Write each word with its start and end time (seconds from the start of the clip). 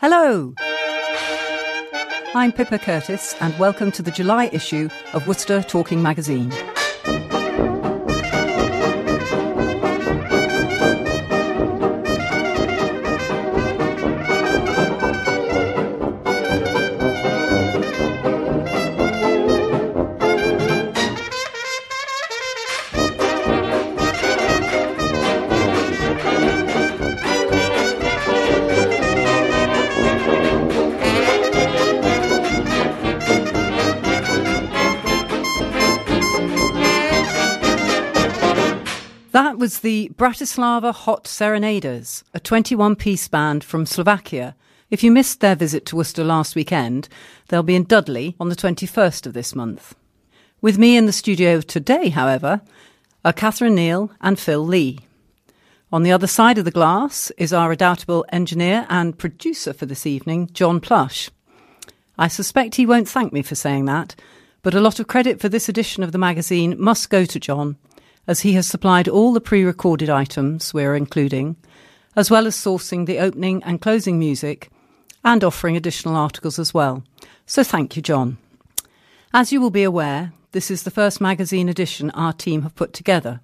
Hello! 0.00 0.54
I'm 2.32 2.52
Pippa 2.52 2.78
Curtis, 2.78 3.34
and 3.40 3.58
welcome 3.58 3.90
to 3.90 4.00
the 4.00 4.12
July 4.12 4.48
issue 4.52 4.88
of 5.12 5.26
Worcester 5.26 5.60
Talking 5.60 6.00
Magazine. 6.00 6.52
Was 39.68 39.80
the 39.80 40.10
Bratislava 40.16 40.94
Hot 40.94 41.26
Serenaders, 41.26 42.24
a 42.32 42.40
21 42.40 42.96
piece 42.96 43.28
band 43.28 43.62
from 43.62 43.84
Slovakia. 43.84 44.56
If 44.88 45.02
you 45.02 45.10
missed 45.10 45.40
their 45.40 45.54
visit 45.54 45.84
to 45.84 45.96
Worcester 45.96 46.24
last 46.24 46.56
weekend, 46.56 47.06
they'll 47.48 47.62
be 47.62 47.74
in 47.74 47.84
Dudley 47.84 48.34
on 48.40 48.48
the 48.48 48.56
21st 48.56 49.26
of 49.26 49.34
this 49.34 49.54
month. 49.54 49.94
With 50.62 50.78
me 50.78 50.96
in 50.96 51.04
the 51.04 51.12
studio 51.12 51.60
today, 51.60 52.08
however, 52.08 52.62
are 53.26 53.32
Catherine 53.34 53.74
Neal 53.74 54.10
and 54.22 54.40
Phil 54.40 54.64
Lee. 54.64 55.00
On 55.92 56.02
the 56.02 56.12
other 56.12 56.26
side 56.26 56.56
of 56.56 56.64
the 56.64 56.70
glass 56.70 57.30
is 57.36 57.52
our 57.52 57.68
redoubtable 57.68 58.24
engineer 58.30 58.86
and 58.88 59.18
producer 59.18 59.74
for 59.74 59.84
this 59.84 60.06
evening, 60.06 60.48
John 60.54 60.80
Plush. 60.80 61.28
I 62.16 62.28
suspect 62.28 62.76
he 62.76 62.86
won't 62.86 63.06
thank 63.06 63.34
me 63.34 63.42
for 63.42 63.54
saying 63.54 63.84
that, 63.84 64.16
but 64.62 64.74
a 64.74 64.80
lot 64.80 64.98
of 64.98 65.08
credit 65.08 65.42
for 65.42 65.50
this 65.50 65.68
edition 65.68 66.02
of 66.02 66.12
the 66.12 66.16
magazine 66.16 66.74
must 66.78 67.10
go 67.10 67.26
to 67.26 67.38
John 67.38 67.76
as 68.28 68.40
he 68.40 68.52
has 68.52 68.66
supplied 68.66 69.08
all 69.08 69.32
the 69.32 69.40
pre 69.40 69.64
recorded 69.64 70.10
items 70.10 70.72
we're 70.72 70.94
including, 70.94 71.56
as 72.14 72.30
well 72.30 72.46
as 72.46 72.54
sourcing 72.54 73.06
the 73.06 73.18
opening 73.18 73.62
and 73.64 73.80
closing 73.80 74.18
music 74.18 74.70
and 75.24 75.42
offering 75.42 75.76
additional 75.76 76.14
articles 76.14 76.58
as 76.58 76.72
well. 76.72 77.02
So 77.46 77.64
thank 77.64 77.96
you, 77.96 78.02
John. 78.02 78.36
As 79.32 79.50
you 79.50 79.60
will 79.60 79.70
be 79.70 79.82
aware, 79.82 80.32
this 80.52 80.70
is 80.70 80.82
the 80.82 80.90
first 80.90 81.20
magazine 81.20 81.68
edition 81.68 82.10
our 82.10 82.32
team 82.32 82.62
have 82.62 82.76
put 82.76 82.92
together. 82.92 83.40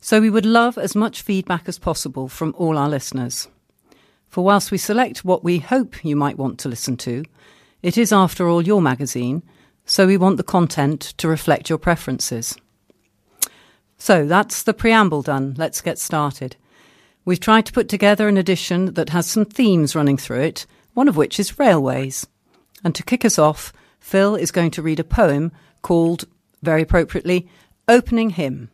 So 0.00 0.20
we 0.20 0.30
would 0.30 0.46
love 0.46 0.76
as 0.76 0.96
much 0.96 1.22
feedback 1.22 1.68
as 1.68 1.78
possible 1.78 2.28
from 2.28 2.54
all 2.58 2.76
our 2.76 2.88
listeners. 2.88 3.48
For 4.28 4.44
whilst 4.44 4.72
we 4.72 4.78
select 4.78 5.24
what 5.24 5.44
we 5.44 5.58
hope 5.58 6.04
you 6.04 6.16
might 6.16 6.38
want 6.38 6.58
to 6.60 6.68
listen 6.68 6.96
to, 6.98 7.24
it 7.82 7.96
is 7.96 8.12
after 8.12 8.48
all 8.48 8.62
your 8.62 8.82
magazine, 8.82 9.42
so 9.86 10.06
we 10.06 10.16
want 10.16 10.38
the 10.38 10.42
content 10.42 11.00
to 11.18 11.28
reflect 11.28 11.68
your 11.68 11.78
preferences. 11.78 12.56
So 14.02 14.26
that's 14.26 14.64
the 14.64 14.74
preamble 14.74 15.22
done. 15.22 15.54
Let's 15.56 15.80
get 15.80 15.96
started. 15.96 16.56
We've 17.24 17.38
tried 17.38 17.66
to 17.66 17.72
put 17.72 17.88
together 17.88 18.26
an 18.26 18.36
edition 18.36 18.94
that 18.94 19.10
has 19.10 19.26
some 19.26 19.44
themes 19.44 19.94
running 19.94 20.16
through 20.16 20.40
it, 20.40 20.66
one 20.92 21.06
of 21.06 21.16
which 21.16 21.38
is 21.38 21.56
railways. 21.56 22.26
And 22.82 22.96
to 22.96 23.04
kick 23.04 23.24
us 23.24 23.38
off, 23.38 23.72
Phil 24.00 24.34
is 24.34 24.50
going 24.50 24.72
to 24.72 24.82
read 24.82 24.98
a 24.98 25.04
poem 25.04 25.52
called, 25.82 26.24
very 26.64 26.82
appropriately, 26.82 27.48
Opening 27.86 28.30
Hymn. 28.30 28.70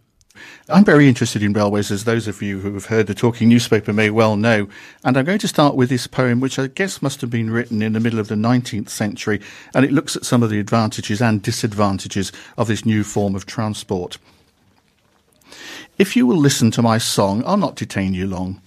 I'm 0.67 0.87
very 0.87 1.07
interested 1.07 1.43
in 1.43 1.53
railways, 1.53 1.91
as 1.91 2.05
those 2.05 2.27
of 2.27 2.41
you 2.41 2.61
who 2.61 2.73
have 2.73 2.87
heard 2.87 3.07
the 3.07 3.15
talking 3.15 3.51
newspaper 3.51 3.93
may 3.93 4.09
well 4.09 4.35
know. 4.35 4.67
And 5.05 5.15
I'm 5.19 5.27
going 5.27 5.41
to 5.41 5.49
start 5.49 5.75
with 5.75 5.91
this 5.91 6.07
poem, 6.07 6.41
which 6.41 6.59
I 6.59 6.69
guess 6.69 7.03
must 7.03 7.21
have 7.21 7.29
been 7.29 7.51
written 7.51 7.83
in 7.83 7.93
the 7.93 8.01
middle 8.01 8.19
of 8.19 8.29
the 8.29 8.35
19th 8.35 8.89
century, 8.89 9.43
and 9.75 9.85
it 9.85 9.93
looks 9.93 10.17
at 10.17 10.25
some 10.25 10.43
of 10.43 10.49
the 10.49 10.59
advantages 10.59 11.21
and 11.21 11.43
disadvantages 11.43 12.33
of 12.57 12.67
this 12.67 12.87
new 12.87 13.05
form 13.05 13.35
of 13.35 13.45
transport. 13.45 14.17
If 15.99 16.17
you 16.17 16.27
will 16.27 16.37
listen 16.37 16.71
to 16.73 16.83
my 16.83 16.99
song, 16.99 17.43
I'll 17.47 17.57
not 17.57 17.77
detain 17.77 18.15
you 18.15 18.27
long. 18.27 18.61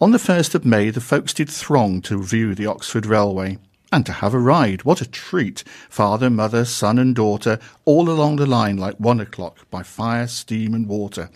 On 0.00 0.10
the 0.10 0.18
1st 0.18 0.54
of 0.54 0.64
May, 0.64 0.90
the 0.90 1.00
folks 1.00 1.32
did 1.32 1.48
throng 1.48 2.02
to 2.02 2.22
view 2.22 2.54
the 2.54 2.66
Oxford 2.66 3.06
Railway. 3.06 3.58
And 3.92 4.04
to 4.06 4.12
have 4.12 4.34
a 4.34 4.38
ride, 4.38 4.82
what 4.82 5.00
a 5.00 5.08
treat! 5.08 5.62
Father, 5.88 6.28
mother, 6.28 6.64
son, 6.64 6.98
and 6.98 7.14
daughter, 7.14 7.60
all 7.84 8.10
along 8.10 8.36
the 8.36 8.46
line 8.46 8.76
like 8.76 8.96
one 8.96 9.20
o'clock, 9.20 9.70
by 9.70 9.82
fire, 9.82 10.26
steam, 10.26 10.74
and 10.74 10.88
water. 10.88 11.30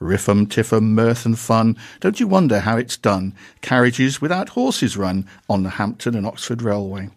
Riffum, 0.00 0.46
tiffum, 0.46 0.94
mirth 0.94 1.24
and 1.24 1.38
fun, 1.38 1.76
don't 2.00 2.18
you 2.18 2.26
wonder 2.26 2.60
how 2.60 2.76
it's 2.76 2.96
done? 2.96 3.32
Carriages 3.60 4.20
without 4.20 4.50
horses 4.50 4.96
run 4.96 5.26
on 5.48 5.62
the 5.62 5.70
Hampton 5.70 6.16
and 6.16 6.26
Oxford 6.26 6.62
Railway. 6.62 7.10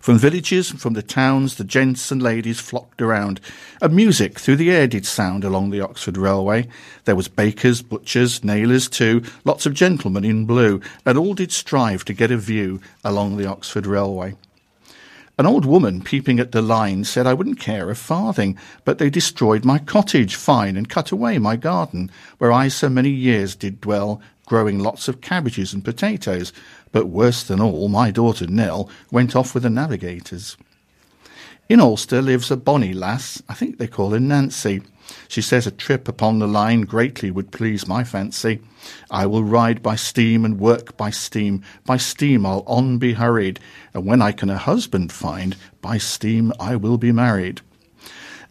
From 0.00 0.18
villages 0.18 0.70
and 0.70 0.80
from 0.80 0.92
the 0.92 1.02
towns, 1.02 1.54
the 1.54 1.64
gents 1.64 2.10
and 2.10 2.22
ladies 2.22 2.60
flocked 2.60 3.00
around, 3.00 3.40
and 3.80 3.94
music 3.94 4.38
through 4.38 4.56
the 4.56 4.70
air 4.70 4.86
did 4.86 5.06
sound 5.06 5.42
along 5.42 5.70
the 5.70 5.80
Oxford 5.80 6.18
Railway. 6.18 6.68
There 7.06 7.16
was 7.16 7.28
bakers, 7.28 7.80
butchers, 7.80 8.44
nailers 8.44 8.90
too, 8.90 9.22
lots 9.44 9.64
of 9.64 9.72
gentlemen 9.72 10.24
in 10.24 10.44
blue, 10.44 10.82
and 11.06 11.16
all 11.16 11.32
did 11.32 11.50
strive 11.50 12.04
to 12.04 12.12
get 12.12 12.30
a 12.30 12.36
view 12.36 12.82
along 13.02 13.38
the 13.38 13.46
Oxford 13.46 13.86
Railway. 13.86 14.34
An 15.38 15.46
old 15.46 15.64
woman 15.64 16.02
peeping 16.02 16.38
at 16.38 16.52
the 16.52 16.62
line 16.62 17.02
said 17.02 17.26
I 17.26 17.34
wouldn't 17.34 17.58
care 17.58 17.90
a 17.90 17.96
farthing, 17.96 18.56
but 18.84 18.98
they 18.98 19.10
destroyed 19.10 19.64
my 19.64 19.78
cottage 19.78 20.36
fine 20.36 20.76
and 20.76 20.88
cut 20.88 21.10
away 21.10 21.38
my 21.38 21.56
garden, 21.56 22.10
where 22.38 22.52
I 22.52 22.68
so 22.68 22.88
many 22.88 23.10
years 23.10 23.56
did 23.56 23.80
dwell, 23.80 24.20
growing 24.46 24.78
lots 24.78 25.08
of 25.08 25.20
cabbages 25.20 25.72
and 25.72 25.84
potatoes, 25.84 26.52
but 26.94 27.08
worse 27.08 27.42
than 27.42 27.60
all, 27.60 27.88
my 27.88 28.12
daughter 28.12 28.46
Nell 28.46 28.88
went 29.10 29.34
off 29.34 29.52
with 29.52 29.64
the 29.64 29.68
navigators. 29.68 30.56
In 31.68 31.80
Ulster 31.80 32.22
lives 32.22 32.52
a 32.52 32.56
bonny 32.56 32.94
lass, 32.94 33.42
I 33.48 33.54
think 33.54 33.78
they 33.78 33.88
call 33.88 34.10
her 34.10 34.20
Nancy. 34.20 34.80
She 35.26 35.42
says 35.42 35.66
a 35.66 35.72
trip 35.72 36.06
upon 36.06 36.38
the 36.38 36.46
line 36.46 36.82
greatly 36.82 37.32
would 37.32 37.50
please 37.50 37.88
my 37.88 38.04
fancy. 38.04 38.60
I 39.10 39.26
will 39.26 39.42
ride 39.42 39.82
by 39.82 39.96
steam 39.96 40.44
and 40.44 40.60
work 40.60 40.96
by 40.96 41.10
steam. 41.10 41.64
By 41.84 41.96
steam 41.96 42.46
I'll 42.46 42.62
on 42.64 42.98
be 42.98 43.14
hurried, 43.14 43.58
and 43.92 44.06
when 44.06 44.22
I 44.22 44.30
can 44.30 44.48
a 44.48 44.56
husband 44.56 45.10
find, 45.10 45.56
by 45.82 45.98
steam 45.98 46.52
I 46.60 46.76
will 46.76 46.96
be 46.96 47.10
married. 47.10 47.60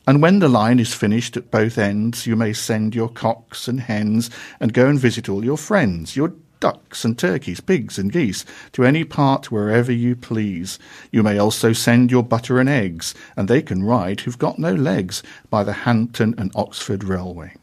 And 0.05 0.21
when 0.21 0.39
the 0.39 0.49
line 0.49 0.79
is 0.79 0.93
finished 0.93 1.37
at 1.37 1.49
both 1.49 1.77
ends, 1.77 2.27
you 2.27 2.35
may 2.35 2.51
send 2.51 2.93
your 2.93 3.07
cocks 3.07 3.69
and 3.69 3.79
hens 3.79 4.29
and 4.59 4.73
go 4.73 4.89
and 4.89 4.99
visit 4.99 5.29
all 5.29 5.45
your 5.45 5.57
friends, 5.57 6.17
your 6.17 6.33
ducks 6.63 7.03
and 7.03 7.19
turkeys, 7.19 7.59
pigs 7.59 7.99
and 7.99 8.09
geese, 8.09 8.45
to 8.71 8.85
any 8.85 9.03
part 9.03 9.51
wherever 9.51 9.91
you 9.91 10.15
please. 10.15 10.79
You 11.11 11.21
may 11.21 11.37
also 11.37 11.73
send 11.73 12.09
your 12.09 12.23
butter 12.23 12.57
and 12.57 12.69
eggs, 12.69 13.13
and 13.35 13.49
they 13.49 13.61
can 13.61 13.83
ride 13.83 14.21
who've 14.21 14.39
got 14.39 14.57
no 14.57 14.73
legs 14.73 15.23
by 15.49 15.65
the 15.65 15.73
Hampton 15.73 16.33
and 16.37 16.53
Oxford 16.55 17.03
Railway. 17.03 17.53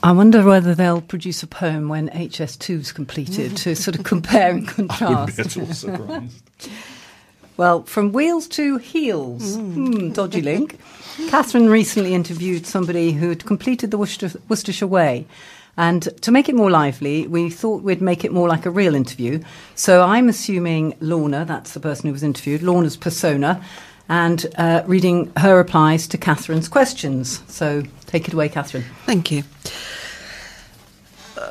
I 0.00 0.12
wonder 0.12 0.44
whether 0.44 0.76
they'll 0.76 1.00
produce 1.00 1.42
a 1.42 1.48
poem 1.48 1.88
when 1.88 2.08
HS2 2.10 2.78
is 2.78 2.92
completed 2.92 3.56
to 3.56 3.74
sort 3.74 3.98
of 3.98 4.04
compare 4.04 4.52
and 4.52 4.68
contrast. 4.76 5.02
I 5.02 5.24
would 5.24 5.36
be 5.36 5.42
at 5.42 5.56
all 5.56 5.74
surprised. 5.74 6.70
well, 7.56 7.82
from 7.82 8.12
wheels 8.12 8.46
to 8.50 8.76
heels. 8.76 9.56
Mm. 9.56 10.14
dodgy 10.14 10.40
link. 10.40 10.78
Catherine 11.30 11.68
recently 11.68 12.14
interviewed 12.14 12.64
somebody 12.64 13.10
who 13.10 13.30
had 13.30 13.44
completed 13.44 13.90
the 13.90 13.98
Worcester, 13.98 14.30
Worcestershire 14.48 14.86
Way 14.86 15.26
and 15.76 16.02
to 16.22 16.30
make 16.30 16.48
it 16.48 16.54
more 16.54 16.70
lively, 16.70 17.26
we 17.26 17.50
thought 17.50 17.82
we'd 17.82 18.00
make 18.00 18.24
it 18.24 18.32
more 18.32 18.48
like 18.48 18.64
a 18.64 18.70
real 18.70 18.94
interview. 18.94 19.40
So 19.74 20.02
I'm 20.02 20.28
assuming 20.28 20.94
Lorna, 21.00 21.44
that's 21.44 21.72
the 21.72 21.80
person 21.80 22.06
who 22.06 22.12
was 22.12 22.22
interviewed, 22.22 22.62
Lorna's 22.62 22.96
persona, 22.96 23.62
and 24.08 24.46
uh, 24.56 24.82
reading 24.86 25.32
her 25.36 25.56
replies 25.56 26.06
to 26.08 26.18
Catherine's 26.18 26.68
questions. 26.68 27.42
So 27.48 27.82
take 28.06 28.26
it 28.28 28.34
away, 28.34 28.48
Catherine. 28.48 28.84
Thank 29.04 29.30
you. 29.30 29.42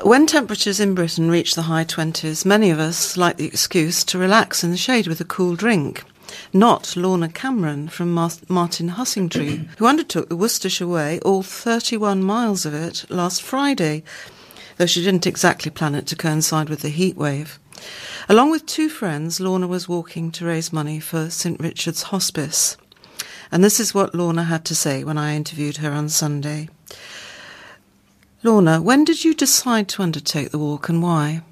When 0.02 0.26
temperatures 0.26 0.80
in 0.80 0.94
Britain 0.94 1.30
reach 1.30 1.54
the 1.54 1.62
high 1.62 1.84
20s, 1.84 2.44
many 2.44 2.70
of 2.70 2.80
us 2.80 3.16
like 3.16 3.36
the 3.36 3.46
excuse 3.46 4.02
to 4.04 4.18
relax 4.18 4.64
in 4.64 4.72
the 4.72 4.76
shade 4.76 5.06
with 5.06 5.20
a 5.20 5.24
cool 5.24 5.54
drink 5.54 6.02
not 6.52 6.96
Lorna 6.96 7.28
Cameron 7.28 7.88
from 7.88 8.12
Martin 8.12 8.90
Hussingtree, 8.90 9.68
who 9.78 9.86
undertook 9.86 10.28
the 10.28 10.36
Worcestershire 10.36 10.86
Way, 10.86 11.18
all 11.20 11.42
31 11.42 12.22
miles 12.22 12.64
of 12.64 12.74
it, 12.74 13.04
last 13.08 13.42
Friday, 13.42 14.02
though 14.76 14.86
she 14.86 15.02
didn't 15.02 15.26
exactly 15.26 15.70
plan 15.70 15.94
it 15.94 16.06
to 16.08 16.16
coincide 16.16 16.68
with 16.68 16.82
the 16.82 16.88
heat 16.88 17.16
wave. 17.16 17.58
Along 18.28 18.50
with 18.50 18.66
two 18.66 18.88
friends, 18.88 19.40
Lorna 19.40 19.66
was 19.66 19.88
walking 19.88 20.30
to 20.32 20.46
raise 20.46 20.72
money 20.72 20.98
for 20.98 21.30
St 21.30 21.60
Richard's 21.60 22.04
Hospice. 22.04 22.76
And 23.52 23.62
this 23.62 23.78
is 23.78 23.94
what 23.94 24.14
Lorna 24.14 24.44
had 24.44 24.64
to 24.64 24.74
say 24.74 25.04
when 25.04 25.18
I 25.18 25.36
interviewed 25.36 25.76
her 25.78 25.92
on 25.92 26.08
Sunday. 26.08 26.68
Lorna, 28.42 28.82
when 28.82 29.04
did 29.04 29.24
you 29.24 29.34
decide 29.34 29.88
to 29.88 30.02
undertake 30.02 30.50
the 30.50 30.58
walk 30.58 30.88
and 30.88 31.02
why? 31.02 31.42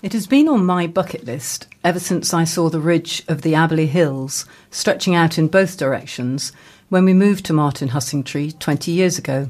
It 0.00 0.12
has 0.12 0.28
been 0.28 0.46
on 0.46 0.64
my 0.64 0.86
bucket 0.86 1.24
list 1.24 1.66
ever 1.82 1.98
since 1.98 2.32
I 2.32 2.44
saw 2.44 2.70
the 2.70 2.78
ridge 2.78 3.24
of 3.26 3.42
the 3.42 3.54
Abberley 3.54 3.88
Hills 3.88 4.46
stretching 4.70 5.16
out 5.16 5.38
in 5.38 5.48
both 5.48 5.76
directions 5.76 6.52
when 6.88 7.04
we 7.04 7.12
moved 7.12 7.44
to 7.46 7.52
Martin 7.52 7.88
Hussingtree 7.88 8.56
20 8.60 8.92
years 8.92 9.18
ago. 9.18 9.48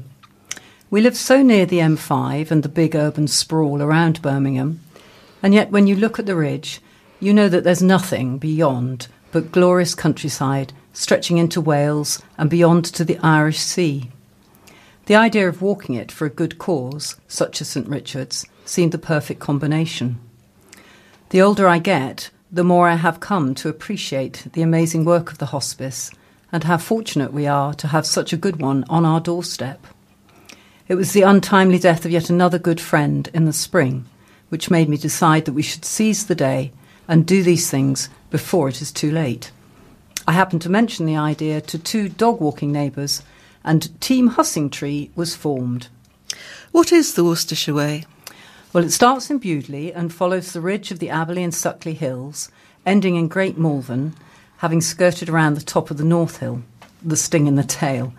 We 0.89 1.01
live 1.01 1.15
so 1.15 1.43
near 1.43 1.67
the 1.67 1.77
M5 1.77 2.49
and 2.49 2.63
the 2.63 2.69
big 2.69 2.95
urban 2.95 3.27
sprawl 3.27 3.79
around 3.79 4.23
Birmingham, 4.23 4.79
And 5.43 5.53
yet, 5.53 5.69
when 5.69 5.85
you 5.85 5.95
look 5.95 6.17
at 6.17 6.25
the 6.25 6.35
ridge, 6.35 6.81
you 7.19 7.31
know 7.31 7.47
that 7.47 7.63
there's 7.63 7.83
nothing 7.83 8.39
beyond 8.39 9.07
but 9.31 9.51
glorious 9.51 9.93
countryside 9.93 10.73
stretching 10.93 11.37
into 11.37 11.61
Wales 11.61 12.23
and 12.39 12.49
beyond 12.49 12.85
to 12.85 13.05
the 13.05 13.19
Irish 13.19 13.59
Sea. 13.59 14.09
The 15.05 15.15
idea 15.15 15.47
of 15.47 15.61
walking 15.61 15.93
it 15.93 16.11
for 16.11 16.25
a 16.25 16.31
good 16.31 16.57
cause, 16.57 17.17
such 17.27 17.61
as 17.61 17.69
St 17.69 17.87
Richard's, 17.87 18.47
seemed 18.65 18.93
the 18.93 18.97
perfect 18.97 19.39
combination. 19.39 20.19
The 21.29 21.41
older 21.41 21.67
I 21.67 21.77
get, 21.77 22.31
the 22.51 22.63
more 22.63 22.87
I 22.89 22.95
have 22.95 23.19
come 23.19 23.53
to 23.55 23.69
appreciate 23.69 24.47
the 24.53 24.63
amazing 24.63 25.05
work 25.05 25.31
of 25.31 25.37
the 25.37 25.47
hospice 25.47 26.09
and 26.51 26.63
how 26.63 26.77
fortunate 26.77 27.31
we 27.31 27.45
are 27.45 27.75
to 27.75 27.87
have 27.87 28.07
such 28.07 28.33
a 28.33 28.37
good 28.37 28.59
one 28.59 28.83
on 28.89 29.05
our 29.05 29.19
doorstep. 29.19 29.85
It 30.87 30.95
was 30.95 31.13
the 31.13 31.21
untimely 31.21 31.77
death 31.77 32.03
of 32.03 32.11
yet 32.11 32.31
another 32.31 32.57
good 32.57 32.81
friend 32.81 33.29
in 33.31 33.45
the 33.45 33.53
spring 33.53 34.05
which 34.49 34.71
made 34.71 34.89
me 34.89 34.97
decide 34.97 35.45
that 35.45 35.53
we 35.53 35.61
should 35.61 35.85
seize 35.85 36.25
the 36.25 36.33
day 36.33 36.71
and 37.07 37.27
do 37.27 37.43
these 37.43 37.69
things 37.69 38.09
before 38.31 38.67
it 38.67 38.81
is 38.81 38.91
too 38.91 39.11
late. 39.11 39.51
I 40.27 40.31
happened 40.31 40.63
to 40.63 40.69
mention 40.69 41.05
the 41.05 41.17
idea 41.17 41.61
to 41.61 41.77
two 41.77 42.09
dog 42.09 42.41
walking 42.41 42.71
neighbours, 42.71 43.21
and 43.63 44.01
Team 44.01 44.31
Hussingtree 44.31 45.09
was 45.15 45.35
formed. 45.35 45.87
What 46.71 46.91
is 46.91 47.13
the 47.13 47.23
Worcestershire 47.23 47.73
Way? 47.75 48.05
Well, 48.71 48.83
it 48.83 48.91
starts 48.91 49.31
in 49.31 49.39
Bewdley 49.39 49.91
and 49.95 50.13
follows 50.13 50.53
the 50.53 50.61
ridge 50.61 50.91
of 50.91 50.99
the 50.99 51.07
Abberley 51.07 51.43
and 51.43 51.51
Suckley 51.51 51.95
Hills, 51.95 52.51
ending 52.85 53.15
in 53.15 53.27
Great 53.27 53.57
Malvern, 53.57 54.13
having 54.57 54.79
skirted 54.79 55.27
around 55.27 55.55
the 55.55 55.61
top 55.61 55.89
of 55.89 55.97
the 55.97 56.03
North 56.03 56.37
Hill, 56.37 56.61
the 57.01 57.17
sting 57.17 57.47
in 57.47 57.55
the 57.55 57.63
tail. 57.63 58.13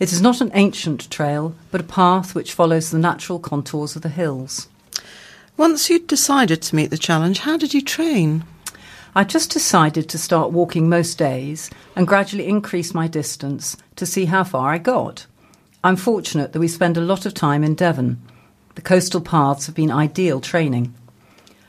It 0.00 0.12
is 0.12 0.20
not 0.20 0.40
an 0.40 0.50
ancient 0.54 1.08
trail, 1.08 1.54
but 1.70 1.80
a 1.80 1.84
path 1.84 2.34
which 2.34 2.52
follows 2.52 2.90
the 2.90 2.98
natural 2.98 3.38
contours 3.38 3.94
of 3.94 4.02
the 4.02 4.08
hills. 4.08 4.66
Once 5.56 5.88
you'd 5.88 6.08
decided 6.08 6.62
to 6.62 6.74
meet 6.74 6.90
the 6.90 6.98
challenge, 6.98 7.38
how 7.38 7.56
did 7.56 7.72
you 7.72 7.80
train? 7.80 8.42
I 9.14 9.22
just 9.22 9.52
decided 9.52 10.08
to 10.08 10.18
start 10.18 10.50
walking 10.50 10.88
most 10.88 11.16
days 11.16 11.70
and 11.94 12.08
gradually 12.08 12.48
increase 12.48 12.92
my 12.92 13.06
distance 13.06 13.76
to 13.94 14.04
see 14.04 14.24
how 14.24 14.42
far 14.42 14.72
I 14.72 14.78
got. 14.78 15.26
I'm 15.84 15.94
fortunate 15.94 16.52
that 16.52 16.60
we 16.60 16.66
spend 16.66 16.96
a 16.96 17.02
lot 17.02 17.24
of 17.24 17.34
time 17.34 17.62
in 17.62 17.76
Devon. 17.76 18.20
The 18.74 18.82
coastal 18.82 19.20
paths 19.20 19.66
have 19.66 19.74
been 19.74 19.90
ideal 19.90 20.40
training. 20.40 20.94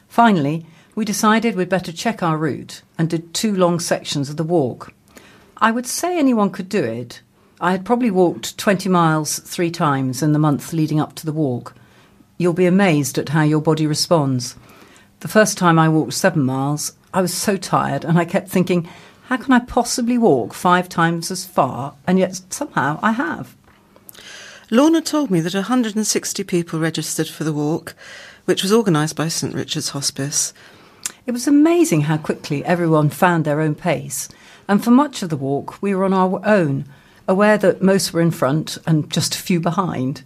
Finally, 0.07 0.65
we 0.95 1.05
decided 1.05 1.55
we'd 1.55 1.69
better 1.69 1.91
check 1.91 2.21
our 2.21 2.37
route 2.37 2.81
and 2.97 3.09
did 3.09 3.33
two 3.33 3.55
long 3.55 3.79
sections 3.79 4.29
of 4.29 4.37
the 4.37 4.43
walk. 4.43 4.93
I 5.57 5.71
would 5.71 5.87
say 5.87 6.17
anyone 6.17 6.49
could 6.49 6.69
do 6.69 6.83
it. 6.83 7.21
I 7.59 7.71
had 7.71 7.85
probably 7.85 8.11
walked 8.11 8.57
20 8.57 8.89
miles 8.89 9.39
three 9.39 9.71
times 9.71 10.21
in 10.21 10.33
the 10.33 10.39
month 10.39 10.73
leading 10.73 10.99
up 10.99 11.15
to 11.15 11.25
the 11.25 11.33
walk 11.33 11.73
you'll 12.37 12.53
be 12.53 12.65
amazed 12.65 13.17
at 13.17 13.29
how 13.29 13.41
your 13.41 13.61
body 13.61 13.87
responds. 13.87 14.55
The 15.21 15.27
first 15.27 15.57
time 15.57 15.79
I 15.79 15.89
walked 15.89 16.13
seven 16.13 16.43
miles, 16.43 16.93
I 17.13 17.21
was 17.21 17.33
so 17.33 17.57
tired 17.57 18.03
and 18.03 18.17
I 18.17 18.25
kept 18.25 18.49
thinking, 18.49 18.89
how 19.23 19.37
can 19.37 19.53
I 19.53 19.59
possibly 19.59 20.17
walk 20.17 20.53
five 20.53 20.89
times 20.89 21.31
as 21.31 21.45
far? 21.45 21.95
And 22.05 22.19
yet 22.19 22.41
somehow 22.49 22.99
I 23.01 23.11
have. 23.11 23.55
Lorna 24.73 25.03
told 25.03 25.29
me 25.29 25.39
that 25.39 25.53
160 25.53 26.43
people 26.45 26.79
registered 26.79 27.27
for 27.27 27.43
the 27.43 27.53
walk, 27.53 27.93
which 28.45 28.63
was 28.63 28.73
organised 28.73 29.15
by 29.15 29.27
St 29.27 29.53
Richard's 29.53 29.89
Hospice. 29.89 30.51
It 31.27 31.31
was 31.31 31.47
amazing 31.47 32.01
how 32.01 32.17
quickly 32.17 32.65
everyone 32.65 33.11
found 33.11 33.45
their 33.45 33.61
own 33.61 33.75
pace, 33.75 34.29
and 34.67 34.83
for 34.83 34.89
much 34.89 35.21
of 35.21 35.29
the 35.29 35.37
walk 35.37 35.79
we 35.79 35.93
were 35.93 36.05
on 36.05 36.11
our 36.11 36.41
own, 36.43 36.85
aware 37.27 37.55
that 37.59 37.83
most 37.83 38.13
were 38.13 38.21
in 38.21 38.31
front 38.31 38.79
and 38.87 39.11
just 39.11 39.35
a 39.35 39.37
few 39.37 39.59
behind. 39.59 40.23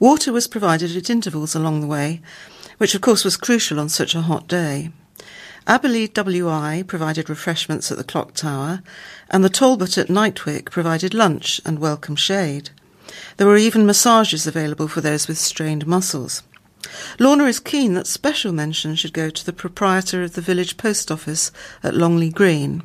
Water 0.00 0.32
was 0.32 0.48
provided 0.48 0.96
at 0.96 1.10
intervals 1.10 1.54
along 1.54 1.82
the 1.82 1.86
way, 1.86 2.22
which 2.78 2.94
of 2.94 3.02
course 3.02 3.22
was 3.22 3.36
crucial 3.36 3.78
on 3.78 3.90
such 3.90 4.14
a 4.14 4.22
hot 4.22 4.48
day. 4.48 4.92
Abberley 5.66 6.08
WI 6.08 6.84
provided 6.84 7.28
refreshments 7.28 7.92
at 7.92 7.98
the 7.98 8.02
clock 8.02 8.32
tower, 8.32 8.82
and 9.28 9.44
the 9.44 9.50
Talbot 9.50 9.98
at 9.98 10.08
Knightwick 10.08 10.70
provided 10.70 11.12
lunch 11.12 11.60
and 11.66 11.78
welcome 11.78 12.16
shade. 12.16 12.70
There 13.36 13.46
were 13.46 13.56
even 13.56 13.86
massages 13.86 14.46
available 14.46 14.88
for 14.88 15.00
those 15.00 15.28
with 15.28 15.38
strained 15.38 15.86
muscles. 15.86 16.42
Lorna 17.18 17.44
is 17.44 17.60
keen 17.60 17.94
that 17.94 18.06
special 18.06 18.52
mention 18.52 18.94
should 18.96 19.12
go 19.12 19.30
to 19.30 19.46
the 19.46 19.52
proprietor 19.52 20.22
of 20.22 20.34
the 20.34 20.40
village 20.40 20.76
post 20.76 21.10
office 21.10 21.52
at 21.82 21.94
Longley 21.94 22.30
Green 22.30 22.82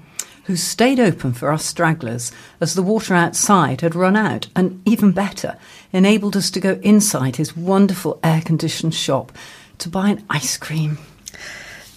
who 0.47 0.55
stayed 0.55 0.99
open 0.99 1.33
for 1.33 1.51
us 1.51 1.65
stragglers 1.65 2.31
as 2.61 2.73
the 2.73 2.81
water 2.81 3.13
outside 3.13 3.81
had 3.81 3.93
run 3.93 4.15
out, 4.15 4.47
and 4.55 4.81
even 4.85 5.11
better, 5.11 5.57
enabled 5.91 6.37
us 6.37 6.49
to 6.49 6.61
go 6.61 6.79
inside 6.81 7.35
his 7.35 7.55
wonderful 7.55 8.17
air 8.23 8.41
conditioned 8.41 8.95
shop 8.95 9.33
to 9.77 9.89
buy 9.89 10.07
an 10.07 10.25
ice 10.29 10.55
cream. 10.55 10.97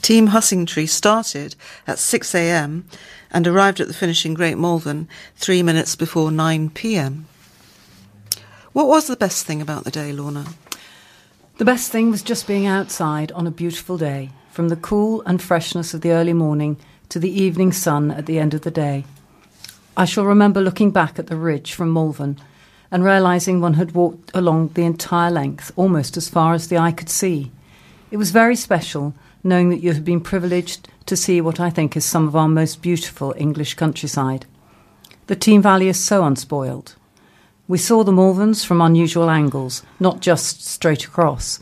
Team 0.02 0.28
Hussingtree 0.28 0.88
started 0.88 1.54
at 1.86 1.98
6am 1.98 2.82
and 3.30 3.46
arrived 3.46 3.78
at 3.78 3.86
the 3.86 3.94
finish 3.94 4.26
in 4.26 4.34
Great 4.34 4.58
Malvern 4.58 5.06
three 5.36 5.62
minutes 5.62 5.94
before 5.94 6.30
9pm. 6.30 7.22
What 8.72 8.86
was 8.86 9.08
the 9.08 9.16
best 9.16 9.46
thing 9.46 9.60
about 9.60 9.82
the 9.82 9.90
day, 9.90 10.12
Lorna? 10.12 10.46
The 11.58 11.64
best 11.64 11.90
thing 11.90 12.12
was 12.12 12.22
just 12.22 12.46
being 12.46 12.66
outside 12.66 13.32
on 13.32 13.48
a 13.48 13.50
beautiful 13.50 13.98
day, 13.98 14.30
from 14.52 14.68
the 14.68 14.76
cool 14.76 15.22
and 15.26 15.42
freshness 15.42 15.92
of 15.92 16.02
the 16.02 16.12
early 16.12 16.32
morning 16.32 16.76
to 17.08 17.18
the 17.18 17.32
evening 17.32 17.72
sun 17.72 18.12
at 18.12 18.26
the 18.26 18.38
end 18.38 18.54
of 18.54 18.60
the 18.60 18.70
day. 18.70 19.04
I 19.96 20.04
shall 20.04 20.24
remember 20.24 20.60
looking 20.60 20.92
back 20.92 21.18
at 21.18 21.26
the 21.26 21.34
ridge 21.34 21.72
from 21.72 21.92
Malvern 21.92 22.38
and 22.92 23.02
realizing 23.02 23.60
one 23.60 23.74
had 23.74 23.90
walked 23.90 24.30
along 24.34 24.68
the 24.74 24.84
entire 24.84 25.32
length, 25.32 25.72
almost 25.74 26.16
as 26.16 26.28
far 26.28 26.54
as 26.54 26.68
the 26.68 26.78
eye 26.78 26.92
could 26.92 27.08
see. 27.08 27.50
It 28.12 28.18
was 28.18 28.30
very 28.30 28.54
special 28.54 29.14
knowing 29.42 29.70
that 29.70 29.82
you 29.82 29.92
had 29.92 30.04
been 30.04 30.20
privileged 30.20 30.88
to 31.06 31.16
see 31.16 31.40
what 31.40 31.58
I 31.58 31.70
think 31.70 31.96
is 31.96 32.04
some 32.04 32.28
of 32.28 32.36
our 32.36 32.46
most 32.46 32.82
beautiful 32.82 33.34
English 33.36 33.74
countryside. 33.74 34.46
The 35.26 35.34
Teme 35.34 35.60
Valley 35.60 35.88
is 35.88 35.98
so 35.98 36.22
unspoiled. 36.22 36.94
We 37.70 37.78
saw 37.78 38.02
the 38.02 38.10
Malverns 38.10 38.66
from 38.66 38.80
unusual 38.80 39.30
angles, 39.30 39.84
not 40.00 40.18
just 40.18 40.66
straight 40.66 41.04
across, 41.04 41.60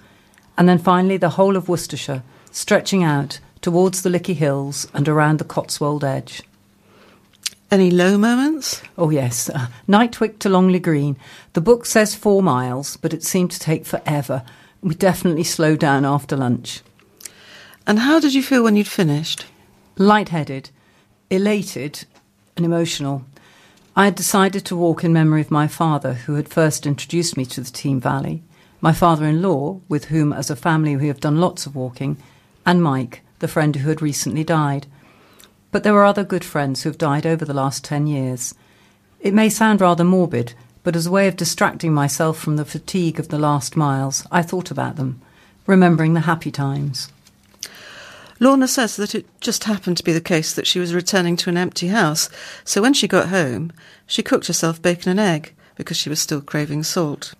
and 0.56 0.66
then 0.66 0.78
finally 0.78 1.18
the 1.18 1.28
whole 1.28 1.54
of 1.54 1.68
Worcestershire, 1.68 2.22
stretching 2.50 3.04
out 3.04 3.40
towards 3.60 4.00
the 4.00 4.08
Lickey 4.08 4.32
Hills 4.32 4.88
and 4.94 5.06
around 5.06 5.38
the 5.38 5.44
Cotswold 5.44 6.02
edge. 6.02 6.42
Any 7.70 7.90
low 7.90 8.16
moments? 8.16 8.80
Oh, 8.96 9.10
yes. 9.10 9.50
Uh, 9.50 9.66
Knightwick 9.86 10.38
to 10.38 10.48
Longley 10.48 10.78
Green. 10.78 11.18
The 11.52 11.60
book 11.60 11.84
says 11.84 12.14
four 12.14 12.42
miles, 12.42 12.96
but 12.96 13.12
it 13.12 13.22
seemed 13.22 13.50
to 13.50 13.60
take 13.60 13.84
forever. 13.84 14.44
We 14.80 14.94
definitely 14.94 15.44
slowed 15.44 15.80
down 15.80 16.06
after 16.06 16.38
lunch. 16.38 16.80
And 17.86 17.98
how 17.98 18.18
did 18.18 18.32
you 18.32 18.42
feel 18.42 18.64
when 18.64 18.76
you'd 18.76 18.88
finished? 18.88 19.44
Light-headed, 19.98 20.70
elated, 21.28 22.06
and 22.56 22.64
emotional. 22.64 23.26
I 23.98 24.04
had 24.04 24.14
decided 24.14 24.64
to 24.66 24.76
walk 24.76 25.02
in 25.02 25.12
memory 25.12 25.40
of 25.40 25.50
my 25.50 25.66
father, 25.66 26.14
who 26.14 26.34
had 26.34 26.48
first 26.48 26.86
introduced 26.86 27.36
me 27.36 27.44
to 27.46 27.60
the 27.60 27.70
Teme 27.72 28.00
Valley, 28.00 28.44
my 28.80 28.92
father 28.92 29.26
in 29.26 29.42
law, 29.42 29.80
with 29.88 30.04
whom, 30.04 30.32
as 30.32 30.50
a 30.50 30.54
family, 30.54 30.94
we 30.94 31.08
have 31.08 31.18
done 31.18 31.40
lots 31.40 31.66
of 31.66 31.74
walking, 31.74 32.16
and 32.64 32.80
Mike, 32.80 33.22
the 33.40 33.48
friend 33.48 33.74
who 33.74 33.88
had 33.88 34.00
recently 34.00 34.44
died. 34.44 34.86
But 35.72 35.82
there 35.82 35.94
were 35.94 36.04
other 36.04 36.22
good 36.22 36.44
friends 36.44 36.84
who 36.84 36.90
have 36.90 36.96
died 36.96 37.26
over 37.26 37.44
the 37.44 37.52
last 37.52 37.82
ten 37.82 38.06
years. 38.06 38.54
It 39.18 39.34
may 39.34 39.48
sound 39.48 39.80
rather 39.80 40.04
morbid, 40.04 40.54
but 40.84 40.94
as 40.94 41.08
a 41.08 41.10
way 41.10 41.26
of 41.26 41.34
distracting 41.34 41.92
myself 41.92 42.38
from 42.38 42.54
the 42.54 42.64
fatigue 42.64 43.18
of 43.18 43.30
the 43.30 43.36
last 43.38 43.76
miles, 43.76 44.24
I 44.30 44.42
thought 44.42 44.70
about 44.70 44.94
them, 44.94 45.20
remembering 45.66 46.14
the 46.14 46.20
happy 46.20 46.52
times. 46.52 47.08
Lorna 48.40 48.68
says 48.68 48.96
that 48.96 49.14
it 49.14 49.26
just 49.40 49.64
happened 49.64 49.96
to 49.96 50.04
be 50.04 50.12
the 50.12 50.20
case 50.20 50.54
that 50.54 50.66
she 50.66 50.78
was 50.78 50.94
returning 50.94 51.36
to 51.38 51.50
an 51.50 51.56
empty 51.56 51.88
house, 51.88 52.30
so 52.64 52.80
when 52.80 52.94
she 52.94 53.08
got 53.08 53.28
home, 53.28 53.72
she 54.06 54.22
cooked 54.22 54.46
herself 54.46 54.80
bacon 54.80 55.10
and 55.10 55.20
egg 55.20 55.54
because 55.74 55.96
she 55.96 56.08
was 56.08 56.20
still 56.20 56.40
craving 56.40 56.82
salt. 56.82 57.34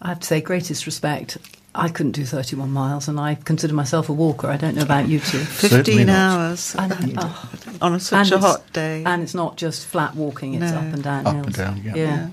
I 0.00 0.08
have 0.08 0.20
to 0.20 0.26
say, 0.26 0.40
greatest 0.40 0.86
respect. 0.86 1.36
I 1.78 1.88
couldn't 1.88 2.12
do 2.12 2.24
31 2.24 2.70
miles, 2.70 3.08
and 3.08 3.20
I 3.20 3.34
consider 3.36 3.74
myself 3.74 4.08
a 4.08 4.12
walker. 4.12 4.48
I 4.48 4.56
don't 4.56 4.74
know 4.76 4.82
about 4.82 5.08
you 5.08 5.20
two. 5.20 5.38
15 5.38 6.08
hours 6.08 6.74
And, 6.78 7.14
oh, 7.18 7.50
on 7.82 7.94
a, 7.94 8.00
such 8.00 8.32
and 8.32 8.42
a 8.42 8.46
hot 8.46 8.72
day. 8.72 9.02
And 9.04 9.22
it's 9.22 9.34
not 9.34 9.56
just 9.56 9.86
flat 9.86 10.14
walking, 10.14 10.54
it's 10.54 10.72
No. 10.72 10.78
up 10.78 10.84
and 10.94 11.02
down 11.02 11.26
Up 11.26 11.34
hills. 11.34 11.46
and 11.46 11.54
down, 11.54 11.82
yeah. 11.84 11.94
yeah. 11.96 12.28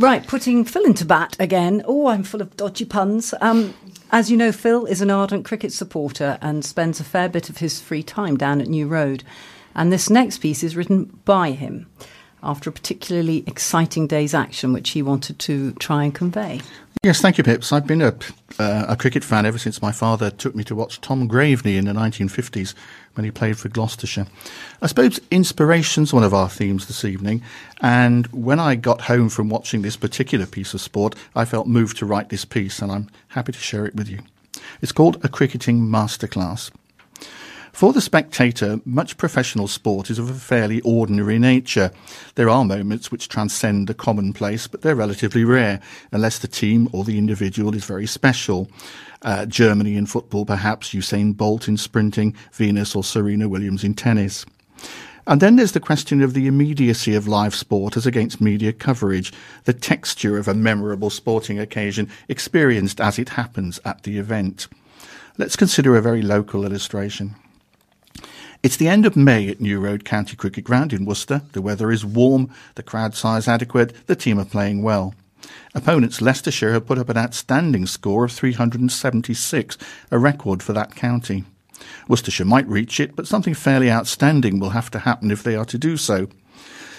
Right, 0.00 0.24
putting 0.26 0.64
Phil 0.64 0.84
into 0.84 1.04
bat 1.04 1.36
again. 1.40 1.82
Oh, 1.84 2.06
I'm 2.06 2.22
full 2.22 2.40
of 2.40 2.56
dodgy 2.56 2.84
puns. 2.84 3.34
Um, 3.40 3.74
as 4.12 4.30
you 4.30 4.36
know, 4.36 4.52
Phil 4.52 4.86
is 4.86 5.00
an 5.00 5.10
ardent 5.10 5.44
cricket 5.44 5.72
supporter 5.72 6.38
and 6.40 6.64
spends 6.64 7.00
a 7.00 7.04
fair 7.04 7.28
bit 7.28 7.50
of 7.50 7.58
his 7.58 7.80
free 7.80 8.04
time 8.04 8.36
down 8.36 8.60
at 8.60 8.68
New 8.68 8.86
Road. 8.86 9.24
And 9.74 9.92
this 9.92 10.08
next 10.08 10.38
piece 10.38 10.62
is 10.62 10.76
written 10.76 11.18
by 11.24 11.50
him 11.50 11.88
after 12.44 12.70
a 12.70 12.72
particularly 12.72 13.42
exciting 13.48 14.06
day's 14.06 14.34
action, 14.34 14.72
which 14.72 14.90
he 14.90 15.02
wanted 15.02 15.40
to 15.40 15.72
try 15.74 16.04
and 16.04 16.14
convey. 16.14 16.60
Yes, 17.04 17.20
thank 17.20 17.38
you, 17.38 17.44
Pips. 17.44 17.72
I've 17.72 17.86
been 17.86 18.02
a, 18.02 18.12
uh, 18.58 18.86
a 18.88 18.96
cricket 18.96 19.22
fan 19.22 19.46
ever 19.46 19.56
since 19.56 19.80
my 19.80 19.92
father 19.92 20.30
took 20.30 20.56
me 20.56 20.64
to 20.64 20.74
watch 20.74 21.00
Tom 21.00 21.28
Graveney 21.28 21.76
in 21.76 21.84
the 21.84 21.92
1950s 21.92 22.74
when 23.14 23.24
he 23.24 23.30
played 23.30 23.56
for 23.56 23.68
Gloucestershire. 23.68 24.26
I 24.82 24.88
suppose 24.88 25.20
inspiration's 25.30 26.12
one 26.12 26.24
of 26.24 26.34
our 26.34 26.48
themes 26.48 26.88
this 26.88 27.04
evening, 27.04 27.42
and 27.80 28.26
when 28.28 28.58
I 28.58 28.74
got 28.74 29.02
home 29.02 29.28
from 29.28 29.48
watching 29.48 29.82
this 29.82 29.96
particular 29.96 30.44
piece 30.44 30.74
of 30.74 30.80
sport, 30.80 31.14
I 31.36 31.44
felt 31.44 31.68
moved 31.68 31.98
to 31.98 32.06
write 32.06 32.30
this 32.30 32.44
piece, 32.44 32.82
and 32.82 32.90
I'm 32.90 33.08
happy 33.28 33.52
to 33.52 33.58
share 33.60 33.86
it 33.86 33.94
with 33.94 34.08
you. 34.08 34.18
It's 34.82 34.92
called 34.92 35.24
A 35.24 35.28
Cricketing 35.28 35.80
Masterclass. 35.82 36.72
For 37.72 37.92
the 37.92 38.00
spectator, 38.00 38.80
much 38.84 39.16
professional 39.16 39.68
sport 39.68 40.10
is 40.10 40.18
of 40.18 40.30
a 40.30 40.34
fairly 40.34 40.80
ordinary 40.80 41.38
nature. 41.38 41.92
There 42.34 42.50
are 42.50 42.64
moments 42.64 43.10
which 43.10 43.28
transcend 43.28 43.86
the 43.86 43.94
commonplace, 43.94 44.66
but 44.66 44.82
they're 44.82 44.96
relatively 44.96 45.44
rare, 45.44 45.80
unless 46.10 46.38
the 46.38 46.48
team 46.48 46.88
or 46.92 47.04
the 47.04 47.18
individual 47.18 47.74
is 47.74 47.84
very 47.84 48.06
special. 48.06 48.68
Uh, 49.22 49.46
Germany 49.46 49.96
in 49.96 50.06
football, 50.06 50.44
perhaps 50.44 50.94
Usain 50.94 51.36
Bolt 51.36 51.68
in 51.68 51.76
sprinting, 51.76 52.34
Venus 52.52 52.96
or 52.96 53.04
Serena 53.04 53.48
Williams 53.48 53.84
in 53.84 53.94
tennis. 53.94 54.44
And 55.26 55.42
then 55.42 55.56
there's 55.56 55.72
the 55.72 55.80
question 55.80 56.22
of 56.22 56.32
the 56.32 56.46
immediacy 56.46 57.14
of 57.14 57.28
live 57.28 57.54
sport 57.54 57.98
as 57.98 58.06
against 58.06 58.40
media 58.40 58.72
coverage, 58.72 59.32
the 59.64 59.74
texture 59.74 60.38
of 60.38 60.48
a 60.48 60.54
memorable 60.54 61.10
sporting 61.10 61.58
occasion 61.58 62.08
experienced 62.28 62.98
as 62.98 63.18
it 63.18 63.30
happens 63.30 63.78
at 63.84 64.04
the 64.04 64.18
event. 64.18 64.68
Let's 65.36 65.54
consider 65.54 65.96
a 65.96 66.02
very 66.02 66.22
local 66.22 66.64
illustration. 66.64 67.36
It's 68.62 68.76
the 68.76 68.88
end 68.88 69.06
of 69.06 69.16
May 69.16 69.48
at 69.48 69.60
New 69.60 69.80
Road 69.80 70.04
County 70.04 70.36
Cricket 70.36 70.64
Ground 70.64 70.92
in 70.92 71.04
Worcester. 71.04 71.42
The 71.52 71.62
weather 71.62 71.90
is 71.90 72.04
warm, 72.04 72.50
the 72.74 72.82
crowd 72.82 73.14
size 73.14 73.46
adequate, 73.46 74.06
the 74.06 74.16
team 74.16 74.38
are 74.38 74.44
playing 74.44 74.82
well. 74.82 75.14
Opponents 75.74 76.20
Leicestershire 76.20 76.72
have 76.72 76.86
put 76.86 76.98
up 76.98 77.08
an 77.08 77.16
outstanding 77.16 77.86
score 77.86 78.24
of 78.24 78.32
376, 78.32 79.78
a 80.10 80.18
record 80.18 80.62
for 80.62 80.72
that 80.72 80.96
county. 80.96 81.44
Worcestershire 82.08 82.46
might 82.46 82.66
reach 82.66 82.98
it, 82.98 83.14
but 83.14 83.28
something 83.28 83.54
fairly 83.54 83.90
outstanding 83.90 84.58
will 84.58 84.70
have 84.70 84.90
to 84.90 85.00
happen 85.00 85.30
if 85.30 85.42
they 85.42 85.54
are 85.54 85.66
to 85.66 85.78
do 85.78 85.96
so. 85.96 86.28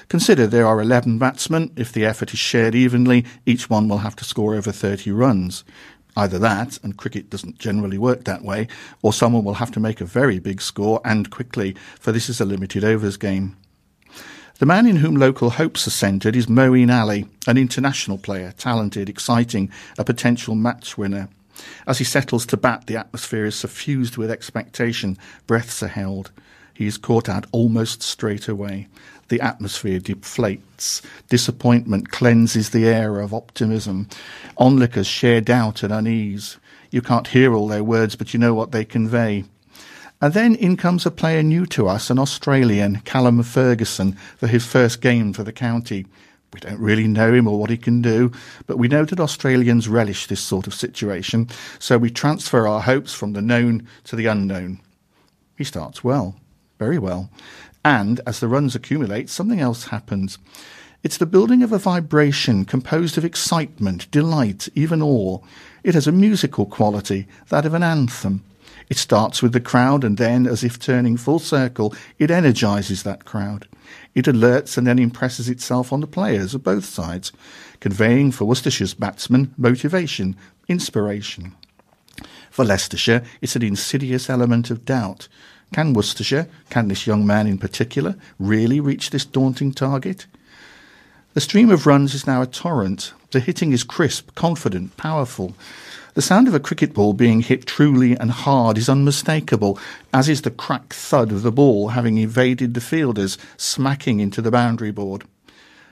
Consider 0.08 0.48
there 0.48 0.66
are 0.66 0.82
11 0.82 1.20
batsmen. 1.20 1.72
If 1.76 1.92
the 1.92 2.06
effort 2.06 2.34
is 2.34 2.40
shared 2.40 2.74
evenly, 2.74 3.26
each 3.46 3.70
one 3.70 3.88
will 3.88 4.00
have 4.00 4.16
to 4.16 4.24
score 4.24 4.56
over 4.56 4.72
30 4.72 5.12
runs. 5.12 5.64
Either 6.16 6.40
that, 6.40 6.80
and 6.84 6.98
cricket 6.98 7.30
doesn't 7.30 7.60
generally 7.60 7.98
work 7.98 8.24
that 8.24 8.44
way, 8.44 8.68
or 9.02 9.14
someone 9.14 9.44
will 9.44 9.56
have 9.56 9.72
to 9.72 9.80
make 9.80 10.02
a 10.02 10.06
very 10.06 10.40
big 10.40 10.62
score 10.62 11.00
and 11.06 11.30
quickly, 11.30 11.76
for 12.00 12.12
this 12.12 12.30
is 12.30 12.42
a 12.42 12.46
limited 12.46 12.84
overs 12.84 13.18
game. 13.18 13.56
The 14.60 14.66
man 14.66 14.86
in 14.86 14.98
whom 14.98 15.16
local 15.16 15.52
hopes 15.52 15.88
are 15.88 15.92
centred 15.92 16.36
is 16.36 16.48
Moeen 16.48 16.94
Ali, 16.94 17.28
an 17.48 17.58
international 17.58 18.18
player, 18.18 18.54
talented, 18.58 19.08
exciting, 19.08 19.72
a 19.98 20.04
potential 20.04 20.54
match 20.54 20.98
winner. 20.98 21.30
As 21.88 22.00
he 22.00 22.04
settles 22.04 22.46
to 22.48 22.58
bat, 22.58 22.88
the 22.88 22.98
atmosphere 22.98 23.46
is 23.46 23.56
suffused 23.56 24.18
with 24.18 24.30
expectation, 24.30 25.18
breaths 25.48 25.82
are 25.82 25.88
held. 25.88 26.32
He 26.74 26.88
is 26.88 26.98
caught 26.98 27.30
out 27.30 27.46
almost 27.52 28.02
straight 28.04 28.50
away. 28.50 28.88
The 29.30 29.42
atmosphere 29.42 30.00
deflates. 30.00 31.02
Disappointment 31.30 32.10
cleanses 32.10 32.72
the 32.72 32.88
air 32.88 33.20
of 33.20 33.34
optimism. 33.34 34.08
Onlookers 34.58 35.08
share 35.08 35.42
doubt 35.42 35.84
and 35.84 35.94
unease. 35.94 36.58
You 36.92 37.02
can't 37.02 37.28
hear 37.28 37.54
all 37.54 37.68
their 37.68 37.84
words, 37.84 38.16
but 38.16 38.34
you 38.34 38.40
know 38.40 38.54
what 38.54 38.72
they 38.72 38.86
convey. 38.86 39.46
And 40.22 40.34
then 40.34 40.56
in 40.56 40.76
comes 40.76 41.06
a 41.06 41.12
player 41.12 41.44
new 41.44 41.66
to 41.68 41.88
us, 41.88 42.10
an 42.10 42.20
Australian, 42.20 43.02
Callum 43.02 43.42
Ferguson, 43.44 44.18
for 44.38 44.48
his 44.48 44.66
first 44.66 45.00
game 45.00 45.32
for 45.32 45.44
the 45.44 45.54
county. 45.54 46.06
We 46.52 46.60
don't 46.60 46.80
really 46.80 47.08
know 47.08 47.32
him 47.32 47.48
or 47.48 47.60
what 47.60 47.70
he 47.70 47.78
can 47.78 48.02
do, 48.02 48.32
but 48.66 48.78
we 48.78 48.88
know 48.88 49.06
that 49.06 49.20
Australians 49.20 49.88
relish 49.88 50.26
this 50.28 50.42
sort 50.42 50.66
of 50.66 50.74
situation, 50.74 51.48
so 51.78 51.98
we 51.98 52.10
transfer 52.10 52.68
our 52.68 52.82
hopes 52.82 53.14
from 53.14 53.34
the 53.34 53.42
known 53.42 53.88
to 54.06 54.16
the 54.16 54.26
unknown. 54.26 54.82
He 55.58 55.64
starts 55.64 56.04
well, 56.04 56.36
very 56.80 56.98
well. 56.98 57.30
And 57.90 58.22
as 58.28 58.40
the 58.40 58.48
runs 58.48 58.76
accumulate, 58.76 59.32
something 59.32 59.60
else 59.60 59.86
happens. 59.86 60.38
It's 61.02 61.18
the 61.18 61.26
building 61.26 61.64
of 61.64 61.72
a 61.72 61.80
vibration 61.80 62.64
composed 62.64 63.18
of 63.18 63.26
excitement, 63.26 64.12
delight, 64.12 64.70
even 64.76 65.02
awe. 65.02 65.40
It 65.84 65.96
has 65.96 66.06
a 66.06 66.12
musical 66.12 66.68
quality, 66.68 67.28
that 67.48 67.66
of 67.66 67.74
an 67.74 67.82
anthem. 67.82 68.44
It 68.92 68.98
starts 68.98 69.42
with 69.42 69.54
the 69.54 69.60
crowd, 69.60 70.04
and 70.04 70.20
then, 70.20 70.46
as 70.46 70.64
if 70.64 70.78
turning 70.78 71.18
full 71.18 71.40
circle, 71.40 71.96
it 72.20 72.30
energizes 72.30 73.02
that 73.02 73.26
crowd. 73.26 73.68
It 74.14 74.26
alerts 74.26 74.78
and 74.78 74.86
then 74.86 75.00
impresses 75.00 75.50
itself 75.50 75.92
on 75.92 76.02
the 76.02 76.06
players 76.06 76.54
of 76.54 76.64
both 76.64 76.86
sides, 76.86 77.32
conveying 77.80 78.32
for 78.32 78.46
Worcestershire's 78.46 78.94
batsmen 78.94 79.52
motivation, 79.58 80.36
inspiration. 80.68 81.56
For 82.52 82.64
Leicestershire, 82.64 83.24
it's 83.42 83.56
an 83.56 83.64
insidious 83.64 84.30
element 84.30 84.70
of 84.70 84.86
doubt. 84.86 85.28
Can 85.72 85.94
Worcestershire, 85.94 86.48
can 86.70 86.88
this 86.88 87.06
young 87.06 87.26
man 87.26 87.48
in 87.48 87.58
particular, 87.58 88.16
really 88.40 88.80
reach 88.80 89.10
this 89.10 89.26
daunting 89.26 89.72
target? 89.72 90.26
The 91.34 91.42
stream 91.42 91.70
of 91.70 91.86
runs 91.86 92.16
is 92.16 92.26
now 92.26 92.42
a 92.42 92.48
torrent. 92.48 93.14
The 93.32 93.40
hitting 93.40 93.72
is 93.72 93.84
crisp, 93.84 94.34
confident, 94.34 94.98
powerful. 94.98 95.54
The 96.16 96.24
sound 96.24 96.48
of 96.48 96.56
a 96.56 96.60
cricket 96.60 96.94
ball 96.94 97.14
being 97.14 97.42
hit 97.42 97.68
truly 97.68 98.18
and 98.18 98.32
hard 98.32 98.78
is 98.78 98.90
unmistakable, 98.90 99.78
as 100.12 100.28
is 100.28 100.42
the 100.42 100.52
crack 100.52 100.92
thud 100.92 101.32
of 101.32 101.44
the 101.44 101.52
ball 101.52 101.90
having 101.90 102.18
evaded 102.18 102.74
the 102.74 102.82
fielders, 102.82 103.38
smacking 103.58 104.20
into 104.20 104.42
the 104.42 104.52
boundary 104.52 104.92
board. 104.92 105.24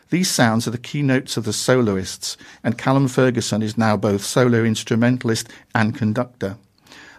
These 0.09 0.31
sounds 0.31 0.67
are 0.67 0.71
the 0.71 0.77
keynotes 0.77 1.37
of 1.37 1.43
the 1.43 1.53
soloists, 1.53 2.35
and 2.63 2.77
Callum 2.77 3.07
Ferguson 3.07 3.61
is 3.61 3.77
now 3.77 3.95
both 3.95 4.23
solo 4.23 4.63
instrumentalist 4.63 5.47
and 5.75 5.95
conductor. 5.95 6.57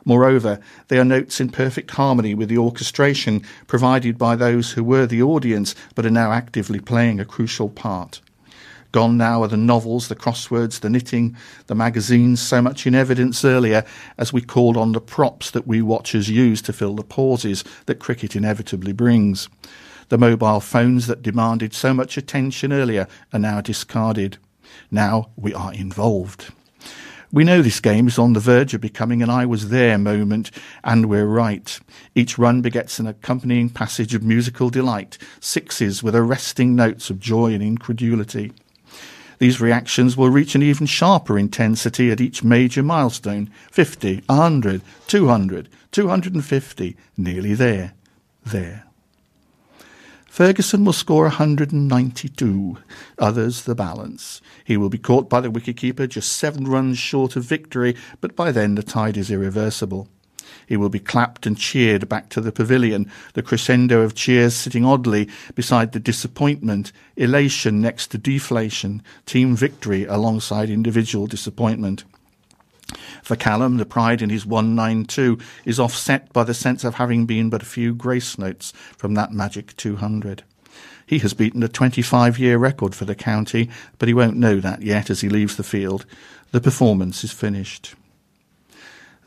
Moreover, 0.09 0.59
they 0.89 0.99
are 0.99 1.05
notes 1.05 1.39
in 1.39 1.51
perfect 1.51 1.91
harmony 1.91 2.35
with 2.35 2.49
the 2.49 2.57
orchestration 2.57 3.43
provided 3.67 4.17
by 4.17 4.37
those 4.37 4.73
who 4.73 4.83
were 4.83 5.07
the 5.07 5.23
audience 5.23 5.75
but 5.95 6.07
are 6.07 6.11
now 6.11 6.33
actively 6.33 6.81
playing 6.81 7.21
a 7.21 7.27
crucial 7.27 7.69
part. 7.69 8.23
Gone 8.91 9.19
now 9.19 9.43
are 9.43 9.49
the 9.49 9.59
novels, 9.59 10.09
the 10.09 10.17
crosswords, 10.17 10.81
the 10.81 10.89
knitting, 10.89 11.37
the 11.67 11.75
magazines, 11.75 12.41
so 12.41 12.63
much 12.63 12.87
in 12.87 12.95
evidence 12.95 13.45
earlier 13.45 13.85
as 14.17 14.33
we 14.33 14.41
called 14.41 14.79
on 14.79 14.93
the 14.93 15.01
props 15.03 15.51
that 15.51 15.67
we 15.67 15.83
watchers 15.83 16.31
use 16.31 16.63
to 16.63 16.73
fill 16.73 16.95
the 16.95 17.05
pauses 17.05 17.63
that 17.85 17.99
cricket 17.99 18.35
inevitably 18.35 18.95
brings. 18.95 19.51
The 20.09 20.17
mobile 20.17 20.61
phones 20.61 21.07
that 21.09 21.21
demanded 21.21 21.75
so 21.75 21.93
much 21.93 22.17
attention 22.17 22.73
earlier 22.73 23.09
are 23.31 23.39
now 23.39 23.61
discarded. 23.61 24.39
Now 24.91 25.29
we 25.37 25.53
are 25.53 25.75
involved. 25.75 26.51
We 27.31 27.45
know 27.45 27.61
this 27.61 27.81
game 27.81 28.09
is 28.09 28.19
on 28.19 28.33
the 28.33 28.41
verge 28.41 28.73
of 28.73 28.81
becoming 28.81 29.23
an 29.23 29.29
I 29.29 29.45
was 29.45 29.69
there 29.69 29.99
moment, 29.99 30.51
and 30.83 31.11
we're 31.11 31.27
right. 31.27 31.79
Each 32.15 32.39
run 32.39 32.63
begets 32.63 32.99
an 32.99 33.07
accompanying 33.07 33.69
passage 33.69 34.15
of 34.15 34.23
musical 34.23 34.71
delight, 34.71 35.19
sixes 35.39 36.03
with 36.03 36.17
arresting 36.17 36.75
notes 36.75 37.11
of 37.11 37.21
joy 37.21 37.53
and 37.53 37.63
incredulity. 37.63 38.53
These 39.39 39.61
reactions 39.61 40.17
will 40.17 40.31
reach 40.31 40.55
an 40.55 40.63
even 40.63 40.87
sharper 40.87 41.39
intensity 41.39 42.11
at 42.11 42.21
each 42.23 42.43
major 42.43 42.83
milestone 42.83 43.51
50, 43.71 44.23
100, 44.25 44.81
200, 45.07 45.69
250, 45.93 46.97
nearly 47.19 47.53
there, 47.53 47.93
there. 48.47 48.88
Ferguson 50.39 50.85
will 50.85 50.93
score 50.93 51.25
192, 51.25 52.79
others 53.19 53.65
the 53.65 53.75
balance. 53.75 54.41
He 54.65 54.77
will 54.77 54.89
be 54.89 54.97
caught 54.97 55.29
by 55.29 55.41
the 55.41 55.51
wicketkeeper 55.51 56.09
just 56.09 56.31
seven 56.31 56.69
runs 56.69 56.97
short 56.97 57.35
of 57.35 57.43
victory, 57.43 57.97
but 58.21 58.37
by 58.37 58.53
then 58.53 58.77
the 58.77 58.85
tide 58.85 59.17
is 59.17 59.33
irreversible. 59.33 60.07
He 60.65 60.77
will 60.77 60.91
be 60.91 61.01
clapped 61.01 61.45
and 61.45 61.59
cheered 61.59 62.09
back 62.09 62.29
to 62.29 62.41
the 62.41 62.53
pavilion, 62.53 63.11
the 63.35 63.43
crescendo 63.43 64.03
of 64.03 64.15
cheers 64.15 64.55
sitting 64.55 64.85
oddly 64.85 65.29
beside 65.57 65.91
the 65.91 65.99
disappointment, 65.99 66.93
elation 67.17 67.81
next 67.81 68.13
to 68.13 68.17
deflation, 68.19 69.03
team 69.27 69.57
victory 69.57 70.05
alongside 70.05 70.71
individual 70.71 71.27
disappointment. 71.27 72.05
For 73.29 73.37
Callum, 73.37 73.77
the 73.77 73.85
pride 73.85 74.23
in 74.23 74.31
his 74.31 74.47
192 74.47 75.39
is 75.67 75.79
offset 75.79 76.33
by 76.33 76.45
the 76.45 76.55
sense 76.55 76.83
of 76.83 76.95
having 76.95 77.27
been 77.27 77.51
but 77.51 77.61
a 77.61 77.67
few 77.67 77.95
grace 77.95 78.39
notes 78.39 78.73
from 78.97 79.13
that 79.17 79.35
magic 79.35 79.77
200. 79.77 80.45
He 81.05 81.19
has 81.19 81.35
beaten 81.35 81.63
a 81.63 81.69
25 81.69 82.39
year 82.39 82.57
record 82.57 82.95
for 82.95 83.05
the 83.05 83.15
county, 83.15 83.69
but 83.99 84.09
he 84.09 84.15
won't 84.15 84.39
know 84.39 84.61
that 84.61 84.81
yet 84.81 85.11
as 85.11 85.21
he 85.21 85.29
leaves 85.29 85.59
the 85.59 85.63
field. 85.63 86.07
The 86.53 86.61
performance 86.63 87.23
is 87.23 87.31
finished. 87.31 87.97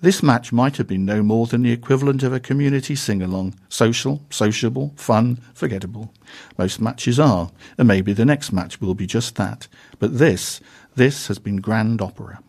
This 0.02 0.24
match 0.24 0.52
might 0.52 0.78
have 0.78 0.88
been 0.88 1.06
no 1.06 1.22
more 1.22 1.46
than 1.46 1.62
the 1.62 1.72
equivalent 1.72 2.24
of 2.24 2.34
a 2.34 2.40
community 2.40 2.96
sing-along. 2.96 3.54
Social, 3.70 4.24
sociable, 4.32 4.94
fun, 4.96 5.36
forgettable. 5.54 6.12
Most 6.58 6.82
matches 6.82 7.20
are, 7.20 7.52
and 7.78 7.88
maybe 7.88 8.14
the 8.14 8.26
next 8.26 8.52
match 8.52 8.82
will 8.82 8.96
be 8.96 9.06
just 9.06 9.36
that. 9.36 9.68
But 10.00 10.18
this, 10.18 10.60
this 10.96 11.28
has 11.28 11.38
been 11.38 11.58
grand 11.58 12.02
opera. 12.02 12.40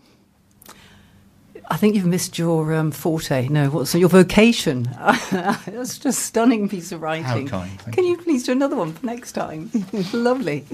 I 1.69 1.77
think 1.77 1.95
you've 1.95 2.07
missed 2.07 2.39
your 2.39 2.75
um, 2.75 2.91
forte. 2.91 3.49
No, 3.49 3.71
what's 3.71 3.95
your 3.95 4.09
vocation? 4.09 4.83
That's 5.31 5.99
just 5.99 6.07
a 6.07 6.13
stunning 6.13 6.69
piece 6.69 6.93
of 6.93 7.01
writing. 7.01 7.47
How 7.47 7.61
kind. 7.61 7.93
Can 7.93 8.05
you 8.05 8.17
please 8.17 8.45
do 8.45 8.53
another 8.53 8.77
one 8.77 8.93
for 8.93 9.07
next 9.07 9.33
time? 9.33 9.71
Lovely. 10.13 10.65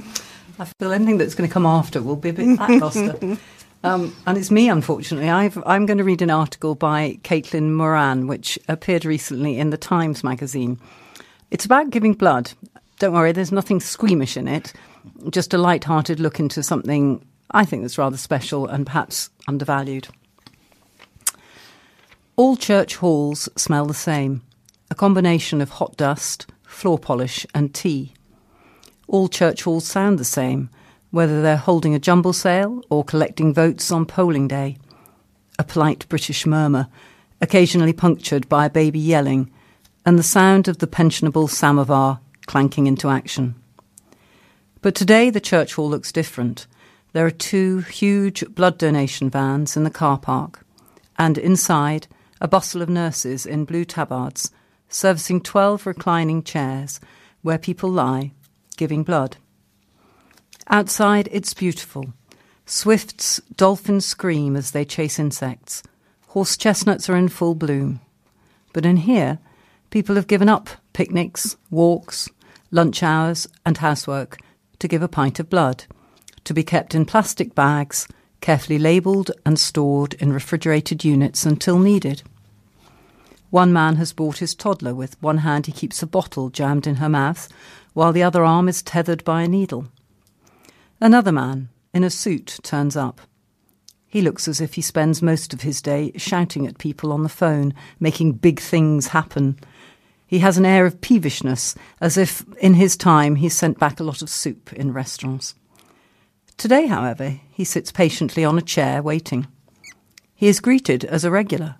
I 0.59 0.65
feel 0.79 0.93
anything 0.93 1.19
that's 1.19 1.37
going 1.37 1.49
to 1.49 1.53
come 1.53 1.67
after 1.67 2.03
will 2.03 2.17
be 2.17 2.31
a 2.31 2.33
bit 2.33 2.59
lackluster. 2.59 3.39
Um, 3.85 4.17
and 4.27 4.37
it's 4.37 4.51
me, 4.51 4.69
unfortunately. 4.69 5.31
i 5.31 5.45
am 5.45 5.87
going 5.87 5.99
to 5.99 6.05
read 6.05 6.21
an 6.21 6.31
article 6.31 6.75
by 6.75 7.21
Caitlin 7.23 7.75
Moran, 7.75 8.27
which 8.27 8.59
appeared 8.69 9.05
recently 9.05 9.57
in 9.57 9.71
the 9.71 9.77
Times 9.77 10.25
magazine. 10.25 10.81
It's 11.53 11.65
about 11.65 11.91
giving 11.91 12.15
blood. 12.15 12.51
Don't 12.99 13.13
worry, 13.13 13.31
there's 13.31 13.53
nothing 13.53 13.79
squeamish 13.79 14.37
in 14.37 14.49
it, 14.49 14.73
just 15.31 15.55
a 15.55 15.59
light-hearted 15.59 16.19
look 16.19 16.41
into 16.41 16.61
something 16.65 17.25
I 17.51 17.65
think 17.65 17.83
that's 17.83 17.99
rather 17.99 18.17
special 18.17 18.67
and 18.67 18.85
perhaps 18.85 19.31
undervalued. 19.47 20.09
All 22.39 22.57
church 22.57 22.95
halls 22.95 23.49
smell 23.57 23.87
the 23.87 23.95
same 23.95 24.43
a 24.93 24.95
combination 24.95 25.61
of 25.61 25.71
hot 25.71 25.97
dust, 25.97 26.47
floor 26.63 26.97
polish, 26.97 27.45
and 27.53 27.75
tea. 27.75 28.15
All 29.09 29.27
church 29.27 29.65
halls 29.65 29.85
sound 29.85 30.21
the 30.21 30.25
same 30.25 30.71
whether 31.11 31.43
they're 31.43 31.57
holding 31.57 31.97
a 31.97 31.99
jumble 31.99 32.33
sale 32.33 32.85
or 32.91 33.03
collecting 33.03 33.53
votes 33.53 33.91
on 33.91 34.07
polling 34.07 34.47
day. 34.47 34.77
A 35.59 35.65
polite 35.65 36.09
British 36.09 36.47
murmur, 36.47 36.87
occasionally 37.41 37.93
punctured 37.93 38.49
by 38.49 38.67
a 38.67 38.71
baby 38.71 39.01
yelling, 39.01 39.51
and 40.07 40.17
the 40.17 40.23
sound 40.23 40.69
of 40.69 40.79
the 40.79 40.87
pensionable 40.87 41.51
samovar 41.51 42.21
clanking 42.47 42.87
into 42.87 43.09
action. 43.11 43.57
But 44.81 44.95
today 44.95 45.29
the 45.31 45.41
church 45.41 45.75
hall 45.75 45.91
looks 45.91 46.13
different. 46.13 46.69
There 47.15 47.27
are 47.27 47.33
two 47.33 47.81
huge 47.81 48.45
blood 48.55 48.79
donation 48.79 49.29
vans 49.29 49.77
in 49.77 49.83
the 49.83 49.91
car 49.91 50.19
park, 50.19 50.65
and 51.19 51.37
inside 51.37 52.07
a 52.41 52.49
bustle 52.49 52.83
of 52.83 52.89
nurses 52.89 53.47
in 53.47 53.65
blue 53.65 53.85
tabards 53.85 54.51
servicing 54.89 55.41
twelve 55.41 55.87
reclining 55.87 56.43
chairs 56.43 57.01
where 57.43 57.59
people 57.59 57.91
lie, 57.91 58.33
giving 58.77 59.03
blood. 59.03 59.37
Outside, 60.69 61.29
it's 61.31 61.55
beautiful. 61.55 62.13
Swifts, 62.67 63.41
dolphins 63.57 64.05
scream 64.05 64.57
as 64.57 64.73
they 64.73 64.85
chase 64.85 65.19
insects. 65.19 65.83
Horse 66.29 66.57
chestnuts 66.57 67.09
are 67.09 67.17
in 67.17 67.29
full 67.29 67.55
bloom. 67.55 68.01
But 68.73 68.85
in 68.85 68.99
here, 68.99 69.39
people 69.91 70.17
have 70.17 70.27
given 70.27 70.49
up 70.49 70.69
picnics, 70.93 71.57
walks, 71.71 72.29
lunch 72.71 73.03
hours, 73.03 73.49
and 73.65 73.79
housework 73.79 74.39
to 74.79 74.89
give 74.89 75.03
a 75.03 75.09
pint 75.09 75.41
of 75.41 75.49
blood, 75.49 75.85
to 76.45 76.53
be 76.53 76.63
kept 76.63 76.95
in 76.95 77.05
plastic 77.05 77.55
bags, 77.55 78.07
carefully 78.41 78.79
labelled 78.79 79.31
and 79.45 79.59
stored 79.59 80.15
in 80.15 80.33
refrigerated 80.33 81.05
units 81.05 81.45
until 81.45 81.79
needed. 81.79 82.23
One 83.51 83.73
man 83.73 83.97
has 83.97 84.13
brought 84.13 84.39
his 84.39 84.55
toddler 84.55 84.95
with 84.95 85.21
one 85.23 85.39
hand 85.39 85.67
he 85.67 85.73
keeps 85.73 86.03
a 86.03 86.07
bottle 86.07 86.51
jammed 86.51 86.87
in 86.87 86.97
her 86.97 87.09
mouth, 87.09 87.49
while 87.95 88.13
the 88.13 88.23
other 88.23 88.45
arm 88.45 88.69
is 88.69 88.83
tethered 88.83 89.25
by 89.25 89.43
a 89.43 89.49
needle. 89.49 89.87
Another 91.01 91.33
man, 91.33 91.69
in 91.95 92.05
a 92.05 92.11
suit, 92.11 92.59
turns 92.63 92.97
up. 92.97 93.21
He 94.07 94.23
looks 94.23 94.49
as 94.49 94.61
if 94.61 94.75
he 94.75 94.83
spends 94.83 95.23
most 95.23 95.53
of 95.53 95.63
his 95.63 95.83
day 95.83 96.13
shouting 96.17 96.67
at 96.67 96.79
people 96.79 97.13
on 97.13 97.23
the 97.23 97.29
phone, 97.29 97.75
making 98.01 98.33
big 98.33 98.61
things 98.61 99.09
happen. 99.09 99.59
He 100.27 100.39
has 100.41 100.59
an 100.59 100.67
air 100.67 100.87
of 100.87 101.01
peevishness, 101.01 101.75
as 102.01 102.17
if 102.17 102.45
in 102.59 102.75
his 102.75 102.97
time 102.97 103.37
he 103.37 103.49
sent 103.49 103.79
back 103.79 104.01
a 104.01 104.05
lot 104.05 104.23
of 104.23 104.31
soup 104.31 104.73
in 104.73 104.93
restaurants. 104.93 105.55
Today, 106.59 106.89
however, 106.89 107.39
he 107.53 107.63
sits 107.63 107.93
patiently 107.93 108.45
on 108.45 108.59
a 108.59 108.63
chair 108.63 109.01
waiting. 109.01 109.47
He 110.35 110.49
is 110.49 110.59
greeted 110.59 111.05
as 111.05 111.25
a 111.25 111.31
regular. 111.31 111.77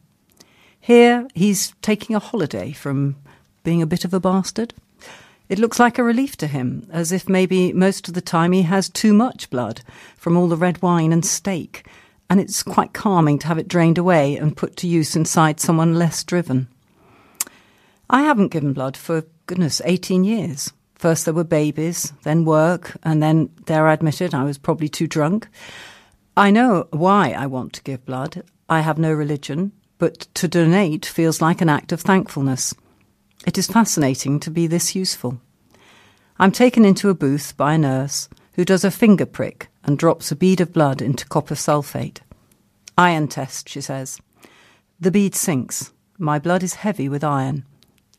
Here, 0.81 1.27
he's 1.35 1.75
taking 1.83 2.15
a 2.15 2.21
holiday 2.21 2.71
from 2.71 3.17
being 3.65 3.83
a 3.83 3.87
bit 3.87 4.05
of 4.05 4.15
a 4.15 4.21
bastard. 4.21 4.73
It 5.49 5.59
looks 5.59 5.81
like 5.81 5.99
a 5.99 6.05
relief 6.05 6.37
to 6.37 6.47
him, 6.47 6.87
as 6.93 7.11
if 7.11 7.29
maybe 7.29 7.73
most 7.73 8.07
of 8.07 8.15
the 8.15 8.21
time 8.21 8.53
he 8.53 8.63
has 8.63 8.89
too 8.89 9.13
much 9.13 9.51
blood 9.51 9.83
from 10.17 10.37
all 10.37 10.47
the 10.47 10.57
red 10.57 10.81
wine 10.81 11.13
and 11.13 11.25
steak, 11.25 11.85
and 12.31 12.39
it's 12.39 12.63
quite 12.63 12.93
calming 12.93 13.41
to 13.41 13.49
have 13.49 13.59
it 13.59 13.67
drained 13.67 13.99
away 13.99 14.37
and 14.37 14.57
put 14.57 14.77
to 14.77 14.87
use 14.87 15.17
inside 15.17 15.59
someone 15.59 15.99
less 15.99 16.23
driven. 16.23 16.69
I 18.09 18.23
haven't 18.23 18.53
given 18.53 18.75
blood 18.75 18.97
for, 18.97 19.25
goodness, 19.47 19.83
18 19.85 20.23
years. 20.23 20.73
First 20.99 21.25
there 21.25 21.35
were 21.35 21.45
babies, 21.45 22.13
then 22.25 22.45
work, 22.45 22.97
and 23.05 23.23
then, 23.23 23.51
there 23.67 23.87
I 23.87 23.95
admitted, 23.95 24.35
I 24.35 24.45
was 24.45 24.59
probably 24.59 24.89
too 24.89 25.07
drunk. 25.07 25.49
I 26.37 26.51
know 26.51 26.89
why 26.91 27.31
I 27.31 27.47
want 27.47 27.73
to 27.75 27.83
give 27.83 28.05
blood. 28.05 28.43
I 28.69 28.81
have 28.81 28.99
no 28.99 29.13
religion, 29.13 29.73
but 29.99 30.21
to 30.35 30.49
donate 30.49 31.07
feels 31.07 31.41
like 31.41 31.61
an 31.61 31.69
act 31.69 31.93
of 31.93 32.01
thankfulness. 32.01 32.75
It 33.47 33.57
is 33.57 33.69
fascinating 33.69 34.41
to 34.41 34.51
be 34.51 34.67
this 34.67 34.95
useful. 34.97 35.41
I'm 36.39 36.53
taken 36.53 36.85
into 36.85 37.09
a 37.09 37.15
booth 37.15 37.57
by 37.57 37.75
a 37.75 37.79
nurse 37.79 38.29
who 38.55 38.65
does 38.65 38.85
a 38.85 38.91
finger 38.91 39.27
prick 39.27 39.69
and 39.85 39.97
drops 39.97 40.33
a 40.33 40.37
bead 40.37 40.61
of 40.61 40.73
blood 40.73 41.01
into 41.01 41.27
copper 41.27 41.55
sulfate. 41.55 42.19
Iron 42.97 43.29
test, 43.29 43.69
she 43.69 43.81
says. 43.81 44.21
The 44.99 45.13
bead 45.13 45.37
sinks. 45.37 45.93
My 46.19 46.41
blood 46.41 46.65
is 46.65 46.75
heavy 46.75 47.09
with 47.09 47.23
iron. 47.23 47.65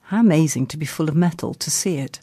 How 0.03 0.21
amazing 0.21 0.67
to 0.67 0.77
be 0.77 0.85
full 0.85 1.09
of 1.09 1.15
metal 1.15 1.53
to 1.53 1.69
see 1.69 1.97
it. 1.97 2.21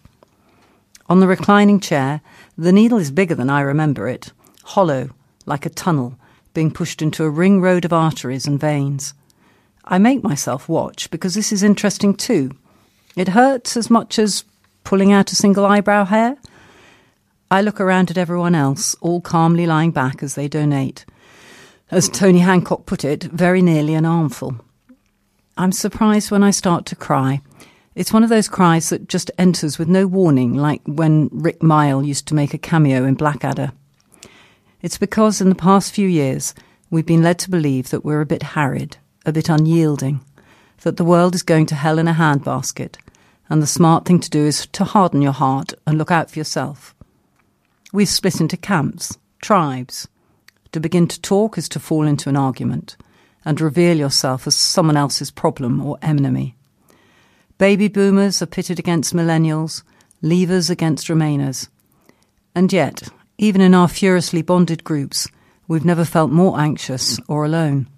On 1.09 1.21
the 1.21 1.29
reclining 1.29 1.81
chair, 1.81 2.21
the 2.59 2.73
needle 2.73 2.99
is 2.99 3.11
bigger 3.11 3.35
than 3.35 3.51
I 3.51 3.61
remember 3.61 4.09
it, 4.09 4.33
hollow, 4.64 5.11
like 5.45 5.64
a 5.64 5.71
tunnel, 5.71 6.19
being 6.53 6.71
pushed 6.71 7.01
into 7.01 7.25
a 7.25 7.31
ring 7.31 7.61
road 7.61 7.85
of 7.85 7.92
arteries 7.92 8.47
and 8.47 8.59
veins. 8.59 9.14
I 9.85 9.99
make 9.99 10.25
myself 10.25 10.69
watch 10.69 11.11
because 11.11 11.35
this 11.35 11.53
is 11.53 11.62
interesting 11.62 12.14
too. 12.14 12.51
It 13.14 13.29
hurts 13.29 13.77
as 13.77 13.88
much 13.88 14.19
as 14.19 14.45
pulling 14.83 15.12
out 15.12 15.31
a 15.31 15.37
single 15.37 15.64
eyebrow 15.64 16.05
hair. 16.05 16.37
I 17.51 17.62
look 17.62 17.81
around 17.81 18.11
at 18.11 18.19
everyone 18.19 18.57
else, 18.57 18.97
all 19.01 19.21
calmly 19.21 19.66
lying 19.66 19.92
back 19.92 20.23
as 20.23 20.35
they 20.35 20.49
donate. 20.49 21.05
As 21.88 22.09
Tony 22.09 22.40
Hancock 22.40 22.85
put 22.85 23.05
it, 23.05 23.23
very 23.23 23.62
nearly 23.62 23.95
an 23.95 24.05
armful. 24.05 24.57
I'm 25.57 25.71
surprised 25.71 26.33
when 26.33 26.42
I 26.42 26.51
start 26.51 26.85
to 26.87 26.97
cry. 26.97 27.42
It's 27.96 28.12
one 28.12 28.22
of 28.22 28.28
those 28.28 28.46
cries 28.46 28.90
that 28.90 29.09
just 29.09 29.30
enters 29.38 29.78
with 29.78 29.88
no 29.88 30.06
warning, 30.06 30.52
like 30.54 30.82
when 30.85 31.30
Rick 31.32 31.61
Mayall 31.61 32.06
used 32.06 32.28
to 32.28 32.35
make 32.35 32.52
a 32.52 32.59
cameo 32.59 33.04
in 33.04 33.14
Blackadder. 33.14 33.72
It's 34.82 34.98
because 34.98 35.40
in 35.40 35.48
the 35.48 35.54
past 35.54 35.94
few 35.94 36.06
years 36.06 36.54
we've 36.90 37.06
been 37.06 37.22
led 37.22 37.38
to 37.38 37.50
believe 37.50 37.88
that 37.88 38.04
we're 38.04 38.20
a 38.20 38.26
bit 38.26 38.42
harried, 38.42 38.98
a 39.24 39.32
bit 39.32 39.48
unyielding, 39.48 40.20
that 40.82 40.98
the 40.98 41.06
world 41.06 41.35
is 41.35 41.42
going 41.42 41.64
to 41.66 41.74
hell 41.74 41.98
in 41.98 42.06
a 42.06 42.12
handbasket, 42.12 42.96
and 43.48 43.62
the 43.62 43.66
smart 43.66 44.04
thing 44.04 44.20
to 44.20 44.28
do 44.28 44.44
is 44.44 44.66
to 44.72 44.85
harden 44.85 45.22
your 45.22 45.32
heart 45.32 45.72
and 45.87 45.96
look 45.96 46.11
out 46.11 46.30
for 46.30 46.38
yourself. 46.38 46.94
We've 47.94 48.06
split 48.06 48.42
into 48.42 48.59
camps, 48.59 49.16
tribes. 49.40 50.06
To 50.72 50.80
begin 50.80 51.09
to 51.09 51.20
talk 51.22 51.56
is 51.56 51.66
to 51.70 51.80
fall 51.80 52.06
into 52.06 52.28
an 52.28 52.37
argument 52.37 52.98
and 53.42 53.59
reveal 53.59 53.96
yourself 53.96 54.46
as 54.46 54.54
someone 54.54 54.98
else's 54.98 55.30
problem 55.30 55.80
or 55.80 55.96
enemy. 56.02 56.56
Baby 57.59 57.88
boomers 57.88 58.42
are 58.42 58.47
pitted 58.47 58.79
against 58.79 59.14
millennials, 59.14 59.83
leavers 60.23 60.69
against 60.69 61.09
remainers. 61.09 61.69
And 62.55 62.73
yet, 62.73 63.09
even 63.38 63.61
in 63.61 63.75
our 63.75 63.88
furiously 63.88 64.42
bonded 64.42 64.85
groups, 64.85 65.29
we've 65.66 65.85
never 65.85 66.05
felt 66.05 66.31
more 66.31 66.61
anxious 66.61 67.19
or 67.29 67.45
alone. 67.45 67.88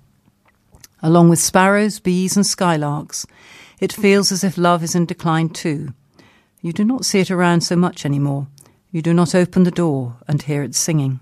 Along 1.03 1.29
with 1.29 1.38
sparrows, 1.38 2.01
bees, 2.01 2.37
and 2.37 2.44
skylarks, 2.44 3.27
it 3.81 3.92
feels 3.92 4.33
as 4.33 4.44
if 4.44 4.59
love 4.59 4.83
is 4.83 4.94
in 4.94 5.07
decline 5.07 5.49
too. 5.49 5.92
You 6.61 6.73
do 6.73 6.85
not 6.85 7.05
see 7.05 7.21
it 7.21 7.31
around 7.31 7.61
so 7.61 7.77
much 7.77 8.05
anymore. 8.05 8.49
You 8.90 9.03
do 9.03 9.12
not 9.12 9.35
open 9.35 9.64
the 9.64 9.71
door 9.71 10.16
and 10.27 10.42
hear 10.42 10.62
it 10.62 10.75
singing. 10.75 11.21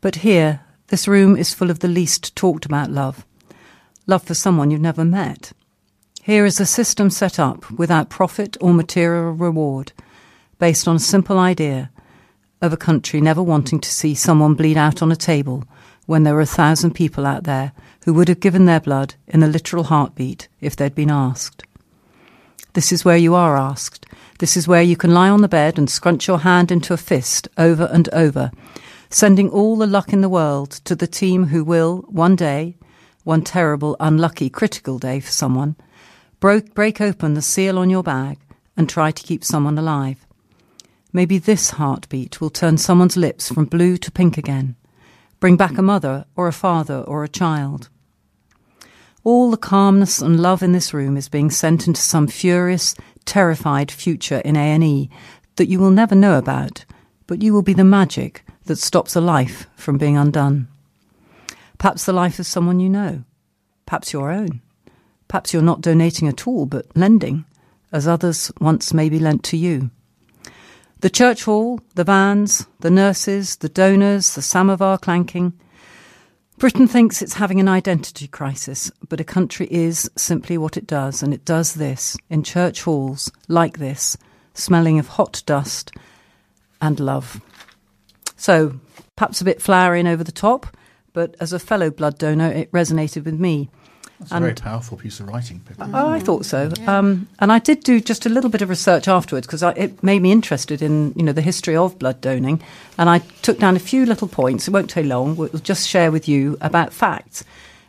But 0.00 0.16
here, 0.16 0.60
this 0.88 1.06
room 1.08 1.36
is 1.36 1.54
full 1.54 1.70
of 1.70 1.80
the 1.80 1.88
least 1.88 2.34
talked 2.36 2.66
about 2.66 2.90
love 2.90 3.24
love 4.08 4.22
for 4.22 4.34
someone 4.34 4.70
you've 4.70 4.80
never 4.80 5.04
met. 5.04 5.52
Here 6.26 6.44
is 6.44 6.58
a 6.58 6.66
system 6.66 7.08
set 7.08 7.38
up 7.38 7.70
without 7.70 8.10
profit 8.10 8.56
or 8.60 8.74
material 8.74 9.30
reward, 9.30 9.92
based 10.58 10.88
on 10.88 10.96
a 10.96 10.98
simple 11.14 11.38
idea 11.38 11.92
of 12.60 12.72
a 12.72 12.76
country 12.76 13.20
never 13.20 13.40
wanting 13.40 13.78
to 13.78 13.88
see 13.88 14.16
someone 14.16 14.54
bleed 14.54 14.76
out 14.76 15.02
on 15.02 15.12
a 15.12 15.14
table 15.14 15.62
when 16.06 16.24
there 16.24 16.34
were 16.34 16.40
a 16.40 16.44
thousand 16.44 16.96
people 16.96 17.26
out 17.26 17.44
there 17.44 17.70
who 18.04 18.12
would 18.12 18.26
have 18.26 18.40
given 18.40 18.64
their 18.64 18.80
blood 18.80 19.14
in 19.28 19.44
a 19.44 19.46
literal 19.46 19.84
heartbeat 19.84 20.48
if 20.60 20.74
they'd 20.74 20.96
been 20.96 21.12
asked. 21.12 21.62
This 22.72 22.90
is 22.90 23.04
where 23.04 23.16
you 23.16 23.36
are 23.36 23.56
asked. 23.56 24.04
This 24.40 24.56
is 24.56 24.66
where 24.66 24.82
you 24.82 24.96
can 24.96 25.14
lie 25.14 25.30
on 25.30 25.42
the 25.42 25.48
bed 25.48 25.78
and 25.78 25.88
scrunch 25.88 26.26
your 26.26 26.40
hand 26.40 26.72
into 26.72 26.92
a 26.92 26.96
fist 26.96 27.46
over 27.56 27.88
and 27.92 28.08
over, 28.12 28.50
sending 29.10 29.48
all 29.48 29.76
the 29.76 29.86
luck 29.86 30.12
in 30.12 30.22
the 30.22 30.28
world 30.28 30.72
to 30.86 30.96
the 30.96 31.06
team 31.06 31.44
who 31.44 31.62
will, 31.62 31.98
one 32.08 32.34
day, 32.34 32.74
one 33.22 33.42
terrible, 33.42 33.96
unlucky, 34.00 34.50
critical 34.50 34.98
day 34.98 35.20
for 35.20 35.30
someone, 35.30 35.76
broke, 36.40 36.74
break 36.74 37.00
open 37.00 37.34
the 37.34 37.42
seal 37.42 37.78
on 37.78 37.90
your 37.90 38.02
bag 38.02 38.38
and 38.76 38.88
try 38.88 39.10
to 39.10 39.22
keep 39.22 39.44
someone 39.44 39.78
alive. 39.78 40.26
Maybe 41.12 41.38
this 41.38 41.70
heartbeat 41.70 42.40
will 42.40 42.50
turn 42.50 42.76
someone's 42.76 43.16
lips 43.16 43.50
from 43.50 43.64
blue 43.64 43.96
to 43.98 44.10
pink 44.10 44.36
again, 44.36 44.76
bring 45.40 45.56
back 45.56 45.78
a 45.78 45.82
mother 45.82 46.26
or 46.36 46.46
a 46.46 46.52
father 46.52 46.98
or 46.98 47.24
a 47.24 47.28
child. 47.28 47.88
All 49.24 49.50
the 49.50 49.56
calmness 49.56 50.20
and 50.20 50.38
love 50.38 50.62
in 50.62 50.72
this 50.72 50.92
room 50.94 51.16
is 51.16 51.28
being 51.28 51.50
sent 51.50 51.86
into 51.86 52.00
some 52.00 52.26
furious, 52.26 52.94
terrified 53.24 53.90
future 53.90 54.38
in 54.44 54.56
A&E 54.56 55.10
that 55.56 55.68
you 55.68 55.80
will 55.80 55.90
never 55.90 56.14
know 56.14 56.38
about, 56.38 56.84
but 57.26 57.42
you 57.42 57.52
will 57.52 57.62
be 57.62 57.72
the 57.72 57.82
magic 57.82 58.44
that 58.66 58.76
stops 58.76 59.16
a 59.16 59.20
life 59.20 59.66
from 59.74 59.98
being 59.98 60.16
undone. 60.16 60.68
Perhaps 61.78 62.04
the 62.04 62.12
life 62.12 62.38
of 62.38 62.46
someone 62.46 62.78
you 62.78 62.88
know, 62.88 63.24
perhaps 63.84 64.12
your 64.12 64.30
own. 64.30 64.60
Perhaps 65.28 65.52
you're 65.52 65.62
not 65.62 65.80
donating 65.80 66.28
at 66.28 66.46
all, 66.46 66.66
but 66.66 66.86
lending, 66.96 67.44
as 67.92 68.06
others 68.06 68.52
once 68.60 68.94
maybe 68.94 69.18
lent 69.18 69.42
to 69.44 69.56
you. 69.56 69.90
The 71.00 71.10
church 71.10 71.44
hall, 71.44 71.80
the 71.94 72.04
vans, 72.04 72.66
the 72.80 72.90
nurses, 72.90 73.56
the 73.56 73.68
donors, 73.68 74.34
the 74.34 74.42
samovar 74.42 74.98
clanking. 74.98 75.52
Britain 76.58 76.88
thinks 76.88 77.20
it's 77.20 77.34
having 77.34 77.60
an 77.60 77.68
identity 77.68 78.28
crisis, 78.28 78.90
but 79.08 79.20
a 79.20 79.24
country 79.24 79.68
is 79.70 80.10
simply 80.16 80.56
what 80.56 80.78
it 80.78 80.86
does, 80.86 81.22
and 81.22 81.34
it 81.34 81.44
does 81.44 81.74
this 81.74 82.16
in 82.30 82.42
church 82.42 82.82
halls 82.82 83.30
like 83.46 83.78
this, 83.78 84.16
smelling 84.54 84.98
of 84.98 85.08
hot 85.08 85.42
dust 85.44 85.92
and 86.80 86.98
love. 86.98 87.42
So, 88.36 88.80
perhaps 89.16 89.42
a 89.42 89.44
bit 89.44 89.60
flowering 89.60 90.06
over 90.06 90.24
the 90.24 90.32
top, 90.32 90.66
but 91.12 91.36
as 91.40 91.52
a 91.52 91.58
fellow 91.58 91.90
blood 91.90 92.18
donor, 92.18 92.50
it 92.50 92.72
resonated 92.72 93.24
with 93.24 93.38
me. 93.38 93.68
That's 94.18 94.32
a 94.32 94.40
very 94.40 94.54
powerful 94.54 94.96
piece 94.96 95.20
of 95.20 95.28
writing, 95.28 95.60
Pippa. 95.60 95.90
Oh, 95.92 96.08
I 96.08 96.20
thought 96.20 96.46
so. 96.46 96.72
Yeah. 96.80 96.98
Um, 96.98 97.28
and 97.38 97.52
I 97.52 97.58
did 97.58 97.84
do 97.84 98.00
just 98.00 98.24
a 98.24 98.30
little 98.30 98.48
bit 98.48 98.62
of 98.62 98.70
research 98.70 99.08
afterwards 99.08 99.46
because 99.46 99.62
it 99.62 100.02
made 100.02 100.22
me 100.22 100.32
interested 100.32 100.80
in 100.80 101.12
you 101.16 101.22
know 101.22 101.32
the 101.32 101.42
history 101.42 101.76
of 101.76 101.98
blood 101.98 102.20
donating, 102.20 102.62
and 102.96 103.10
I 103.10 103.18
took 103.42 103.58
down 103.58 103.76
a 103.76 103.80
few 103.80 104.06
little 104.06 104.28
points. 104.28 104.68
It 104.68 104.70
won't 104.70 104.88
take 104.88 105.06
long. 105.06 105.36
We'll 105.36 105.48
just 105.50 105.86
share 105.88 106.10
with 106.10 106.28
you 106.28 106.56
about 106.60 106.92
facts. 106.92 107.44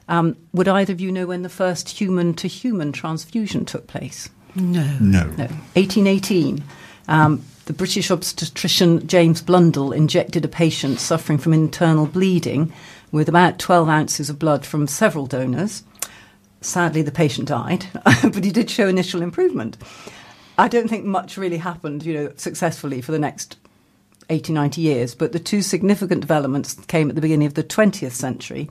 Um, 0.10 0.36
would 0.54 0.68
either 0.68 0.94
of 0.94 1.02
you 1.02 1.12
know 1.12 1.28
when 1.28 1.44
the 1.44 1.50
first 1.50 1.90
human 1.90 2.34
to 2.36 2.48
human 2.48 2.92
transfusion 2.92 3.66
took 3.66 3.88
place? 3.88 4.30
No. 4.56 4.98
No. 5.00 5.24
No. 5.38 5.48
1818. 5.76 6.64
Um, 7.08 7.44
the 7.66 7.74
British 7.74 8.10
obstetrician 8.12 9.08
James 9.08 9.42
Blundell 9.42 9.92
injected 9.92 10.46
a 10.46 10.50
patient 10.50 11.00
suffering 11.00 11.38
from 11.38 11.54
internal 11.54 12.06
bleeding 12.06 12.72
with 13.12 13.30
about 13.30 13.60
12 13.60 13.90
ounces 13.90 14.30
of 14.30 14.40
blood 14.40 14.66
from 14.66 14.88
several 14.88 15.26
donors. 15.28 15.84
Sadly, 16.62 17.02
the 17.02 17.12
patient 17.12 17.48
died, 17.48 17.86
but 18.24 18.44
he 18.44 18.52
did 18.52 18.70
show 18.70 18.88
initial 18.88 19.22
improvement. 19.22 19.78
I 20.58 20.68
don't 20.68 20.90
think 20.90 21.06
much 21.06 21.38
really 21.38 21.58
happened, 21.58 22.04
you 22.04 22.14
know, 22.14 22.34
successfully 22.36 23.02
for 23.02 23.12
the 23.12 23.20
next 23.20 23.58
80, 24.30 24.54
90 24.54 24.82
years, 24.82 25.16
but 25.16 25.32
the 25.32 25.40
two 25.40 25.62
significant 25.62 26.22
developments 26.22 26.74
came 26.88 27.10
at 27.10 27.16
the 27.16 27.22
beginning 27.22 27.48
of 27.48 27.54
the 27.54 27.64
20th 27.64 28.12
century. 28.12 28.70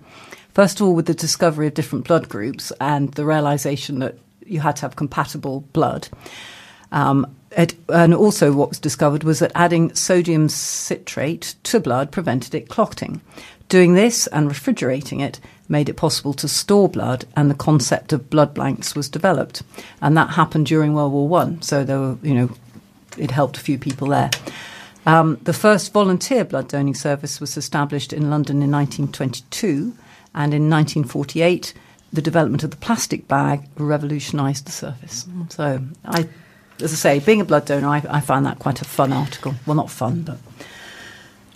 First 0.52 0.80
of 0.80 0.86
all, 0.86 0.94
with 0.94 1.06
the 1.06 1.14
discovery 1.14 1.66
of 1.66 1.74
different 1.74 2.06
blood 2.06 2.28
groups 2.28 2.72
and 2.80 3.12
the 3.14 3.24
realization 3.24 4.00
that 4.00 4.16
you 4.44 4.60
had 4.60 4.76
to 4.76 4.82
have 4.82 4.96
compatible 4.96 5.60
blood. 5.72 6.08
Um, 6.92 7.34
it, 7.56 7.74
and 7.88 8.14
also, 8.14 8.52
what 8.52 8.68
was 8.68 8.78
discovered 8.78 9.24
was 9.24 9.38
that 9.38 9.52
adding 9.54 9.94
sodium 9.94 10.48
citrate 10.48 11.54
to 11.64 11.80
blood 11.80 12.12
prevented 12.12 12.54
it 12.54 12.68
clotting. 12.68 13.20
Doing 13.68 13.94
this 13.94 14.26
and 14.28 14.48
refrigerating 14.48 15.20
it 15.20 15.40
made 15.68 15.88
it 15.88 15.94
possible 15.94 16.32
to 16.34 16.48
store 16.48 16.88
blood, 16.88 17.24
and 17.36 17.50
the 17.50 17.54
concept 17.54 18.12
of 18.12 18.30
blood 18.30 18.54
blanks 18.54 18.94
was 18.94 19.08
developed. 19.08 19.62
And 20.00 20.16
that 20.16 20.30
happened 20.30 20.66
during 20.66 20.94
World 20.94 21.12
War 21.12 21.28
One. 21.28 21.62
So 21.62 21.84
there 21.84 21.98
were, 21.98 22.18
you 22.22 22.34
know, 22.34 22.50
it 23.16 23.30
helped 23.30 23.56
a 23.56 23.60
few 23.60 23.78
people 23.78 24.08
there. 24.08 24.30
Um, 25.06 25.38
the 25.42 25.52
first 25.52 25.92
volunteer 25.92 26.44
blood 26.44 26.68
donating 26.68 26.94
service 26.94 27.40
was 27.40 27.56
established 27.56 28.12
in 28.12 28.30
London 28.30 28.62
in 28.62 28.70
1922, 28.70 29.94
and 30.34 30.52
in 30.52 30.68
1948, 30.68 31.74
the 32.12 32.22
development 32.22 32.62
of 32.62 32.70
the 32.70 32.76
plastic 32.76 33.28
bag 33.28 33.68
revolutionised 33.76 34.66
the 34.66 34.72
service. 34.72 35.26
So 35.48 35.80
I 36.04 36.28
as 36.82 36.92
I 36.92 36.96
say, 36.96 37.18
being 37.20 37.40
a 37.40 37.44
blood 37.44 37.66
donor, 37.66 37.88
I, 37.88 38.02
I 38.08 38.20
that 38.20 38.58
quite 38.58 38.80
a 38.80 38.84
fun 38.84 39.12
article. 39.12 39.54
Well, 39.66 39.76
not 39.76 39.90
fun, 39.90 40.22
but 40.22 40.38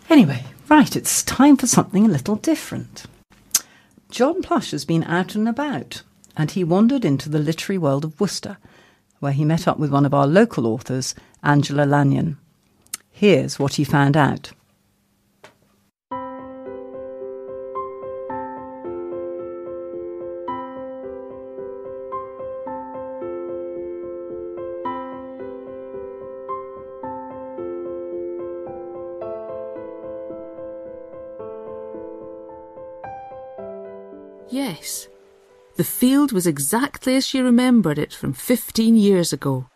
anyway, 0.09 0.45
right, 0.69 0.95
it's 0.97 1.23
time 1.23 1.57
for 1.57 1.67
something 1.67 2.05
a 2.05 2.09
little 2.09 2.37
different. 2.37 3.05
John 4.11 4.43
Plush 4.43 4.73
has 4.73 4.85
been 4.85 5.05
out 5.05 5.37
and 5.37 5.49
about, 5.49 6.03
and 6.37 6.51
he 6.51 6.65
wandered 6.65 7.05
into 7.05 7.29
the 7.29 7.39
literary 7.39 7.79
world 7.79 8.05
of 8.05 8.19
Worcester, 8.21 8.59
where 9.21 9.33
he 9.33 9.45
met 9.45 9.69
up 9.69 9.79
with 9.79 9.93
one 9.93 10.05
of 10.05 10.13
our 10.13 10.27
local 10.27 10.67
authors, 10.67 11.15
Angela 11.45 11.85
Lanyon. 11.85 12.37
Here's 13.11 13.61
what 13.61 13.75
he 13.75 13.85
found 13.85 14.17
out. 14.17 14.51
Yes, 34.81 35.09
the 35.77 35.85
field 35.85 36.33
was 36.33 36.47
exactly 36.47 37.15
as 37.15 37.27
she 37.27 37.41
remembered 37.41 37.99
it 37.99 38.15
from 38.15 38.33
fifteen 38.33 38.97
years 38.97 39.31
ago. 39.31 39.69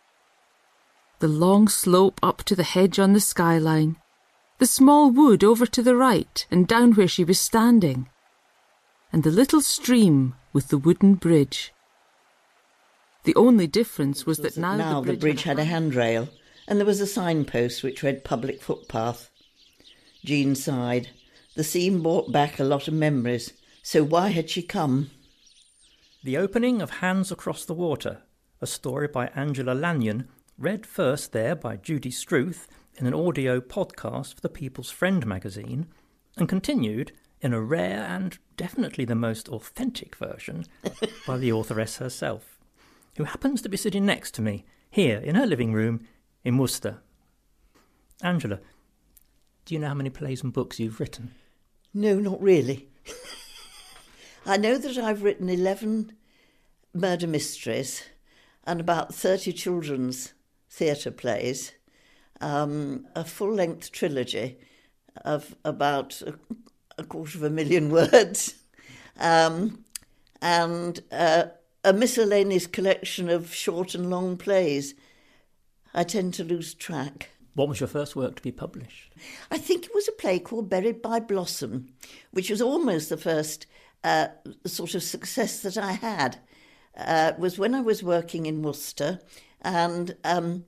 The 1.19 1.27
long 1.27 1.67
slope 1.67 2.19
up 2.23 2.41
to 2.45 2.55
the 2.55 2.63
hedge 2.63 2.97
on 2.97 3.13
the 3.13 3.19
skyline, 3.19 3.97
the 4.57 4.65
small 4.65 5.11
wood 5.11 5.43
over 5.43 5.67
to 5.67 5.83
the 5.83 5.95
right 5.95 6.47
and 6.49 6.67
down 6.67 6.93
where 6.93 7.07
she 7.07 7.23
was 7.23 7.39
standing, 7.39 8.09
and 9.13 9.21
the 9.21 9.29
little 9.29 9.61
stream 9.61 10.33
with 10.53 10.69
the 10.69 10.79
wooden 10.79 11.13
bridge. 11.13 11.71
The 13.25 13.35
only 13.35 13.67
difference 13.67 14.25
was 14.25 14.39
that 14.39 14.57
now, 14.57 14.75
now 14.75 15.01
the 15.01 15.05
bridge, 15.05 15.19
the 15.19 15.21
bridge 15.21 15.43
had, 15.43 15.59
a 15.59 15.65
handrail, 15.65 16.29
and 16.67 16.79
there 16.79 16.85
was 16.85 16.99
a 16.99 17.05
signpost 17.05 17.83
which 17.83 18.01
read 18.01 18.23
public 18.23 18.59
footpath. 18.59 19.29
Jean 20.23 20.55
sighed. 20.55 21.09
The 21.53 21.63
scene 21.63 22.01
brought 22.01 22.31
back 22.31 22.59
a 22.59 22.63
lot 22.63 22.87
of 22.87 22.95
memories 22.95 23.53
so 23.85 24.03
why 24.03 24.29
had 24.29 24.49
she 24.49 24.63
come? 24.63 25.11
The 26.23 26.37
opening 26.37 26.81
of 26.81 26.89
Hands 26.89 27.31
Across 27.31 27.65
the 27.65 27.75
Water, 27.75 28.23
a 28.59 28.65
story 28.65 29.07
by 29.07 29.27
Angela 29.35 29.73
Lanyon, 29.73 30.27
read 30.57 30.87
first 30.87 31.33
there 31.33 31.55
by 31.55 31.77
Judy 31.77 32.09
Struth 32.09 32.67
in 32.95 33.05
an 33.05 33.13
audio 33.13 33.61
podcast 33.61 34.33
for 34.33 34.41
the 34.41 34.49
People's 34.49 34.89
Friend 34.89 35.23
magazine, 35.27 35.85
and 36.35 36.49
continued 36.49 37.11
in 37.41 37.53
a 37.53 37.61
rare 37.61 38.03
and 38.09 38.39
definitely 38.57 39.05
the 39.05 39.13
most 39.13 39.49
authentic 39.49 40.15
version 40.15 40.65
by 41.27 41.37
the 41.37 41.51
authoress 41.51 41.97
herself, 41.97 42.57
who 43.17 43.25
happens 43.25 43.61
to 43.61 43.69
be 43.69 43.77
sitting 43.77 44.03
next 44.03 44.33
to 44.33 44.41
me 44.41 44.65
here 44.89 45.19
in 45.19 45.35
her 45.35 45.45
living 45.45 45.73
room 45.73 46.07
in 46.43 46.57
Worcester. 46.57 47.01
Angela, 48.23 48.61
do 49.63 49.75
you 49.75 49.79
know 49.79 49.89
how 49.89 49.93
many 49.93 50.09
plays 50.09 50.41
and 50.41 50.51
books 50.51 50.79
you've 50.79 50.99
written? 50.99 51.35
No, 51.93 52.15
not 52.15 52.41
really. 52.41 52.89
I 54.47 54.57
know 54.57 54.77
that 54.77 54.97
I've 54.99 55.23
written 55.23 55.49
11 55.49 56.11
murder 56.93 57.25
mysteries 57.25 58.03
and 58.63 58.79
about 58.79 59.13
30 59.13 59.51
children's 59.53 60.33
theatre 60.69 61.09
plays, 61.09 61.71
um, 62.41 63.07
a 63.15 63.23
full 63.23 63.51
length 63.51 63.91
trilogy 63.91 64.57
of 65.23 65.55
about 65.65 66.21
a, 66.21 66.35
a, 66.99 67.03
quarter 67.03 67.39
of 67.39 67.43
a 67.43 67.49
million 67.49 67.89
words, 67.91 68.55
um, 69.19 69.83
and 70.43 71.01
uh, 71.11 71.45
a 71.83 71.93
miscellaneous 71.93 72.67
collection 72.67 73.29
of 73.29 73.51
short 73.51 73.95
and 73.95 74.11
long 74.11 74.37
plays. 74.37 74.93
I 75.91 76.03
tend 76.03 76.35
to 76.35 76.43
lose 76.43 76.75
track. 76.75 77.31
What 77.55 77.69
was 77.69 77.79
your 77.79 77.87
first 77.87 78.15
work 78.15 78.35
to 78.35 78.43
be 78.43 78.51
published? 78.51 79.13
I 79.49 79.57
think 79.57 79.85
it 79.85 79.95
was 79.95 80.07
a 80.07 80.11
play 80.11 80.37
called 80.37 80.69
Buried 80.69 81.01
by 81.01 81.19
Blossom, 81.19 81.87
which 82.31 82.51
was 82.51 82.61
almost 82.61 83.09
the 83.09 83.17
first 83.17 83.65
uh, 84.05 84.27
sort 84.67 84.93
of 84.93 85.01
success 85.01 85.61
that 85.61 85.77
I 85.77 85.93
had 85.93 86.37
uh, 86.95 87.33
was 87.39 87.57
when 87.57 87.73
I 87.73 87.81
was 87.81 88.03
working 88.03 88.45
in 88.45 88.61
Worcester, 88.61 89.19
and 89.61 90.15
um, 90.23 90.65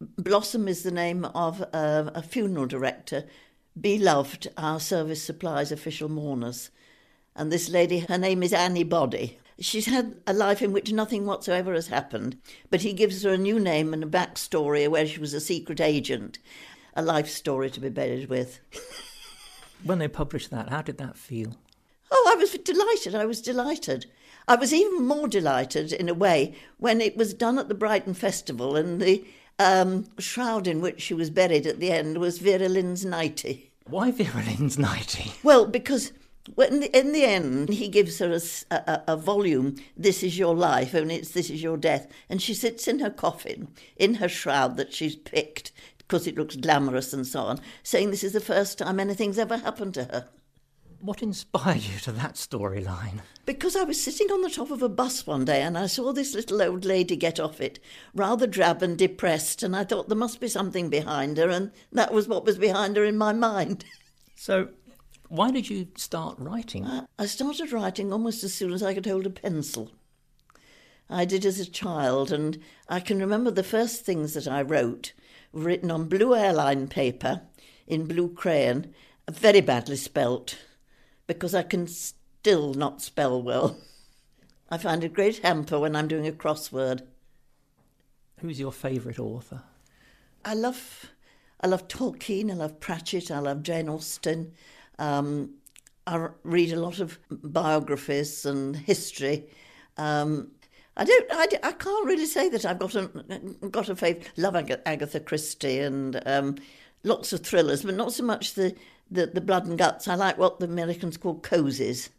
Blossom 0.00 0.66
is 0.66 0.82
the 0.82 0.90
name 0.90 1.24
of 1.24 1.62
uh, 1.72 2.10
a 2.12 2.20
funeral 2.20 2.66
director, 2.66 3.26
beloved 3.80 4.48
our 4.56 4.80
service 4.80 5.22
supplies 5.22 5.70
official 5.70 6.08
mourners. 6.08 6.70
And 7.36 7.52
this 7.52 7.68
lady, 7.68 8.00
her 8.00 8.18
name 8.18 8.42
is 8.42 8.52
Annie 8.52 8.82
Body. 8.82 9.38
She's 9.60 9.86
had 9.86 10.16
a 10.26 10.32
life 10.32 10.60
in 10.60 10.72
which 10.72 10.92
nothing 10.92 11.26
whatsoever 11.26 11.74
has 11.74 11.86
happened, 11.86 12.38
but 12.70 12.82
he 12.82 12.92
gives 12.92 13.22
her 13.22 13.34
a 13.34 13.38
new 13.38 13.60
name 13.60 13.94
and 13.94 14.02
a 14.02 14.06
backstory 14.08 14.88
where 14.88 15.06
she 15.06 15.20
was 15.20 15.32
a 15.32 15.40
secret 15.40 15.80
agent, 15.80 16.40
a 16.94 17.02
life 17.02 17.28
story 17.28 17.70
to 17.70 17.80
be 17.80 17.88
buried 17.88 18.28
with. 18.28 18.58
when 19.84 20.00
they 20.00 20.08
published 20.08 20.50
that, 20.50 20.70
how 20.70 20.82
did 20.82 20.98
that 20.98 21.16
feel? 21.16 21.56
Oh, 22.16 22.30
I 22.32 22.36
was 22.36 22.52
delighted. 22.52 23.16
I 23.16 23.26
was 23.26 23.42
delighted. 23.42 24.06
I 24.46 24.54
was 24.54 24.72
even 24.72 25.04
more 25.04 25.26
delighted, 25.26 25.92
in 25.92 26.08
a 26.08 26.14
way, 26.14 26.54
when 26.78 27.00
it 27.00 27.16
was 27.16 27.34
done 27.34 27.58
at 27.58 27.68
the 27.68 27.74
Brighton 27.74 28.14
Festival 28.14 28.76
and 28.76 29.02
the 29.02 29.24
um, 29.58 30.06
shroud 30.18 30.68
in 30.68 30.80
which 30.80 31.02
she 31.02 31.12
was 31.12 31.28
buried 31.28 31.66
at 31.66 31.80
the 31.80 31.90
end 31.90 32.18
was 32.18 32.38
Vera 32.38 32.68
Lynn's 32.68 33.04
90. 33.04 33.72
Why 33.86 34.12
Vera 34.12 34.44
Lynn's 34.44 34.78
90? 34.78 35.32
Well, 35.42 35.66
because 35.66 36.12
when 36.54 36.80
the, 36.80 36.96
in 36.96 37.12
the 37.12 37.24
end 37.24 37.70
he 37.70 37.88
gives 37.88 38.20
her 38.20 38.32
a, 38.32 38.74
a, 38.74 39.02
a, 39.08 39.16
volume, 39.16 39.74
This 39.96 40.22
Is 40.22 40.38
Your 40.38 40.54
Life, 40.54 40.94
only 40.94 41.16
it's 41.16 41.32
This 41.32 41.50
Is 41.50 41.62
Your 41.62 41.76
Death, 41.76 42.06
and 42.28 42.40
she 42.40 42.54
sits 42.54 42.86
in 42.86 43.00
her 43.00 43.10
coffin, 43.10 43.68
in 43.96 44.14
her 44.14 44.28
shroud 44.28 44.76
that 44.76 44.92
she's 44.92 45.16
picked 45.16 45.72
because 45.98 46.28
it 46.28 46.36
looks 46.36 46.54
glamorous 46.54 47.12
and 47.12 47.26
so 47.26 47.40
on, 47.40 47.60
saying 47.82 48.10
this 48.10 48.22
is 48.24 48.34
the 48.34 48.40
first 48.40 48.78
time 48.78 49.00
anything's 49.00 49.38
ever 49.38 49.56
happened 49.56 49.94
to 49.94 50.04
her. 50.04 50.28
What 51.04 51.22
inspired 51.22 51.82
you 51.82 51.98
to 51.98 52.12
that 52.12 52.36
storyline? 52.36 53.20
Because 53.44 53.76
I 53.76 53.82
was 53.82 54.02
sitting 54.02 54.32
on 54.32 54.40
the 54.40 54.48
top 54.48 54.70
of 54.70 54.82
a 54.82 54.88
bus 54.88 55.26
one 55.26 55.44
day 55.44 55.60
and 55.60 55.76
I 55.76 55.86
saw 55.86 56.14
this 56.14 56.34
little 56.34 56.62
old 56.62 56.86
lady 56.86 57.14
get 57.14 57.38
off 57.38 57.60
it, 57.60 57.78
rather 58.14 58.46
drab 58.46 58.82
and 58.82 58.96
depressed, 58.96 59.62
and 59.62 59.76
I 59.76 59.84
thought 59.84 60.08
there 60.08 60.16
must 60.16 60.40
be 60.40 60.48
something 60.48 60.88
behind 60.88 61.36
her, 61.36 61.50
and 61.50 61.72
that 61.92 62.14
was 62.14 62.26
what 62.26 62.46
was 62.46 62.56
behind 62.56 62.96
her 62.96 63.04
in 63.04 63.18
my 63.18 63.34
mind. 63.34 63.84
So, 64.36 64.70
why 65.28 65.50
did 65.50 65.70
you 65.70 65.88
start 65.96 66.36
writing? 66.38 66.86
I 67.18 67.26
started 67.26 67.70
writing 67.70 68.12
almost 68.12 68.42
as 68.42 68.52
soon 68.52 68.72
as 68.72 68.82
I 68.82 68.92
could 68.92 69.06
hold 69.06 69.26
a 69.26 69.30
pencil. 69.30 69.92
I 71.08 71.24
did 71.24 71.46
as 71.46 71.60
a 71.60 71.70
child, 71.70 72.32
and 72.32 72.58
I 72.88 73.00
can 73.00 73.20
remember 73.20 73.50
the 73.50 73.62
first 73.62 74.04
things 74.04 74.34
that 74.34 74.48
I 74.48 74.60
wrote 74.62 75.12
written 75.52 75.90
on 75.90 76.08
blue 76.08 76.34
airline 76.34 76.88
paper 76.88 77.42
in 77.86 78.06
blue 78.06 78.34
crayon, 78.34 78.92
very 79.30 79.60
badly 79.60 79.96
spelt 79.96 80.58
because 81.26 81.54
I 81.54 81.62
can 81.62 81.86
still 81.86 82.74
not 82.74 83.02
spell 83.02 83.42
well. 83.42 83.76
I 84.70 84.78
find 84.78 85.04
a 85.04 85.08
great 85.08 85.38
hamper 85.38 85.78
when 85.78 85.94
I'm 85.94 86.08
doing 86.08 86.26
a 86.26 86.32
crossword. 86.32 87.02
Who's 88.40 88.60
your 88.60 88.72
favourite 88.72 89.18
author? 89.18 89.62
I 90.44 90.54
love, 90.54 91.10
I 91.60 91.66
love 91.66 91.88
Tolkien. 91.88 92.50
I 92.50 92.54
love 92.54 92.80
Pratchett. 92.80 93.30
I 93.30 93.38
love 93.38 93.62
Jane 93.62 93.88
Austen. 93.88 94.52
Um, 94.98 95.54
I 96.06 96.28
read 96.42 96.72
a 96.72 96.80
lot 96.80 97.00
of 97.00 97.18
biographies 97.30 98.44
and 98.44 98.76
history. 98.76 99.46
Um, 99.96 100.50
I 100.96 101.04
don't. 101.04 101.26
I, 101.32 101.46
I 101.62 101.72
can't 101.72 102.06
really 102.06 102.26
say 102.26 102.48
that 102.50 102.64
I've 102.64 102.78
got 102.78 102.94
a 102.94 103.06
got 103.70 103.88
a 103.88 103.96
favourite. 103.96 104.30
Love 104.36 104.54
Agatha 104.54 105.20
Christie 105.20 105.80
and 105.80 106.22
um, 106.26 106.56
lots 107.02 107.32
of 107.32 107.40
thrillers, 107.40 107.82
but 107.82 107.94
not 107.94 108.12
so 108.12 108.22
much 108.22 108.54
the 108.54 108.74
the, 109.10 109.26
the 109.26 109.40
blood 109.40 109.66
and 109.66 109.78
guts. 109.78 110.08
I 110.08 110.14
like 110.14 110.38
what 110.38 110.58
the 110.58 110.66
Americans 110.66 111.16
call 111.16 111.40
cozies, 111.40 112.10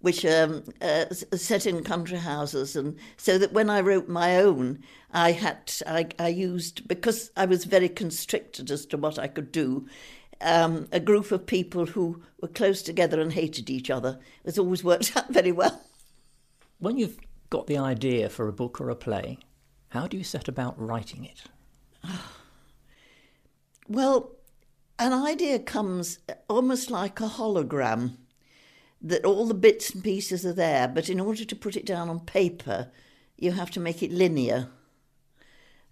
which 0.00 0.24
um, 0.24 0.64
uh, 0.80 1.06
set 1.12 1.66
in 1.66 1.82
country 1.82 2.18
houses, 2.18 2.76
and 2.76 2.96
so 3.16 3.38
that 3.38 3.52
when 3.52 3.70
I 3.70 3.80
wrote 3.80 4.08
my 4.08 4.36
own, 4.36 4.82
I 5.12 5.32
had 5.32 5.72
I, 5.86 6.08
I 6.18 6.28
used 6.28 6.86
because 6.86 7.30
I 7.36 7.46
was 7.46 7.64
very 7.64 7.88
constricted 7.88 8.70
as 8.70 8.86
to 8.86 8.96
what 8.96 9.18
I 9.18 9.28
could 9.28 9.52
do. 9.52 9.86
Um, 10.42 10.86
a 10.92 11.00
group 11.00 11.32
of 11.32 11.46
people 11.46 11.86
who 11.86 12.22
were 12.42 12.48
close 12.48 12.82
together 12.82 13.22
and 13.22 13.32
hated 13.32 13.70
each 13.70 13.88
other. 13.88 14.18
It's 14.44 14.58
always 14.58 14.84
worked 14.84 15.12
out 15.16 15.32
very 15.32 15.52
well. 15.52 15.82
When 16.78 16.98
you've 16.98 17.18
got 17.48 17.66
the 17.66 17.78
idea 17.78 18.28
for 18.28 18.46
a 18.46 18.52
book 18.52 18.78
or 18.78 18.90
a 18.90 18.96
play, 18.96 19.38
how 19.88 20.06
do 20.06 20.18
you 20.18 20.24
set 20.24 20.46
about 20.46 20.78
writing 20.78 21.24
it? 21.24 21.44
Well, 23.88 24.35
an 24.98 25.12
idea 25.12 25.58
comes 25.58 26.18
almost 26.48 26.90
like 26.90 27.20
a 27.20 27.28
hologram 27.28 28.16
that 29.02 29.24
all 29.24 29.46
the 29.46 29.54
bits 29.54 29.90
and 29.90 30.02
pieces 30.02 30.46
are 30.46 30.52
there, 30.52 30.88
but 30.88 31.08
in 31.08 31.20
order 31.20 31.44
to 31.44 31.56
put 31.56 31.76
it 31.76 31.86
down 31.86 32.08
on 32.08 32.20
paper, 32.20 32.90
you 33.36 33.52
have 33.52 33.70
to 33.72 33.80
make 33.80 34.02
it 34.02 34.10
linear. 34.10 34.68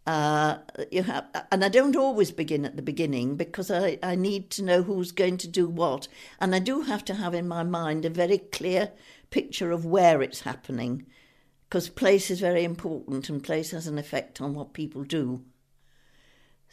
Uh, 0.07 0.59
you 0.91 1.03
have, 1.03 1.27
and 1.51 1.65
I 1.65 1.69
don't 1.69 1.97
always 1.97 2.31
begin 2.31 2.65
at 2.65 2.77
the 2.77 2.83
beginning 2.83 3.37
because 3.37 3.71
I, 3.71 3.99
I 4.03 4.17
need 4.17 4.51
to 4.51 4.63
know 4.63 4.83
who's 4.83 5.13
going 5.13 5.39
to 5.39 5.49
do 5.49 5.67
what, 5.67 6.09
and 6.41 6.55
I 6.55 6.59
do 6.59 6.83
have 6.83 7.05
to 7.07 7.15
have 7.15 7.35
in 7.35 7.49
my 7.49 7.63
mind 7.63 8.05
a 8.05 8.11
very 8.11 8.39
clear 8.39 8.93
picture 9.31 9.71
of 9.71 9.87
where 9.87 10.21
it's 10.23 10.41
happening, 10.41 11.07
because 11.69 11.89
place 11.89 12.31
is 12.31 12.41
very 12.41 12.65
important 12.65 13.29
and 13.29 13.43
place 13.43 13.71
has 13.71 13.87
an 13.87 13.99
effect 13.99 14.41
on 14.41 14.55
what 14.55 14.75
people 14.75 15.05
do. 15.05 15.43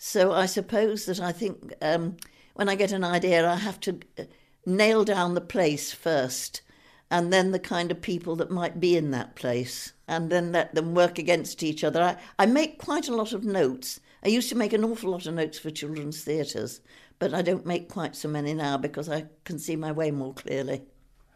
So 0.04 0.32
I 0.32 0.48
suppose 0.48 1.06
that 1.06 1.20
I 1.20 1.32
think 1.32 1.76
um, 1.80 2.18
when 2.56 2.68
I 2.68 2.74
get 2.74 2.92
an 2.92 3.04
idea, 3.04 3.48
I 3.48 3.58
have 3.58 3.80
to 3.82 4.00
uh, 4.18 4.24
nail 4.66 5.06
down 5.06 5.36
the 5.36 5.42
place 5.42 5.94
first 5.94 6.64
and 7.12 7.32
then 7.32 7.52
the 7.52 7.60
kind 7.60 7.92
of 7.92 8.02
people 8.02 8.36
that 8.38 8.50
might 8.50 8.80
be 8.80 8.98
in 8.98 9.12
that 9.12 9.36
place 9.36 9.94
and 10.08 10.32
then 10.32 10.52
let 10.52 10.74
them 10.74 10.96
work 10.96 11.20
against 11.20 11.62
each 11.62 11.84
other. 11.84 12.02
I, 12.02 12.18
I 12.40 12.48
make 12.48 12.80
quite 12.80 13.10
a 13.10 13.16
lot 13.16 13.32
of 13.32 13.44
notes. 13.44 14.00
I 14.26 14.30
used 14.30 14.50
to 14.50 14.58
make 14.58 14.74
an 14.74 14.84
awful 14.84 15.12
lot 15.12 15.28
of 15.28 15.36
notes 15.36 15.60
for 15.60 15.70
children's 15.70 16.24
theatres, 16.24 16.82
but 17.20 17.32
I 17.32 17.44
don't 17.44 17.68
make 17.68 17.88
quite 17.88 18.16
so 18.16 18.28
many 18.28 18.56
now 18.56 18.78
because 18.78 19.08
I 19.08 19.28
can 19.44 19.60
see 19.60 19.76
my 19.76 19.92
way 19.92 20.10
more 20.10 20.34
clearly. 20.34 20.82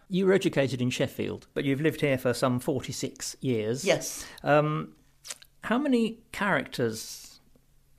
You 0.10 0.26
were 0.26 0.34
educated 0.34 0.82
in 0.82 0.90
Sheffield, 0.90 1.46
but 1.54 1.66
you've 1.66 1.82
lived 1.82 2.02
here 2.02 2.18
for 2.18 2.34
some 2.34 2.60
46 2.60 3.38
years. 3.42 3.86
Yes. 3.86 4.26
Um, 4.44 4.96
how 5.66 5.78
many 5.78 6.18
characters 6.32 7.25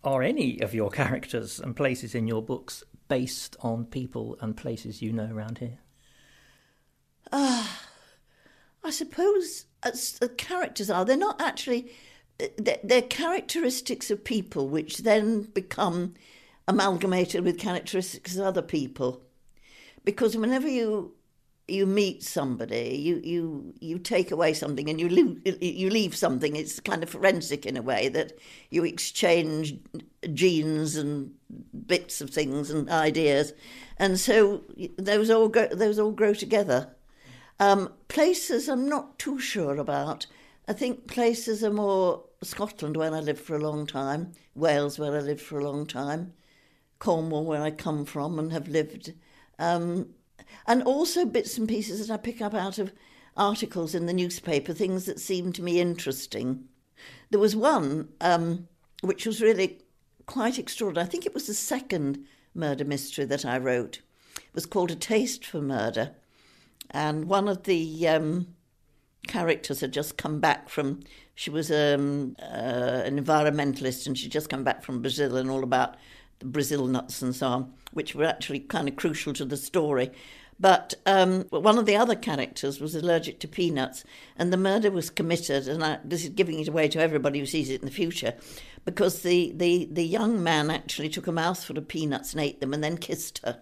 are 0.06 0.22
any 0.22 0.60
of 0.60 0.72
your 0.72 0.88
characters 0.90 1.60
and 1.60 1.76
places 1.76 2.14
in 2.14 2.26
your 2.26 2.40
books 2.40 2.84
based 3.08 3.56
on 3.60 3.84
people 3.84 4.38
and 4.40 4.56
places 4.56 5.02
you 5.02 5.12
know 5.12 5.28
around 5.30 5.58
here? 5.58 5.78
Uh, 7.30 7.66
I 8.84 8.90
suppose 8.90 9.66
as 9.82 10.12
the 10.18 10.28
characters 10.28 10.90
are. 10.90 11.04
They're 11.04 11.16
not 11.16 11.40
actually. 11.40 11.92
They're, 12.56 12.78
they're 12.84 13.02
characteristics 13.02 14.10
of 14.10 14.22
people 14.22 14.68
which 14.68 14.98
then 14.98 15.42
become 15.42 16.14
amalgamated 16.68 17.44
with 17.44 17.58
characteristics 17.58 18.36
of 18.36 18.44
other 18.44 18.62
people. 18.62 19.22
Because 20.04 20.36
whenever 20.36 20.68
you 20.68 21.14
you 21.68 21.84
meet 21.84 22.22
somebody, 22.22 22.96
you, 22.96 23.20
you, 23.24 23.74
you 23.80 23.98
take 23.98 24.30
away 24.30 24.54
something 24.54 24.88
and 24.88 25.00
you 25.00 25.08
leave, 25.08 25.40
you 25.60 25.90
leave 25.90 26.14
something. 26.14 26.54
It's 26.54 26.78
kind 26.78 27.02
of 27.02 27.10
forensic 27.10 27.66
in 27.66 27.76
a 27.76 27.82
way 27.82 28.08
that 28.10 28.38
you 28.70 28.84
exchange 28.84 29.76
genes 30.32 30.96
and 30.96 31.32
bits 31.86 32.20
of 32.20 32.30
things 32.30 32.70
and 32.70 32.88
ideas, 32.88 33.52
and 33.98 34.18
so 34.20 34.62
those 34.96 35.30
all 35.30 35.48
go, 35.48 35.66
those 35.72 35.98
all 35.98 36.12
grow 36.12 36.34
together. 36.34 36.94
Um, 37.58 37.92
places 38.08 38.68
I'm 38.68 38.88
not 38.88 39.18
too 39.18 39.38
sure 39.40 39.76
about. 39.78 40.26
I 40.68 40.72
think 40.72 41.06
places 41.06 41.64
are 41.64 41.72
more 41.72 42.24
Scotland, 42.42 42.96
where 42.96 43.14
I 43.14 43.20
lived 43.20 43.40
for 43.40 43.56
a 43.56 43.60
long 43.60 43.86
time, 43.86 44.32
Wales, 44.54 44.98
where 44.98 45.16
I 45.16 45.20
lived 45.20 45.40
for 45.40 45.58
a 45.58 45.64
long 45.64 45.86
time, 45.86 46.32
Cornwall, 46.98 47.44
where 47.44 47.62
I 47.62 47.70
come 47.70 48.04
from 48.04 48.38
and 48.38 48.52
have 48.52 48.68
lived. 48.68 49.14
Um, 49.58 50.08
and 50.66 50.82
also 50.82 51.24
bits 51.24 51.58
and 51.58 51.68
pieces 51.68 52.06
that 52.06 52.12
I 52.12 52.16
pick 52.16 52.40
up 52.40 52.54
out 52.54 52.78
of 52.78 52.92
articles 53.36 53.94
in 53.94 54.06
the 54.06 54.12
newspaper, 54.12 54.72
things 54.72 55.04
that 55.04 55.20
seem 55.20 55.52
to 55.52 55.62
me 55.62 55.80
interesting. 55.80 56.64
There 57.30 57.40
was 57.40 57.54
one 57.54 58.08
um, 58.20 58.68
which 59.02 59.26
was 59.26 59.42
really 59.42 59.80
quite 60.26 60.58
extraordinary. 60.58 61.06
I 61.06 61.10
think 61.10 61.26
it 61.26 61.34
was 61.34 61.46
the 61.46 61.54
second 61.54 62.24
murder 62.54 62.84
mystery 62.84 63.24
that 63.26 63.44
I 63.44 63.58
wrote. 63.58 64.00
It 64.36 64.54
was 64.54 64.66
called 64.66 64.90
A 64.90 64.96
Taste 64.96 65.44
for 65.44 65.60
Murder. 65.60 66.12
And 66.90 67.26
one 67.26 67.48
of 67.48 67.64
the 67.64 68.08
um, 68.08 68.54
characters 69.26 69.80
had 69.80 69.92
just 69.92 70.16
come 70.16 70.40
back 70.40 70.68
from, 70.68 71.00
she 71.34 71.50
was 71.50 71.70
um, 71.70 72.36
uh, 72.40 73.02
an 73.04 73.22
environmentalist 73.22 74.06
and 74.06 74.16
she'd 74.16 74.32
just 74.32 74.48
come 74.48 74.64
back 74.64 74.82
from 74.82 75.02
Brazil 75.02 75.36
and 75.36 75.50
all 75.50 75.62
about 75.64 75.96
the 76.38 76.46
Brazil 76.46 76.86
nuts 76.86 77.22
and 77.22 77.34
so 77.34 77.46
on, 77.48 77.72
which 77.92 78.14
were 78.14 78.24
actually 78.24 78.60
kind 78.60 78.88
of 78.88 78.96
crucial 78.96 79.32
to 79.34 79.44
the 79.44 79.56
story. 79.56 80.10
But 80.58 80.94
um, 81.04 81.42
one 81.50 81.76
of 81.76 81.84
the 81.84 81.96
other 81.96 82.14
characters 82.14 82.80
was 82.80 82.94
allergic 82.94 83.40
to 83.40 83.48
peanuts, 83.48 84.04
and 84.36 84.52
the 84.52 84.56
murder 84.56 84.90
was 84.90 85.10
committed. 85.10 85.68
And 85.68 85.84
I, 85.84 85.98
this 86.02 86.24
is 86.24 86.30
giving 86.30 86.58
it 86.58 86.68
away 86.68 86.88
to 86.88 87.00
everybody 87.00 87.38
who 87.38 87.46
sees 87.46 87.68
it 87.68 87.80
in 87.80 87.86
the 87.86 87.92
future, 87.92 88.34
because 88.84 89.22
the, 89.22 89.52
the, 89.54 89.86
the 89.90 90.04
young 90.04 90.42
man 90.42 90.70
actually 90.70 91.10
took 91.10 91.26
a 91.26 91.32
mouthful 91.32 91.76
of 91.76 91.88
peanuts 91.88 92.32
and 92.32 92.40
ate 92.40 92.60
them, 92.60 92.72
and 92.72 92.82
then 92.82 92.96
kissed 92.96 93.40
her, 93.44 93.60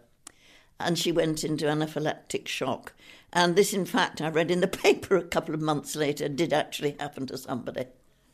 and 0.78 0.98
she 0.98 1.10
went 1.10 1.42
into 1.42 1.66
anaphylactic 1.66 2.46
shock. 2.46 2.92
And 3.32 3.56
this, 3.56 3.74
in 3.74 3.84
fact, 3.86 4.20
I 4.20 4.28
read 4.28 4.52
in 4.52 4.60
the 4.60 4.68
paper 4.84 5.16
a 5.16 5.24
couple 5.24 5.54
of 5.54 5.60
months 5.60 5.96
later, 5.96 6.28
did 6.28 6.52
actually 6.52 6.96
happen 7.00 7.26
to 7.26 7.36
somebody. 7.36 7.86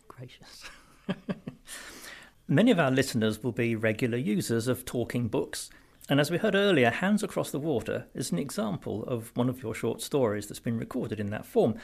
Gracious. 0.06 0.64
Many 2.48 2.72
of 2.72 2.78
our 2.78 2.90
listeners 2.90 3.42
will 3.42 3.52
be 3.52 3.74
regular 3.74 4.18
users 4.18 4.68
of 4.68 4.84
talking 4.84 5.28
books. 5.28 5.70
And 6.10 6.18
as 6.18 6.28
we 6.28 6.38
heard 6.38 6.56
earlier, 6.56 6.90
Hands 6.90 7.22
Across 7.22 7.52
the 7.52 7.60
Water 7.60 8.06
is 8.14 8.32
an 8.32 8.38
example 8.40 9.04
of 9.04 9.30
one 9.36 9.48
of 9.48 9.62
your 9.62 9.76
short 9.76 10.02
stories 10.02 10.48
that's 10.48 10.58
been 10.58 10.76
recorded 10.76 11.20
in 11.20 11.30
that 11.30 11.46
form. 11.46 11.76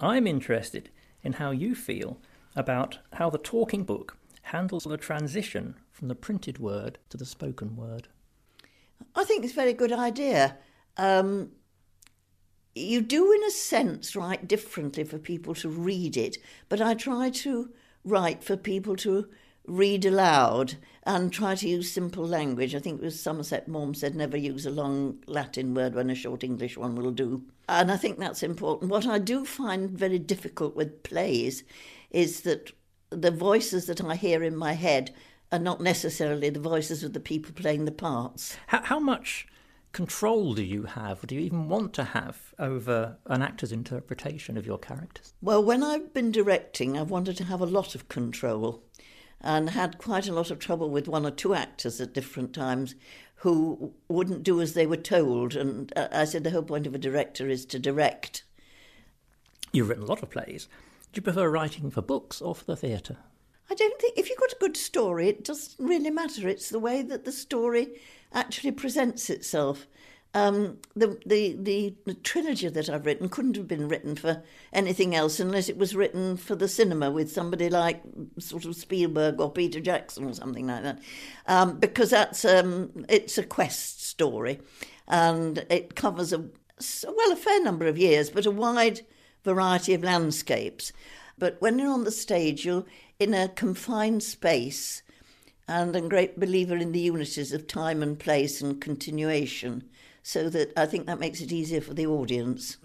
I'm 0.00 0.26
interested 0.26 0.90
in 1.22 1.34
how 1.34 1.52
you 1.52 1.76
feel 1.76 2.18
about 2.56 2.98
how 3.12 3.30
the 3.30 3.38
talking 3.38 3.84
book 3.84 4.16
handles 4.42 4.82
the 4.82 4.96
transition 4.96 5.76
from 5.92 6.08
the 6.08 6.16
printed 6.16 6.58
word 6.58 6.98
to 7.10 7.16
the 7.16 7.24
spoken 7.24 7.76
word. 7.76 8.08
I 9.14 9.22
think 9.22 9.44
it's 9.44 9.52
a 9.52 9.56
very 9.56 9.74
good 9.74 9.92
idea. 9.92 10.56
Um, 10.96 11.52
you 12.74 13.00
do, 13.00 13.30
in 13.30 13.44
a 13.44 13.50
sense, 13.52 14.16
write 14.16 14.48
differently 14.48 15.04
for 15.04 15.18
people 15.18 15.54
to 15.54 15.68
read 15.68 16.16
it, 16.16 16.36
but 16.68 16.80
I 16.80 16.94
try 16.94 17.30
to 17.30 17.70
write 18.04 18.42
for 18.42 18.56
people 18.56 18.96
to 18.96 19.28
read 19.68 20.04
aloud 20.04 20.74
and 21.04 21.32
try 21.32 21.54
to 21.54 21.68
use 21.68 21.90
simple 21.90 22.26
language. 22.26 22.74
I 22.74 22.78
think 22.78 23.00
it 23.00 23.04
was 23.04 23.18
Somerset 23.18 23.66
Maugham 23.66 23.94
said, 23.94 24.14
never 24.14 24.36
use 24.36 24.66
a 24.66 24.70
long 24.70 25.18
Latin 25.26 25.74
word 25.74 25.94
when 25.94 26.10
a 26.10 26.14
short 26.14 26.44
English 26.44 26.76
one 26.76 26.94
will 26.94 27.10
do. 27.10 27.42
And 27.68 27.90
I 27.90 27.96
think 27.96 28.18
that's 28.18 28.42
important. 28.42 28.90
What 28.90 29.06
I 29.06 29.18
do 29.18 29.44
find 29.44 29.90
very 29.90 30.18
difficult 30.18 30.76
with 30.76 31.02
plays 31.02 31.64
is 32.10 32.42
that 32.42 32.72
the 33.10 33.30
voices 33.30 33.86
that 33.86 34.02
I 34.02 34.14
hear 34.14 34.42
in 34.42 34.56
my 34.56 34.74
head 34.74 35.14
are 35.50 35.58
not 35.58 35.80
necessarily 35.80 36.50
the 36.50 36.60
voices 36.60 37.02
of 37.02 37.12
the 37.12 37.20
people 37.20 37.52
playing 37.52 37.84
the 37.84 37.92
parts. 37.92 38.56
How, 38.68 38.82
how 38.82 38.98
much 38.98 39.46
control 39.92 40.54
do 40.54 40.62
you 40.62 40.84
have, 40.84 41.22
or 41.22 41.26
do 41.26 41.34
you 41.34 41.42
even 41.42 41.68
want 41.68 41.92
to 41.94 42.04
have, 42.04 42.54
over 42.58 43.18
an 43.26 43.42
actor's 43.42 43.72
interpretation 43.72 44.56
of 44.56 44.66
your 44.66 44.78
characters? 44.78 45.34
Well, 45.42 45.62
when 45.62 45.82
I've 45.82 46.14
been 46.14 46.32
directing, 46.32 46.96
I've 46.96 47.10
wanted 47.10 47.36
to 47.36 47.44
have 47.44 47.60
a 47.60 47.66
lot 47.66 47.94
of 47.94 48.08
control 48.08 48.82
and 49.42 49.70
had 49.70 49.98
quite 49.98 50.28
a 50.28 50.32
lot 50.32 50.50
of 50.50 50.58
trouble 50.58 50.88
with 50.88 51.08
one 51.08 51.26
or 51.26 51.30
two 51.30 51.54
actors 51.54 52.00
at 52.00 52.14
different 52.14 52.54
times 52.54 52.94
who 53.36 53.92
wouldn't 54.08 54.44
do 54.44 54.60
as 54.60 54.74
they 54.74 54.86
were 54.86 54.96
told. 54.96 55.56
And 55.56 55.92
uh, 55.96 56.08
I 56.12 56.24
said 56.24 56.44
the 56.44 56.50
whole 56.50 56.62
point 56.62 56.86
of 56.86 56.94
a 56.94 56.98
director 56.98 57.48
is 57.48 57.66
to 57.66 57.78
direct. 57.78 58.44
You've 59.72 59.88
written 59.88 60.04
a 60.04 60.06
lot 60.06 60.22
of 60.22 60.30
plays. 60.30 60.68
Do 61.12 61.18
you 61.18 61.22
prefer 61.22 61.50
writing 61.50 61.90
for 61.90 62.02
books 62.02 62.40
or 62.40 62.54
for 62.54 62.64
the 62.64 62.76
theatre? 62.76 63.16
I 63.68 63.74
don't 63.74 64.00
think 64.00 64.18
if 64.18 64.28
you've 64.28 64.38
got 64.38 64.52
a 64.52 64.60
good 64.60 64.76
story, 64.76 65.28
it 65.28 65.44
doesn't 65.44 65.84
really 65.84 66.10
matter. 66.10 66.46
It's 66.48 66.68
the 66.68 66.78
way 66.78 67.02
that 67.02 67.24
the 67.24 67.32
story 67.32 68.00
actually 68.32 68.72
presents 68.72 69.28
itself. 69.28 69.86
Um, 70.34 70.78
the, 70.96 71.18
the, 71.26 71.54
the 71.60 71.94
the 72.06 72.14
trilogy 72.14 72.66
that 72.68 72.88
I've 72.88 73.04
written 73.04 73.28
couldn't 73.28 73.56
have 73.56 73.68
been 73.68 73.86
written 73.86 74.16
for 74.16 74.42
anything 74.72 75.14
else 75.14 75.38
unless 75.38 75.68
it 75.68 75.76
was 75.76 75.94
written 75.94 76.38
for 76.38 76.54
the 76.54 76.68
cinema 76.68 77.10
with 77.10 77.30
somebody 77.30 77.68
like 77.68 78.00
sort 78.38 78.64
of 78.64 78.74
Spielberg 78.74 79.38
or 79.42 79.52
Peter 79.52 79.78
Jackson 79.78 80.24
or 80.24 80.32
something 80.32 80.68
like 80.68 80.84
that, 80.84 81.00
um, 81.46 81.78
because 81.78 82.08
that's 82.08 82.46
um, 82.46 83.04
it's 83.10 83.36
a 83.36 83.42
quest 83.42 84.06
story, 84.06 84.58
and 85.06 85.66
it 85.68 85.96
covers 85.96 86.32
a 86.32 86.38
well 86.38 87.32
a 87.32 87.36
fair 87.36 87.62
number 87.62 87.86
of 87.86 87.98
years, 87.98 88.30
but 88.30 88.46
a 88.46 88.50
wide 88.50 89.02
variety 89.44 89.92
of 89.92 90.02
landscapes. 90.02 90.94
But 91.36 91.60
when 91.60 91.78
you're 91.78 91.92
on 91.92 92.04
the 92.04 92.10
stage, 92.10 92.64
you're 92.64 92.86
in 93.18 93.34
a 93.34 93.48
confined 93.48 94.22
space, 94.22 95.02
and 95.68 95.94
a 95.94 96.00
great 96.00 96.40
believer 96.40 96.76
in 96.76 96.92
the 96.92 97.00
unities 97.00 97.52
of 97.52 97.66
time 97.66 98.02
and 98.02 98.18
place 98.18 98.62
and 98.62 98.80
continuation 98.80 99.90
so 100.22 100.48
that 100.48 100.72
I 100.76 100.86
think 100.86 101.06
that 101.06 101.20
makes 101.20 101.40
it 101.40 101.52
easier 101.52 101.80
for 101.80 101.94
the 101.94 102.06
audience. 102.06 102.78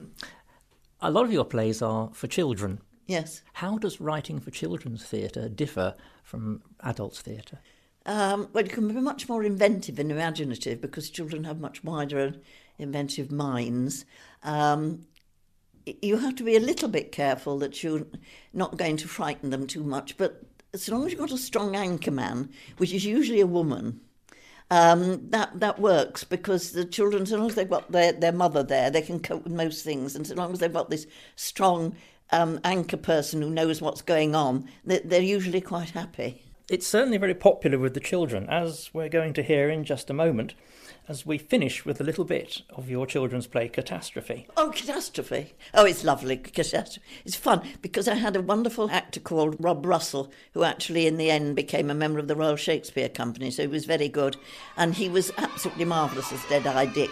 A 1.02 1.12
lot 1.12 1.26
of 1.26 1.32
your 1.32 1.46
plays 1.46 1.82
are 1.82 2.10
for 2.14 2.28
children. 2.28 2.80
Yes. 3.06 3.42
How 3.54 3.78
does 3.78 4.02
writing 4.02 4.40
for 4.40 4.52
children's 4.52 5.04
theatre 5.04 5.48
differ 5.48 5.96
from 6.24 6.62
adults' 6.82 7.22
theatre? 7.22 7.60
Um, 8.06 8.50
well, 8.54 8.64
you 8.64 8.70
can 8.70 8.88
be 8.88 8.94
much 8.96 9.28
more 9.30 9.44
inventive 9.44 10.00
and 10.00 10.12
imaginative 10.12 10.82
because 10.82 11.10
children 11.10 11.44
have 11.44 11.60
much 11.60 11.84
wider 11.84 12.20
and 12.20 12.42
inventive 12.80 13.32
minds. 13.32 14.06
Um, 14.44 15.06
you 16.02 16.18
have 16.18 16.36
to 16.36 16.44
be 16.44 16.56
a 16.56 16.62
little 16.62 16.90
bit 16.90 17.12
careful 17.12 17.60
that 17.60 17.84
you're 17.84 18.08
not 18.54 18.78
going 18.78 18.98
to 18.98 19.08
frighten 19.08 19.50
them 19.50 19.68
too 19.68 19.84
much, 19.84 20.18
but 20.18 20.42
as 20.74 20.90
long 20.90 21.06
as 21.06 21.12
you've 21.12 21.20
got 21.20 21.32
a 21.32 21.38
strong 21.38 21.76
anchor 21.76 22.12
man, 22.12 22.50
which 22.78 22.94
is 22.94 23.06
usually 23.06 23.42
a 23.42 23.48
woman, 23.48 24.02
um, 24.70 25.30
that 25.30 25.60
that 25.60 25.80
works 25.80 26.24
because 26.24 26.72
the 26.72 26.86
children, 26.86 27.24
as 27.24 27.32
long 27.32 27.50
as 27.50 27.56
they've 27.56 27.70
got 27.70 27.92
their, 27.92 28.12
their 28.12 28.32
mother 28.32 28.64
there, 28.64 28.90
they 28.90 29.02
can 29.02 29.20
cope 29.20 29.44
with 29.44 29.54
most 29.54 29.84
things, 29.84 30.16
and 30.16 30.28
so 30.28 30.36
long 30.36 30.52
as 30.52 30.60
they've 30.60 30.74
got 30.74 30.90
this 30.90 31.08
strong 31.36 31.96
um, 32.32 32.60
anchor 32.64 32.98
person 32.98 33.42
who 33.42 33.50
knows 33.50 33.82
what's 33.82 34.02
going 34.02 34.36
on, 34.36 34.68
they're, 34.84 35.02
they're 35.04 35.22
usually 35.22 35.62
quite 35.62 35.92
happy. 35.92 36.44
It's 36.70 36.88
certainly 36.88 37.18
very 37.18 37.34
popular 37.34 37.80
with 37.80 37.94
the 37.94 38.02
children, 38.02 38.48
as 38.50 38.90
we're 38.94 39.08
going 39.10 39.34
to 39.34 39.44
hear 39.44 39.70
in 39.70 39.86
just 39.86 40.10
a 40.10 40.14
moment 40.14 40.54
as 41.08 41.26
we 41.26 41.38
finish 41.38 41.86
with 41.86 42.02
a 42.02 42.04
little 42.04 42.26
bit 42.26 42.62
of 42.70 42.90
your 42.90 43.06
children's 43.06 43.48
play 43.48 43.70
Catastrophe. 43.70 44.48
Oh, 44.58 44.72
Catastrophe. 44.76 45.54
Oh, 45.74 45.86
it's 45.86 46.04
lovely. 46.04 46.38
Catastrophe. 46.38 47.02
It's 47.26 47.36
fun 47.36 47.62
because 47.82 48.08
I 48.08 48.16
had 48.16 48.36
a 48.36 48.42
wonderful 48.42 48.90
actor 48.92 49.20
called 49.20 49.56
Rob 49.60 49.86
Russell 49.86 50.32
who 50.54 50.64
actually, 50.64 51.08
in 51.08 51.18
the 51.18 51.32
end, 51.32 51.56
became 51.56 51.90
a 51.90 51.96
member 51.96 52.20
of 52.20 52.28
the 52.28 52.36
Royal 52.36 52.58
Shakespeare 52.58 53.10
Company, 53.10 53.52
so 53.52 53.62
he 53.62 53.68
was 53.68 53.86
very 53.86 54.10
good. 54.10 54.36
And 54.76 54.96
he 54.96 55.08
was 55.08 55.32
absolutely 55.38 55.86
marvellous 55.86 56.32
as 56.34 56.44
Deadeye 56.46 56.86
Dick. 56.86 57.12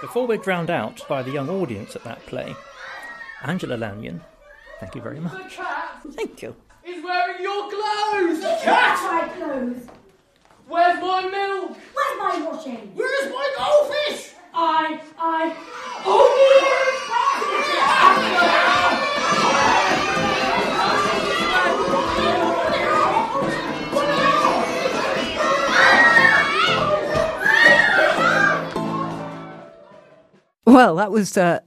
Before 0.00 0.26
we're 0.26 0.36
drowned 0.36 0.70
out 0.70 1.06
by 1.08 1.22
the 1.22 1.30
young 1.30 1.48
audience 1.48 1.96
at 1.96 2.04
that 2.04 2.24
play, 2.26 2.54
Angela 3.42 3.76
Lanyon, 3.76 4.20
thank 4.80 4.94
you 4.94 5.00
very 5.00 5.20
much. 5.20 5.58
Thank 6.10 6.42
you. 6.42 6.54
He's 6.82 7.02
wearing 7.02 7.40
your 7.40 7.70
clothes! 7.70 8.40
The 8.40 8.58
cat 8.62 8.98
my 9.10 9.28
clothes! 9.36 10.01
Where's 10.72 10.98
my 11.02 11.20
milk? 11.28 11.76
Where's 11.92 12.18
my 12.18 12.50
washing? 12.50 12.92
Where's 12.94 13.30
my 13.30 13.54
goldfish? 13.58 14.32
I, 14.54 15.02
I, 15.18 15.54
oh, 16.06 16.38
Well, 30.64 30.96
that 30.96 31.10
was 31.12 31.36
uh, 31.36 31.60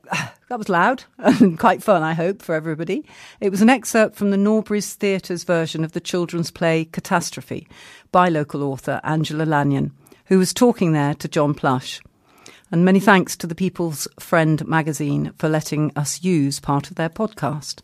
that 0.49 0.59
was 0.59 0.69
loud 0.69 1.03
and 1.17 1.57
quite 1.59 1.81
fun. 1.81 2.03
I 2.03 2.13
hope 2.13 2.41
for 2.41 2.55
everybody. 2.55 3.05
It 3.39 3.49
was 3.49 3.61
an 3.61 3.69
excerpt 3.69 4.15
from 4.15 4.31
the 4.31 4.37
Norbury's 4.37 4.93
Theatre's 4.93 5.43
version 5.43 5.83
of 5.83 5.93
the 5.93 5.99
children's 5.99 6.51
play 6.51 6.85
Catastrophe 6.85 7.67
by 8.11 8.29
local 8.29 8.63
author 8.63 9.01
Angela 9.03 9.43
Lanyon, 9.43 9.91
who 10.25 10.37
was 10.37 10.53
talking 10.53 10.93
there 10.93 11.13
to 11.15 11.27
John 11.27 11.53
Plush. 11.53 12.01
And 12.71 12.83
many 12.83 12.99
thanks 12.99 13.35
to 13.37 13.47
the 13.47 13.55
People's 13.55 14.07
Friend 14.19 14.65
magazine 14.67 15.31
for 15.37 15.49
letting 15.49 15.91
us 15.95 16.23
use 16.23 16.59
part 16.59 16.89
of 16.89 16.95
their 16.95 17.09
podcast. 17.09 17.81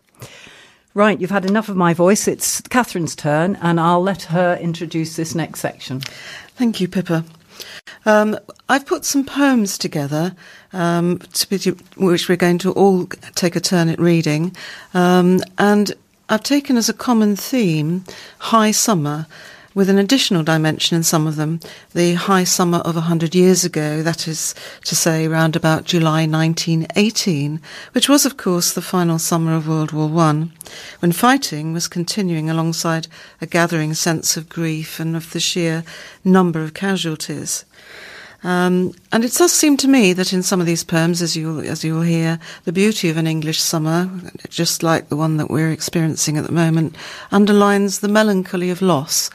Right, 0.93 1.21
you've 1.21 1.31
had 1.31 1.45
enough 1.45 1.69
of 1.69 1.77
my 1.77 1.93
voice. 1.93 2.27
It's 2.27 2.61
Catherine's 2.61 3.15
turn, 3.15 3.57
and 3.61 3.79
I'll 3.79 4.01
let 4.01 4.23
her 4.23 4.57
introduce 4.57 5.15
this 5.15 5.33
next 5.33 5.61
section. 5.61 6.01
Thank 6.57 6.81
you, 6.81 6.87
Pippa. 6.89 7.23
Um, 8.05 8.37
I've 8.69 8.85
put 8.85 9.05
some 9.05 9.23
poems 9.23 9.77
together, 9.77 10.35
um, 10.73 11.19
to 11.19 11.49
be, 11.49 11.57
which 11.97 12.29
we're 12.29 12.35
going 12.35 12.57
to 12.59 12.71
all 12.71 13.07
take 13.35 13.55
a 13.55 13.59
turn 13.59 13.89
at 13.89 13.99
reading, 13.99 14.55
um, 14.93 15.41
and 15.57 15.93
I've 16.29 16.43
taken 16.43 16.77
as 16.77 16.87
a 16.87 16.93
common 16.93 17.35
theme 17.35 18.05
high 18.39 18.71
summer, 18.71 19.27
with 19.73 19.89
an 19.89 19.97
additional 19.97 20.43
dimension 20.43 20.97
in 20.97 21.03
some 21.03 21.27
of 21.27 21.35
them, 21.35 21.59
the 21.93 22.13
high 22.13 22.43
summer 22.43 22.79
of 22.79 22.97
a 22.97 23.01
hundred 23.01 23.33
years 23.33 23.63
ago, 23.63 24.03
that 24.03 24.27
is 24.27 24.53
to 24.85 24.95
say, 24.95 25.27
round 25.27 25.55
about 25.55 25.85
July 25.85 26.25
1918, 26.25 27.61
which 27.93 28.09
was, 28.09 28.25
of 28.25 28.37
course, 28.37 28.73
the 28.73 28.81
final 28.81 29.17
summer 29.17 29.55
of 29.55 29.67
World 29.67 29.91
War 29.91 30.09
One, 30.09 30.51
when 30.99 31.11
fighting 31.11 31.73
was 31.73 31.87
continuing 31.87 32.49
alongside 32.49 33.07
a 33.39 33.45
gathering 33.45 33.93
sense 33.93 34.35
of 34.35 34.49
grief 34.49 34.99
and 34.99 35.15
of 35.15 35.31
the 35.31 35.39
sheer 35.39 35.83
number 36.23 36.61
of 36.61 36.73
casualties. 36.73 37.65
Um, 38.43 38.95
and 39.11 39.23
it 39.23 39.33
does 39.33 39.53
seem 39.53 39.77
to 39.77 39.87
me 39.87 40.13
that 40.13 40.33
in 40.33 40.41
some 40.41 40.59
of 40.59 40.65
these 40.65 40.83
poems, 40.83 41.21
as 41.21 41.37
you 41.37 41.59
as 41.61 41.83
you'll 41.83 42.01
hear, 42.01 42.39
the 42.63 42.71
beauty 42.71 43.07
of 43.09 43.17
an 43.17 43.27
English 43.27 43.59
summer, 43.59 44.09
just 44.49 44.81
like 44.81 45.09
the 45.09 45.15
one 45.15 45.37
that 45.37 45.51
we're 45.51 45.71
experiencing 45.71 46.37
at 46.37 46.47
the 46.47 46.51
moment, 46.51 46.95
underlines 47.31 47.99
the 47.99 48.07
melancholy 48.07 48.71
of 48.71 48.81
loss 48.81 49.29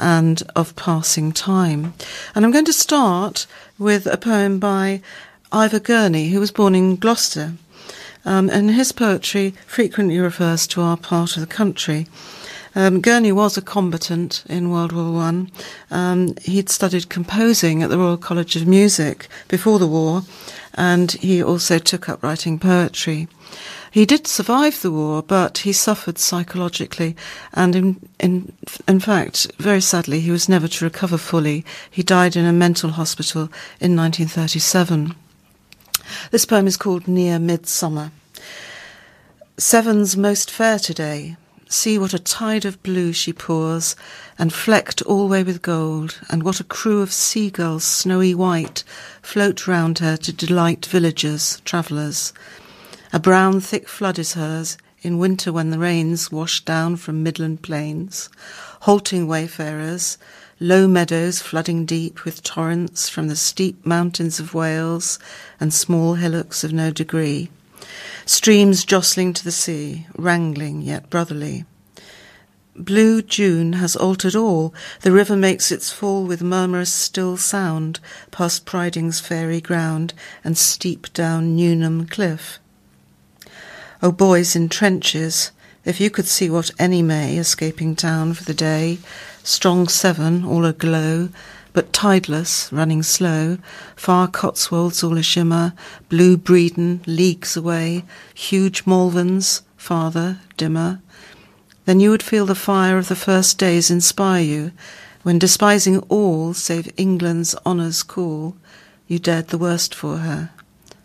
and 0.00 0.42
of 0.56 0.74
passing 0.76 1.32
time. 1.32 1.94
And 2.34 2.44
I'm 2.44 2.52
going 2.52 2.64
to 2.64 2.72
start 2.72 3.46
with 3.78 4.06
a 4.06 4.16
poem 4.16 4.58
by 4.58 5.02
Ivor 5.52 5.80
Gurney, 5.80 6.30
who 6.30 6.40
was 6.40 6.50
born 6.50 6.74
in 6.74 6.96
Gloucester. 6.96 7.52
Um, 8.24 8.50
and 8.50 8.70
his 8.70 8.92
poetry 8.92 9.54
frequently 9.66 10.18
refers 10.18 10.66
to 10.68 10.82
our 10.82 10.96
part 10.96 11.36
of 11.36 11.40
the 11.40 11.54
country. 11.54 12.06
Um, 12.74 13.00
Gurney 13.00 13.32
was 13.32 13.56
a 13.56 13.62
combatant 13.62 14.44
in 14.48 14.70
World 14.70 14.92
War 14.92 15.12
One. 15.12 15.50
Um, 15.90 16.34
he'd 16.42 16.68
studied 16.68 17.08
composing 17.08 17.82
at 17.82 17.90
the 17.90 17.98
Royal 17.98 18.16
College 18.16 18.54
of 18.56 18.66
Music 18.66 19.28
before 19.48 19.78
the 19.78 19.88
war, 19.88 20.22
and 20.74 21.10
he 21.12 21.42
also 21.42 21.78
took 21.78 22.08
up 22.08 22.22
writing 22.22 22.58
poetry. 22.58 23.26
He 23.90 24.06
did 24.06 24.26
survive 24.26 24.80
the 24.80 24.90
war, 24.90 25.22
but 25.22 25.58
he 25.58 25.72
suffered 25.72 26.18
psychologically, 26.18 27.16
and 27.52 27.74
in, 27.74 28.08
in, 28.20 28.52
in 28.86 29.00
fact, 29.00 29.50
very 29.58 29.80
sadly, 29.80 30.20
he 30.20 30.30
was 30.30 30.48
never 30.48 30.68
to 30.68 30.84
recover 30.84 31.18
fully. 31.18 31.64
He 31.90 32.02
died 32.02 32.36
in 32.36 32.44
a 32.44 32.52
mental 32.52 32.90
hospital 32.90 33.42
in 33.80 33.96
1937. 33.96 35.14
This 36.30 36.44
poem 36.44 36.66
is 36.66 36.76
called 36.76 37.08
Near 37.08 37.38
Midsummer. 37.38 38.12
Severn's 39.58 40.16
most 40.16 40.50
fair 40.50 40.78
today, 40.78 41.36
See 41.72 41.98
what 41.98 42.14
a 42.14 42.18
tide 42.18 42.64
of 42.64 42.82
blue 42.82 43.12
she 43.12 43.32
pours, 43.32 43.94
and 44.36 44.52
flecked 44.52 45.02
alway 45.02 45.44
with 45.44 45.62
gold, 45.62 46.18
and 46.28 46.42
what 46.42 46.58
a 46.58 46.64
crew 46.64 47.00
of 47.00 47.12
seagulls, 47.12 47.84
snowy 47.84 48.34
white, 48.34 48.82
float 49.22 49.68
round 49.68 50.00
her 50.00 50.16
to 50.16 50.32
delight 50.32 50.84
villagers, 50.86 51.62
travellers. 51.64 52.32
A 53.12 53.18
brown 53.18 53.60
thick 53.60 53.88
flood 53.88 54.18
is 54.18 54.34
hers, 54.34 54.78
in 55.02 55.18
winter 55.18 55.52
when 55.52 55.70
the 55.70 55.78
rains 55.78 56.30
wash 56.30 56.64
down 56.64 56.96
from 56.96 57.22
midland 57.22 57.62
plains, 57.62 58.28
halting 58.82 59.26
wayfarers, 59.26 60.18
low 60.60 60.86
meadows 60.86 61.40
flooding 61.40 61.86
deep 61.86 62.24
with 62.24 62.42
torrents 62.42 63.08
from 63.08 63.28
the 63.28 63.36
steep 63.36 63.84
mountains 63.84 64.38
of 64.38 64.54
Wales 64.54 65.18
and 65.58 65.74
small 65.74 66.14
hillocks 66.14 66.62
of 66.62 66.72
no 66.72 66.90
degree 66.90 67.50
streams 68.26 68.84
jostling 68.84 69.32
to 69.32 69.42
the 69.44 69.50
sea, 69.50 70.06
wrangling 70.16 70.82
yet 70.82 71.10
brotherly. 71.10 71.64
Blue 72.76 73.20
June 73.20 73.74
has 73.74 73.96
altered 73.96 74.36
all. 74.36 74.72
The 75.02 75.12
river 75.12 75.36
makes 75.36 75.72
its 75.72 75.92
fall 75.92 76.24
with 76.24 76.40
murmurous 76.40 76.92
still 76.92 77.36
sound 77.36 77.98
past 78.30 78.64
Priding's 78.64 79.18
fairy 79.20 79.60
ground 79.60 80.14
and 80.44 80.56
steep 80.56 81.12
down 81.12 81.56
Newnham 81.56 82.06
cliff. 82.06 82.60
O 84.02 84.10
boys 84.10 84.56
in 84.56 84.70
trenches, 84.70 85.50
if 85.84 86.00
you 86.00 86.08
could 86.08 86.24
see 86.26 86.48
what 86.48 86.70
any 86.78 87.02
may 87.02 87.36
escaping 87.36 87.94
town 87.94 88.32
for 88.32 88.44
the 88.44 88.54
day, 88.54 88.98
strong 89.42 89.88
Severn 89.88 90.42
all 90.42 90.64
aglow, 90.64 91.28
but 91.74 91.92
tideless, 91.92 92.72
running 92.72 93.02
slow, 93.02 93.58
far 93.96 94.26
Cotswolds 94.26 95.04
all 95.04 95.18
a 95.18 95.22
shimmer, 95.22 95.74
blue 96.08 96.38
Bredon 96.38 97.00
leagues 97.06 97.58
away, 97.58 98.04
huge 98.32 98.86
Malverns 98.86 99.60
farther, 99.76 100.38
dimmer, 100.56 101.02
then 101.84 102.00
you 102.00 102.08
would 102.08 102.22
feel 102.22 102.46
the 102.46 102.54
fire 102.54 102.96
of 102.96 103.08
the 103.08 103.14
first 103.14 103.58
days 103.58 103.90
inspire 103.90 104.42
you, 104.42 104.72
when 105.24 105.38
despising 105.38 105.98
all 106.08 106.54
save 106.54 106.90
England's 106.96 107.54
honours 107.66 108.02
cool, 108.02 108.56
you 109.06 109.18
dared 109.18 109.48
the 109.48 109.58
worst 109.58 109.94
for 109.94 110.18
her, 110.18 110.52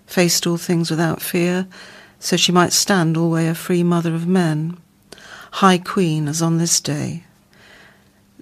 faced 0.05 0.47
all 0.47 0.57
things 0.57 0.89
without 0.89 1.21
fear, 1.21 1.67
so 2.25 2.35
she 2.35 2.51
might 2.51 2.73
stand 2.73 3.15
alway 3.15 3.45
a 3.45 3.53
free 3.53 3.83
mother 3.83 4.15
of 4.15 4.25
men, 4.25 4.75
high 5.51 5.77
queen 5.77 6.27
as 6.27 6.41
on 6.41 6.57
this 6.57 6.81
day. 6.81 7.23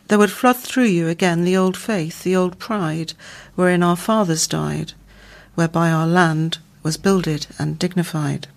There 0.08 0.18
would 0.18 0.32
flood 0.32 0.56
through 0.56 0.86
you 0.86 1.10
again 1.10 1.44
the 1.44 1.58
old 1.58 1.76
faith, 1.76 2.24
the 2.24 2.34
old 2.34 2.58
pride, 2.60 3.12
wherein 3.56 3.84
our 3.84 3.98
fathers 3.98 4.48
died, 4.48 4.94
whereby 5.56 5.92
our 5.92 6.08
land 6.08 6.60
was 6.82 6.96
builded 6.96 7.48
and 7.60 7.78
dignified. 7.78 8.48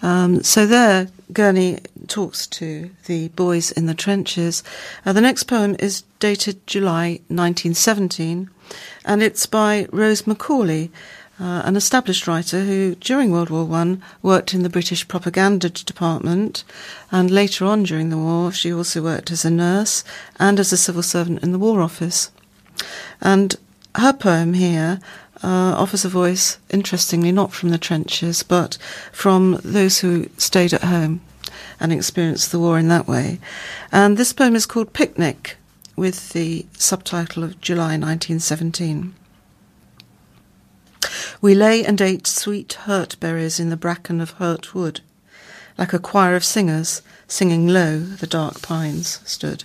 Um, 0.00 0.44
so 0.44 0.64
there, 0.64 1.08
Gurney 1.32 1.80
talks 2.06 2.46
to 2.46 2.90
the 3.06 3.28
boys 3.30 3.72
in 3.72 3.86
the 3.86 3.94
trenches. 3.94 4.62
Uh, 5.04 5.12
the 5.12 5.20
next 5.20 5.44
poem 5.44 5.74
is 5.80 6.04
dated 6.20 6.64
July 6.68 7.20
1917, 7.26 8.48
and 9.04 9.22
it's 9.24 9.46
by 9.46 9.88
Rose 9.90 10.24
Macaulay, 10.24 10.92
uh, 11.40 11.62
an 11.64 11.76
established 11.76 12.26
writer 12.26 12.64
who, 12.64 12.94
during 12.96 13.30
World 13.30 13.50
War 13.50 13.64
One, 13.64 14.02
worked 14.22 14.54
in 14.54 14.62
the 14.62 14.68
British 14.68 15.06
propaganda 15.06 15.70
department, 15.70 16.64
and 17.12 17.30
later 17.30 17.64
on 17.64 17.84
during 17.84 18.10
the 18.10 18.18
war, 18.18 18.52
she 18.52 18.72
also 18.72 19.02
worked 19.02 19.30
as 19.30 19.44
a 19.44 19.50
nurse 19.50 20.02
and 20.38 20.58
as 20.58 20.72
a 20.72 20.76
civil 20.76 21.02
servant 21.02 21.42
in 21.42 21.52
the 21.52 21.58
War 21.58 21.80
Office. 21.80 22.30
And 23.20 23.56
her 23.94 24.12
poem 24.12 24.54
here 24.54 25.00
uh, 25.42 25.74
offers 25.76 26.04
a 26.04 26.08
voice, 26.08 26.58
interestingly, 26.70 27.32
not 27.32 27.52
from 27.52 27.70
the 27.70 27.78
trenches, 27.78 28.42
but 28.42 28.76
from 29.12 29.60
those 29.62 30.00
who 30.00 30.28
stayed 30.36 30.72
at 30.72 30.84
home 30.84 31.20
and 31.80 31.92
experienced 31.92 32.50
the 32.50 32.58
war 32.58 32.78
in 32.78 32.88
that 32.88 33.06
way. 33.06 33.38
And 33.92 34.16
this 34.16 34.32
poem 34.32 34.56
is 34.56 34.66
called 34.66 34.92
Picnic, 34.92 35.56
with 35.94 36.30
the 36.30 36.66
subtitle 36.74 37.44
of 37.44 37.60
July 37.60 37.96
1917. 37.96 39.14
We 41.40 41.54
lay 41.54 41.84
and 41.84 42.00
ate 42.00 42.26
sweet 42.26 42.72
hurt 42.72 43.16
berries 43.20 43.60
in 43.60 43.70
the 43.70 43.76
bracken 43.76 44.20
of 44.20 44.32
hurt 44.32 44.74
wood. 44.74 45.00
Like 45.76 45.92
a 45.92 45.98
choir 45.98 46.34
of 46.34 46.44
singers, 46.44 47.02
singing 47.26 47.68
low, 47.68 48.00
the 48.00 48.26
dark 48.26 48.62
pines 48.62 49.20
stood. 49.24 49.64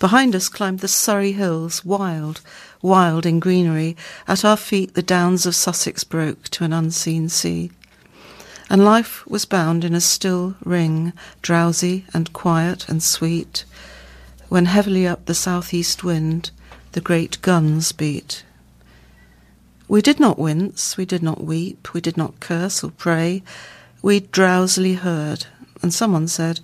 Behind 0.00 0.34
us 0.34 0.48
climbed 0.48 0.80
the 0.80 0.88
Surrey 0.88 1.32
hills, 1.32 1.84
wild, 1.84 2.40
wild 2.80 3.26
in 3.26 3.38
greenery. 3.38 3.96
At 4.26 4.44
our 4.44 4.56
feet 4.56 4.94
the 4.94 5.02
downs 5.02 5.44
of 5.44 5.54
Sussex 5.54 6.04
broke 6.04 6.48
to 6.50 6.64
an 6.64 6.72
unseen 6.72 7.28
sea. 7.28 7.70
And 8.70 8.84
life 8.84 9.26
was 9.26 9.44
bound 9.44 9.84
in 9.84 9.94
a 9.94 10.00
still 10.00 10.56
ring, 10.64 11.12
drowsy 11.42 12.06
and 12.14 12.32
quiet 12.32 12.88
and 12.88 13.02
sweet, 13.02 13.64
when 14.48 14.66
heavily 14.66 15.06
up 15.06 15.26
the 15.26 15.34
southeast 15.34 16.02
wind 16.02 16.50
the 16.92 17.00
great 17.00 17.40
guns 17.42 17.92
beat. 17.92 18.42
We 19.90 20.02
did 20.02 20.20
not 20.20 20.38
wince, 20.38 20.96
we 20.96 21.04
did 21.04 21.20
not 21.20 21.42
weep, 21.42 21.92
we 21.92 22.00
did 22.00 22.16
not 22.16 22.38
curse 22.38 22.84
or 22.84 22.92
pray. 22.92 23.42
We 24.02 24.20
drowsily 24.20 24.94
heard, 24.94 25.46
and 25.82 25.92
someone 25.92 26.28
said, 26.28 26.60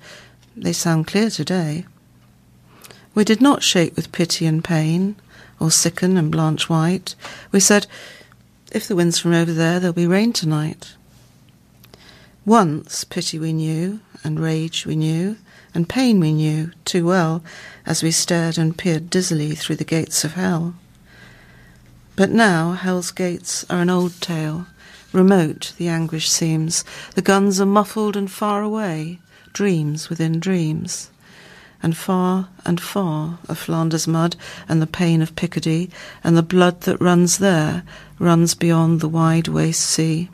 They 0.57 0.73
sound 0.73 1.09
clear 1.09 1.29
today. 1.29 1.87
We 3.17 3.25
did 3.25 3.41
not 3.41 3.65
shake 3.65 3.97
with 3.97 4.13
pity 4.13 4.47
and 4.47 4.63
pain, 4.63 5.17
or 5.59 5.73
sicken 5.73 6.17
and 6.17 6.31
blanch 6.31 6.71
white. 6.71 7.17
We 7.51 7.59
said, 7.59 7.89
If 8.71 8.87
the 8.87 8.95
wind's 8.95 9.19
from 9.19 9.35
over 9.35 9.53
there, 9.53 9.81
there'll 9.81 9.93
be 9.93 10.07
rain 10.07 10.33
tonight. 10.33 10.95
Once 12.45 13.03
pity 13.03 13.41
we 13.41 13.53
knew, 13.53 13.99
and 14.23 14.39
rage 14.39 14.87
we 14.87 14.95
knew, 14.95 15.37
and 15.75 15.89
pain 15.89 16.21
we 16.21 16.33
knew 16.33 16.71
too 16.85 17.05
well 17.05 17.43
as 17.87 18.05
we 18.05 18.13
stared 18.13 18.57
and 18.57 18.79
peered 18.79 19.11
dizzily 19.11 19.57
through 19.57 19.77
the 19.77 19.85
gates 19.85 20.23
of 20.23 20.35
hell. 20.35 20.77
But 22.17 22.31
now 22.31 22.73
hell's 22.73 23.11
gates 23.11 23.67
are 23.69 23.83
an 23.83 23.91
old 23.91 24.19
tale. 24.23 24.67
Remote 25.13 25.75
the 25.77 25.89
anguish 25.89 26.31
seems. 26.31 26.83
The 27.15 27.21
guns 27.21 27.61
are 27.61 27.67
muffled 27.67 28.17
and 28.17 28.31
far 28.31 28.63
away, 28.63 29.21
dreams 29.53 30.09
within 30.09 30.41
dreams. 30.41 31.11
And 31.83 31.95
far 31.95 32.49
and 32.65 32.81
far 32.81 33.39
of 33.51 33.59
Flanders 33.59 34.09
mud 34.09 34.35
and 34.67 34.81
the 34.81 34.87
pain 34.87 35.21
of 35.21 35.37
Picardy, 35.37 35.91
and 36.25 36.35
the 36.35 36.43
blood 36.43 36.81
that 36.83 37.01
runs 37.03 37.37
there 37.37 37.83
runs 38.19 38.55
beyond 38.55 39.01
the 39.01 39.09
wide 39.09 39.49
waste 39.49 39.83
sea. 39.83 40.31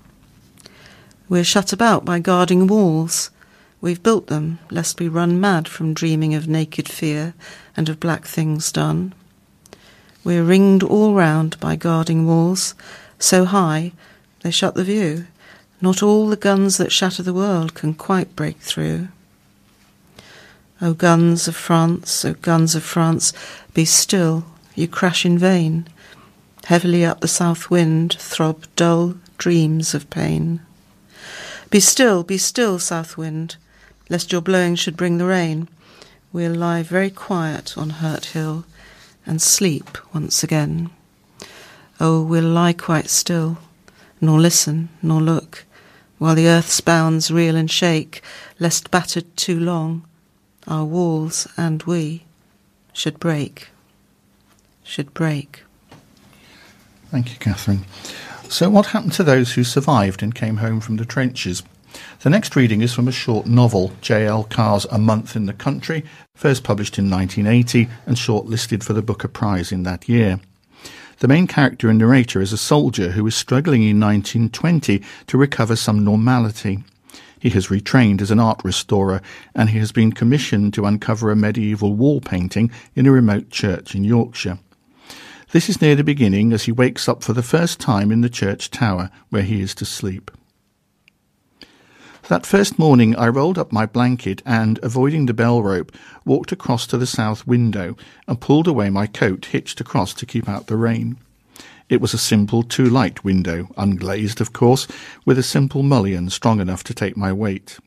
We're 1.29 1.43
shut 1.43 1.73
about 1.73 2.05
by 2.05 2.21
guarding 2.21 2.69
walls. 2.69 3.31
We've 3.81 4.03
built 4.03 4.29
them 4.29 4.61
lest 4.71 5.01
we 5.01 5.09
run 5.09 5.41
mad 5.41 5.67
from 5.67 5.95
dreaming 5.95 6.33
of 6.35 6.47
naked 6.47 6.89
fear 6.89 7.35
and 7.77 7.89
of 7.89 7.99
black 7.99 8.25
things 8.25 8.71
done. 8.71 9.15
We're 10.25 10.45
ringed 10.45 10.83
all 10.85 11.15
round 11.15 11.59
by 11.59 11.75
guarding 11.75 12.27
walls, 12.27 12.75
so 13.19 13.45
high 13.45 13.93
they 14.43 14.51
shut 14.51 14.75
the 14.75 14.85
view. 14.85 15.27
Not 15.81 16.03
all 16.03 16.29
the 16.29 16.37
guns 16.37 16.77
that 16.77 16.93
shatter 16.93 17.25
the 17.25 17.35
world 17.35 17.75
can 17.75 17.95
quite 17.95 18.37
break 18.37 18.59
through. 18.61 19.09
O 20.81 20.95
guns 20.95 21.49
of 21.49 21.57
France, 21.57 22.25
O 22.25 22.35
guns 22.35 22.77
of 22.77 22.85
France, 22.85 23.33
be 23.75 23.85
still, 23.85 24.45
you 24.77 24.87
crash 24.87 25.27
in 25.27 25.39
vain. 25.39 25.89
Heavily 26.65 27.05
up 27.05 27.21
the 27.21 27.29
south 27.29 27.69
wind 27.69 28.15
throb 28.15 28.65
dull 28.77 29.17
dreams 29.39 29.93
of 29.93 30.09
pain. 30.09 30.61
Be 31.71 31.81
still, 31.81 32.23
be 32.23 32.39
still, 32.39 32.79
south 32.79 33.17
wind, 33.17 33.57
lest 34.09 34.31
your 34.31 34.41
blowing 34.41 34.77
should 34.77 34.97
bring 34.97 35.19
the 35.19 35.27
rain. 35.27 35.69
We'll 36.33 36.55
lie 36.55 36.85
very 36.85 37.11
quiet 37.11 37.77
on 37.77 37.91
Hurt 37.91 38.27
Hill 38.27 38.65
and 39.27 39.41
sleep 39.41 39.99
once 40.15 40.43
again. 40.43 40.91
Oh, 42.01 42.23
we'll 42.23 42.45
lie 42.45 42.73
quite 42.73 43.09
still, 43.09 43.59
nor 44.21 44.41
listen, 44.41 44.89
nor 45.03 45.21
look, 45.21 45.65
while 46.19 46.35
the 46.35 46.49
earth's 46.49 46.81
bounds 46.81 47.31
reel 47.31 47.57
and 47.57 47.71
shake, 47.71 48.23
lest 48.59 48.91
battered 48.91 49.37
too 49.37 49.59
long, 49.59 50.05
our 50.67 50.85
walls 50.85 51.49
and 51.57 51.83
we 51.85 52.25
should 52.93 53.19
break, 53.19 53.69
should 54.85 55.13
break. 55.15 55.65
Thank 57.11 57.31
you, 57.31 57.39
Catherine. 57.39 57.85
So, 58.49 58.69
what 58.71 58.87
happened 58.87 59.13
to 59.15 59.25
those 59.25 59.53
who 59.53 59.65
survived 59.65 60.23
and 60.23 60.35
came 60.35 60.59
home 60.59 60.81
from 60.81 60.97
the 60.97 61.05
trenches? 61.05 61.63
The 62.21 62.31
next 62.31 62.55
reading 62.55 62.83
is 62.83 62.95
from 62.95 63.09
a 63.09 63.13
short 63.13 63.47
novel, 63.47 63.93
J.L. 64.01 64.45
Carr's 64.45 64.85
A 64.87 64.99
Month 64.99 65.35
in 65.35 65.47
the 65.47 65.53
Country, 65.53 66.05
first 66.35 66.63
published 66.63 66.99
in 66.99 67.11
1980 67.11 67.89
and 68.07 68.17
shortlisted 68.17 68.83
for 68.83 68.93
the 68.93 69.03
Booker 69.03 69.29
Prize 69.29 69.73
in 69.73 69.83
that 69.83 70.09
year. 70.09 70.41
The 71.19 71.29
main 71.29 71.47
character 71.47 71.89
and 71.89 71.99
narrator 71.99 72.41
is 72.41 72.53
a 72.53 72.59
soldier 72.59 73.11
who 73.11 73.27
is 73.27 73.35
struggling 73.35 73.83
in 73.83 74.01
1920 74.01 75.03
to 75.27 75.39
recover 75.39 75.77
some 75.77 76.05
normality. 76.05 76.83
He 77.39 77.51
has 77.51 77.69
retrained 77.69 78.21
as 78.21 78.31
an 78.31 78.41
art 78.41 78.61
restorer 78.65 79.21
and 79.55 79.71
he 79.71 79.79
has 79.79 79.93
been 79.93 80.13
commissioned 80.13 80.75
to 80.75 80.87
uncover 80.87 81.31
a 81.31 81.37
medieval 81.37 81.95
wall 81.95 82.21
painting 82.21 82.71
in 82.95 83.07
a 83.07 83.13
remote 83.13 83.51
church 83.51 83.95
in 83.95 84.05
Yorkshire. 84.05 84.59
This 85.51 85.69
is 85.69 85.83
near 85.83 85.95
the 85.95 86.05
beginning 86.05 86.53
as 86.53 86.65
he 86.65 86.73
wakes 86.73 87.09
up 87.09 87.23
for 87.23 87.33
the 87.33 87.43
first 87.43 87.79
time 87.79 88.11
in 88.11 88.21
the 88.21 88.31
church 88.31 88.71
tower 88.71 89.11
where 89.31 89.43
he 89.43 89.61
is 89.61 89.75
to 89.77 89.85
sleep. 89.85 90.31
That 92.33 92.47
first 92.47 92.79
morning, 92.79 93.15
I 93.17 93.29
rolled 93.29 93.59
up 93.59 93.73
my 93.73 93.85
blanket 93.85 94.41
and, 94.47 94.81
avoiding 94.83 95.27
the 95.27 95.35
bell 95.35 95.63
rope, 95.63 95.93
walked 96.25 96.51
across 96.51 96.87
to 96.87 96.97
the 96.97 97.07
south 97.07 97.47
window 97.47 97.95
and 98.27 98.41
pulled 98.41 98.67
away 98.67 98.89
my 98.89 99.07
coat 99.07 99.45
hitched 99.45 99.83
across 99.83 100.15
to 100.15 100.25
keep 100.25 100.49
out 100.49 100.67
the 100.67 100.79
rain. 100.79 101.19
It 101.91 102.01
was 102.01 102.15
a 102.15 102.19
simple 102.19 102.63
two 102.63 102.87
light 102.87 103.23
window, 103.23 103.69
unglazed, 103.77 104.41
of 104.41 104.55
course, 104.55 104.89
with 105.27 105.39
a 105.39 105.43
simple 105.43 105.83
mullion 105.83 106.31
strong 106.31 106.59
enough 106.59 106.83
to 106.85 106.95
take 106.95 107.19
my 107.19 107.35
weight. 107.35 107.79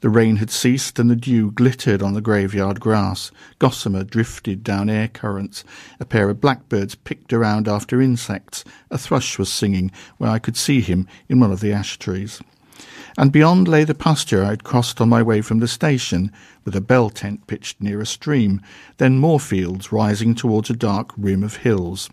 The 0.00 0.08
rain 0.08 0.36
had 0.36 0.50
ceased 0.50 0.98
and 0.98 1.10
the 1.10 1.14
dew 1.14 1.50
glittered 1.50 2.02
on 2.02 2.14
the 2.14 2.22
graveyard 2.22 2.80
grass. 2.80 3.30
Gossamer 3.58 4.04
drifted 4.04 4.64
down 4.64 4.88
air 4.88 5.08
currents. 5.08 5.62
A 6.00 6.06
pair 6.06 6.30
of 6.30 6.40
blackbirds 6.40 6.94
picked 6.94 7.34
around 7.34 7.68
after 7.68 8.00
insects. 8.00 8.64
A 8.90 8.96
thrush 8.96 9.38
was 9.38 9.52
singing 9.52 9.90
where 10.16 10.30
I 10.30 10.38
could 10.38 10.56
see 10.56 10.80
him 10.80 11.06
in 11.28 11.38
one 11.38 11.52
of 11.52 11.60
the 11.60 11.74
ash 11.74 11.98
trees. 11.98 12.40
And 13.16 13.30
beyond 13.30 13.68
lay 13.68 13.84
the 13.84 13.94
pasture 13.94 14.44
I 14.44 14.50
had 14.50 14.64
crossed 14.64 15.00
on 15.00 15.08
my 15.08 15.22
way 15.22 15.40
from 15.40 15.60
the 15.60 15.68
station, 15.68 16.32
with 16.64 16.74
a 16.74 16.80
bell 16.80 17.10
tent 17.10 17.46
pitched 17.46 17.80
near 17.80 18.00
a 18.00 18.06
stream, 18.06 18.60
then 18.96 19.18
more 19.18 19.38
fields 19.38 19.92
rising 19.92 20.34
towards 20.34 20.68
a 20.68 20.74
dark 20.74 21.12
rim 21.16 21.44
of 21.44 21.58
hills. 21.58 22.10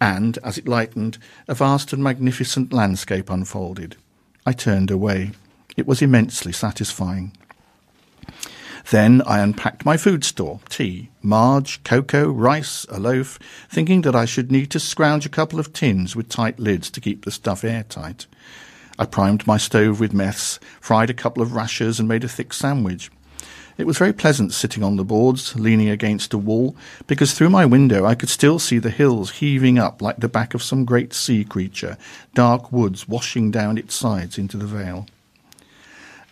And, 0.00 0.38
as 0.44 0.56
it 0.56 0.68
lightened, 0.68 1.18
a 1.48 1.54
vast 1.54 1.92
and 1.92 2.02
magnificent 2.02 2.72
landscape 2.72 3.30
unfolded. 3.30 3.96
I 4.46 4.52
turned 4.52 4.90
away. 4.90 5.32
It 5.76 5.86
was 5.86 6.02
immensely 6.02 6.52
satisfying. 6.52 7.32
Then 8.90 9.20
I 9.26 9.40
unpacked 9.40 9.84
my 9.84 9.98
food 9.98 10.24
store 10.24 10.60
tea, 10.70 11.10
marge, 11.20 11.82
cocoa, 11.84 12.30
rice, 12.30 12.86
a 12.88 12.98
loaf, 12.98 13.38
thinking 13.68 14.02
that 14.02 14.16
I 14.16 14.24
should 14.24 14.50
need 14.50 14.70
to 14.70 14.80
scrounge 14.80 15.26
a 15.26 15.30
couple 15.30 15.58
of 15.58 15.72
tins 15.72 16.16
with 16.16 16.28
tight 16.28 16.58
lids 16.58 16.90
to 16.90 17.00
keep 17.00 17.24
the 17.24 17.30
stuff 17.30 17.64
airtight. 17.64 18.26
I 18.98 19.06
primed 19.06 19.46
my 19.46 19.58
stove 19.58 20.00
with 20.00 20.12
meths, 20.12 20.58
fried 20.80 21.10
a 21.10 21.14
couple 21.14 21.42
of 21.42 21.54
rashers, 21.54 22.00
and 22.00 22.08
made 22.08 22.24
a 22.24 22.28
thick 22.28 22.52
sandwich. 22.52 23.10
It 23.78 23.86
was 23.86 23.96
very 23.96 24.12
pleasant 24.12 24.52
sitting 24.52 24.82
on 24.82 24.96
the 24.96 25.04
boards, 25.04 25.54
leaning 25.54 25.88
against 25.88 26.34
a 26.34 26.38
wall, 26.38 26.74
because 27.06 27.32
through 27.32 27.50
my 27.50 27.64
window 27.64 28.04
I 28.04 28.16
could 28.16 28.28
still 28.28 28.58
see 28.58 28.78
the 28.78 28.90
hills 28.90 29.30
heaving 29.30 29.78
up 29.78 30.02
like 30.02 30.16
the 30.16 30.28
back 30.28 30.52
of 30.52 30.64
some 30.64 30.84
great 30.84 31.14
sea 31.14 31.44
creature, 31.44 31.96
dark 32.34 32.72
woods 32.72 33.06
washing 33.06 33.52
down 33.52 33.78
its 33.78 33.94
sides 33.94 34.36
into 34.36 34.56
the 34.56 34.66
vale. 34.66 35.06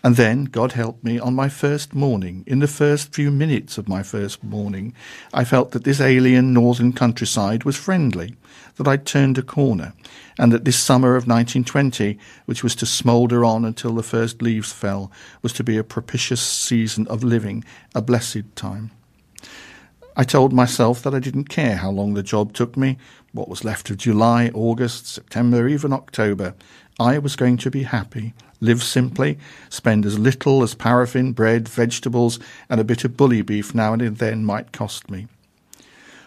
And 0.07 0.15
then, 0.15 0.45
God 0.45 0.71
help 0.71 1.03
me, 1.03 1.19
on 1.19 1.35
my 1.35 1.49
first 1.49 1.93
morning, 1.93 2.45
in 2.47 2.59
the 2.59 2.67
first 2.69 3.13
few 3.13 3.29
minutes 3.29 3.77
of 3.77 3.89
my 3.89 4.03
first 4.03 4.41
morning, 4.41 4.93
I 5.33 5.43
felt 5.43 5.71
that 5.71 5.83
this 5.83 5.99
alien 5.99 6.53
northern 6.53 6.93
countryside 6.93 7.65
was 7.65 7.75
friendly, 7.75 8.37
that 8.77 8.87
I'd 8.87 9.05
turned 9.05 9.37
a 9.37 9.41
corner, 9.41 9.91
and 10.39 10.53
that 10.53 10.63
this 10.63 10.79
summer 10.79 11.17
of 11.17 11.27
1920, 11.27 12.17
which 12.45 12.63
was 12.63 12.73
to 12.75 12.85
smoulder 12.85 13.43
on 13.43 13.65
until 13.65 13.95
the 13.95 14.01
first 14.01 14.41
leaves 14.41 14.71
fell, 14.71 15.11
was 15.41 15.51
to 15.51 15.63
be 15.65 15.77
a 15.77 15.83
propitious 15.83 16.41
season 16.41 17.05
of 17.07 17.21
living, 17.21 17.65
a 17.93 18.01
blessed 18.01 18.55
time. 18.55 18.91
I 20.15 20.23
told 20.23 20.53
myself 20.53 21.03
that 21.03 21.13
I 21.13 21.19
didn't 21.19 21.49
care 21.49 21.75
how 21.75 21.91
long 21.91 22.13
the 22.13 22.23
job 22.23 22.53
took 22.53 22.77
me, 22.77 22.97
what 23.33 23.49
was 23.49 23.65
left 23.65 23.89
of 23.89 23.97
July, 23.97 24.51
August, 24.53 25.05
September, 25.05 25.67
even 25.67 25.91
October. 25.91 26.55
I 26.97 27.19
was 27.19 27.35
going 27.35 27.57
to 27.57 27.69
be 27.69 27.83
happy, 27.83 28.33
live 28.59 28.83
simply, 28.83 29.37
spend 29.69 30.05
as 30.05 30.19
little 30.19 30.63
as 30.63 30.73
paraffin, 30.73 31.31
bread, 31.31 31.67
vegetables, 31.67 32.39
and 32.69 32.79
a 32.79 32.83
bit 32.83 33.03
of 33.03 33.17
bully 33.17 33.41
beef 33.41 33.75
now 33.75 33.93
and 33.93 34.17
then 34.17 34.45
might 34.45 34.71
cost 34.71 35.09
me. 35.09 35.27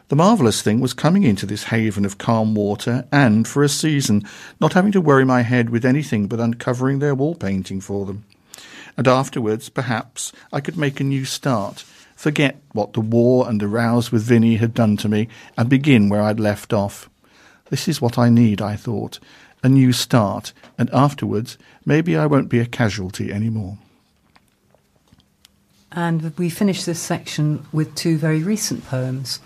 The 0.08 0.16
marvellous 0.16 0.60
thing 0.60 0.80
was 0.80 0.92
coming 0.92 1.22
into 1.22 1.46
this 1.46 1.64
haven 1.64 2.04
of 2.04 2.18
calm 2.18 2.54
water 2.56 3.06
and, 3.12 3.46
for 3.46 3.62
a 3.62 3.68
season, 3.68 4.24
not 4.60 4.72
having 4.72 4.90
to 4.90 5.00
worry 5.00 5.24
my 5.24 5.42
head 5.42 5.70
with 5.70 5.84
anything 5.84 6.26
but 6.26 6.40
uncovering 6.40 6.98
their 6.98 7.14
wall 7.14 7.36
painting 7.36 7.80
for 7.80 8.04
them. 8.06 8.24
And 8.96 9.06
afterwards, 9.06 9.68
perhaps, 9.68 10.32
I 10.52 10.60
could 10.60 10.76
make 10.76 10.98
a 10.98 11.04
new 11.04 11.24
start, 11.24 11.84
forget 12.16 12.60
what 12.72 12.92
the 12.92 13.00
war 13.00 13.48
and 13.48 13.60
the 13.60 13.68
rows 13.68 14.10
with 14.10 14.24
Vinny 14.24 14.56
had 14.56 14.74
done 14.74 14.96
to 14.96 15.08
me, 15.08 15.28
and 15.56 15.68
begin 15.68 16.08
where 16.08 16.22
I'd 16.22 16.40
left 16.40 16.72
off. 16.72 17.08
This 17.70 17.86
is 17.86 18.00
what 18.00 18.18
I 18.18 18.30
need, 18.30 18.60
I 18.60 18.74
thought, 18.74 19.20
a 19.62 19.68
new 19.68 19.92
start, 19.92 20.52
and 20.78 20.90
afterwards, 20.90 21.58
maybe 21.84 22.16
I 22.16 22.26
won't 22.26 22.48
be 22.48 22.60
a 22.60 22.66
casualty 22.66 23.32
any 23.32 23.50
more. 23.50 23.78
And 25.92 26.36
we 26.38 26.50
finish 26.50 26.84
this 26.84 27.00
section 27.00 27.66
with 27.72 27.94
two 27.94 28.16
very 28.16 28.42
recent 28.42 28.86
poems 28.86 29.40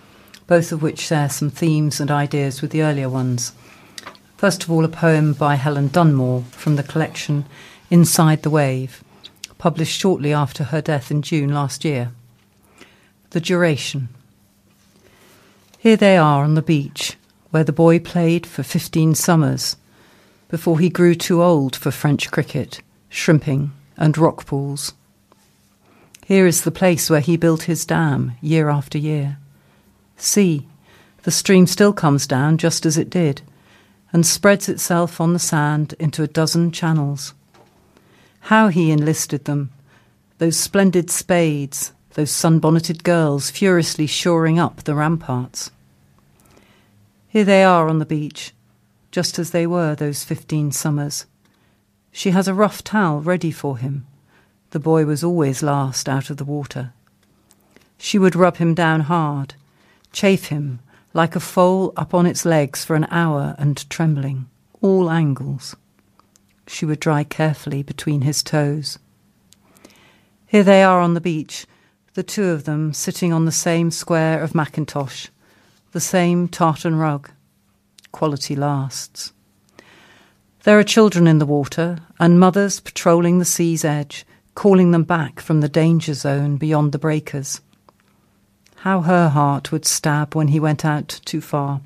both 0.47 0.73
of 0.73 0.83
which 0.83 1.01
share 1.01 1.29
some 1.29 1.51
themes 1.51 2.01
and 2.01 2.11
ideas 2.11 2.61
with 2.61 2.71
the 2.71 2.83
earlier 2.83 3.09
ones. 3.09 3.53
First 4.37 4.65
of 4.65 4.71
all, 4.71 4.85
a 4.85 4.89
poem 4.89 5.33
by 5.33 5.55
Helen 5.55 5.89
Dunmore 5.89 6.43
from 6.51 6.77
the 6.77 6.83
collection 6.83 7.45
Inside 7.91 8.43
the 8.43 8.51
Wave, 8.51 9.03
published 9.59 9.99
shortly 9.99 10.33
after 10.33 10.65
her 10.65 10.81
death 10.81 11.11
in 11.11 11.23
June 11.23 11.55
last 11.55 11.85
year. 11.85 12.13
The 13.31 13.41
Duration. 13.41 14.09
Here 15.79 15.97
they 15.97 16.17
are 16.17 16.45
on 16.45 16.55
the 16.55 16.63
beach, 16.63 17.17
where 17.51 17.65
the 17.65 17.73
boy 17.73 17.99
played 17.99 18.47
for 18.47 18.63
15 18.63 19.15
summers, 19.15 19.77
before 20.55 20.79
he 20.79 20.89
grew 20.89 21.17
too 21.17 21.43
old 21.43 21.75
for 21.75 21.91
French 21.91 22.31
cricket, 22.31 22.81
shrimping, 23.09 23.73
and 23.97 24.17
rock 24.17 24.47
pools. 24.47 24.95
Here 26.25 26.47
is 26.47 26.63
the 26.63 26.71
place 26.71 27.11
where 27.11 27.19
he 27.19 27.37
built 27.37 27.65
his 27.65 27.85
dam 27.85 28.35
year 28.41 28.69
after 28.69 28.97
year. 28.97 29.39
See, 30.17 30.69
the 31.25 31.33
stream 31.33 31.67
still 31.67 31.93
comes 31.93 32.29
down 32.29 32.59
just 32.59 32.87
as 32.87 32.97
it 32.97 33.11
did, 33.11 33.43
and 34.13 34.25
spreads 34.25 34.69
itself 34.69 35.21
on 35.21 35.33
the 35.33 35.41
sand 35.41 35.97
into 35.99 36.23
a 36.23 36.29
dozen 36.29 36.71
channels. 36.71 37.35
How 38.43 38.69
he 38.69 38.93
enlisted 38.93 39.47
them, 39.47 39.73
those 40.39 40.57
splendid 40.57 41.11
spades, 41.11 41.93
those 42.13 42.31
sunbonneted 42.31 43.03
girls 43.03 43.51
furiously 43.51 44.07
shoring 44.07 44.61
up 44.61 44.85
the 44.85 44.95
ramparts. 44.95 45.73
Here 47.27 47.45
they 47.45 47.65
are 47.65 47.89
on 47.89 47.99
the 47.99 48.07
beach, 48.07 48.54
just 49.15 49.39
as 49.39 49.53
they 49.53 49.65
were 49.65 49.95
those 49.95 50.25
fifteen 50.25 50.73
summers. 50.73 51.25
She 52.11 52.31
has 52.31 52.49
a 52.49 52.55
rough 52.55 52.83
towel 52.83 53.21
ready 53.21 53.53
for 53.53 53.79
him. 53.79 54.09
The 54.73 54.81
boy 54.81 55.05
was 55.05 55.23
always 55.23 55.63
last 55.63 56.09
out 56.09 56.31
of 56.31 56.37
the 56.37 56.45
water. 56.45 56.93
She 57.97 58.19
would 58.19 58.35
rub 58.35 58.57
him 58.57 58.75
down 58.75 59.03
hard 59.03 59.55
chafe 60.11 60.47
him 60.47 60.81
like 61.13 61.37
a 61.37 61.41
foal 61.41 61.93
up 61.97 62.13
on 62.13 62.27
its 62.27 62.45
legs 62.45 62.85
for 62.85 62.97
an 62.97 63.07
hour 63.09 63.55
and 63.57 63.89
trembling, 63.89 64.49
all 64.81 65.09
angles. 65.09 65.77
She 66.67 66.85
would 66.85 66.99
dry 66.99 67.23
carefully 67.23 67.85
between 67.85 68.23
his 68.23 68.43
toes. 68.43 68.99
Here 70.45 70.65
they 70.65 70.83
are 70.83 71.01
on 71.01 71.15
the 71.15 71.21
beach, 71.21 71.67
the 72.15 72.25
two 72.25 72.47
of 72.47 72.65
them 72.65 72.93
sitting 72.93 73.33
on 73.33 73.45
the 73.45 73.53
same 73.53 73.93
square 73.93 74.43
of 74.43 74.57
mackintosh, 74.57 75.29
the 75.93 76.01
same 76.01 76.49
tartan 76.49 76.97
rug. 76.97 77.31
Quality 78.15 78.55
lasts. 78.55 79.33
There 80.63 80.79
are 80.79 80.85
children 80.85 81.27
in 81.27 81.41
the 81.41 81.45
water, 81.47 81.99
and 82.21 82.39
mothers 82.39 82.79
patrolling 82.79 83.41
the 83.41 83.45
sea's 83.45 83.85
edge, 83.85 84.25
calling 84.55 84.93
them 84.93 85.03
back 85.03 85.41
from 85.41 85.61
the 85.61 85.69
danger 85.69 86.15
zone 86.15 86.57
beyond 86.57 86.93
the 86.93 86.99
breakers. 87.01 87.61
How 88.77 89.01
her 89.01 89.31
heart 89.31 89.73
would 89.73 89.85
stab 89.85 90.37
when 90.37 90.47
he 90.47 90.61
went 90.61 90.85
out 90.85 91.09
too 91.25 91.41
far. 91.41 91.81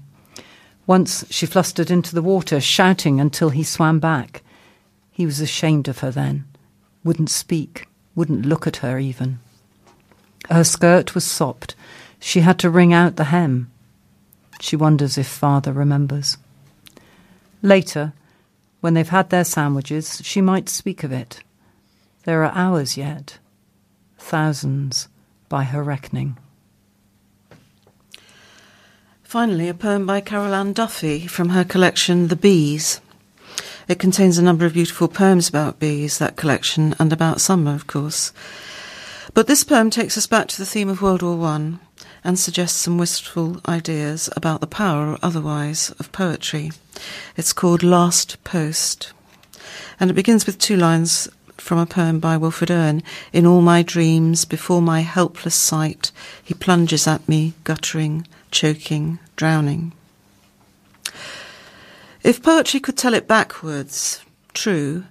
Once 0.86 1.24
she 1.30 1.46
flustered 1.46 1.90
into 1.90 2.14
the 2.14 2.20
water, 2.20 2.60
shouting 2.60 3.18
until 3.20 3.48
he 3.48 3.64
swam 3.64 3.98
back. 3.98 4.42
He 5.10 5.24
was 5.24 5.40
ashamed 5.40 5.88
of 5.88 6.00
her 6.00 6.10
then, 6.10 6.44
wouldn't 7.02 7.30
speak, 7.30 7.88
wouldn't 8.14 8.44
look 8.44 8.66
at 8.66 8.84
her 8.84 8.98
even. 8.98 9.38
Her 10.50 10.62
skirt 10.62 11.14
was 11.14 11.24
sopped. 11.24 11.74
She 12.20 12.40
had 12.40 12.58
to 12.58 12.68
wring 12.68 12.92
out 12.92 13.16
the 13.16 13.32
hem. 13.32 13.70
She 14.60 14.76
wonders 14.76 15.16
if 15.16 15.26
father 15.26 15.72
remembers. 15.72 16.36
Later, 17.62 18.12
when 18.80 18.94
they've 18.94 19.08
had 19.08 19.30
their 19.30 19.44
sandwiches, 19.44 20.20
she 20.24 20.40
might 20.40 20.68
speak 20.68 21.02
of 21.02 21.12
it. 21.12 21.42
There 22.24 22.44
are 22.44 22.52
hours 22.54 22.96
yet, 22.96 23.38
thousands 24.18 25.08
by 25.48 25.64
her 25.64 25.82
reckoning. 25.82 26.36
Finally, 29.22 29.68
a 29.68 29.74
poem 29.74 30.06
by 30.06 30.20
Carol 30.20 30.54
Ann 30.54 30.72
Duffy 30.72 31.26
from 31.26 31.50
her 31.50 31.64
collection 31.64 32.28
The 32.28 32.36
Bees. 32.36 33.00
It 33.86 33.98
contains 33.98 34.38
a 34.38 34.42
number 34.42 34.64
of 34.64 34.74
beautiful 34.74 35.08
poems 35.08 35.48
about 35.48 35.78
bees, 35.78 36.18
that 36.18 36.36
collection, 36.36 36.94
and 36.98 37.12
about 37.12 37.40
summer, 37.40 37.74
of 37.74 37.86
course. 37.86 38.32
But 39.34 39.46
this 39.46 39.64
poem 39.64 39.90
takes 39.90 40.16
us 40.16 40.26
back 40.26 40.48
to 40.48 40.58
the 40.58 40.66
theme 40.66 40.88
of 40.88 41.02
World 41.02 41.22
War 41.22 41.36
One 41.36 41.80
and 42.28 42.38
suggests 42.38 42.78
some 42.78 42.98
wistful 42.98 43.58
ideas 43.66 44.28
about 44.36 44.60
the 44.60 44.66
power 44.66 45.12
or 45.12 45.18
otherwise 45.22 45.92
of 45.98 46.12
poetry. 46.12 46.70
It's 47.38 47.54
called 47.54 47.82
Last 47.82 48.44
Post. 48.44 49.14
And 49.98 50.10
it 50.10 50.14
begins 50.14 50.44
with 50.44 50.58
two 50.58 50.76
lines 50.76 51.30
from 51.56 51.78
a 51.78 51.86
poem 51.86 52.20
by 52.20 52.36
Wilfred 52.36 52.70
Owen. 52.70 53.02
In 53.32 53.46
all 53.46 53.62
my 53.62 53.82
dreams, 53.82 54.44
before 54.44 54.82
my 54.82 55.00
helpless 55.00 55.54
sight, 55.54 56.12
he 56.44 56.52
plunges 56.52 57.06
at 57.06 57.26
me, 57.26 57.54
guttering, 57.64 58.26
choking, 58.50 59.18
drowning. 59.34 59.94
If 62.22 62.42
poetry 62.42 62.80
could 62.80 62.98
tell 62.98 63.14
it 63.14 63.26
backwards, 63.26 64.22
true, 64.52 65.04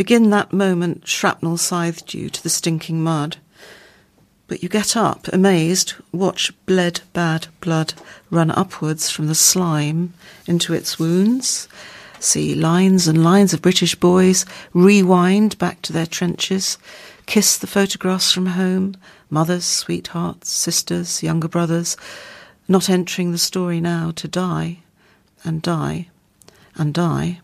Begin 0.00 0.30
that 0.30 0.50
moment 0.50 1.06
shrapnel 1.06 1.58
scythed 1.58 2.14
you 2.14 2.30
to 2.30 2.42
the 2.42 2.48
stinking 2.48 3.02
mud. 3.02 3.36
But 4.50 4.64
you 4.64 4.68
get 4.68 4.96
up, 4.96 5.28
amazed, 5.28 5.94
watch 6.10 6.50
bled 6.66 7.02
bad 7.12 7.46
blood 7.60 7.94
run 8.30 8.50
upwards 8.50 9.08
from 9.08 9.28
the 9.28 9.34
slime 9.36 10.12
into 10.44 10.74
its 10.74 10.98
wounds, 10.98 11.68
see 12.18 12.56
lines 12.56 13.06
and 13.06 13.22
lines 13.22 13.54
of 13.54 13.62
British 13.62 13.94
boys 13.94 14.44
rewind 14.74 15.56
back 15.58 15.82
to 15.82 15.92
their 15.92 16.04
trenches, 16.04 16.78
kiss 17.26 17.56
the 17.56 17.68
photographs 17.68 18.32
from 18.32 18.46
home, 18.46 18.96
mothers, 19.30 19.64
sweethearts, 19.64 20.50
sisters, 20.50 21.22
younger 21.22 21.46
brothers, 21.46 21.96
not 22.66 22.90
entering 22.90 23.30
the 23.30 23.38
story 23.38 23.80
now 23.80 24.10
to 24.16 24.26
die 24.26 24.78
and 25.44 25.62
die 25.62 26.08
and 26.74 26.92
die. 26.92 27.38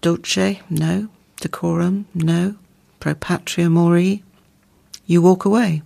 Dulce, 0.00 0.58
no. 0.68 1.08
Decorum, 1.36 2.06
no. 2.12 2.56
Pro 2.98 3.14
patria 3.14 3.70
mori. 3.70 4.24
You 5.06 5.22
walk 5.22 5.44
away. 5.44 5.82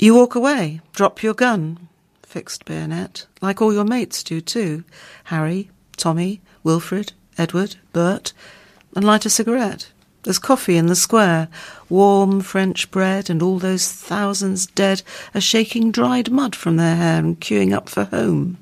You 0.00 0.14
walk 0.14 0.36
away, 0.36 0.80
drop 0.92 1.24
your 1.24 1.34
gun, 1.34 1.88
fixed 2.22 2.64
bayonet, 2.64 3.26
like 3.40 3.60
all 3.60 3.72
your 3.72 3.84
mates 3.84 4.22
do 4.22 4.40
too. 4.40 4.84
Harry, 5.24 5.70
Tommy, 5.96 6.40
Wilfred, 6.62 7.12
Edward, 7.36 7.74
Bert, 7.92 8.32
and 8.94 9.04
light 9.04 9.26
a 9.26 9.30
cigarette. 9.30 9.90
There's 10.22 10.38
coffee 10.38 10.76
in 10.76 10.86
the 10.86 10.94
square, 10.94 11.48
warm 11.88 12.42
French 12.42 12.92
bread, 12.92 13.28
and 13.28 13.42
all 13.42 13.58
those 13.58 13.90
thousands 13.90 14.66
dead 14.66 15.02
are 15.34 15.40
shaking 15.40 15.90
dried 15.90 16.30
mud 16.30 16.54
from 16.54 16.76
their 16.76 16.94
hair 16.94 17.18
and 17.18 17.40
queuing 17.40 17.74
up 17.74 17.88
for 17.88 18.04
home. 18.04 18.58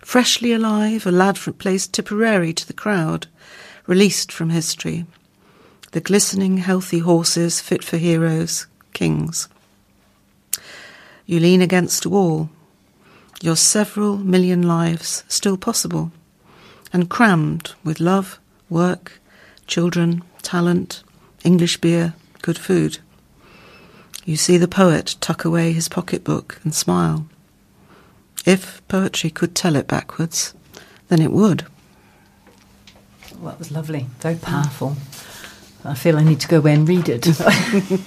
Freshly 0.00 0.52
alive, 0.52 1.04
a 1.04 1.10
lad 1.10 1.36
from 1.36 1.52
Place 1.52 1.86
Tipperary 1.86 2.54
to 2.54 2.66
the 2.66 2.72
crowd, 2.72 3.26
released 3.86 4.32
from 4.32 4.48
history. 4.48 5.04
The 5.92 6.00
glistening, 6.00 6.56
healthy 6.58 7.00
horses 7.00 7.60
fit 7.60 7.84
for 7.84 7.98
heroes, 7.98 8.66
kings. 8.94 9.48
You 11.26 11.40
lean 11.40 11.60
against 11.60 12.04
a 12.04 12.08
wall, 12.08 12.48
your 13.42 13.56
several 13.56 14.16
million 14.16 14.62
lives 14.62 15.24
still 15.28 15.56
possible, 15.56 16.12
and 16.92 17.10
crammed 17.10 17.74
with 17.84 18.00
love, 18.00 18.38
work, 18.70 19.20
children, 19.66 20.22
talent, 20.42 21.02
English 21.44 21.78
beer, 21.78 22.14
good 22.42 22.58
food. 22.58 22.98
You 24.24 24.36
see 24.36 24.56
the 24.56 24.68
poet 24.68 25.16
tuck 25.20 25.44
away 25.44 25.72
his 25.72 25.88
pocketbook 25.88 26.60
and 26.64 26.74
smile. 26.74 27.26
If 28.44 28.86
poetry 28.88 29.30
could 29.30 29.54
tell 29.54 29.76
it 29.76 29.86
backwards, 29.86 30.54
then 31.08 31.20
it 31.20 31.32
would. 31.32 31.66
Well, 33.38 33.50
that 33.50 33.58
was 33.58 33.70
lovely, 33.70 34.06
very 34.20 34.36
powerful. 34.36 34.96
I 35.84 35.94
feel 35.94 36.16
I 36.16 36.24
need 36.24 36.40
to 36.40 36.48
go 36.48 36.58
away 36.58 36.74
and 36.74 36.88
read 36.88 37.08
it. 37.08 37.26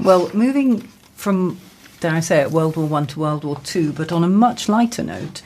well, 0.00 0.30
moving 0.34 0.80
from, 1.14 1.58
dare 2.00 2.12
I 2.12 2.20
say 2.20 2.40
it, 2.40 2.50
World 2.50 2.76
War 2.76 2.86
One 2.86 3.06
to 3.08 3.20
World 3.20 3.44
War 3.44 3.60
Two, 3.62 3.92
but 3.92 4.10
on 4.10 4.24
a 4.24 4.28
much 4.28 4.68
lighter 4.68 5.02
note, 5.02 5.42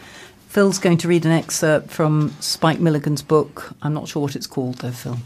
Phil's 0.48 0.78
going 0.78 0.98
to 0.98 1.08
read 1.08 1.26
an 1.26 1.32
excerpt 1.32 1.90
from 1.90 2.34
Spike 2.40 2.78
Milligan's 2.78 3.22
book. 3.22 3.74
I'm 3.82 3.92
not 3.92 4.08
sure 4.08 4.22
what 4.22 4.36
it's 4.36 4.46
called, 4.46 4.76
though, 4.76 4.92
Phil. 4.92 5.18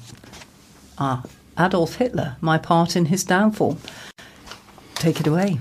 Ah, 0.97 1.23
Adolf 1.59 1.97
Hitler, 1.97 2.37
My 2.41 2.57
Part 2.57 2.97
in 2.97 3.07
His 3.07 3.25
Downfall. 3.25 3.79
Take 4.99 5.21
it 5.21 5.29
away. 5.29 5.59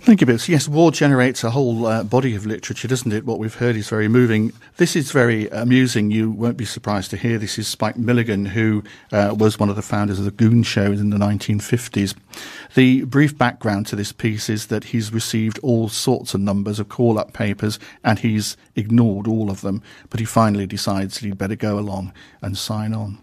Thank 0.00 0.22
you, 0.22 0.26
Bits. 0.26 0.48
Yes, 0.48 0.66
war 0.66 0.90
generates 0.90 1.44
a 1.44 1.50
whole 1.50 1.86
uh, 1.86 2.02
body 2.02 2.34
of 2.34 2.46
literature, 2.46 2.88
doesn't 2.88 3.12
it? 3.12 3.26
What 3.26 3.38
we've 3.38 3.54
heard 3.54 3.76
is 3.76 3.90
very 3.90 4.08
moving. 4.08 4.52
This 4.78 4.96
is 4.96 5.12
very 5.12 5.48
amusing. 5.50 6.10
You 6.10 6.30
won't 6.30 6.56
be 6.56 6.64
surprised 6.64 7.10
to 7.10 7.18
hear 7.18 7.36
this 7.36 7.58
is 7.58 7.68
Spike 7.68 7.98
Milligan, 7.98 8.46
who 8.46 8.82
uh, 9.12 9.34
was 9.38 9.58
one 9.58 9.68
of 9.68 9.76
the 9.76 9.82
founders 9.82 10.18
of 10.18 10.24
the 10.24 10.30
Goon 10.30 10.62
Show 10.62 10.92
in 10.92 11.10
the 11.10 11.18
1950s. 11.18 12.14
The 12.74 13.04
brief 13.04 13.36
background 13.36 13.86
to 13.88 13.96
this 13.96 14.12
piece 14.12 14.48
is 14.48 14.68
that 14.68 14.84
he's 14.84 15.12
received 15.12 15.58
all 15.58 15.90
sorts 15.90 16.32
of 16.32 16.40
numbers 16.40 16.80
of 16.80 16.88
call 16.88 17.18
up 17.18 17.34
papers 17.34 17.78
and 18.02 18.18
he's 18.18 18.56
ignored 18.74 19.26
all 19.26 19.50
of 19.50 19.60
them, 19.60 19.82
but 20.08 20.18
he 20.18 20.26
finally 20.26 20.66
decides 20.66 21.18
he'd 21.18 21.36
better 21.36 21.56
go 21.56 21.78
along 21.78 22.12
and 22.40 22.56
sign 22.56 22.94
on. 22.94 23.18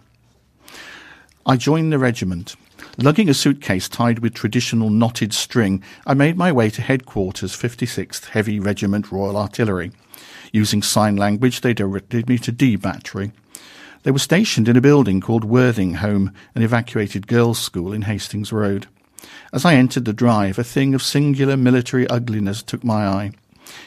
I 1.43 1.57
joined 1.57 1.91
the 1.91 1.97
regiment. 1.97 2.55
Lugging 2.97 3.29
a 3.29 3.33
suitcase 3.33 3.87
tied 3.87 4.19
with 4.19 4.33
traditional 4.33 4.89
knotted 4.89 5.33
string, 5.33 5.81
I 6.05 6.13
made 6.13 6.37
my 6.37 6.51
way 6.51 6.69
to 6.71 6.81
headquarters, 6.81 7.55
56th 7.55 8.25
Heavy 8.25 8.59
Regiment 8.59 9.11
Royal 9.11 9.37
Artillery. 9.37 9.91
Using 10.51 10.81
sign 10.81 11.15
language, 11.15 11.61
they 11.61 11.73
directed 11.73 12.27
me 12.27 12.37
to 12.39 12.51
D 12.51 12.75
Battery. 12.75 13.31
They 14.03 14.11
were 14.11 14.19
stationed 14.19 14.67
in 14.67 14.75
a 14.75 14.81
building 14.81 15.21
called 15.21 15.45
Worthing 15.45 15.95
Home, 15.95 16.33
an 16.53 16.63
evacuated 16.63 17.27
girls' 17.27 17.59
school 17.59 17.93
in 17.93 18.03
Hastings 18.03 18.51
Road. 18.51 18.87
As 19.53 19.63
I 19.63 19.75
entered 19.75 20.05
the 20.05 20.13
drive, 20.13 20.59
a 20.59 20.63
thing 20.63 20.93
of 20.93 21.01
singular 21.01 21.55
military 21.55 22.07
ugliness 22.07 22.61
took 22.61 22.83
my 22.83 23.07
eye. 23.07 23.31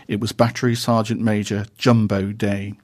It 0.09 0.19
was 0.19 0.33
Battery 0.33 0.75
Sergeant 0.75 1.21
Major 1.21 1.67
Jumbo 1.77 2.33
Day. 2.33 2.75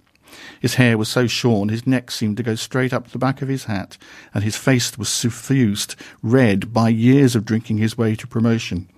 His 0.61 0.75
hair 0.75 0.99
was 0.99 1.09
so 1.09 1.27
shorn 1.27 1.69
his 1.69 1.87
neck 1.87 2.11
seemed 2.11 2.37
to 2.37 2.43
go 2.43 2.55
straight 2.55 2.93
up 2.93 3.09
the 3.09 3.19
back 3.19 3.43
of 3.43 3.49
his 3.49 3.65
hat, 3.65 3.97
and 4.35 4.45
his 4.45 4.57
face 4.57 4.97
was 4.99 5.09
suffused 5.09 5.97
red 6.23 6.73
by 6.73 6.89
years 6.89 7.35
of 7.35 7.45
drinking 7.45 7.79
his 7.79 7.97
way 7.97 8.15
to 8.17 8.27
promotion. 8.27 8.89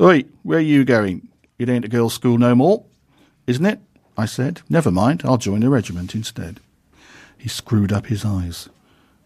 Oi, 0.00 0.24
where 0.42 0.58
are 0.58 0.62
you 0.62 0.84
going? 0.84 1.28
It 1.58 1.68
ain't 1.68 1.84
a 1.84 1.88
girls' 1.88 2.14
school 2.14 2.38
no 2.38 2.54
more, 2.54 2.84
isn't 3.46 3.66
it? 3.66 3.80
I 4.16 4.26
said. 4.26 4.62
Never 4.68 4.90
mind, 4.90 5.22
I'll 5.24 5.38
join 5.38 5.60
the 5.60 5.68
regiment 5.68 6.14
instead. 6.14 6.60
He 7.36 7.48
screwed 7.48 7.92
up 7.92 8.06
his 8.06 8.24
eyes. 8.24 8.68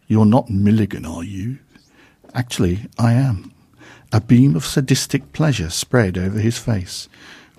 You're 0.07 0.27
not 0.27 0.51
Milligan, 0.51 1.07
are 1.07 1.25
you? 1.25 1.59
Actually, 2.35 2.87
I 2.99 3.13
am. 3.13 3.53
A 4.13 4.21
beam 4.21 4.57
of 4.57 4.65
sadistic 4.65 5.33
pleasure 5.33 5.71
spread 5.71 6.17
over 6.17 6.39
his 6.39 6.59
face. 6.59 7.09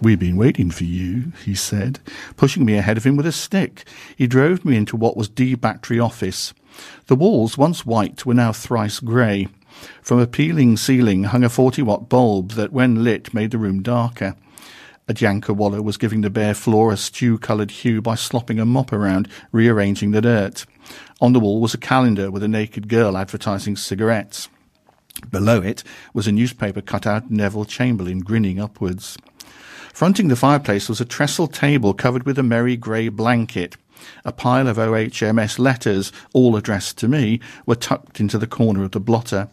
We've 0.01 0.19
been 0.19 0.37
waiting 0.37 0.71
for 0.71 0.85
you, 0.85 1.33
he 1.43 1.53
said, 1.55 1.99
pushing 2.37 2.63
me 2.63 2.75
ahead 2.75 2.95
of 2.95 3.05
him 3.05 3.17
with 3.17 3.25
a 3.25 3.33
stick. 3.33 3.85
He 4.15 4.27
drove 4.27 4.63
me 4.63 4.77
into 4.77 4.95
what 4.95 5.17
was 5.17 5.27
D 5.27 5.55
Battery 5.55 5.99
office. 5.99 6.53
The 7.07 7.17
walls, 7.17 7.57
once 7.57 7.85
white, 7.85 8.25
were 8.25 8.33
now 8.33 8.53
thrice 8.53 9.01
grey. 9.01 9.49
From 10.01 10.19
a 10.19 10.27
peeling 10.27 10.77
ceiling 10.77 11.25
hung 11.25 11.43
a 11.43 11.49
40 11.49 11.81
watt 11.81 12.07
bulb 12.07 12.51
that, 12.51 12.71
when 12.71 13.03
lit, 13.03 13.33
made 13.33 13.51
the 13.51 13.57
room 13.57 13.81
darker. 13.81 14.35
A 15.09 15.13
Janker 15.13 15.55
wallah 15.55 15.81
was 15.81 15.97
giving 15.97 16.21
the 16.21 16.29
bare 16.29 16.53
floor 16.53 16.93
a 16.93 16.97
stew 16.97 17.37
coloured 17.37 17.71
hue 17.71 18.01
by 18.01 18.15
slopping 18.15 18.59
a 18.59 18.65
mop 18.65 18.93
around, 18.93 19.27
rearranging 19.51 20.11
the 20.11 20.21
dirt. 20.21 20.65
On 21.19 21.33
the 21.33 21.39
wall 21.41 21.59
was 21.59 21.73
a 21.73 21.79
calendar 21.79 22.31
with 22.31 22.43
a 22.43 22.47
naked 22.47 22.87
girl 22.87 23.17
advertising 23.17 23.75
cigarettes. 23.75 24.47
Below 25.29 25.61
it 25.61 25.83
was 26.13 26.27
a 26.27 26.31
newspaper 26.31 26.81
cut 26.81 27.05
out 27.05 27.29
Neville 27.29 27.65
Chamberlain 27.65 28.19
grinning 28.19 28.61
upwards. 28.61 29.17
Fronting 29.99 30.29
the 30.29 30.37
fireplace 30.37 30.87
was 30.87 31.01
a 31.01 31.05
trestle 31.05 31.47
table 31.47 31.93
covered 31.93 32.23
with 32.23 32.39
a 32.39 32.41
merry 32.41 32.77
grey 32.77 33.09
blanket. 33.09 33.75
A 34.23 34.31
pile 34.31 34.69
of 34.69 34.77
OHMS 34.77 35.59
letters, 35.59 36.13
all 36.31 36.55
addressed 36.55 36.97
to 36.99 37.09
me, 37.09 37.41
were 37.65 37.75
tucked 37.75 38.21
into 38.21 38.37
the 38.37 38.47
corner 38.47 38.85
of 38.85 38.91
the 38.91 39.01
blotter. 39.01 39.49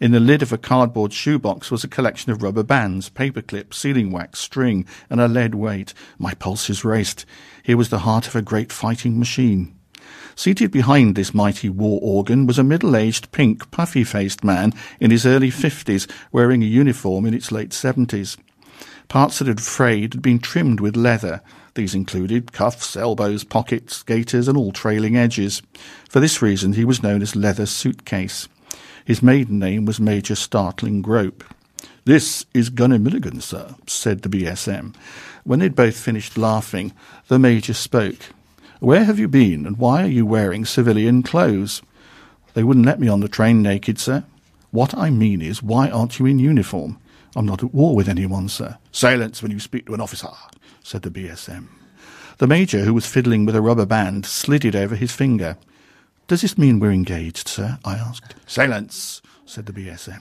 In 0.00 0.12
the 0.12 0.20
lid 0.20 0.40
of 0.40 0.54
a 0.54 0.56
cardboard 0.56 1.12
shoebox 1.12 1.70
was 1.70 1.84
a 1.84 1.88
collection 1.88 2.32
of 2.32 2.42
rubber 2.42 2.62
bands, 2.62 3.10
paper 3.10 3.42
clips, 3.42 3.76
sealing 3.76 4.10
wax, 4.10 4.38
string, 4.38 4.86
and 5.10 5.20
a 5.20 5.28
lead 5.28 5.54
weight. 5.54 5.92
My 6.18 6.32
pulses 6.32 6.82
raced. 6.82 7.26
Here 7.62 7.76
was 7.76 7.90
the 7.90 7.98
heart 7.98 8.26
of 8.26 8.34
a 8.34 8.40
great 8.40 8.72
fighting 8.72 9.18
machine. 9.18 9.78
Seated 10.34 10.70
behind 10.70 11.14
this 11.14 11.34
mighty 11.34 11.68
war 11.68 12.00
organ 12.02 12.46
was 12.46 12.58
a 12.58 12.64
middle-aged, 12.64 13.32
pink, 13.32 13.70
puffy-faced 13.70 14.42
man 14.42 14.72
in 14.98 15.10
his 15.10 15.26
early 15.26 15.50
fifties, 15.50 16.08
wearing 16.32 16.62
a 16.62 16.66
uniform 16.66 17.26
in 17.26 17.34
its 17.34 17.52
late 17.52 17.74
seventies. 17.74 18.38
Parts 19.08 19.38
that 19.38 19.48
had 19.48 19.60
frayed 19.60 20.14
had 20.14 20.22
been 20.22 20.38
trimmed 20.38 20.80
with 20.80 20.96
leather. 20.96 21.40
These 21.74 21.94
included 21.94 22.52
cuffs, 22.52 22.96
elbows, 22.96 23.44
pockets, 23.44 24.02
gaiters, 24.02 24.48
and 24.48 24.56
all 24.56 24.72
trailing 24.72 25.16
edges. 25.16 25.62
For 26.08 26.20
this 26.20 26.40
reason, 26.40 26.74
he 26.74 26.84
was 26.84 27.02
known 27.02 27.20
as 27.20 27.36
Leather 27.36 27.66
Suitcase. 27.66 28.48
His 29.04 29.22
maiden 29.22 29.58
name 29.58 29.84
was 29.84 30.00
Major 30.00 30.34
Startling 30.34 31.02
Grope. 31.02 31.44
This 32.04 32.46
is 32.54 32.70
Gunner 32.70 32.98
Milligan, 32.98 33.40
sir, 33.40 33.74
said 33.86 34.22
the 34.22 34.28
BSM. 34.28 34.94
When 35.44 35.58
they'd 35.58 35.74
both 35.74 35.96
finished 35.96 36.38
laughing, 36.38 36.92
the 37.28 37.38
Major 37.38 37.74
spoke. 37.74 38.30
Where 38.80 39.04
have 39.04 39.18
you 39.18 39.28
been, 39.28 39.66
and 39.66 39.78
why 39.78 40.02
are 40.04 40.08
you 40.08 40.26
wearing 40.26 40.64
civilian 40.64 41.22
clothes? 41.22 41.82
They 42.54 42.62
wouldn't 42.62 42.86
let 42.86 43.00
me 43.00 43.08
on 43.08 43.20
the 43.20 43.28
train 43.28 43.62
naked, 43.62 43.98
sir. 43.98 44.24
What 44.70 44.96
I 44.96 45.10
mean 45.10 45.40
is, 45.40 45.62
why 45.62 45.90
aren't 45.90 46.18
you 46.18 46.26
in 46.26 46.38
uniform? 46.38 46.98
I'm 47.36 47.46
not 47.46 47.62
at 47.62 47.74
war 47.74 47.94
with 47.94 48.08
anyone, 48.08 48.48
sir. 48.48 48.78
Silence 48.92 49.42
when 49.42 49.50
you 49.50 49.58
speak 49.58 49.86
to 49.86 49.94
an 49.94 50.00
officer, 50.00 50.28
said 50.82 51.02
the 51.02 51.10
BSM. 51.10 51.66
The 52.38 52.46
Major, 52.46 52.80
who 52.80 52.94
was 52.94 53.06
fiddling 53.06 53.44
with 53.44 53.56
a 53.56 53.62
rubber 53.62 53.86
band, 53.86 54.26
slid 54.26 54.64
it 54.64 54.74
over 54.74 54.96
his 54.96 55.12
finger. 55.12 55.56
Does 56.26 56.42
this 56.42 56.58
mean 56.58 56.80
we're 56.80 56.90
engaged, 56.90 57.48
sir? 57.48 57.78
I 57.84 57.94
asked. 57.94 58.34
Silence, 58.46 59.20
said 59.46 59.66
the 59.66 59.72
BSM. 59.72 60.20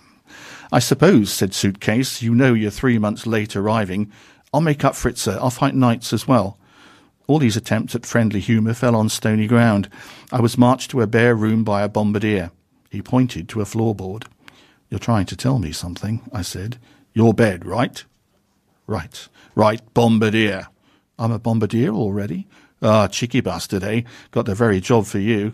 I 0.72 0.80
suppose, 0.80 1.32
said 1.32 1.54
Suitcase, 1.54 2.22
you 2.22 2.34
know 2.34 2.54
you're 2.54 2.72
three 2.72 2.98
months 2.98 3.28
late 3.28 3.56
arriving. 3.56 4.12
I'll 4.54 4.62
make 4.62 4.84
up 4.84 4.96
for 4.96 5.10
it, 5.10 5.18
sir. 5.18 5.38
I'll 5.40 5.50
fight 5.50 5.76
nights 5.76 6.14
as 6.14 6.28
well. 6.28 6.58
All 7.28 7.40
these 7.40 7.56
attempts 7.56 7.96
at 7.96 8.06
friendly 8.06 8.40
humour 8.40 8.74
fell 8.74 8.96
on 8.96 9.10
stony 9.10 9.48
ground. 9.48 9.90
I 10.32 10.42
was 10.42 10.58
marched 10.58 10.92
to 10.92 11.02
a 11.02 11.08
bare 11.08 11.36
room 11.36 11.64
by 11.64 11.84
a 11.84 11.90
bombardier. 11.90 12.52
He 12.90 13.02
pointed 13.02 13.48
to 13.50 13.62
a 13.62 13.66
floorboard. 13.66 14.26
You're 14.90 15.00
trying 15.00 15.26
to 15.28 15.36
tell 15.36 15.58
me 15.58 15.72
something, 15.72 16.22
I 16.32 16.42
said. 16.42 16.78
Your 17.14 17.34
bed, 17.34 17.66
right? 17.66 18.04
Right. 18.88 19.28
Right, 19.56 19.82
bombardier. 19.94 20.68
I'm 21.20 21.32
a 21.32 21.40
bombardier 21.40 21.92
already? 21.92 22.48
Ah, 22.82 23.08
cheeky 23.08 23.40
bastard, 23.40 23.84
eh? 23.84 24.02
Got 24.32 24.46
the 24.46 24.56
very 24.56 24.82
job 24.82 25.06
for 25.06 25.20
you. 25.20 25.54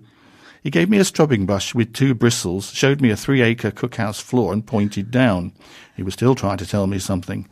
He 0.62 0.70
gave 0.70 0.89
me 0.89 0.97
a 0.97 1.05
scrubbing 1.05 1.45
brush 1.45 1.74
with 1.74 1.93
two 1.93 2.14
bristles, 2.14 2.72
showed 2.72 2.99
me 2.99 3.12
a 3.12 3.16
three-acre 3.16 3.72
cookhouse 3.72 4.22
floor, 4.22 4.51
and 4.51 4.66
pointed 4.66 5.10
down. 5.10 5.53
He 5.95 6.03
was 6.03 6.14
still 6.14 6.36
trying 6.36 6.57
to 6.57 6.66
tell 6.66 6.86
me 6.88 6.99
something. 6.99 7.47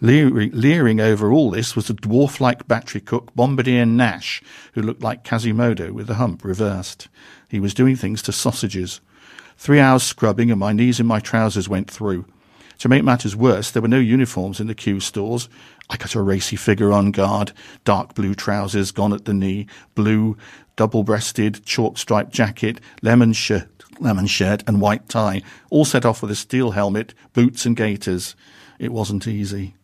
Leering, 0.00 0.50
leering 0.52 1.00
over 1.00 1.30
all 1.30 1.50
this 1.50 1.76
was 1.76 1.88
a 1.88 1.94
dwarf-like 1.94 2.66
battery 2.66 3.00
cook, 3.00 3.34
Bombardier 3.34 3.86
Nash, 3.86 4.42
who 4.72 4.82
looked 4.82 5.02
like 5.02 5.24
Quasimodo 5.24 5.92
with 5.92 6.08
the 6.08 6.14
hump 6.14 6.44
reversed. 6.44 7.08
He 7.48 7.60
was 7.60 7.74
doing 7.74 7.94
things 7.94 8.22
to 8.22 8.32
sausages. 8.32 9.00
Three 9.56 9.78
hours 9.78 10.02
scrubbing, 10.02 10.50
and 10.50 10.58
my 10.58 10.72
knees 10.72 10.98
in 10.98 11.06
my 11.06 11.20
trousers 11.20 11.68
went 11.68 11.90
through. 11.90 12.24
To 12.78 12.88
make 12.88 13.02
matters 13.02 13.34
worse, 13.34 13.70
there 13.70 13.82
were 13.82 13.88
no 13.88 13.98
uniforms 13.98 14.60
in 14.60 14.68
the 14.68 14.74
Q 14.74 15.00
stores. 15.00 15.48
I 15.90 15.96
got 15.96 16.14
a 16.14 16.22
racy 16.22 16.56
figure 16.56 16.92
on 16.92 17.10
guard, 17.10 17.52
dark 17.84 18.14
blue 18.14 18.34
trousers 18.34 18.92
gone 18.92 19.12
at 19.12 19.24
the 19.24 19.34
knee, 19.34 19.66
blue 19.94 20.36
double-breasted 20.76 21.64
chalk-striped 21.64 22.30
jacket, 22.30 22.80
lemon 23.02 23.32
shirt, 23.32 23.82
lemon 23.98 24.28
shirt 24.28 24.62
and 24.68 24.80
white 24.80 25.08
tie, 25.08 25.42
all 25.70 25.84
set 25.84 26.04
off 26.04 26.22
with 26.22 26.30
a 26.30 26.36
steel 26.36 26.70
helmet, 26.70 27.14
boots 27.32 27.66
and 27.66 27.76
gaiters. 27.76 28.36
It 28.78 28.92
wasn't 28.92 29.26
easy. 29.26 29.74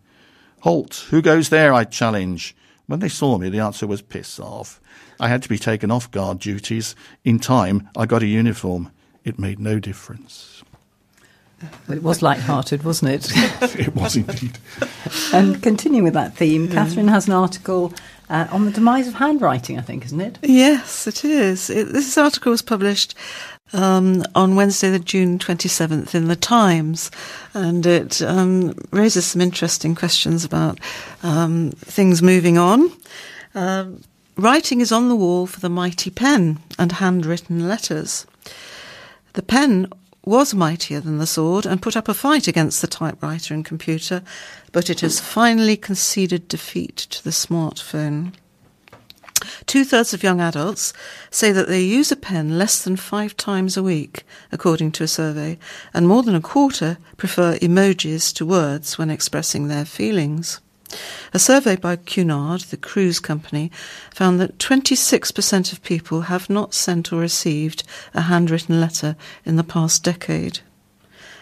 Halt! 0.61 1.07
Who 1.11 1.21
goes 1.21 1.49
there? 1.49 1.75
I 1.75 1.83
challenge. 1.83 2.55
When 2.87 3.01
they 3.01 3.09
saw 3.09 3.39
me, 3.39 3.49
the 3.49 3.59
answer 3.59 3.89
was 3.89 4.03
piss 4.03 4.39
off. 4.39 4.81
I 5.19 5.29
had 5.29 5.43
to 5.43 5.49
be 5.49 5.59
taken 5.59 5.91
off 5.91 6.13
guard 6.13 6.39
duties. 6.39 6.95
In 7.25 7.41
time, 7.41 7.91
I 7.97 8.07
got 8.07 8.23
a 8.23 8.27
uniform. 8.27 8.93
It 9.25 9.39
made 9.39 9.59
no 9.59 9.81
difference. 9.81 10.63
Well, 11.89 11.99
it 11.99 12.03
was 12.03 12.23
light-hearted, 12.23 12.83
wasn't 12.83 13.13
it? 13.13 13.31
it 13.79 13.95
was 13.95 14.17
indeed. 14.17 14.59
and 15.33 15.63
continuing 15.63 16.05
with 16.05 16.15
that 16.15 16.37
theme, 16.37 16.69
Catherine 16.69 17.09
has 17.09 17.27
an 17.27 17.35
article 17.35 17.93
uh, 18.31 18.47
on 18.51 18.65
the 18.65 18.71
demise 18.71 19.07
of 19.07 19.15
handwriting, 19.15 19.79
I 19.79 19.83
think, 19.83 20.05
isn't 20.05 20.21
it? 20.21 20.39
Yes, 20.43 21.07
it 21.07 21.25
is. 21.25 21.71
It, 21.71 21.93
this 21.93 22.17
article 22.17 22.51
was 22.51 22.63
published 22.63 23.15
um, 23.73 24.25
on 24.35 24.57
Wednesday, 24.57 24.91
the 24.91 24.99
June 24.99 25.39
27th, 25.39 26.15
in 26.15 26.29
the 26.29 26.37
Times, 26.37 27.11
and 27.53 27.85
it 27.85 28.23
um, 28.23 28.75
raises 28.91 29.27
some 29.27 29.41
interesting 29.41 29.95
questions 29.95 30.45
about 30.45 30.79
um, 31.23 31.73
things 31.73 32.23
moving 32.23 32.57
on. 32.57 32.91
Um, 33.55 34.03
writing 34.37 34.81
is 34.81 34.93
on 34.93 35.09
the 35.09 35.17
wall 35.17 35.47
for 35.47 35.61
the 35.61 35.69
mighty 35.69 36.11
pen 36.11 36.59
and 36.79 36.93
handwritten 36.93 37.69
letters. 37.69 38.27
The 39.35 39.43
pen 39.43 39.93
was 40.27 40.55
mightier 40.55 41.01
than 41.01 41.19
the 41.19 41.27
sword 41.27 41.67
and 41.67 41.83
put 41.83 41.97
up 41.97 42.09
a 42.09 42.15
fight 42.15 42.49
against 42.49 42.81
the 42.81 42.87
typewriter 42.87 43.55
and 43.55 43.65
computer, 43.65 44.23
but 44.73 44.89
it 44.89 45.01
has 45.01 45.21
finally 45.21 45.77
conceded 45.77 46.49
defeat 46.49 46.97
to 46.97 47.23
the 47.23 47.31
smartphone. 47.31 48.33
Two 49.67 49.85
thirds 49.85 50.15
of 50.15 50.23
young 50.23 50.41
adults 50.41 50.93
say 51.31 51.53
that 51.53 51.69
they 51.69 51.83
use 51.83 52.11
a 52.11 52.17
pen 52.17 52.57
less 52.57 52.83
than 52.83 52.97
five 52.97 53.37
times 53.37 53.77
a 53.77 53.83
week, 53.83 54.25
according 54.51 54.93
to 54.93 55.05
a 55.05 55.09
survey, 55.09 55.59
and 55.93 56.09
more 56.09 56.23
than 56.23 56.35
a 56.35 56.41
quarter 56.41 56.97
prefer 57.17 57.59
emojis 57.59 58.33
to 58.35 58.47
words 58.47 58.97
when 58.97 59.11
expressing 59.11 59.69
their 59.69 59.85
feelings. 59.85 60.61
A 61.33 61.39
survey 61.39 61.77
by 61.77 61.97
Cunard, 61.97 62.63
the 62.63 62.77
cruise 62.77 63.21
company, 63.21 63.71
found 64.13 64.41
that 64.41 64.59
26% 64.59 65.73
of 65.73 65.83
people 65.83 66.23
have 66.23 66.49
not 66.49 66.75
sent 66.75 67.13
or 67.13 67.21
received 67.21 67.83
a 68.15 68.23
handwritten 68.23 68.81
letter 68.81 69.17
in 69.45 69.57
the 69.57 69.65
past 69.65 70.03
decade. 70.03 70.61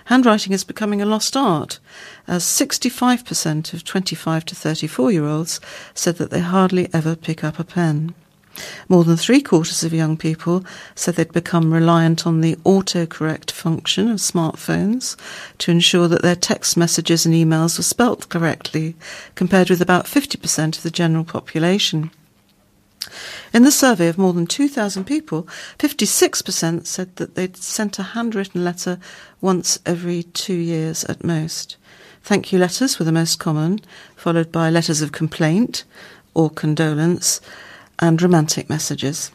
Handwriting 0.07 0.53
is 0.53 0.65
becoming 0.65 1.01
a 1.01 1.07
lost 1.07 1.37
art, 1.37 1.79
as 2.27 2.45
65% 2.45 3.73
of 3.73 3.85
25 3.85 4.45
to 4.47 4.55
34 4.55 5.13
year 5.13 5.27
olds 5.27 5.61
said 5.95 6.17
that 6.17 6.31
they 6.31 6.41
hardly 6.41 6.89
ever 6.93 7.15
pick 7.15 7.45
up 7.45 7.59
a 7.59 7.65
pen. 7.65 8.15
More 8.89 9.05
than 9.05 9.17
three 9.17 9.41
quarters 9.41 9.83
of 9.83 9.93
young 9.93 10.17
people 10.17 10.65
said 10.95 11.15
they'd 11.15 11.33
become 11.33 11.73
reliant 11.73 12.27
on 12.27 12.41
the 12.41 12.57
autocorrect 12.57 13.51
function 13.51 14.11
of 14.11 14.19
smartphones 14.19 15.17
to 15.59 15.71
ensure 15.71 16.09
that 16.09 16.23
their 16.23 16.37
text 16.37 16.77
messages 16.77 17.25
and 17.25 17.35
emails 17.35 17.79
were 17.79 17.85
spelt 17.85 18.29
correctly, 18.29 18.95
compared 19.35 19.71
with 19.71 19.81
about 19.81 20.07
50% 20.07 20.77
of 20.77 20.83
the 20.83 20.91
general 20.91 21.25
population. 21.25 22.11
In 23.53 23.65
the 23.65 23.73
survey 23.73 24.09
of 24.09 24.19
more 24.19 24.33
than 24.33 24.47
2,000 24.47 25.05
people, 25.05 25.47
56% 25.79 26.87
said 26.87 27.17
that 27.17 27.35
they'd 27.35 27.57
sent 27.57 27.99
a 27.99 28.03
handwritten 28.03 28.65
letter 28.65 28.99
once 29.41 29.79
every 29.85 30.23
two 30.23 30.55
years 30.55 31.05
at 31.05 31.25
most. 31.25 31.77
Thank 32.23 32.53
you 32.53 32.59
letters 32.59 32.99
were 32.99 33.05
the 33.05 33.13
most 33.13 33.39
common, 33.39 33.81
followed 34.15 34.53
by 34.53 34.71
letters 34.71 35.03
of 35.03 35.13
complaint 35.13 35.85
or 36.35 36.49
condolence 36.49 37.41
and 37.99 38.21
romantic 38.21 38.69
messages. 38.69 39.31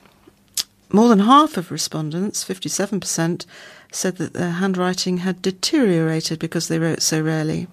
More 0.90 1.10
than 1.10 1.20
half 1.20 1.58
of 1.58 1.72
respondents, 1.72 2.44
57%, 2.46 3.46
said 3.92 4.18
that 4.18 4.34
their 4.34 4.52
handwriting 4.52 5.18
had 5.18 5.42
deteriorated 5.42 6.40
because 6.40 6.68
they 6.68 6.80
wrote 6.80 7.02
so 7.02 7.22
rarely. 7.22 7.68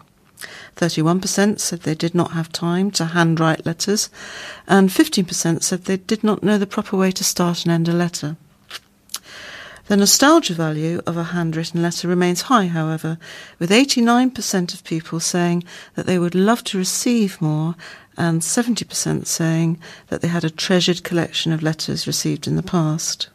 31% 0.76 1.61
said 1.61 1.80
they 1.80 1.95
did 1.95 2.14
not 2.14 2.32
have 2.32 2.51
time 2.51 2.91
to 2.93 3.07
handwrite 3.07 3.64
letters, 3.64 4.11
and 4.66 4.91
15% 4.91 5.62
said 5.62 5.85
they 5.85 5.97
did 5.97 6.24
not 6.24 6.43
know 6.43 6.59
the 6.59 6.66
proper 6.66 6.97
way 6.97 7.11
to 7.12 7.24
start 7.24 7.64
and 7.64 7.72
end 7.72 7.89
a 7.89 7.93
letter. 7.93 8.37
The 9.87 9.97
nostalgia 9.99 10.55
value 10.55 11.03
of 11.07 11.18
a 11.18 11.24
handwritten 11.24 11.82
letter 11.82 12.09
remains 12.09 12.43
high, 12.43 12.68
however, 12.68 13.18
with 13.59 13.70
89% 13.70 14.72
of 14.72 14.82
people 14.82 15.20
saying 15.20 15.62
that 15.95 16.07
they 16.07 16.18
would 16.18 16.35
love 16.35 16.64
to 16.64 16.78
receive 16.78 17.41
more 17.41 17.74
and 18.17 18.41
70% 18.41 19.27
saying 19.27 19.79
that 20.09 20.21
they 20.21 20.29
had 20.29 20.45
a 20.45 20.51
treasured 20.51 21.05
collection 21.05 21.53
of 21.53 21.62
letters 21.62 22.07
received 22.07 22.47
in 22.47 22.57
the 22.57 22.62
past. 22.62 23.29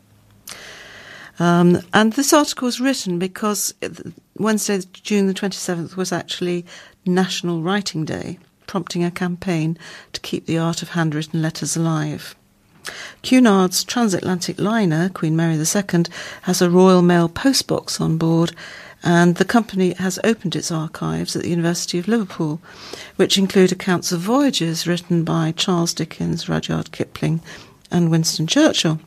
Um, 1.39 1.79
and 1.93 2.13
this 2.13 2.33
article 2.33 2.65
was 2.65 2.81
written 2.81 3.17
because 3.17 3.73
Wednesday, 4.37 4.81
June 4.93 5.27
the 5.27 5.33
27th, 5.33 5.95
was 5.95 6.11
actually 6.11 6.65
National 7.05 7.61
Writing 7.61 8.03
Day, 8.03 8.39
prompting 8.67 9.03
a 9.03 9.11
campaign 9.11 9.77
to 10.13 10.21
keep 10.21 10.45
the 10.45 10.57
art 10.57 10.81
of 10.81 10.89
handwritten 10.89 11.41
letters 11.41 11.77
alive. 11.77 12.35
Cunard's 13.23 13.83
transatlantic 13.83 14.59
liner, 14.59 15.09
Queen 15.09 15.35
Mary 15.35 15.55
II, 15.55 16.05
has 16.43 16.61
a 16.61 16.69
Royal 16.69 17.01
Mail 17.01 17.29
postbox 17.29 18.01
on 18.01 18.17
board 18.17 18.53
and 19.03 19.35
the 19.35 19.45
company 19.45 19.93
has 19.93 20.19
opened 20.23 20.55
its 20.55 20.71
archives 20.71 21.35
at 21.35 21.43
the 21.43 21.49
University 21.49 21.99
of 21.99 22.07
Liverpool, 22.07 22.61
which 23.15 23.37
include 23.37 23.71
accounts 23.71 24.11
of 24.11 24.19
voyages 24.19 24.87
written 24.87 25.23
by 25.23 25.53
Charles 25.53 25.93
Dickens, 25.93 26.49
Rudyard 26.49 26.91
Kipling, 26.91 27.41
and 27.91 28.11
Winston 28.11 28.47
Churchill. 28.47 28.99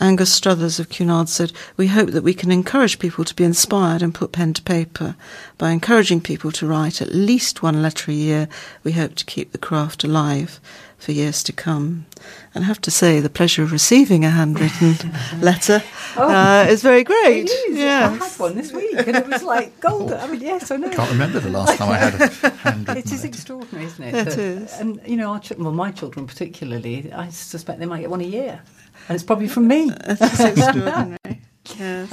Angus 0.00 0.32
Struthers 0.32 0.80
of 0.80 0.88
Cunard 0.88 1.28
said, 1.28 1.52
We 1.76 1.86
hope 1.86 2.10
that 2.10 2.24
we 2.24 2.34
can 2.34 2.50
encourage 2.50 2.98
people 2.98 3.24
to 3.24 3.34
be 3.34 3.44
inspired 3.44 4.02
and 4.02 4.14
put 4.14 4.32
pen 4.32 4.52
to 4.54 4.62
paper. 4.62 5.14
By 5.56 5.70
encouraging 5.70 6.20
people 6.20 6.50
to 6.52 6.66
write 6.66 7.00
at 7.00 7.14
least 7.14 7.62
one 7.62 7.80
letter 7.80 8.10
a 8.10 8.14
year, 8.14 8.48
we 8.82 8.92
hope 8.92 9.14
to 9.16 9.24
keep 9.24 9.52
the 9.52 9.58
craft 9.58 10.02
alive 10.02 10.60
for 11.04 11.12
years 11.12 11.42
to 11.44 11.52
come. 11.52 12.06
And 12.54 12.64
I 12.64 12.66
have 12.66 12.80
to 12.82 12.90
say, 12.90 13.20
the 13.20 13.28
pleasure 13.28 13.62
of 13.62 13.70
receiving 13.72 14.24
a 14.24 14.30
handwritten 14.30 15.12
letter 15.40 15.82
oh, 16.16 16.28
uh, 16.28 16.66
is 16.68 16.82
very 16.82 17.04
great. 17.04 17.44
It 17.44 17.50
is. 17.50 17.76
Yes. 17.78 18.20
I 18.20 18.24
had 18.24 18.38
one 18.40 18.54
this 18.56 18.72
week, 18.72 18.94
and 18.96 19.16
it 19.16 19.26
was 19.28 19.42
like 19.42 19.78
gold. 19.80 20.12
I 20.12 20.26
mean, 20.26 20.40
yes, 20.40 20.70
I 20.70 20.76
know. 20.76 20.88
I 20.88 20.94
can't 20.94 21.10
remember 21.10 21.40
the 21.40 21.50
last 21.50 21.76
time 21.78 21.90
I 21.90 21.98
had 21.98 22.14
a 22.20 22.28
handwritten. 22.66 22.96
It 22.96 23.06
is 23.06 23.12
letter. 23.12 23.26
extraordinary, 23.28 23.86
isn't 23.86 24.04
it? 24.04 24.14
It 24.14 24.24
That- 24.24 24.38
is. 24.38 24.72
And 24.80 25.00
you 25.06 25.16
know, 25.16 25.32
our 25.32 25.40
ch- 25.40 25.52
well, 25.58 25.72
my 25.72 25.90
children 25.92 26.26
particularly, 26.26 27.12
I 27.12 27.28
suspect 27.28 27.78
they 27.80 27.86
might 27.86 28.00
get 28.00 28.10
one 28.10 28.20
a 28.22 28.24
year, 28.38 28.62
and 29.08 29.14
it's 29.14 29.24
probably 29.24 29.48
from 29.48 29.68
me. 29.68 29.90
It's 30.06 30.40
extraordinary. 30.40 31.18
Yes. 31.24 31.38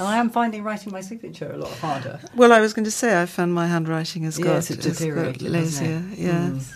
I 0.02 0.16
am 0.16 0.30
finding 0.30 0.64
writing 0.64 0.92
my 0.92 1.02
signature 1.02 1.52
a 1.52 1.58
lot 1.58 1.72
harder. 1.78 2.18
Well, 2.34 2.52
I 2.52 2.60
was 2.60 2.72
going 2.72 2.86
to 2.86 2.90
say 2.90 3.20
I 3.22 3.26
found 3.26 3.52
my 3.52 3.66
handwriting 3.66 4.22
has 4.24 4.38
got, 4.38 4.54
Yes, 4.54 4.70
it 4.70 4.76
has 4.76 4.86
got 4.86 4.92
deteriorated, 4.98 5.42
lazier. 5.42 6.00
hasn't 6.00 6.12
it? 6.14 6.18
Yes. 6.18 6.74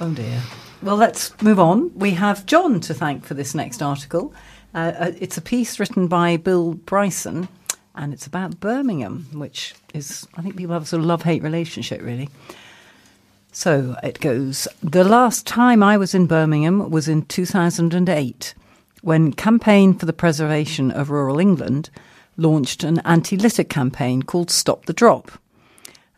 Oh 0.00 0.10
dear. 0.10 0.40
Well, 0.82 0.96
let's 0.96 1.40
move 1.42 1.58
on. 1.58 1.90
We 1.98 2.12
have 2.12 2.46
John 2.46 2.80
to 2.80 2.94
thank 2.94 3.24
for 3.24 3.34
this 3.34 3.54
next 3.54 3.82
article. 3.82 4.34
Uh, 4.74 4.92
uh, 4.98 5.12
it's 5.18 5.38
a 5.38 5.42
piece 5.42 5.80
written 5.80 6.06
by 6.06 6.36
Bill 6.36 6.74
Bryson, 6.74 7.48
and 7.94 8.12
it's 8.12 8.26
about 8.26 8.60
Birmingham, 8.60 9.26
which 9.32 9.74
is, 9.94 10.28
I 10.36 10.42
think 10.42 10.56
people 10.56 10.74
have 10.74 10.82
a 10.82 10.86
sort 10.86 11.00
of 11.00 11.06
love 11.06 11.22
hate 11.22 11.42
relationship, 11.42 12.02
really. 12.02 12.28
So 13.52 13.96
it 14.02 14.20
goes 14.20 14.68
The 14.82 15.02
last 15.02 15.46
time 15.46 15.82
I 15.82 15.96
was 15.96 16.14
in 16.14 16.26
Birmingham 16.26 16.90
was 16.90 17.08
in 17.08 17.22
2008, 17.22 18.54
when 19.00 19.32
Campaign 19.32 19.94
for 19.94 20.04
the 20.04 20.12
Preservation 20.12 20.90
of 20.90 21.10
Rural 21.10 21.40
England 21.40 21.88
launched 22.36 22.84
an 22.84 22.98
anti 23.00 23.36
litter 23.36 23.64
campaign 23.64 24.22
called 24.22 24.50
Stop 24.50 24.84
the 24.84 24.92
Drop 24.92 25.32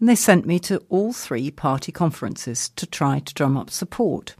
and 0.00 0.08
they 0.08 0.14
sent 0.14 0.46
me 0.46 0.58
to 0.60 0.82
all 0.88 1.12
three 1.12 1.50
party 1.50 1.92
conferences 1.92 2.68
to 2.70 2.86
try 2.86 3.18
to 3.18 3.34
drum 3.34 3.56
up 3.56 3.70
support. 3.70 4.34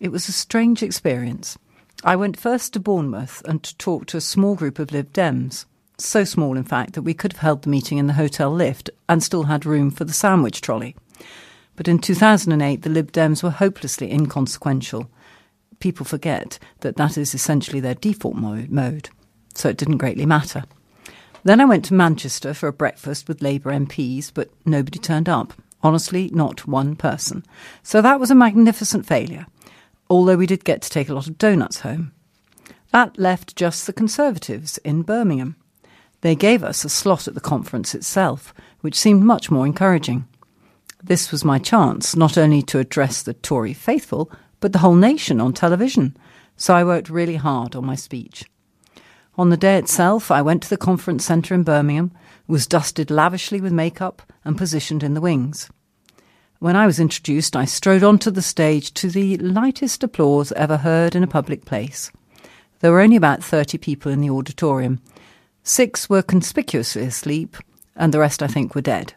It 0.00 0.10
was 0.10 0.30
a 0.30 0.32
strange 0.32 0.82
experience. 0.82 1.58
I 2.02 2.16
went 2.16 2.40
first 2.40 2.72
to 2.72 2.80
Bournemouth 2.80 3.42
and 3.44 3.62
to 3.62 3.76
talk 3.76 4.06
to 4.06 4.16
a 4.16 4.22
small 4.22 4.54
group 4.54 4.78
of 4.78 4.92
Lib 4.92 5.12
Dems. 5.12 5.66
So 5.98 6.24
small, 6.24 6.56
in 6.56 6.64
fact, 6.64 6.94
that 6.94 7.02
we 7.02 7.12
could 7.12 7.34
have 7.34 7.42
held 7.42 7.62
the 7.62 7.68
meeting 7.68 7.98
in 7.98 8.06
the 8.06 8.14
hotel 8.14 8.50
lift 8.50 8.88
and 9.10 9.22
still 9.22 9.42
had 9.42 9.66
room 9.66 9.90
for 9.90 10.04
the 10.04 10.14
sandwich 10.14 10.62
trolley. 10.62 10.96
But 11.76 11.86
in 11.86 11.98
2008, 11.98 12.80
the 12.80 12.88
Lib 12.88 13.12
Dems 13.12 13.42
were 13.42 13.50
hopelessly 13.50 14.10
inconsequential. 14.10 15.10
People 15.80 16.06
forget 16.06 16.58
that 16.80 16.96
that 16.96 17.18
is 17.18 17.34
essentially 17.34 17.80
their 17.80 17.94
default 17.94 18.36
mode, 18.36 19.10
so 19.54 19.68
it 19.68 19.76
didn't 19.76 19.98
greatly 19.98 20.24
matter. 20.24 20.64
Then 21.44 21.60
I 21.60 21.66
went 21.66 21.84
to 21.86 21.94
Manchester 21.94 22.54
for 22.54 22.68
a 22.68 22.72
breakfast 22.72 23.28
with 23.28 23.42
Labour 23.42 23.70
MPs, 23.70 24.30
but 24.32 24.48
nobody 24.64 24.98
turned 24.98 25.28
up. 25.28 25.52
Honestly, 25.82 26.30
not 26.32 26.66
one 26.66 26.96
person. 26.96 27.44
So 27.82 28.00
that 28.00 28.18
was 28.18 28.30
a 28.30 28.34
magnificent 28.34 29.04
failure 29.04 29.46
although 30.10 30.36
we 30.36 30.46
did 30.46 30.64
get 30.64 30.82
to 30.82 30.90
take 30.90 31.08
a 31.08 31.14
lot 31.14 31.28
of 31.28 31.38
donuts 31.38 31.80
home. 31.80 32.12
That 32.90 33.18
left 33.18 33.54
just 33.54 33.86
the 33.86 33.92
Conservatives 33.92 34.78
in 34.78 35.02
Birmingham. 35.02 35.54
They 36.22 36.34
gave 36.34 36.64
us 36.64 36.84
a 36.84 36.88
slot 36.88 37.28
at 37.28 37.34
the 37.34 37.40
conference 37.40 37.94
itself, 37.94 38.52
which 38.80 38.98
seemed 38.98 39.22
much 39.22 39.50
more 39.50 39.64
encouraging. 39.64 40.26
This 41.02 41.30
was 41.30 41.44
my 41.44 41.58
chance 41.58 42.16
not 42.16 42.36
only 42.36 42.60
to 42.62 42.80
address 42.80 43.22
the 43.22 43.32
Tory 43.32 43.72
faithful, 43.72 44.30
but 44.58 44.72
the 44.72 44.80
whole 44.80 44.96
nation 44.96 45.40
on 45.40 45.52
television, 45.52 46.16
so 46.56 46.74
I 46.74 46.84
worked 46.84 47.08
really 47.08 47.36
hard 47.36 47.74
on 47.74 47.86
my 47.86 47.94
speech. 47.94 48.44
On 49.38 49.48
the 49.48 49.56
day 49.56 49.78
itself, 49.78 50.30
I 50.30 50.42
went 50.42 50.62
to 50.64 50.68
the 50.68 50.76
conference 50.76 51.24
centre 51.24 51.54
in 51.54 51.62
Birmingham, 51.62 52.10
was 52.46 52.66
dusted 52.66 53.10
lavishly 53.10 53.60
with 53.60 53.72
makeup, 53.72 54.20
and 54.44 54.58
positioned 54.58 55.02
in 55.02 55.14
the 55.14 55.20
wings. 55.20 55.70
When 56.60 56.76
I 56.76 56.84
was 56.84 57.00
introduced, 57.00 57.56
I 57.56 57.64
strode 57.64 58.02
onto 58.02 58.30
the 58.30 58.42
stage 58.42 58.92
to 58.92 59.08
the 59.08 59.38
lightest 59.38 60.04
applause 60.04 60.52
ever 60.52 60.76
heard 60.76 61.16
in 61.16 61.22
a 61.22 61.26
public 61.26 61.64
place. 61.64 62.12
There 62.80 62.92
were 62.92 63.00
only 63.00 63.16
about 63.16 63.42
30 63.42 63.78
people 63.78 64.12
in 64.12 64.20
the 64.20 64.28
auditorium. 64.28 65.00
Six 65.62 66.10
were 66.10 66.20
conspicuously 66.20 67.04
asleep, 67.04 67.56
and 67.96 68.12
the 68.12 68.18
rest, 68.18 68.42
I 68.42 68.46
think, 68.46 68.74
were 68.74 68.82
dead. 68.82 69.14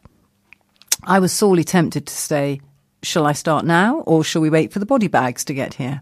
I 1.03 1.19
was 1.19 1.33
sorely 1.33 1.65
tempted 1.65 2.07
to 2.07 2.13
say, 2.13 2.61
Shall 3.01 3.25
I 3.25 3.33
start 3.33 3.65
now, 3.65 3.99
or 4.07 4.23
shall 4.23 4.41
we 4.41 4.49
wait 4.49 4.71
for 4.71 4.79
the 4.79 4.85
body 4.85 5.09
bags 5.09 5.43
to 5.43 5.53
get 5.53 5.73
here? 5.73 5.99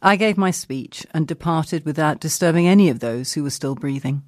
I 0.00 0.16
gave 0.16 0.38
my 0.38 0.50
speech 0.50 1.06
and 1.12 1.28
departed 1.28 1.84
without 1.84 2.20
disturbing 2.20 2.66
any 2.66 2.88
of 2.88 3.00
those 3.00 3.34
who 3.34 3.42
were 3.42 3.50
still 3.50 3.74
breathing. 3.74 4.22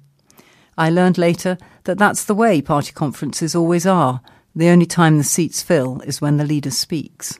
I 0.77 0.91
learned 0.91 1.17
later 1.17 1.57
that 1.85 1.97
that's 1.97 2.25
the 2.25 2.35
way 2.35 2.61
party 2.61 2.91
conferences 2.91 3.55
always 3.55 3.87
are 3.87 4.21
the 4.55 4.69
only 4.69 4.85
time 4.85 5.17
the 5.17 5.23
seats 5.23 5.61
fill 5.61 6.01
is 6.01 6.21
when 6.21 6.37
the 6.37 6.45
leader 6.45 6.71
speaks. 6.71 7.39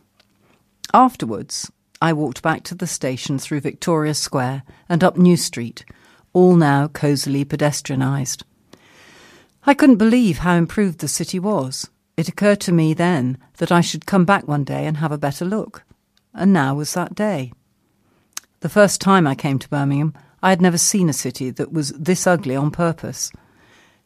Afterwards, 0.93 1.71
I 2.01 2.13
walked 2.13 2.41
back 2.41 2.63
to 2.63 2.75
the 2.75 2.87
station 2.87 3.37
through 3.37 3.61
Victoria 3.61 4.13
Square 4.13 4.63
and 4.89 5.03
up 5.03 5.17
New 5.17 5.37
Street, 5.37 5.85
all 6.33 6.55
now 6.55 6.87
cosily 6.87 7.45
pedestrianised. 7.45 8.43
I 9.65 9.73
couldn't 9.73 9.97
believe 9.97 10.39
how 10.39 10.55
improved 10.55 10.99
the 10.99 11.07
city 11.07 11.37
was. 11.37 11.89
It 12.17 12.27
occurred 12.27 12.59
to 12.61 12.71
me 12.71 12.93
then 12.93 13.37
that 13.57 13.71
I 13.71 13.81
should 13.81 14.05
come 14.05 14.25
back 14.25 14.47
one 14.47 14.63
day 14.63 14.85
and 14.85 14.97
have 14.97 15.11
a 15.11 15.17
better 15.17 15.45
look. 15.45 15.83
And 16.33 16.51
now 16.51 16.75
was 16.75 16.93
that 16.93 17.13
day. 17.13 17.51
The 18.61 18.69
first 18.69 19.01
time 19.01 19.27
I 19.27 19.35
came 19.35 19.59
to 19.59 19.69
Birmingham, 19.69 20.13
I 20.41 20.49
had 20.49 20.61
never 20.61 20.77
seen 20.77 21.09
a 21.09 21.13
city 21.13 21.51
that 21.51 21.71
was 21.71 21.89
this 21.89 22.25
ugly 22.25 22.55
on 22.55 22.71
purpose. 22.71 23.31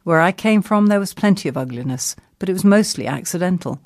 Where 0.03 0.19
I 0.19 0.31
came 0.31 0.61
from, 0.61 0.87
there 0.87 0.99
was 0.99 1.13
plenty 1.13 1.47
of 1.47 1.57
ugliness, 1.57 2.15
but 2.39 2.49
it 2.49 2.53
was 2.53 2.63
mostly 2.63 3.07
accidental. 3.07 3.79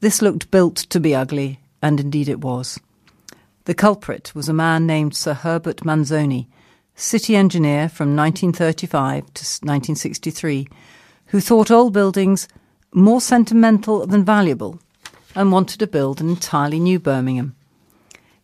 This 0.00 0.22
looked 0.22 0.50
built 0.50 0.76
to 0.76 1.00
be 1.00 1.14
ugly, 1.14 1.60
and 1.82 1.98
indeed 1.98 2.28
it 2.28 2.40
was. 2.40 2.78
The 3.64 3.74
culprit 3.74 4.34
was 4.34 4.48
a 4.48 4.52
man 4.52 4.86
named 4.86 5.16
Sir 5.16 5.32
Herbert 5.32 5.78
Manzoni, 5.84 6.48
city 6.94 7.34
engineer 7.34 7.88
from 7.88 8.14
1935 8.14 9.22
to 9.22 9.42
1963, 9.42 10.68
who 11.26 11.40
thought 11.40 11.70
old 11.70 11.92
buildings 11.92 12.46
more 12.92 13.20
sentimental 13.20 14.06
than 14.06 14.24
valuable 14.24 14.78
and 15.34 15.50
wanted 15.50 15.80
to 15.80 15.86
build 15.86 16.20
an 16.20 16.28
entirely 16.28 16.78
new 16.78 17.00
Birmingham. 17.00 17.56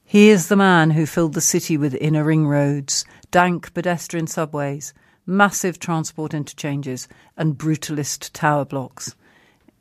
He 0.05 0.31
is 0.31 0.49
the 0.49 0.57
man 0.57 0.91
who 0.91 1.07
filled 1.07 1.35
the 1.35 1.41
city 1.41 1.77
with 1.77 1.95
inner 1.95 2.25
ring 2.25 2.47
roads, 2.47 3.05
dank 3.31 3.73
pedestrian 3.75 4.27
subways, 4.27 4.93
massive 5.25 5.79
transport 5.79 6.35
interchanges, 6.35 7.07
and 7.37 7.57
brutalist 7.57 8.31
tower 8.33 8.65
blocks 8.65 9.15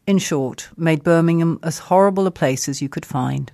in 0.10 0.18
short, 0.18 0.70
made 0.76 1.04
Birmingham 1.04 1.60
as 1.62 1.78
horrible 1.78 2.26
a 2.26 2.32
place 2.32 2.68
as 2.68 2.82
you 2.82 2.90
could 2.90 3.06
find. 3.06 3.52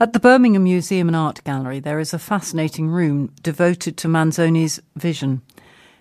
At 0.00 0.14
the 0.14 0.18
Birmingham 0.18 0.64
Museum 0.64 1.06
and 1.06 1.14
Art 1.14 1.44
Gallery, 1.44 1.78
there 1.78 2.00
is 2.00 2.12
a 2.12 2.18
fascinating 2.18 2.88
room 2.88 3.32
devoted 3.40 3.96
to 3.98 4.08
Manzoni's 4.08 4.80
vision. 4.96 5.40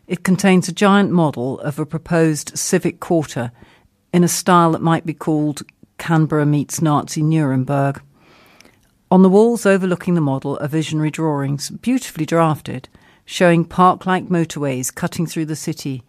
It 0.08 0.24
contains 0.24 0.68
a 0.68 0.74
giant 0.74 1.12
model 1.12 1.60
of 1.60 1.78
a 1.78 1.86
proposed 1.86 2.58
civic 2.58 3.00
quarter 3.00 3.52
in 4.12 4.24
a 4.24 4.28
style 4.28 4.72
that 4.72 4.82
might 4.82 5.06
be 5.06 5.14
called 5.14 5.62
Canberra 6.00 6.48
meets 6.48 6.82
Nazi 6.82 7.22
Nuremberg. 7.22 8.02
On 9.12 9.22
the 9.22 9.30
walls 9.30 9.68
overlooking 9.68 10.16
the 10.16 10.22
model 10.22 10.58
are 10.60 10.68
visionary 10.68 11.12
drawings, 11.12 11.70
beautifully 11.70 12.26
drafted, 12.26 12.90
showing 13.24 13.66
park 13.66 14.08
like 14.08 14.30
motorways 14.30 14.92
cutting 14.92 15.28
through 15.28 15.46
the 15.46 15.56
city 15.56 16.02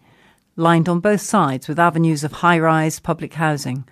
lined 0.55 0.87
on 0.87 0.99
both 0.99 1.21
sides 1.21 1.67
with 1.67 1.79
avenues 1.79 2.23
of 2.23 2.31
high 2.31 2.59
rise 2.59 2.99
public 2.99 3.35
housing, 3.35 3.85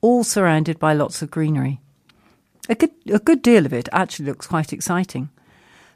all 0.00 0.24
surrounded 0.24 0.78
by 0.78 0.92
lots 0.92 1.22
of 1.22 1.30
greenery. 1.30 1.80
A 2.68 2.74
good, 2.74 2.90
a 3.12 3.18
good 3.18 3.42
deal 3.42 3.66
of 3.66 3.72
it 3.72 3.88
actually 3.92 4.26
looks 4.26 4.46
quite 4.46 4.72
exciting. 4.72 5.30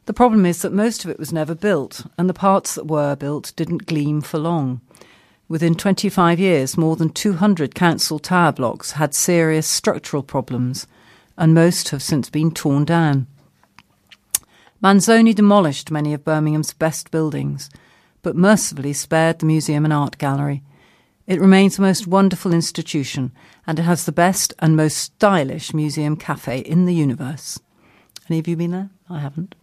The 0.06 0.14
problem 0.14 0.46
is 0.46 0.62
that 0.62 0.72
most 0.72 1.04
of 1.04 1.10
it 1.10 1.18
was 1.18 1.32
never 1.32 1.54
built, 1.54 2.06
and 2.16 2.28
the 2.28 2.34
parts 2.34 2.74
that 2.74 2.86
were 2.86 3.16
built 3.16 3.52
didn't 3.56 3.86
gleam 3.86 4.20
for 4.20 4.38
long. 4.38 4.80
Within 5.48 5.74
25 5.74 6.40
years, 6.40 6.76
more 6.76 6.96
than 6.96 7.10
200 7.10 7.74
council 7.74 8.18
tower 8.18 8.52
blocks 8.52 8.92
had 8.92 9.14
serious 9.14 9.66
structural 9.66 10.22
problems, 10.22 10.86
and 11.36 11.54
most 11.54 11.90
have 11.90 12.02
since 12.02 12.30
been 12.30 12.50
torn 12.50 12.84
down. 12.84 13.26
Manzoni 14.82 15.34
demolished 15.34 15.90
many 15.90 16.14
of 16.14 16.24
Birmingham's 16.24 16.72
best 16.72 17.10
buildings 17.10 17.70
but 18.26 18.34
mercifully 18.34 18.92
spared 18.92 19.38
the 19.38 19.46
Museum 19.46 19.84
and 19.84 19.92
Art 19.92 20.18
Gallery. 20.18 20.60
It 21.28 21.40
remains 21.40 21.78
a 21.78 21.82
most 21.82 22.08
wonderful 22.08 22.52
institution, 22.52 23.30
and 23.68 23.78
it 23.78 23.84
has 23.84 24.04
the 24.04 24.10
best 24.10 24.52
and 24.58 24.74
most 24.74 24.98
stylish 24.98 25.72
museum 25.72 26.16
cafe 26.16 26.58
in 26.58 26.86
the 26.86 26.92
universe. 26.92 27.60
Any 28.28 28.40
of 28.40 28.48
you 28.48 28.56
been 28.56 28.72
there? 28.72 28.90
I 29.08 29.20
haven't. 29.20 29.54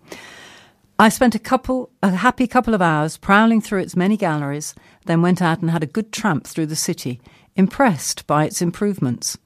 I 0.97 1.09
spent 1.09 1.36
a 1.36 1.39
couple, 1.39 1.91
a 2.01 2.11
happy 2.11 2.47
couple 2.47 2.74
of 2.74 2.82
hours 2.82 3.18
prowling 3.18 3.59
through 3.59 3.82
its 3.82 3.97
many 3.97 4.16
galleries, 4.16 4.74
then 5.07 5.22
went 5.22 5.41
out 5.41 5.59
and 5.59 5.70
had 5.70 5.84
a 5.84 5.86
good 5.86 6.14
tramp 6.14 6.47
through 6.47 6.68
the 6.68 6.78
city, 6.78 7.20
impressed 7.57 8.26
by 8.28 8.45
its 8.45 8.61
improvements. 8.61 9.38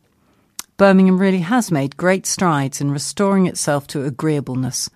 Birmingham 0.77 1.17
really 1.17 1.39
has 1.39 1.71
made 1.71 1.97
great 1.97 2.27
strides 2.27 2.81
in 2.81 2.91
restoring 2.91 3.47
itself 3.47 3.87
to 3.87 4.05
agreeableness, 4.05 4.91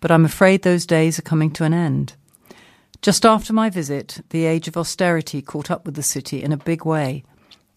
but 0.00 0.10
I'm 0.10 0.24
afraid 0.24 0.62
those 0.62 0.84
days 0.84 1.16
are 1.20 1.22
coming 1.22 1.52
to 1.52 1.62
an 1.62 1.72
end. 1.72 2.14
Just 3.02 3.26
after 3.26 3.52
my 3.52 3.68
visit, 3.68 4.20
the 4.30 4.44
age 4.44 4.68
of 4.68 4.76
austerity 4.76 5.42
caught 5.42 5.72
up 5.72 5.84
with 5.84 5.96
the 5.96 6.04
city 6.04 6.40
in 6.40 6.52
a 6.52 6.56
big 6.56 6.84
way, 6.84 7.24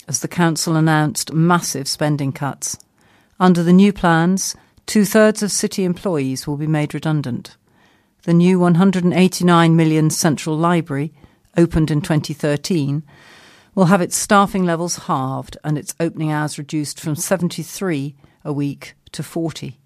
as 0.08 0.20
the 0.20 0.28
council 0.28 0.76
announced 0.76 1.34
massive 1.34 1.88
spending 1.88 2.32
cuts. 2.32 2.78
Under 3.40 3.64
the 3.64 3.74
new 3.74 3.92
plans, 3.92 4.56
two 4.86 5.04
thirds 5.04 5.42
of 5.42 5.52
city 5.52 5.84
employees 5.84 6.46
will 6.46 6.58
be 6.58 6.68
made 6.68 6.94
redundant. 6.94 7.58
The 8.22 8.36
new 8.36 8.60
189 8.60 9.76
million 9.76 10.12
central 10.12 10.56
library, 10.56 11.12
opened 11.58 11.90
in 11.90 12.02
2013, 12.02 13.02
will 13.74 13.86
have 13.86 14.02
its 14.02 14.16
staffing 14.16 14.64
levels 14.64 14.98
halved 15.08 15.58
and 15.64 15.76
its 15.76 15.96
opening 16.00 16.32
hours 16.32 16.60
reduced 16.60 17.00
from 17.00 17.16
73 17.16 18.16
a 18.44 18.54
week 18.54 18.94
to 19.12 19.24
40. 19.24 19.80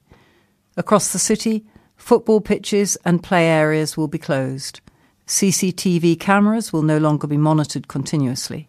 Across 0.76 1.14
the 1.14 1.20
city, 1.20 1.66
football 1.96 2.42
pitches 2.42 2.98
and 3.06 3.24
play 3.24 3.48
areas 3.48 3.96
will 3.96 4.10
be 4.10 4.18
closed. 4.18 4.82
CCTV 5.30 6.20
cameras 6.20 6.74
will 6.74 6.82
no 6.82 6.98
longer 6.98 7.28
be 7.28 7.38
monitored 7.38 7.88
continuously. 7.88 8.68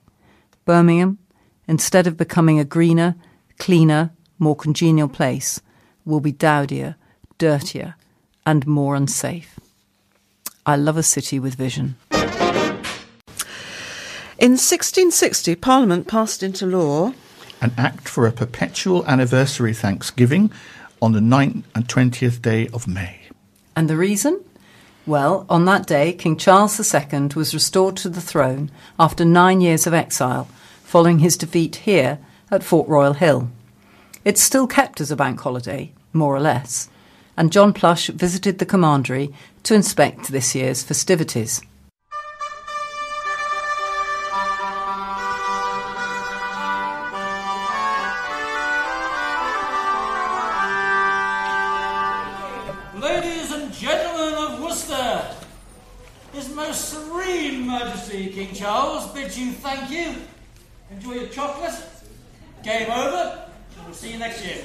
Birmingham, 0.67 1.19
instead 1.67 2.07
of 2.07 2.19
becoming 2.19 2.61
a 2.61 2.67
greener, 2.67 3.15
cleaner, 3.59 4.11
more 4.39 4.55
congenial 4.55 5.09
place, 5.09 5.63
will 6.05 6.21
be 6.21 6.35
dowdier, 6.35 6.97
dirtier, 7.39 7.95
and 8.45 8.67
more 8.67 8.95
unsafe. 8.95 9.59
I 10.67 10.77
love 10.77 10.99
a 10.99 11.03
city 11.03 11.39
with 11.39 11.55
vision. 11.55 11.97
In 14.39 14.53
1660, 14.53 15.55
Parliament 15.57 16.09
passed 16.09 16.43
into 16.43 16.67
law 16.67 17.15
an 17.63 17.73
act 17.79 18.07
for 18.07 18.27
a 18.27 18.33
perpetual 18.33 19.07
anniversary 19.07 19.73
Thanksgiving 19.73 20.53
on 21.01 21.13
the 21.13 21.21
9th 21.21 21.63
and 21.75 21.89
20th 21.89 22.43
day 22.43 22.69
of 22.69 22.87
May. 22.87 23.19
And 23.75 23.89
the 23.89 23.97
reason? 23.97 24.45
Well, 25.07 25.47
on 25.49 25.65
that 25.65 25.87
day, 25.87 26.13
King 26.13 26.37
Charles 26.37 26.79
II 26.79 27.31
was 27.35 27.55
restored 27.55 27.97
to 27.99 28.09
the 28.09 28.21
throne 28.21 28.71
after 28.99 29.25
nine 29.25 29.61
years 29.61 29.87
of 29.87 29.95
exile, 29.95 30.47
following 30.85 31.21
his 31.21 31.37
defeat 31.37 31.77
here 31.77 32.19
at 32.51 32.63
Fort 32.63 32.87
Royal 32.89 33.15
Hill. 33.15 33.51
It's 34.25 34.43
still 34.43 34.67
kept 34.67 35.01
as 35.01 35.11
a 35.11 35.17
bank 35.17 35.41
holiday, 35.41 35.93
more 36.13 36.37
or 36.37 36.41
less, 36.41 36.91
and 37.37 37.51
John 37.51 37.73
Plush 37.73 38.09
visited 38.09 38.59
the 38.59 38.67
commandery 38.67 39.33
to 39.63 39.75
inspect 39.75 40.29
this 40.29 40.55
year's 40.55 40.83
festivities. 40.83 41.63
You 59.41 59.53
thank 59.53 59.91
you. 59.91 60.14
Enjoy 60.91 61.14
your 61.14 61.28
chocolate. 61.28 61.74
Game 62.62 62.91
over. 62.91 63.47
and 63.76 63.84
We'll 63.86 63.95
see 63.95 64.12
you 64.12 64.18
next 64.18 64.45
year. 64.45 64.64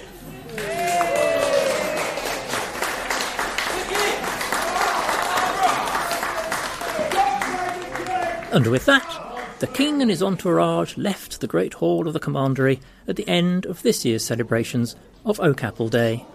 And 8.52 8.68
with 8.68 8.86
that, 8.86 9.06
the 9.60 9.68
King 9.68 10.02
and 10.02 10.10
his 10.10 10.24
entourage 10.24 10.98
left 10.98 11.42
the 11.42 11.48
Great 11.48 11.76
Hall 11.76 12.08
of 12.08 12.14
the 12.14 12.20
Commandery 12.20 12.80
at 13.08 13.16
the 13.16 13.28
end 13.28 13.66
of 13.66 13.82
this 13.82 14.06
year's 14.06 14.24
celebrations 14.24 14.96
of 15.26 15.40
Oak 15.40 15.64
Apple 15.64 15.90
Day. 15.90 16.26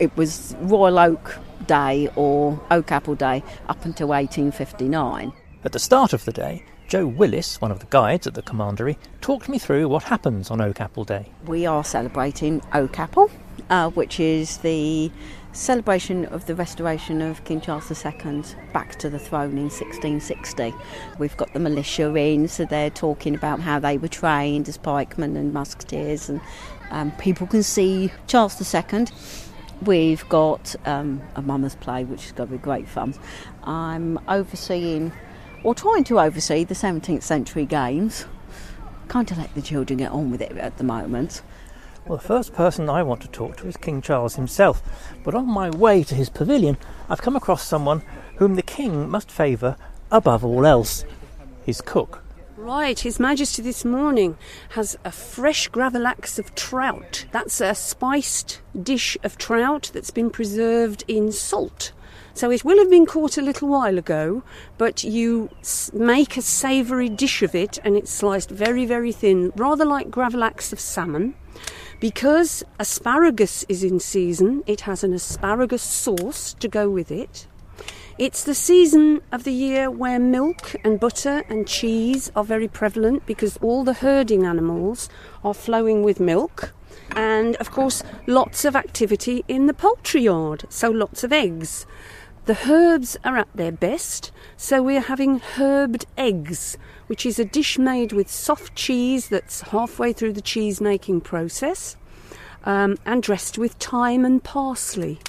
It 0.00 0.16
was 0.16 0.56
Royal 0.60 0.98
Oak 0.98 1.38
Day 1.66 2.08
or 2.16 2.60
Oak 2.70 2.90
Apple 2.90 3.14
Day 3.14 3.42
up 3.68 3.84
until 3.84 4.08
1859. 4.08 5.32
At 5.64 5.72
the 5.72 5.78
start 5.78 6.12
of 6.12 6.24
the 6.24 6.32
day, 6.32 6.64
Joe 6.86 7.06
Willis, 7.06 7.60
one 7.60 7.70
of 7.70 7.80
the 7.80 7.86
guides 7.86 8.26
at 8.26 8.34
the 8.34 8.42
Commandery, 8.42 8.98
talked 9.20 9.48
me 9.48 9.58
through 9.58 9.88
what 9.88 10.04
happens 10.04 10.50
on 10.50 10.60
Oak 10.60 10.80
Apple 10.80 11.04
Day. 11.04 11.30
We 11.46 11.66
are 11.66 11.82
celebrating 11.82 12.62
Oak 12.72 12.98
Apple, 12.98 13.30
uh, 13.70 13.90
which 13.90 14.20
is 14.20 14.58
the 14.58 15.10
celebration 15.52 16.26
of 16.26 16.46
the 16.46 16.54
restoration 16.54 17.22
of 17.22 17.42
King 17.44 17.60
Charles 17.60 17.90
II 18.04 18.42
back 18.72 18.96
to 18.96 19.08
the 19.08 19.18
throne 19.18 19.56
in 19.56 19.70
1660. 19.70 20.74
We've 21.18 21.36
got 21.36 21.52
the 21.52 21.60
militia 21.60 22.14
in, 22.14 22.48
so 22.48 22.64
they're 22.64 22.90
talking 22.90 23.34
about 23.34 23.60
how 23.60 23.78
they 23.78 23.96
were 23.96 24.08
trained 24.08 24.68
as 24.68 24.76
pikemen 24.76 25.36
and 25.36 25.52
musketeers, 25.52 26.28
and 26.28 26.40
um, 26.90 27.12
people 27.12 27.46
can 27.46 27.62
see 27.62 28.12
Charles 28.26 28.74
II. 28.74 29.06
We've 29.82 30.28
got 30.28 30.76
um, 30.86 31.22
a 31.34 31.42
mummers 31.42 31.76
play, 31.76 32.04
which 32.04 32.26
is 32.26 32.32
going 32.32 32.48
to 32.48 32.56
be 32.56 32.62
great 32.62 32.88
fun. 32.88 33.14
I'm 33.64 34.18
overseeing, 34.28 35.12
or 35.64 35.74
trying 35.74 36.04
to 36.04 36.20
oversee, 36.20 36.62
the 36.62 36.74
17th 36.74 37.22
century 37.22 37.64
games. 37.64 38.26
Kind 39.08 39.30
of 39.30 39.38
let 39.38 39.54
the 39.54 39.62
children 39.62 39.98
get 39.98 40.12
on 40.12 40.30
with 40.30 40.40
it 40.40 40.56
at 40.56 40.76
the 40.76 40.84
moment. 40.84 41.42
Well, 42.06 42.18
the 42.18 42.24
first 42.24 42.52
person 42.52 42.90
I 42.90 43.02
want 43.02 43.22
to 43.22 43.28
talk 43.28 43.56
to 43.56 43.66
is 43.66 43.78
King 43.78 44.02
Charles 44.02 44.36
himself, 44.36 44.82
but 45.24 45.34
on 45.34 45.46
my 45.46 45.70
way 45.70 46.04
to 46.04 46.14
his 46.14 46.28
pavilion, 46.28 46.76
I've 47.08 47.22
come 47.22 47.34
across 47.34 47.66
someone 47.66 48.02
whom 48.36 48.56
the 48.56 48.62
King 48.62 49.08
must 49.08 49.30
favour 49.30 49.76
above 50.10 50.44
all 50.44 50.66
else 50.66 51.04
his 51.64 51.80
cook. 51.80 52.22
Right, 52.56 52.98
His 52.98 53.18
Majesty 53.18 53.62
this 53.62 53.84
morning 53.84 54.38
has 54.70 54.96
a 55.04 55.10
fresh 55.10 55.68
gravlax 55.70 56.38
of 56.38 56.54
trout. 56.54 57.26
That's 57.32 57.60
a 57.60 57.74
spiced 57.74 58.60
dish 58.80 59.18
of 59.22 59.36
trout 59.36 59.90
that's 59.92 60.10
been 60.10 60.30
preserved 60.30 61.04
in 61.08 61.32
salt. 61.32 61.92
So 62.34 62.50
it 62.50 62.64
will 62.64 62.78
have 62.78 62.90
been 62.90 63.06
caught 63.06 63.38
a 63.38 63.42
little 63.42 63.68
while 63.68 63.96
ago, 63.96 64.42
but 64.76 65.04
you 65.04 65.50
make 65.92 66.36
a 66.36 66.42
savoury 66.42 67.08
dish 67.08 67.42
of 67.42 67.54
it 67.54 67.78
and 67.84 67.96
it's 67.96 68.10
sliced 68.10 68.50
very, 68.50 68.84
very 68.84 69.12
thin, 69.12 69.52
rather 69.54 69.84
like 69.84 70.10
gravlax 70.10 70.72
of 70.72 70.80
salmon. 70.80 71.36
Because 72.00 72.64
asparagus 72.80 73.64
is 73.68 73.84
in 73.84 74.00
season, 74.00 74.64
it 74.66 74.80
has 74.82 75.04
an 75.04 75.14
asparagus 75.14 75.82
sauce 75.82 76.54
to 76.58 76.66
go 76.66 76.90
with 76.90 77.12
it. 77.12 77.46
It's 78.18 78.42
the 78.42 78.54
season 78.54 79.22
of 79.30 79.44
the 79.44 79.52
year 79.52 79.88
where 79.88 80.18
milk 80.18 80.74
and 80.84 80.98
butter 80.98 81.44
and 81.48 81.68
cheese 81.68 82.32
are 82.34 82.44
very 82.44 82.68
prevalent 82.68 83.26
because 83.26 83.56
all 83.58 83.84
the 83.84 83.94
herding 83.94 84.44
animals 84.44 85.08
are 85.44 85.54
flowing 85.54 86.02
with 86.02 86.18
milk. 86.18 86.74
And 87.12 87.54
of 87.56 87.70
course, 87.70 88.02
lots 88.26 88.64
of 88.64 88.74
activity 88.74 89.44
in 89.46 89.66
the 89.66 89.74
poultry 89.74 90.22
yard, 90.22 90.64
so 90.68 90.90
lots 90.90 91.22
of 91.22 91.32
eggs. 91.32 91.86
The 92.46 92.58
herbs 92.70 93.16
are 93.24 93.38
at 93.38 93.48
their 93.54 93.72
best, 93.72 94.30
so 94.58 94.82
we're 94.82 95.00
having 95.00 95.40
herbed 95.40 96.04
eggs, 96.18 96.76
which 97.06 97.24
is 97.24 97.38
a 97.38 97.44
dish 97.44 97.78
made 97.78 98.12
with 98.12 98.30
soft 98.30 98.74
cheese 98.74 99.28
that's 99.30 99.62
halfway 99.62 100.12
through 100.12 100.34
the 100.34 100.42
cheese 100.42 100.78
making 100.78 101.22
process 101.22 101.96
um, 102.64 102.98
and 103.06 103.22
dressed 103.22 103.56
with 103.56 103.72
thyme 103.74 104.26
and 104.26 104.44
parsley. 104.44 105.20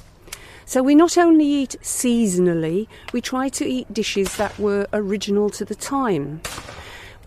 So 0.66 0.84
we 0.84 0.94
not 0.94 1.18
only 1.18 1.46
eat 1.46 1.78
seasonally, 1.82 2.88
we 3.14 3.22
try 3.22 3.48
to 3.48 3.66
eat 3.66 3.94
dishes 3.94 4.36
that 4.36 4.60
were 4.60 4.86
original 4.92 5.50
to 5.52 5.64
the 5.64 5.76
time. 5.76 6.42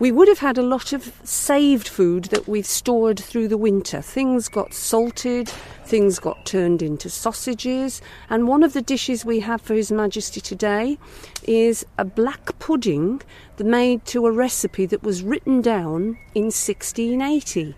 We 0.00 0.12
would 0.12 0.28
have 0.28 0.38
had 0.38 0.58
a 0.58 0.62
lot 0.62 0.92
of 0.92 1.12
saved 1.24 1.88
food 1.88 2.26
that 2.26 2.46
we've 2.46 2.64
stored 2.64 3.18
through 3.18 3.48
the 3.48 3.56
winter. 3.56 4.00
Things 4.00 4.48
got 4.48 4.72
salted, 4.72 5.48
things 5.84 6.20
got 6.20 6.46
turned 6.46 6.82
into 6.82 7.10
sausages, 7.10 8.00
and 8.30 8.46
one 8.46 8.62
of 8.62 8.74
the 8.74 8.82
dishes 8.82 9.24
we 9.24 9.40
have 9.40 9.60
for 9.60 9.74
His 9.74 9.90
Majesty 9.90 10.40
today 10.40 10.98
is 11.42 11.84
a 11.98 12.04
black 12.04 12.56
pudding 12.60 13.22
made 13.58 14.04
to 14.04 14.26
a 14.26 14.30
recipe 14.30 14.86
that 14.86 15.02
was 15.02 15.24
written 15.24 15.60
down 15.60 16.16
in 16.32 16.44
1680. 16.44 17.74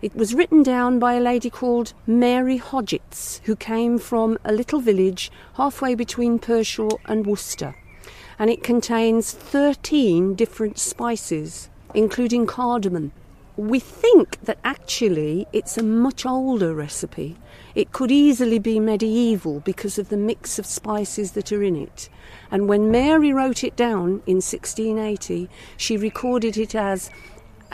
It 0.00 0.16
was 0.16 0.34
written 0.34 0.62
down 0.62 0.98
by 0.98 1.12
a 1.12 1.20
lady 1.20 1.50
called 1.50 1.92
Mary 2.06 2.56
Hodgetts, 2.56 3.42
who 3.44 3.54
came 3.54 3.98
from 3.98 4.38
a 4.46 4.52
little 4.52 4.80
village 4.80 5.30
halfway 5.56 5.94
between 5.94 6.38
Pershore 6.38 6.98
and 7.04 7.26
Worcester. 7.26 7.74
And 8.40 8.48
it 8.48 8.62
contains 8.62 9.32
13 9.32 10.34
different 10.34 10.78
spices, 10.78 11.68
including 11.94 12.46
cardamom. 12.46 13.12
We 13.54 13.78
think 13.78 14.40
that 14.40 14.58
actually 14.64 15.46
it's 15.52 15.76
a 15.76 15.82
much 15.82 16.24
older 16.24 16.74
recipe. 16.74 17.36
It 17.74 17.92
could 17.92 18.10
easily 18.10 18.58
be 18.58 18.80
medieval 18.80 19.60
because 19.60 19.98
of 19.98 20.08
the 20.08 20.16
mix 20.16 20.58
of 20.58 20.64
spices 20.64 21.32
that 21.32 21.52
are 21.52 21.62
in 21.62 21.76
it. 21.76 22.08
And 22.50 22.66
when 22.66 22.90
Mary 22.90 23.30
wrote 23.30 23.62
it 23.62 23.76
down 23.76 24.22
in 24.26 24.36
1680, 24.36 25.50
she 25.76 25.98
recorded 25.98 26.56
it 26.56 26.74
as 26.74 27.10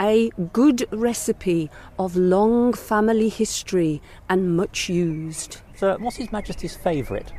a 0.00 0.30
good 0.52 0.88
recipe 0.90 1.70
of 1.96 2.16
long 2.16 2.72
family 2.72 3.28
history 3.28 4.02
and 4.28 4.56
much 4.56 4.88
used. 4.88 5.58
So, 5.76 5.96
what's 5.98 6.16
His 6.16 6.32
Majesty's 6.32 6.76
favourite? 6.76 7.32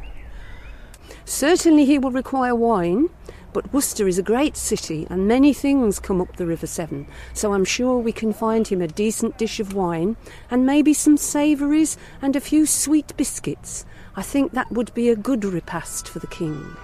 Certainly, 1.28 1.84
he 1.84 2.00
will 2.00 2.12
require 2.12 2.56
wine, 2.56 3.10
but 3.52 3.74
Worcester 3.74 4.08
is 4.08 4.18
a 4.18 4.24
great 4.24 4.56
city 4.56 5.06
and 5.10 5.28
many 5.28 5.52
things 5.52 6.00
come 6.00 6.22
up 6.22 6.38
the 6.38 6.46
River 6.46 6.68
Severn, 6.68 7.06
so 7.34 7.52
I'm 7.52 7.66
sure 7.66 8.00
we 8.00 8.14
can 8.14 8.32
find 8.32 8.66
him 8.66 8.82
a 8.82 8.88
decent 8.88 9.38
dish 9.38 9.60
of 9.60 9.74
wine 9.74 10.16
and 10.50 10.66
maybe 10.66 10.94
some 10.94 11.18
savouries 11.18 11.98
and 12.22 12.38
a 12.38 12.40
few 12.40 12.66
sweet 12.66 13.12
biscuits. 13.18 13.86
I 14.16 14.22
think 14.22 14.54
that 14.54 14.72
would 14.72 14.94
be 14.94 15.10
a 15.10 15.18
good 15.18 15.44
repast 15.44 16.08
for 16.08 16.20
the 16.20 16.28
King. 16.28 16.78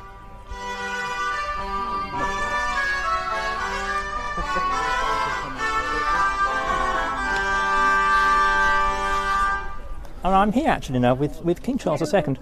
And 10.25 10.35
I'm 10.35 10.51
here 10.51 10.67
actually 10.67 10.99
now 10.99 11.13
with, 11.13 11.41
with 11.45 11.63
King 11.63 11.77
Charles 11.77 12.13
II. 12.13 12.35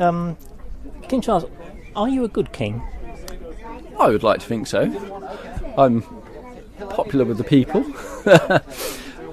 Um, 0.00 0.36
king 1.08 1.20
Charles, 1.20 1.44
are 1.96 2.08
you 2.08 2.24
a 2.24 2.28
good 2.28 2.52
king? 2.52 2.82
I 3.98 4.08
would 4.08 4.22
like 4.22 4.40
to 4.40 4.46
think 4.46 4.66
so. 4.66 4.82
I'm 5.78 6.02
popular 6.90 7.24
with 7.24 7.38
the 7.38 7.44
people. 7.44 7.84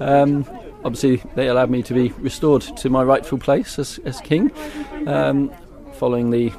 um, 0.00 0.46
obviously, 0.84 1.22
they 1.34 1.48
allowed 1.48 1.70
me 1.70 1.82
to 1.82 1.94
be 1.94 2.10
restored 2.18 2.62
to 2.62 2.90
my 2.90 3.02
rightful 3.02 3.38
place 3.38 3.78
as, 3.78 3.98
as 4.04 4.20
king, 4.20 4.52
um, 5.06 5.52
following 5.94 6.30
the 6.30 6.52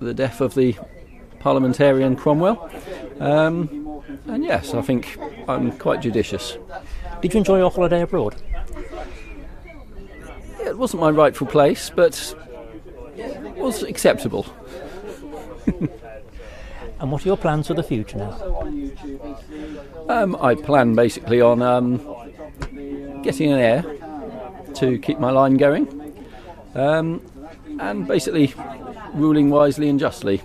the 0.00 0.14
death 0.14 0.40
of 0.40 0.54
the 0.54 0.76
parliamentarian 1.38 2.16
Cromwell. 2.16 2.70
Um, 3.20 4.02
and 4.26 4.44
yes, 4.44 4.74
I 4.74 4.82
think 4.82 5.18
I'm 5.48 5.76
quite 5.78 6.00
judicious. 6.00 6.58
Did 7.20 7.32
you 7.32 7.38
enjoy 7.38 7.58
your 7.58 7.70
holiday 7.70 8.02
abroad? 8.02 8.36
It 10.60 10.76
wasn't 10.76 11.02
my 11.02 11.10
rightful 11.10 11.46
place, 11.46 11.90
but 11.90 12.34
was 13.56 13.82
acceptable. 13.82 14.46
And 17.00 17.10
what 17.10 17.22
are 17.24 17.28
your 17.28 17.36
plans 17.36 17.66
for 17.66 17.74
the 17.74 17.82
future 17.82 18.18
now? 18.18 18.32
Um, 20.08 20.36
I 20.40 20.54
plan 20.54 20.94
basically 20.94 21.40
on 21.40 21.60
um, 21.60 21.98
getting 23.22 23.52
an 23.52 23.58
heir 23.58 23.82
to 24.74 24.98
keep 24.98 25.18
my 25.18 25.30
line 25.30 25.56
going, 25.56 25.86
um, 26.74 27.20
and 27.80 28.06
basically 28.06 28.54
ruling 29.12 29.50
wisely 29.50 29.88
and 29.88 29.98
justly, 29.98 30.40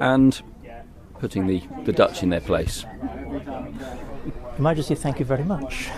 and 0.00 0.40
putting 1.18 1.46
the, 1.46 1.62
the 1.84 1.92
Dutch 1.92 2.22
in 2.22 2.28
their 2.28 2.40
place. 2.40 2.84
Your 3.02 4.58
Majesty, 4.58 4.94
thank 4.94 5.18
you 5.18 5.24
very 5.24 5.44
much. 5.44 5.88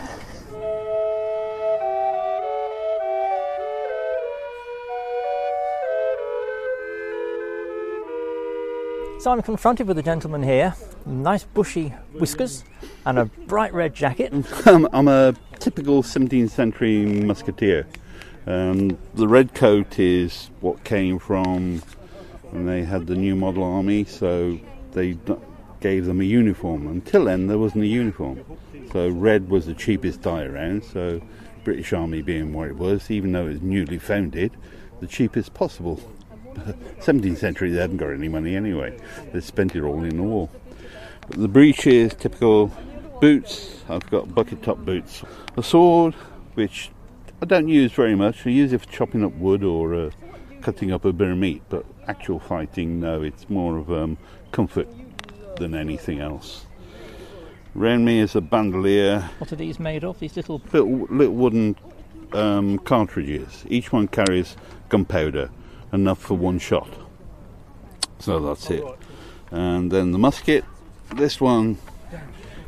So 9.23 9.31
I'm 9.31 9.41
confronted 9.41 9.87
with 9.87 9.97
a 9.99 10.03
gentleman 10.03 10.43
here, 10.43 10.75
nice 11.07 11.45
bushy 11.45 11.91
whiskers 12.19 12.65
and 13.07 13.21
a 13.21 13.27
bright 13.27 13.73
red 13.73 13.95
jacket. 13.95 14.33
I'm, 14.67 14.89
I'm 14.93 15.07
a 15.07 15.37
typical 15.61 16.03
17th 16.03 16.51
century 16.51 17.07
musketeer. 17.07 17.87
Um, 18.49 18.99
the 19.15 19.29
red 19.29 19.55
coat 19.55 20.01
is 20.01 20.51
what 20.59 20.83
came 20.83 21.21
from 21.21 21.85
when 22.51 22.67
they 22.67 22.83
had 22.83 23.07
the 23.07 23.15
new 23.15 23.37
model 23.37 23.63
army, 23.63 24.07
so 24.07 24.59
they 24.91 25.17
gave 25.79 26.07
them 26.07 26.21
a 26.21 26.25
uniform. 26.25 26.89
Until 26.89 27.27
then, 27.27 27.47
there 27.47 27.59
wasn't 27.59 27.85
a 27.85 27.87
uniform. 27.87 28.45
So 28.91 29.09
red 29.09 29.49
was 29.49 29.67
the 29.67 29.75
cheapest 29.75 30.23
dye 30.23 30.43
around, 30.43 30.83
so 30.83 31.23
British 31.63 31.93
Army 31.93 32.23
being 32.23 32.53
what 32.53 32.67
it 32.67 32.77
was, 32.77 33.09
even 33.09 33.31
though 33.31 33.47
it 33.47 33.53
was 33.53 33.63
newly 33.63 34.01
founded, 34.01 34.51
the 34.99 35.07
cheapest 35.07 35.55
possible. 35.55 36.01
17th 37.01 37.39
century, 37.39 37.71
they 37.71 37.81
hadn't 37.81 37.99
got 37.99 38.11
any 38.11 38.29
money 38.29 38.57
anyway. 38.57 38.97
They 39.33 39.41
spent 39.41 39.75
it 39.77 39.83
all 39.83 40.03
in 40.05 40.17
the 40.17 40.23
war. 40.23 40.49
But 41.29 41.39
the 41.39 41.49
breeches, 41.49 42.15
typical 42.15 42.73
boots. 43.21 43.83
I've 43.89 44.09
got 44.11 44.35
bucket 44.35 44.63
top 44.63 44.79
boots. 44.79 45.23
A 45.57 45.63
sword, 45.63 46.15
which 46.55 46.91
I 47.41 47.47
don't 47.47 47.69
use 47.69 47.93
very 47.93 48.15
much. 48.15 48.47
I 48.47 48.51
use 48.51 48.73
it 48.73 48.81
for 48.81 48.91
chopping 48.91 49.25
up 49.25 49.33
wood 49.35 49.63
or 49.63 49.95
uh, 49.95 50.11
cutting 50.61 50.93
up 50.93 51.05
a 51.05 51.13
bit 51.13 51.29
of 51.29 51.39
meat. 51.39 51.63
But 51.69 51.85
actual 52.07 52.39
fighting, 52.41 53.01
no, 53.01 53.23
it's 53.23 53.49
more 53.49 53.79
of 53.79 53.93
um, 53.93 54.19
comfort 54.51 54.89
than 55.57 55.75
anything 55.75 56.21
else. 56.21 56.67
Around 57.77 58.05
me 58.05 58.21
is 58.21 58.35
a 58.37 58.41
bandolier. 58.41 59.31
What 59.39 59.53
are 59.53 59.57
these 59.57 59.81
made 59.81 60.05
of? 60.05 60.19
These 60.19 60.37
little. 60.37 60.61
Little, 60.73 61.07
little 61.07 61.35
wooden 61.35 61.77
um, 62.33 62.79
cartridges. 62.79 63.65
Each 63.69 63.93
one 63.93 64.09
carries 64.09 64.57
gunpowder, 64.89 65.51
enough 65.93 66.19
for 66.19 66.35
one 66.35 66.59
shot. 66.59 66.89
So 68.19 68.41
that's 68.41 68.71
it. 68.71 68.85
And 69.51 69.91
then 69.91 70.13
the 70.13 70.19
musket. 70.19 70.65
This 71.15 71.41
one 71.41 71.79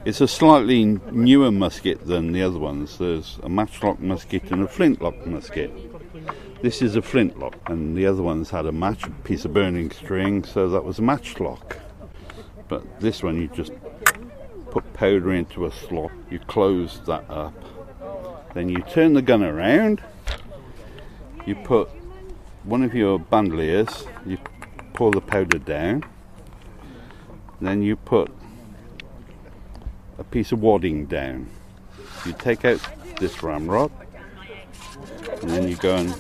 it's 0.05 0.21
a 0.21 0.29
slightly 0.29 0.85
newer 0.85 1.51
musket 1.51 2.07
than 2.07 2.33
the 2.33 2.43
other 2.43 2.59
ones. 2.59 2.99
There's 2.99 3.39
a 3.43 3.49
matchlock 3.49 4.01
musket 4.01 4.51
and 4.51 4.63
a 4.63 4.69
flintlock 4.69 5.27
musket. 5.27 5.73
This 6.61 6.83
is 6.83 6.95
a 6.95 7.01
flintlock, 7.01 7.57
and 7.71 7.97
the 7.97 8.05
other 8.05 8.23
ones 8.23 8.51
had 8.51 8.67
a 8.67 8.73
match 8.73 9.05
piece 9.25 9.47
of 9.47 9.55
burning 9.55 9.91
string, 9.91 10.45
so 10.45 10.69
that 10.69 10.85
was 10.85 10.99
a 10.99 11.03
matchlock. 11.03 11.79
But 12.69 13.01
this 13.01 13.23
one, 13.23 13.41
you 13.41 13.49
just 13.49 13.73
put 14.71 14.93
powder 14.93 15.33
into 15.33 15.65
a 15.65 15.73
slot, 15.73 16.13
you 16.31 16.39
close 16.39 17.01
that 17.07 17.25
up, 17.31 17.55
then 18.53 18.69
you 18.69 18.83
turn 18.83 19.15
the 19.15 19.23
gun 19.23 19.43
around, 19.43 20.03
you 21.47 21.55
put 21.55 21.89
one 22.65 22.83
of 22.83 22.95
your 22.95 23.19
bandoliers, 23.19 24.07
you 24.25 24.39
pour 24.95 25.11
the 25.11 25.21
powder 25.21 25.59
down, 25.59 26.03
then 27.61 27.83
you 27.83 27.95
put 27.95 28.31
a 30.19 30.25
piece 30.25 30.51
of 30.53 30.63
wadding 30.63 31.05
down. 31.07 31.47
You 32.25 32.33
take 32.33 32.65
out 32.65 32.81
this 33.19 33.43
ramrod 33.43 33.93
and 35.43 35.51
then 35.51 35.69
you 35.69 35.77
go 35.77 35.97
and 35.97 36.15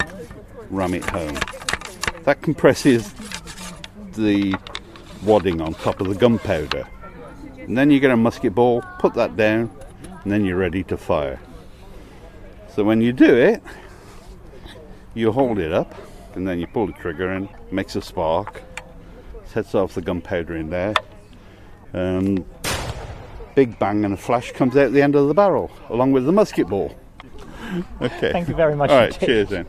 ram 0.70 0.94
it 0.94 1.04
home. 1.04 1.38
That 2.24 2.42
compresses 2.42 3.12
the 4.12 4.54
wadding 5.22 5.60
on 5.60 5.74
top 5.74 6.00
of 6.00 6.08
the 6.08 6.14
gunpowder. 6.14 6.86
And 7.58 7.76
then 7.76 7.90
you 7.90 8.00
get 8.00 8.10
a 8.10 8.16
musket 8.16 8.54
ball, 8.54 8.82
put 8.98 9.14
that 9.14 9.36
down, 9.36 9.70
and 10.22 10.30
then 10.32 10.44
you're 10.44 10.58
ready 10.58 10.84
to 10.84 10.98
fire. 10.98 11.40
So 12.74 12.84
when 12.84 13.00
you 13.00 13.12
do 13.12 13.34
it, 13.34 13.62
you 15.14 15.32
hold 15.32 15.58
it 15.58 15.72
up 15.72 15.94
and 16.36 16.46
then 16.46 16.60
you 16.60 16.66
pull 16.66 16.86
the 16.86 16.92
trigger 16.92 17.30
and 17.30 17.48
it 17.48 17.72
makes 17.72 17.96
a 17.96 18.02
spark, 18.02 18.62
sets 19.44 19.74
off 19.74 19.94
the 19.94 20.02
gunpowder 20.02 20.56
in 20.56 20.70
there. 20.70 20.94
Um, 21.92 22.44
big 23.54 23.78
bang 23.78 24.04
and 24.04 24.14
a 24.14 24.16
flash 24.16 24.52
comes 24.52 24.76
out 24.76 24.92
the 24.92 25.02
end 25.02 25.14
of 25.14 25.28
the 25.28 25.34
barrel, 25.34 25.70
along 25.90 26.12
with 26.12 26.26
the 26.26 26.32
musket 26.32 26.68
ball. 26.68 26.94
okay. 28.02 28.32
Thank 28.32 28.48
you 28.48 28.54
very 28.54 28.74
much. 28.74 28.90
All 28.90 28.96
right, 28.96 29.18
cheers 29.18 29.48
then. 29.48 29.66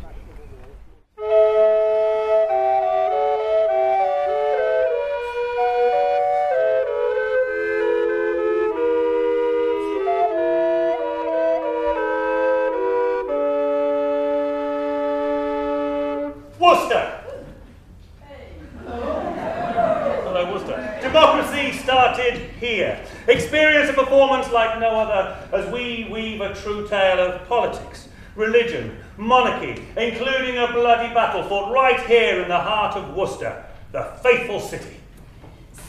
No 24.85 24.99
other 24.99 25.35
as 25.51 25.71
we 25.73 26.07
weave 26.11 26.41
a 26.41 26.53
true 26.53 26.87
tale 26.87 27.19
of 27.19 27.47
politics, 27.47 28.07
religion, 28.35 28.95
monarchy, 29.17 29.81
including 29.97 30.57
a 30.57 30.71
bloody 30.73 31.11
battle 31.13 31.43
fought 31.43 31.73
right 31.73 31.99
here 32.05 32.41
in 32.43 32.47
the 32.47 32.59
heart 32.59 32.95
of 32.95 33.15
Worcester, 33.15 33.65
the 33.91 34.03
faithful 34.21 34.59
city. 34.59 34.97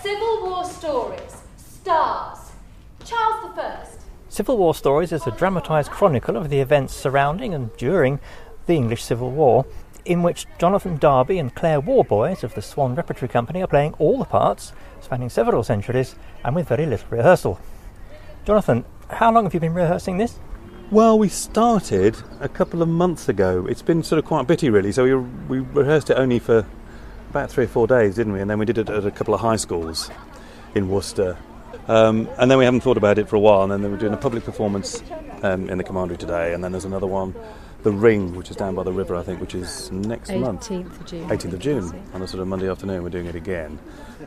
Civil 0.03 0.47
War 0.47 0.65
stories. 0.65 1.43
Stars. 1.59 2.39
Charles 3.05 3.59
I. 3.59 3.87
Civil 4.29 4.57
War 4.57 4.75
Stories 4.75 5.13
is 5.13 5.27
a 5.27 5.31
dramatised 5.31 5.91
chronicle 5.91 6.37
of 6.37 6.49
the 6.49 6.61
events 6.61 6.95
surrounding 6.95 7.55
and 7.55 7.77
during 7.77 8.19
the 8.67 8.75
English 8.75 9.05
Civil 9.05 9.31
War, 9.31 9.67
in 10.05 10.23
which 10.23 10.47
Jonathan 10.59 10.97
Darby 10.97 11.39
and 11.39 11.55
Claire 11.55 11.81
Warboys 11.81 12.43
of 12.43 12.55
the 12.55 12.63
Swan 12.63 12.95
Repertory 12.95 13.29
Company 13.29 13.63
are 13.63 13.69
playing 13.69 13.95
all 13.99 14.19
the 14.19 14.25
parts, 14.25 14.73
spanning 15.01 15.29
several 15.29 15.63
centuries, 15.63 16.17
and 16.45 16.57
with 16.57 16.69
very 16.69 16.87
little 16.87 17.09
rehearsal. 17.11 17.61
Jonathan, 18.47 18.85
how 19.11 19.33
long 19.33 19.43
have 19.43 19.55
you 19.55 19.59
been 19.59 19.75
rehearsing 19.75 20.19
this? 20.19 20.39
Well, 20.93 21.19
we 21.19 21.29
started 21.29 22.17
a 22.39 22.49
couple 22.49 22.81
of 22.81 22.87
months 22.89 23.29
ago. 23.29 23.67
It's 23.69 23.83
been 23.83 24.05
sort 24.05 24.21
of 24.21 24.25
quite 24.25 24.47
bitty, 24.47 24.71
really. 24.71 24.93
So 24.93 25.03
we, 25.03 25.17
we 25.17 25.59
rehearsed 25.59 26.11
it 26.11 26.15
only 26.15 26.39
for 26.39 26.65
about 27.31 27.51
three 27.51 27.65
or 27.65 27.67
four 27.67 27.89
days, 27.89 28.15
didn't 28.15 28.35
we? 28.35 28.41
And 28.41 28.49
then 28.49 28.61
we 28.61 28.65
did 28.65 28.79
it 28.79 28.89
at 28.89 29.05
a 29.05 29.11
couple 29.11 29.35
of 29.35 29.41
high 29.41 29.57
schools 29.57 30.13
in 30.77 30.89
Worcester. 30.89 31.37
Um, 31.89 32.29
and 32.39 32.49
then 32.49 32.59
we 32.59 32.65
haven't 32.65 32.83
thought 32.83 32.97
about 32.97 33.19
it 33.19 33.29
for 33.29 33.35
a 33.35 33.41
while. 33.41 33.63
And 33.63 33.83
then 33.83 33.91
we're 33.91 33.99
doing 33.99 34.15
a 34.15 34.17
public 34.17 34.45
performance 34.45 35.03
um, 35.43 35.69
in 35.69 35.79
the 35.79 35.85
Commandery 35.85 36.17
today. 36.17 36.55
And 36.55 36.63
then 36.63 36.71
there's 36.71 36.85
another 36.85 37.09
one, 37.09 37.35
The 37.83 37.91
Ring, 37.91 38.37
which 38.37 38.51
is 38.51 38.57
down 38.57 38.77
by 38.77 38.85
the 38.85 38.93
river, 38.93 39.17
I 39.17 39.25
think, 39.25 39.41
which 39.41 39.57
is 39.57 39.91
next 39.91 40.31
month. 40.31 40.69
18th 40.69 41.01
of 41.01 41.05
June. 41.05 41.29
18th 41.29 41.53
of 41.53 41.59
June. 41.59 42.03
On 42.15 42.23
a 42.23 42.29
sort 42.29 42.43
of 42.43 42.47
Monday 42.47 42.71
afternoon, 42.71 43.03
we're 43.03 43.09
doing 43.09 43.27
it 43.27 43.35
again. 43.35 43.81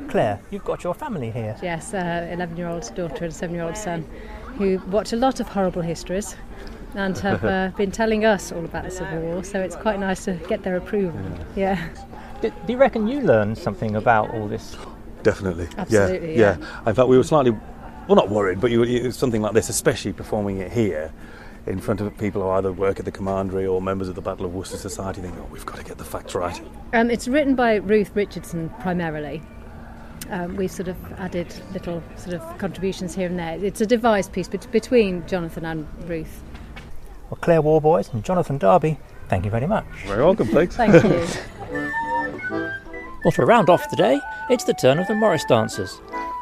Claire, 0.10 0.40
you've 0.52 0.64
got 0.64 0.84
your 0.84 0.94
family 0.94 1.32
here. 1.32 1.56
Yes, 1.62 1.94
uh, 1.94 2.30
11 2.32 2.58
year 2.58 2.68
old 2.68 2.94
daughter 2.96 3.26
and 3.26 3.34
7 3.34 3.54
year 3.56 3.64
old 3.64 3.78
son 3.78 4.06
who 4.58 4.80
watch 4.88 5.13
a 5.13 5.16
lot 5.16 5.39
of 5.39 5.47
horrible 5.47 5.82
histories 5.82 6.36
and 6.96 7.18
have 7.20 7.46
uh, 7.46 7.72
been 7.78 7.92
telling 7.92 8.26
us 8.26 8.51
all 8.51 8.66
about 8.66 8.84
the 8.84 8.92
Civil 8.92 9.20
War, 9.22 9.43
so 9.43 9.59
it's 9.59 9.76
quite 9.76 10.00
nice 10.00 10.26
to 10.26 10.34
get 10.47 10.63
their 10.63 10.78
approval. 10.78 11.22
Yeah. 11.55 11.89
Do, 12.42 12.50
do 12.66 12.74
you 12.74 12.78
reckon 12.78 13.08
you 13.08 13.22
learned 13.22 13.58
something 13.58 13.96
about 13.96 14.34
all 14.34 14.47
this? 14.47 14.78
Definitely. 15.24 15.68
Absolutely, 15.78 16.38
Yeah, 16.38 16.58
yeah. 16.58 16.88
In 16.88 16.96
fact, 16.96 17.08
we 17.08 17.18
were 17.18 17.24
slightly, 17.24 17.51
well, 18.08 18.16
not 18.16 18.30
worried, 18.30 18.62
but 18.62 18.72
you, 18.72 18.84
you, 18.84 19.12
something 19.12 19.42
like 19.42 19.54
this, 19.54 19.70
especially 19.70 20.13
performing 20.13 20.59
it 20.59 20.72
here 20.72 21.12
in 21.68 21.80
front 21.80 22.01
of 22.01 22.18
people 22.18 22.42
who 22.42 22.50
either 22.50 22.72
work 22.72 23.00
at 23.00 23.05
the 23.05 23.12
Commandery 23.12 23.68
or 23.68 23.82
members 23.82 24.08
of 24.08 24.16
the 24.16 24.22
Battle 24.22 24.46
of 24.46 24.54
Worcester 24.54 24.78
Society, 24.78 25.22
think, 25.22 25.36
oh, 25.38 25.47
we've 25.51 25.66
got 25.66 25.78
to 25.78 25.84
get 25.84 25.97
the 25.97 26.05
facts 26.05 26.34
right. 26.34 26.59
Um, 26.93 27.12
it's 27.12 27.28
written 27.28 27.55
by 27.55 27.76
Ruth 27.76 28.12
Richardson 28.16 28.70
primarily. 28.80 29.42
Um, 30.30 30.56
we've 30.56 30.72
sort 30.72 30.88
of 30.88 30.96
added 31.18 31.54
little 31.74 32.04
sort 32.16 32.36
of 32.36 32.58
contributions 32.60 33.16
here 33.16 33.28
and 33.28 33.39
there. 33.39 33.58
It's 33.64 33.82
a 33.82 33.86
devised 33.86 34.32
piece 34.32 34.47
bet- 34.47 34.72
between 34.72 35.26
Jonathan 35.28 35.66
and 35.66 35.88
Ruth. 36.08 36.43
Well, 37.30 37.39
Claire 37.42 37.62
Warboys 37.62 38.14
and 38.14 38.24
Jonathan 38.24 38.58
Darby, 38.58 38.97
thank 39.28 39.46
you 39.46 39.51
very 39.51 39.68
much. 39.68 39.86
Very 40.06 40.24
welcome, 40.24 40.47
thanks. 40.47 40.76
Thank 40.76 41.04
you. 41.04 41.26
Well, 43.26 43.32
to 43.34 43.46
round 43.46 43.70
off 43.70 43.89
the 43.89 43.97
day, 43.97 44.20
it's 44.50 44.64
the 44.64 44.74
turn 44.74 44.97
of 45.00 45.08
the 45.08 45.16
Morris 45.16 45.43
dancers. 45.46 46.00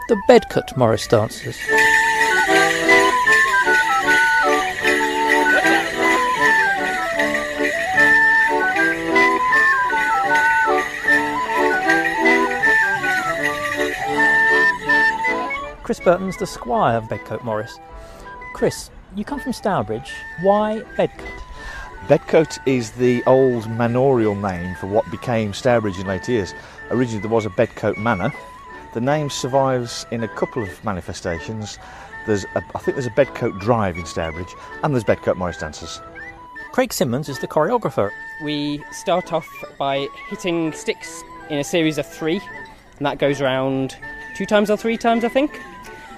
The 0.09 0.21
Bedcote 0.29 0.77
Morris 0.77 1.07
dancers. 1.07 1.57
Chris 15.87 16.01
Burton's 16.01 16.35
the 16.35 16.45
squire 16.45 16.97
of 16.97 17.05
Bedcote 17.05 17.45
Morris. 17.45 17.79
Chris, 18.53 18.91
you 19.15 19.23
come 19.23 19.39
from 19.39 19.53
Stourbridge. 19.53 20.11
Why 20.41 20.81
Bedcote? 20.97 21.41
Bedcote 22.09 22.59
is 22.67 22.91
the 22.91 23.23
old 23.23 23.69
manorial 23.69 24.35
name 24.35 24.75
for 24.75 24.87
what 24.87 25.09
became 25.09 25.53
Stourbridge 25.53 25.97
in 25.97 26.05
later 26.05 26.33
years. 26.33 26.53
Originally, 26.91 27.21
there 27.21 27.31
was 27.31 27.45
a 27.45 27.49
Bedcote 27.51 27.97
Manor. 27.97 28.33
The 28.93 28.99
name 28.99 29.29
survives 29.29 30.05
in 30.11 30.25
a 30.25 30.27
couple 30.27 30.61
of 30.61 30.83
manifestations. 30.83 31.79
There's, 32.25 32.43
a, 32.55 32.63
I 32.75 32.79
think, 32.79 32.97
there's 32.97 33.07
a 33.07 33.11
Bedcote 33.11 33.57
Drive 33.61 33.95
in 33.95 34.05
Stourbridge, 34.05 34.53
and 34.83 34.93
there's 34.93 35.05
Bedcote 35.05 35.37
Morris 35.37 35.57
dancers. 35.57 36.01
Craig 36.73 36.91
Simmons 36.91 37.29
is 37.29 37.39
the 37.39 37.47
choreographer. 37.47 38.11
We 38.43 38.83
start 38.91 39.31
off 39.31 39.47
by 39.77 40.09
hitting 40.27 40.73
sticks 40.73 41.23
in 41.49 41.59
a 41.59 41.63
series 41.63 41.97
of 41.97 42.05
three, 42.05 42.41
and 42.97 43.05
that 43.05 43.19
goes 43.19 43.39
around 43.39 43.95
two 44.37 44.45
times 44.45 44.69
or 44.69 44.77
three 44.77 44.97
times, 44.97 45.23
I 45.23 45.29
think. 45.29 45.59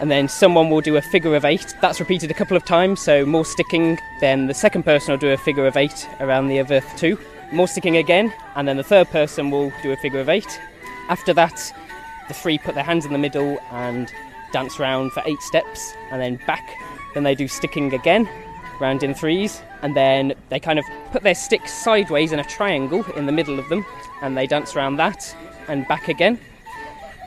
And 0.02 0.12
then 0.12 0.28
someone 0.28 0.70
will 0.70 0.82
do 0.82 0.98
a 0.98 1.02
figure 1.02 1.36
of 1.36 1.46
eight. 1.46 1.74
That's 1.82 2.02
repeated 2.02 2.30
a 2.30 2.34
couple 2.34 2.58
of 2.58 2.66
times, 2.66 3.00
so 3.00 3.26
more 3.26 3.46
sticking. 3.46 3.98
Then 4.20 4.48
the 4.48 4.54
second 4.54 4.84
person 4.84 5.14
will 5.14 5.20
do 5.20 5.32
a 5.32 5.38
figure 5.38 5.66
of 5.66 5.78
eight 5.78 6.08
around 6.20 6.50
the 6.50 6.60
other 6.60 6.82
two. 6.98 7.18
More 7.54 7.68
sticking 7.68 7.98
again, 7.98 8.34
and 8.56 8.68
then 8.68 8.76
the 8.76 8.84
third 8.84 9.10
person 9.10 9.50
will 9.52 9.72
do 9.82 9.94
a 9.94 9.98
figure 9.98 10.20
of 10.20 10.28
eight. 10.28 10.60
After 11.08 11.34
that, 11.34 11.74
the 12.28 12.34
three 12.34 12.58
put 12.58 12.76
their 12.76 12.84
hands 12.84 13.06
in 13.06 13.14
the 13.14 13.18
middle 13.18 13.58
and 13.72 14.12
dance 14.52 14.80
around 14.80 15.12
for 15.12 15.24
eight 15.26 15.41
steps, 15.41 15.94
and 16.12 16.22
then 16.22 16.40
back. 16.46 16.76
Then 17.14 17.24
they 17.24 17.36
do 17.36 17.48
sticking 17.48 17.94
again, 17.94 18.30
round 18.82 19.02
in 19.02 19.14
threes, 19.14 19.62
and 19.82 19.96
then 19.96 20.34
they 20.50 20.60
kind 20.60 20.78
of 20.78 20.86
put 21.12 21.24
their 21.24 21.36
sticks 21.36 21.74
sideways 21.74 22.34
in 22.34 22.40
a 22.40 22.44
triangle 22.44 23.04
in 23.14 23.26
the 23.26 23.32
middle 23.32 23.60
of 23.60 23.68
them, 23.70 23.86
and 24.22 24.38
they 24.38 24.46
dance 24.46 24.76
around 24.76 24.98
that 24.98 25.36
and 25.68 25.88
back 25.88 26.10
again 26.10 26.40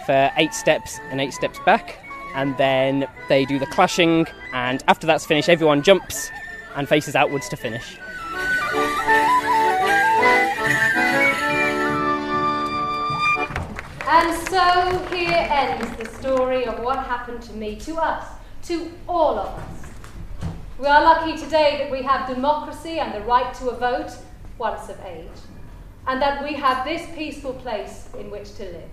for 0.07 0.31
eight 0.37 0.55
steps 0.55 0.99
and 1.11 1.21
eight 1.21 1.33
steps 1.33 1.59
back. 1.67 1.99
And 2.35 2.57
then 2.57 3.07
they 3.29 3.45
do 3.45 3.59
the 3.59 3.67
clashing, 3.67 4.27
and 4.55 4.83
after 4.89 5.07
that's 5.07 5.27
finished, 5.27 5.51
everyone 5.51 5.83
jumps 5.83 6.31
and 6.75 6.89
faces 6.89 7.15
outwards 7.15 7.49
to 7.51 7.57
finish. 7.57 7.99
And 14.09 14.49
so 14.49 14.99
here 15.15 15.47
ends 15.51 15.97
the 15.99 16.07
story 16.19 16.65
of 16.65 16.81
what 16.81 16.99
happened 16.99 17.43
to 17.43 17.53
me, 17.53 17.77
to 17.81 17.97
us, 17.97 18.27
to 18.65 18.91
all 19.09 19.39
of 19.39 19.49
us. 19.49 19.91
We 20.79 20.87
are 20.87 21.03
lucky 21.03 21.37
today 21.37 21.77
that 21.79 21.91
we 21.91 22.03
have 22.03 22.29
democracy 22.29 22.99
and 22.99 23.15
the 23.15 23.21
right 23.27 23.53
to 23.55 23.71
a 23.71 23.77
vote 23.77 24.11
once 24.59 24.89
of 24.89 24.99
age, 25.01 25.29
and 26.07 26.21
that 26.23 26.43
we 26.43 26.55
have 26.55 26.85
this 26.87 27.07
peaceful 27.15 27.53
place 27.55 28.09
in 28.19 28.31
which 28.31 28.55
to 28.57 28.65
live. 28.65 28.91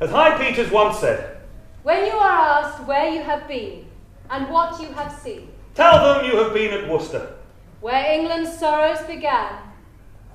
As 0.00 0.10
Hugh 0.10 0.38
Peters 0.38 0.70
once 0.70 0.98
said, 0.98 1.36
When 1.82 2.06
you 2.06 2.12
are 2.12 2.62
asked 2.62 2.84
where 2.84 3.08
you 3.10 3.22
have 3.22 3.46
been 3.46 3.86
and 4.30 4.48
what 4.48 4.80
you 4.80 4.88
have 4.94 5.12
seen, 5.12 5.48
tell 5.74 6.02
them 6.02 6.24
you 6.24 6.36
have 6.38 6.54
been 6.54 6.72
at 6.72 6.88
Worcester 6.88 7.36
where 7.80 8.12
England's 8.12 8.58
sorrows 8.58 9.00
began 9.06 9.54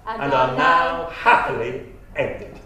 and, 0.08 0.22
and 0.22 0.34
are 0.34 0.56
now 0.58 1.10
happily 1.10 1.84
ended. 2.16 2.60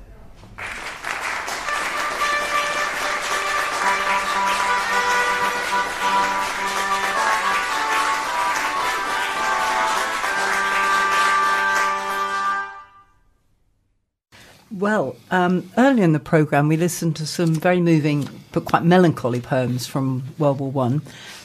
Well, 14.79 15.17
um, 15.29 15.69
earlier 15.77 16.05
in 16.05 16.13
the 16.13 16.19
programme, 16.21 16.69
we 16.69 16.77
listened 16.77 17.17
to 17.17 17.25
some 17.27 17.53
very 17.53 17.81
moving 17.81 18.29
but 18.53 18.63
quite 18.63 18.83
melancholy 18.85 19.41
poems 19.41 19.85
from 19.85 20.23
World 20.37 20.59
War 20.61 20.71
One, 20.71 21.01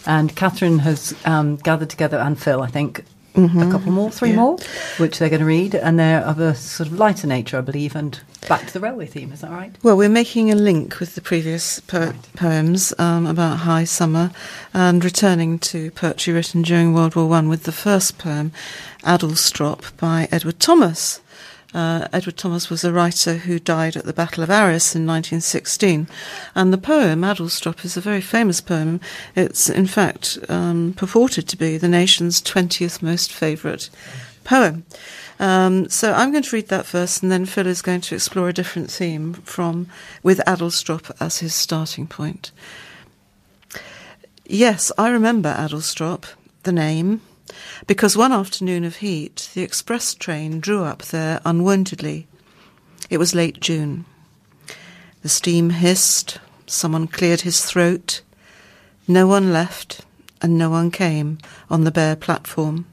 and 0.07 0.35
Catherine 0.37 0.79
has 0.81 1.15
um, 1.25 1.57
gathered 1.57 1.91
together, 1.91 2.17
and 2.19 2.41
Phil, 2.41 2.63
I 2.63 2.69
think, 2.69 3.05
Mhm. 3.35 3.69
a 3.69 3.73
couple 3.73 3.91
more, 3.91 4.13
three 4.13 4.31
Yeah. 4.31 4.37
more, 4.37 4.59
which 4.99 5.19
they're 5.19 5.29
going 5.29 5.41
to 5.41 5.47
read, 5.47 5.75
and 5.75 5.99
they're 5.99 6.21
of 6.21 6.39
a 6.39 6.55
sort 6.55 6.89
of 6.89 6.97
lighter 6.97 7.27
nature, 7.27 7.59
I 7.59 7.63
believe, 7.63 7.97
and 7.97 8.21
back 8.49 8.69
to 8.69 8.73
the 8.73 8.79
railway 8.79 9.07
theme. 9.07 9.33
Is 9.33 9.41
that 9.41 9.51
right? 9.51 9.75
Well, 9.83 9.97
we're 9.97 10.09
making 10.09 10.53
a 10.53 10.55
link 10.55 11.01
with 11.01 11.17
the 11.17 11.21
previous 11.21 11.81
po- 11.81 12.13
poems 12.37 12.93
um, 13.01 13.27
about 13.27 13.57
high 13.61 13.83
summer 13.85 14.31
and 14.73 15.05
returning 15.05 15.59
to 15.71 15.91
poetry 15.91 16.33
written 16.33 16.63
during 16.63 16.95
World 16.95 17.17
War 17.17 17.27
One 17.27 17.49
with 17.49 17.65
the 17.65 17.73
first 17.73 18.17
poem, 18.19 18.53
Adlestrop, 19.03 19.97
by 19.97 20.29
Edward 20.31 20.61
Thomas. 20.61 21.19
Uh, 21.75 22.07
Edward 22.13 22.37
Thomas 22.37 22.71
was 22.71 22.85
a 22.85 22.93
writer 22.93 23.35
who 23.35 23.59
died 23.59 23.97
at 23.97 24.05
the 24.05 24.13
Battle 24.13 24.45
of 24.45 24.51
Arras 24.51 24.95
in 24.95 25.07
1916, 25.07 26.07
and 26.55 26.73
the 26.73 26.79
poem 26.79 27.23
Adlestrop 27.23 27.85
is 27.85 27.97
a 27.97 28.01
very 28.01 28.21
famous 28.21 28.61
poem. 28.61 29.01
It's 29.35 29.69
in 29.69 29.89
fact 29.89 30.39
um, 30.49 30.95
purported 30.97 31.49
to 31.49 31.57
be 31.57 31.77
the 31.77 31.89
nation's 31.89 32.41
20th 32.41 33.03
most 33.03 33.33
favourite 33.33 33.91
poem. 34.45 34.85
Um, 35.41 35.89
so 35.89 36.13
I'm 36.13 36.31
going 36.31 36.45
to 36.45 36.57
read 36.57 36.69
that 36.69 36.87
first, 36.87 37.23
and 37.23 37.33
then 37.33 37.45
Phil 37.45 37.67
is 37.67 37.83
going 37.83 38.03
to 38.03 38.15
explore 38.15 38.49
a 38.49 38.53
different 38.53 38.91
theme 38.91 39.35
from 39.35 39.89
with 40.23 40.39
Adlestrop 40.47 41.11
as 41.21 41.39
his 41.39 41.55
starting 41.55 42.07
point. 42.07 42.53
Yes, 44.47 44.93
I 44.97 45.09
remember 45.09 45.53
Adlestrop, 45.53 46.27
the 46.63 46.73
name, 46.73 47.21
because 47.87 48.17
one 48.17 48.33
afternoon 48.33 48.85
of 48.85 48.97
heat, 48.97 49.51
the 49.55 49.63
express 49.63 50.15
train 50.15 50.61
drew 50.61 50.85
up 50.85 51.03
there 51.03 51.41
unwontedly. 51.45 52.27
It 53.11 53.19
was 53.19 53.35
late 53.35 53.61
June. 53.61 54.05
The 55.23 55.29
steam 55.29 55.71
hissed, 55.71 56.39
someone 56.67 57.07
cleared 57.07 57.43
his 57.43 57.65
throat. 57.65 58.23
No 59.07 59.27
one 59.27 59.53
left, 59.53 60.01
and 60.41 60.57
no 60.57 60.71
one 60.71 60.91
came 60.91 61.39
on 61.71 61.85
the 61.85 61.91
bare 61.91 62.17
platform. 62.17 62.87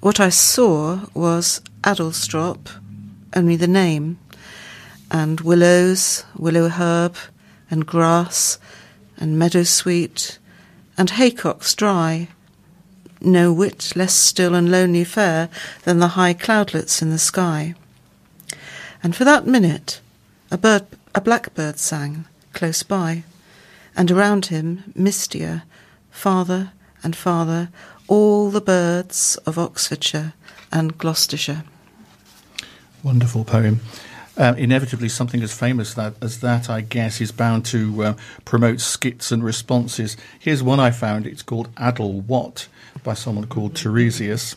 What 0.00 0.20
I 0.20 0.28
saw 0.28 1.06
was 1.14 1.60
Adlestrop, 1.82 2.68
only 3.34 3.56
the 3.56 3.66
name, 3.66 4.18
and 5.10 5.40
willows, 5.40 6.24
willow 6.36 6.68
herb, 6.68 7.16
and 7.70 7.86
grass, 7.86 8.58
and 9.16 9.40
meadowsweet, 9.40 10.38
and 10.96 11.10
haycocks 11.10 11.74
dry. 11.74 12.28
No 13.20 13.52
whit 13.52 13.94
less 13.96 14.14
still 14.14 14.54
and 14.54 14.70
lonely 14.70 15.04
fair 15.04 15.48
than 15.84 15.98
the 15.98 16.08
high 16.08 16.34
cloudlets 16.34 17.02
in 17.02 17.10
the 17.10 17.18
sky. 17.18 17.74
And 19.02 19.14
for 19.14 19.24
that 19.24 19.46
minute, 19.46 20.00
a 20.50 20.58
bird, 20.58 20.86
a 21.14 21.20
blackbird 21.20 21.78
sang 21.78 22.26
close 22.52 22.82
by, 22.82 23.24
and 23.96 24.10
around 24.10 24.46
him, 24.46 24.92
mistier, 24.94 25.62
farther 26.10 26.72
and 27.02 27.14
farther, 27.14 27.68
all 28.06 28.50
the 28.50 28.60
birds 28.60 29.36
of 29.46 29.58
Oxfordshire 29.58 30.32
and 30.72 30.96
Gloucestershire. 30.98 31.64
Wonderful 33.02 33.44
poem. 33.44 33.80
Uh, 34.38 34.54
inevitably, 34.56 35.08
something 35.08 35.42
as 35.42 35.52
famous 35.52 35.94
that, 35.94 36.14
as 36.22 36.38
that, 36.38 36.70
I 36.70 36.80
guess, 36.80 37.20
is 37.20 37.32
bound 37.32 37.66
to 37.66 38.04
uh, 38.04 38.14
promote 38.44 38.80
skits 38.80 39.32
and 39.32 39.42
responses. 39.42 40.16
Here's 40.38 40.62
one 40.62 40.78
I 40.78 40.92
found. 40.92 41.26
It's 41.26 41.42
called 41.42 41.68
Addle 41.76 42.20
What 42.20 42.68
by 43.02 43.14
someone 43.14 43.48
called 43.48 43.74
Teresius. 43.74 44.54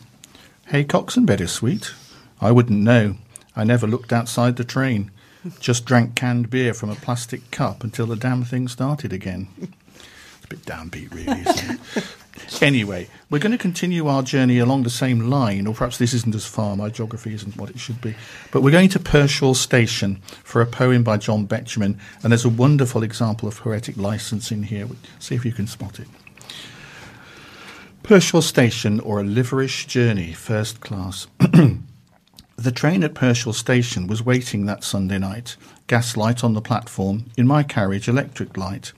Hey, 0.68 0.84
Cox 0.84 1.16
and 1.16 1.26
Bittersweet. 1.26 1.92
I 2.40 2.52
wouldn't 2.52 2.80
know. 2.80 3.16
I 3.56 3.64
never 3.64 3.88
looked 3.88 4.12
outside 4.12 4.54
the 4.54 4.64
train. 4.64 5.10
Just 5.58 5.84
drank 5.84 6.14
canned 6.14 6.48
beer 6.48 6.74
from 6.74 6.90
a 6.90 6.94
plastic 6.94 7.50
cup 7.50 7.82
until 7.82 8.06
the 8.06 8.14
damn 8.14 8.44
thing 8.44 8.68
started 8.68 9.12
again. 9.12 9.48
It's 9.60 10.44
a 10.44 10.48
bit 10.48 10.62
downbeat, 10.64 11.12
really, 11.12 11.40
isn't 11.40 11.80
it? 11.96 12.06
Anyway, 12.60 13.08
we're 13.28 13.38
going 13.38 13.52
to 13.52 13.58
continue 13.58 14.06
our 14.06 14.22
journey 14.22 14.58
along 14.58 14.82
the 14.82 14.90
same 14.90 15.28
line, 15.28 15.66
or 15.66 15.74
perhaps 15.74 15.98
this 15.98 16.14
isn't 16.14 16.34
as 16.34 16.46
far, 16.46 16.76
my 16.76 16.88
geography 16.88 17.34
isn't 17.34 17.56
what 17.56 17.70
it 17.70 17.78
should 17.78 18.00
be. 18.00 18.14
But 18.50 18.62
we're 18.62 18.70
going 18.70 18.88
to 18.90 18.98
Pershore 18.98 19.54
Station 19.54 20.16
for 20.42 20.62
a 20.62 20.66
poem 20.66 21.02
by 21.02 21.18
John 21.18 21.46
Betjeman, 21.46 21.98
and 22.22 22.32
there's 22.32 22.44
a 22.44 22.50
wonderful 22.50 23.02
example 23.02 23.48
of 23.48 23.58
poetic 23.58 23.96
license 23.96 24.50
in 24.50 24.64
here. 24.64 24.88
See 25.18 25.34
if 25.34 25.44
you 25.44 25.52
can 25.52 25.66
spot 25.66 26.00
it. 26.00 26.08
Pershore 28.02 28.42
Station, 28.42 29.00
or 29.00 29.20
a 29.20 29.24
liverish 29.24 29.86
journey, 29.86 30.32
first 30.32 30.80
class. 30.80 31.26
The 32.62 32.70
train 32.70 33.02
at 33.02 33.14
Pershore 33.14 33.54
Station 33.54 34.06
was 34.06 34.24
waiting 34.24 34.66
that 34.66 34.84
Sunday 34.84 35.18
night. 35.18 35.56
Gas 35.88 36.16
light 36.16 36.44
on 36.44 36.54
the 36.54 36.60
platform, 36.60 37.24
in 37.36 37.44
my 37.44 37.64
carriage, 37.64 38.06
electric 38.06 38.56
light. 38.56 38.92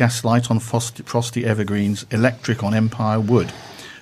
Gas 0.00 0.24
light 0.24 0.50
on 0.50 0.60
frosty, 0.60 1.02
frosty 1.02 1.44
evergreens, 1.44 2.06
electric 2.10 2.64
on 2.64 2.72
Empire 2.72 3.20
Wood. 3.20 3.52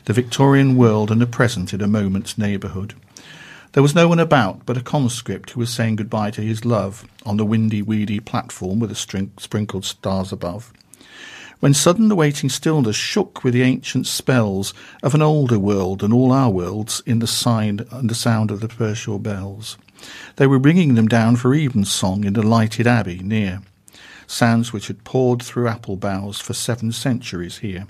The 0.04 0.12
Victorian 0.12 0.76
world 0.76 1.10
and 1.10 1.20
the 1.20 1.26
present 1.26 1.74
in 1.74 1.80
a 1.80 1.88
moment's 1.88 2.38
neighbourhood. 2.38 2.94
There 3.72 3.82
was 3.82 3.96
no 3.96 4.06
one 4.06 4.20
about 4.20 4.64
but 4.64 4.76
a 4.76 4.80
conscript 4.80 5.50
who 5.50 5.58
was 5.58 5.70
saying 5.70 5.96
goodbye 5.96 6.30
to 6.30 6.40
his 6.40 6.64
love 6.64 7.04
on 7.26 7.36
the 7.36 7.44
windy, 7.44 7.82
weedy 7.82 8.20
platform 8.20 8.78
with 8.78 8.90
the 8.90 8.94
string- 8.94 9.32
sprinkled 9.38 9.84
stars 9.84 10.30
above 10.30 10.72
when 11.58 11.74
sudden 11.74 12.06
the 12.06 12.14
waiting 12.14 12.48
stillness 12.48 12.94
shook 12.94 13.42
with 13.42 13.52
the 13.52 13.62
ancient 13.62 14.06
spells 14.06 14.72
of 15.02 15.16
an 15.16 15.22
older 15.22 15.58
world 15.58 15.98
than 15.98 16.12
all 16.12 16.30
our 16.30 16.50
worlds 16.50 17.02
in 17.06 17.18
the 17.18 17.26
sign 17.26 17.84
and 17.90 18.08
the 18.08 18.14
sound 18.14 18.52
of 18.52 18.60
the 18.60 18.68
Pershore 18.68 19.18
bells. 19.18 19.76
They 20.36 20.46
were 20.46 20.60
ringing 20.60 20.94
them 20.94 21.08
down 21.08 21.34
for 21.34 21.52
evensong 21.52 22.22
in 22.22 22.34
the 22.34 22.44
lighted 22.44 22.86
abbey 22.86 23.18
near, 23.18 23.62
sounds 24.28 24.72
which 24.72 24.86
had 24.86 25.02
poured 25.02 25.42
through 25.42 25.66
apple 25.66 25.96
boughs 25.96 26.40
for 26.40 26.52
seven 26.52 26.92
centuries 26.92 27.58
here. 27.58 27.86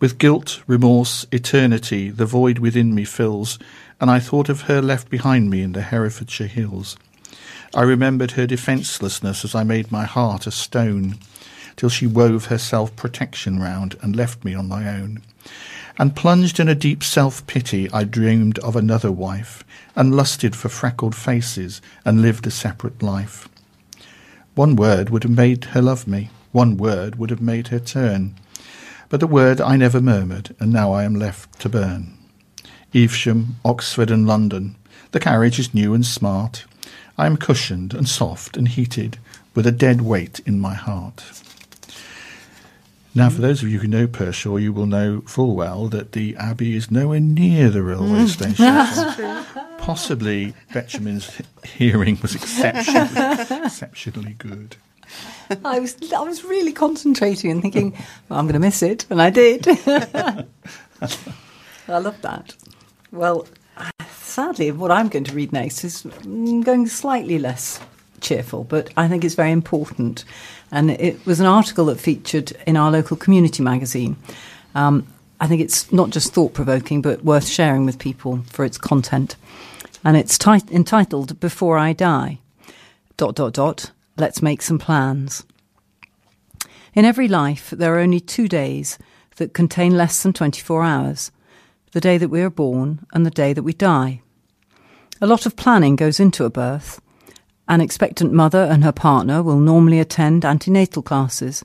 With 0.00 0.18
guilt, 0.18 0.62
remorse, 0.66 1.26
eternity, 1.30 2.10
the 2.10 2.26
void 2.26 2.58
within 2.58 2.94
me 2.94 3.04
fills, 3.04 3.58
and 4.00 4.10
I 4.10 4.18
thought 4.18 4.48
of 4.48 4.62
her 4.62 4.82
left 4.82 5.08
behind 5.08 5.48
me 5.48 5.62
in 5.62 5.72
the 5.72 5.82
Herefordshire 5.82 6.48
hills. 6.48 6.96
I 7.72 7.82
remembered 7.82 8.32
her 8.32 8.46
defencelessness 8.46 9.44
as 9.44 9.54
I 9.54 9.62
made 9.62 9.92
my 9.92 10.04
heart 10.04 10.46
a 10.46 10.50
stone 10.50 11.18
till 11.76 11.88
she 11.88 12.06
wove 12.06 12.46
her 12.46 12.58
self 12.58 12.94
protection 12.96 13.60
round 13.60 13.96
and 14.02 14.16
left 14.16 14.44
me 14.44 14.54
on 14.54 14.68
my 14.68 14.88
own. 14.88 15.22
And 15.98 16.16
plunged 16.16 16.58
in 16.58 16.68
a 16.68 16.74
deep 16.74 17.04
self 17.04 17.46
pity, 17.46 17.88
I 17.92 18.04
dreamed 18.04 18.58
of 18.58 18.74
another 18.74 19.12
wife, 19.12 19.62
and 19.94 20.16
lusted 20.16 20.56
for 20.56 20.68
freckled 20.68 21.14
faces, 21.14 21.80
and 22.04 22.22
lived 22.22 22.46
a 22.46 22.50
separate 22.50 23.02
life. 23.02 23.48
One 24.54 24.76
word 24.76 25.08
would 25.08 25.22
have 25.22 25.32
made 25.32 25.64
her 25.66 25.80
love 25.80 26.06
me. 26.06 26.28
One 26.52 26.76
word 26.76 27.16
would 27.16 27.30
have 27.30 27.40
made 27.40 27.68
her 27.68 27.78
turn. 27.78 28.34
But 29.08 29.20
the 29.20 29.26
word 29.26 29.60
I 29.62 29.76
never 29.76 30.00
murmured, 30.00 30.54
and 30.60 30.70
now 30.70 30.92
I 30.92 31.04
am 31.04 31.14
left 31.14 31.58
to 31.60 31.70
burn. 31.70 32.18
Evesham, 32.94 33.56
Oxford, 33.64 34.10
and 34.10 34.26
London. 34.26 34.76
The 35.12 35.20
carriage 35.20 35.58
is 35.58 35.72
new 35.72 35.94
and 35.94 36.04
smart. 36.04 36.66
I 37.16 37.24
am 37.24 37.38
cushioned 37.38 37.94
and 37.94 38.06
soft 38.06 38.58
and 38.58 38.68
heated, 38.68 39.18
with 39.54 39.66
a 39.66 39.72
dead 39.72 40.02
weight 40.02 40.40
in 40.44 40.60
my 40.60 40.74
heart. 40.74 41.41
Now, 43.14 43.28
for 43.28 43.42
those 43.42 43.62
of 43.62 43.68
you 43.68 43.78
who 43.78 43.88
know 43.88 44.06
Pershore, 44.06 44.58
you 44.58 44.72
will 44.72 44.86
know 44.86 45.20
full 45.26 45.54
well 45.54 45.88
that 45.88 46.12
the 46.12 46.34
Abbey 46.36 46.74
is 46.74 46.90
nowhere 46.90 47.20
near 47.20 47.68
the 47.68 47.82
railway 47.82 48.26
station. 48.26 48.64
Possibly 49.78 50.54
Betjeman's 50.72 51.42
hearing 51.62 52.18
was 52.22 52.34
exceptionally, 52.34 53.64
exceptionally 53.66 54.32
good. 54.38 54.76
I 55.62 55.78
was 55.78 55.94
I 56.12 56.20
was 56.20 56.42
really 56.42 56.72
concentrating 56.72 57.50
and 57.50 57.60
thinking, 57.60 57.92
well, 58.28 58.38
I'm 58.38 58.46
going 58.46 58.54
to 58.54 58.60
miss 58.60 58.82
it, 58.82 59.04
and 59.10 59.20
I 59.20 59.28
did. 59.28 59.66
I 59.86 60.46
love 61.88 62.22
that. 62.22 62.56
Well, 63.10 63.46
sadly, 64.08 64.70
what 64.70 64.90
I'm 64.90 65.08
going 65.08 65.24
to 65.24 65.34
read 65.34 65.52
next 65.52 65.84
is 65.84 66.04
mm, 66.04 66.64
going 66.64 66.86
slightly 66.86 67.38
less 67.38 67.78
cheerful, 68.22 68.64
but 68.64 68.90
I 68.96 69.08
think 69.08 69.24
it's 69.24 69.34
very 69.34 69.52
important. 69.52 70.24
And 70.70 70.90
it 70.90 71.24
was 71.26 71.40
an 71.40 71.46
article 71.46 71.86
that 71.86 72.00
featured 72.00 72.52
in 72.66 72.76
our 72.76 72.90
local 72.90 73.16
community 73.16 73.62
magazine. 73.62 74.16
Um, 74.74 75.06
I 75.40 75.46
think 75.46 75.60
it's 75.60 75.92
not 75.92 76.10
just 76.10 76.32
thought 76.32 76.54
provoking, 76.54 77.02
but 77.02 77.24
worth 77.24 77.46
sharing 77.46 77.84
with 77.84 77.98
people 77.98 78.42
for 78.46 78.64
its 78.64 78.78
content. 78.78 79.36
And 80.04 80.16
it's 80.16 80.38
tit- 80.38 80.70
entitled 80.70 81.38
Before 81.40 81.76
I 81.76 81.92
Die. 81.92 82.38
Dot, 83.16 83.34
dot, 83.34 83.52
dot. 83.52 83.90
Let's 84.16 84.40
make 84.40 84.62
some 84.62 84.78
plans. 84.78 85.44
In 86.94 87.04
every 87.04 87.28
life, 87.28 87.70
there 87.70 87.94
are 87.94 88.00
only 88.00 88.20
two 88.20 88.48
days 88.48 88.98
that 89.36 89.54
contain 89.54 89.96
less 89.96 90.22
than 90.22 90.32
24 90.32 90.84
hours 90.84 91.32
the 91.92 92.00
day 92.00 92.18
that 92.18 92.28
we 92.28 92.40
are 92.40 92.50
born 92.50 93.04
and 93.12 93.24
the 93.24 93.30
day 93.30 93.52
that 93.52 93.62
we 93.62 93.72
die. 93.72 94.20
A 95.20 95.26
lot 95.26 95.46
of 95.46 95.56
planning 95.56 95.96
goes 95.96 96.18
into 96.18 96.44
a 96.44 96.50
birth. 96.50 97.00
An 97.68 97.80
expectant 97.80 98.32
mother 98.32 98.64
and 98.64 98.84
her 98.84 98.92
partner 98.92 99.42
will 99.42 99.58
normally 99.58 100.00
attend 100.00 100.44
antenatal 100.44 101.02
classes 101.02 101.64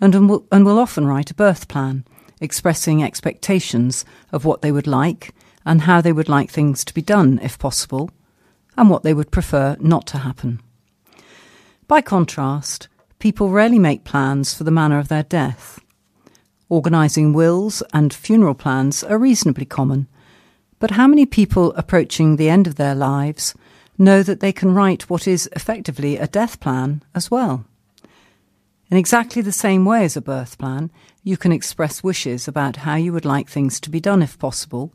and 0.00 0.28
will, 0.28 0.46
and 0.50 0.64
will 0.64 0.78
often 0.78 1.06
write 1.06 1.30
a 1.30 1.34
birth 1.34 1.68
plan, 1.68 2.04
expressing 2.40 3.02
expectations 3.02 4.04
of 4.32 4.44
what 4.44 4.62
they 4.62 4.72
would 4.72 4.86
like 4.86 5.34
and 5.64 5.82
how 5.82 6.00
they 6.00 6.12
would 6.12 6.28
like 6.28 6.50
things 6.50 6.84
to 6.84 6.94
be 6.94 7.02
done 7.02 7.38
if 7.42 7.58
possible, 7.58 8.10
and 8.76 8.88
what 8.88 9.02
they 9.02 9.12
would 9.12 9.30
prefer 9.30 9.76
not 9.80 10.06
to 10.06 10.18
happen. 10.18 10.60
By 11.86 12.00
contrast, 12.00 12.88
people 13.18 13.50
rarely 13.50 13.78
make 13.78 14.04
plans 14.04 14.54
for 14.54 14.64
the 14.64 14.70
manner 14.70 14.98
of 14.98 15.08
their 15.08 15.24
death. 15.24 15.80
Organising 16.68 17.32
wills 17.32 17.82
and 17.92 18.14
funeral 18.14 18.54
plans 18.54 19.02
are 19.02 19.18
reasonably 19.18 19.64
common, 19.64 20.06
but 20.78 20.92
how 20.92 21.06
many 21.06 21.26
people 21.26 21.72
approaching 21.74 22.36
the 22.36 22.48
end 22.48 22.66
of 22.66 22.76
their 22.76 22.94
lives 22.94 23.54
know 23.98 24.22
that 24.22 24.40
they 24.40 24.52
can 24.52 24.74
write 24.74 25.10
what 25.10 25.26
is 25.26 25.48
effectively 25.54 26.16
a 26.16 26.26
death 26.26 26.60
plan 26.60 27.02
as 27.14 27.30
well? 27.30 27.64
In 28.90 28.96
exactly 28.96 29.42
the 29.42 29.52
same 29.52 29.84
way 29.84 30.04
as 30.04 30.16
a 30.16 30.22
birth 30.22 30.56
plan, 30.56 30.90
you 31.22 31.36
can 31.36 31.52
express 31.52 32.02
wishes 32.02 32.48
about 32.48 32.76
how 32.76 32.94
you 32.94 33.12
would 33.12 33.26
like 33.26 33.48
things 33.48 33.80
to 33.80 33.90
be 33.90 34.00
done 34.00 34.22
if 34.22 34.38
possible, 34.38 34.92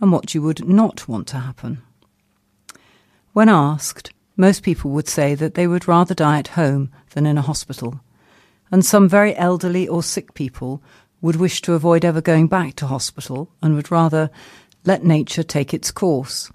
and 0.00 0.10
what 0.10 0.34
you 0.34 0.42
would 0.42 0.66
not 0.66 1.06
want 1.06 1.28
to 1.28 1.38
happen. 1.38 1.82
When 3.32 3.48
asked, 3.48 4.12
most 4.36 4.62
people 4.62 4.90
would 4.92 5.06
say 5.06 5.34
that 5.34 5.54
they 5.54 5.66
would 5.66 5.86
rather 5.86 6.14
die 6.14 6.38
at 6.38 6.48
home 6.48 6.90
than 7.10 7.26
in 7.26 7.38
a 7.38 7.42
hospital, 7.42 8.00
and 8.72 8.84
some 8.84 9.08
very 9.08 9.36
elderly 9.36 9.86
or 9.86 10.02
sick 10.02 10.34
people 10.34 10.82
would 11.20 11.36
wish 11.36 11.60
to 11.62 11.74
avoid 11.74 12.04
ever 12.04 12.20
going 12.20 12.48
back 12.48 12.74
to 12.76 12.86
hospital 12.86 13.50
and 13.62 13.74
would 13.74 13.90
rather 13.90 14.30
let 14.84 15.04
nature 15.04 15.42
take 15.42 15.74
its 15.74 15.90
course. 15.90 16.50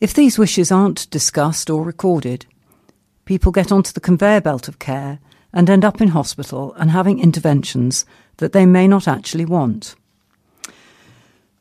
If 0.00 0.14
these 0.14 0.38
wishes 0.38 0.72
aren't 0.72 1.10
discussed 1.10 1.68
or 1.68 1.84
recorded, 1.84 2.46
people 3.26 3.52
get 3.52 3.70
onto 3.70 3.92
the 3.92 4.00
conveyor 4.00 4.40
belt 4.40 4.66
of 4.66 4.78
care 4.78 5.18
and 5.52 5.68
end 5.68 5.84
up 5.84 6.00
in 6.00 6.08
hospital 6.08 6.72
and 6.78 6.90
having 6.90 7.20
interventions 7.20 8.06
that 8.38 8.54
they 8.54 8.64
may 8.64 8.88
not 8.88 9.06
actually 9.06 9.44
want. 9.44 9.94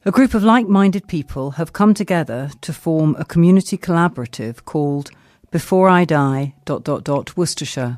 A 0.06 0.12
group 0.12 0.34
of 0.34 0.42
like 0.42 0.70
minded 0.70 1.10
people 1.10 1.52
have 1.52 1.74
come 1.74 1.94
together 1.94 2.50
to 2.62 2.72
form 2.72 3.14
a 3.20 3.26
community 3.26 3.78
collaborative 3.78 4.64
called 4.64 5.12
Before 5.52 5.90
I 5.90 6.06
Die. 6.06 6.56
Dot, 6.64 6.86
dot, 6.86 7.04
dot, 7.04 7.36
Worcestershire. 7.36 7.98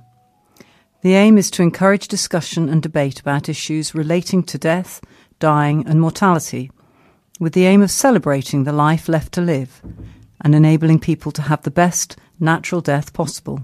The 1.03 1.13
aim 1.13 1.37
is 1.37 1.51
to 1.51 1.61
encourage 1.61 2.07
discussion 2.07 2.67
and 2.67 2.81
debate 2.81 3.19
about 3.19 3.47
issues 3.47 3.93
relating 3.93 4.41
to 4.43 4.57
death, 4.57 5.01
dying, 5.37 5.85
and 5.85 6.01
mortality, 6.01 6.71
with 7.39 7.53
the 7.53 7.65
aim 7.65 7.83
of 7.83 7.91
celebrating 7.91 8.63
the 8.63 8.73
life 8.73 9.07
left 9.07 9.33
to 9.33 9.41
live 9.41 9.83
and 10.41 10.55
enabling 10.55 10.99
people 10.99 11.31
to 11.31 11.43
have 11.43 11.61
the 11.63 11.71
best 11.71 12.17
natural 12.39 12.81
death 12.81 13.13
possible. 13.13 13.61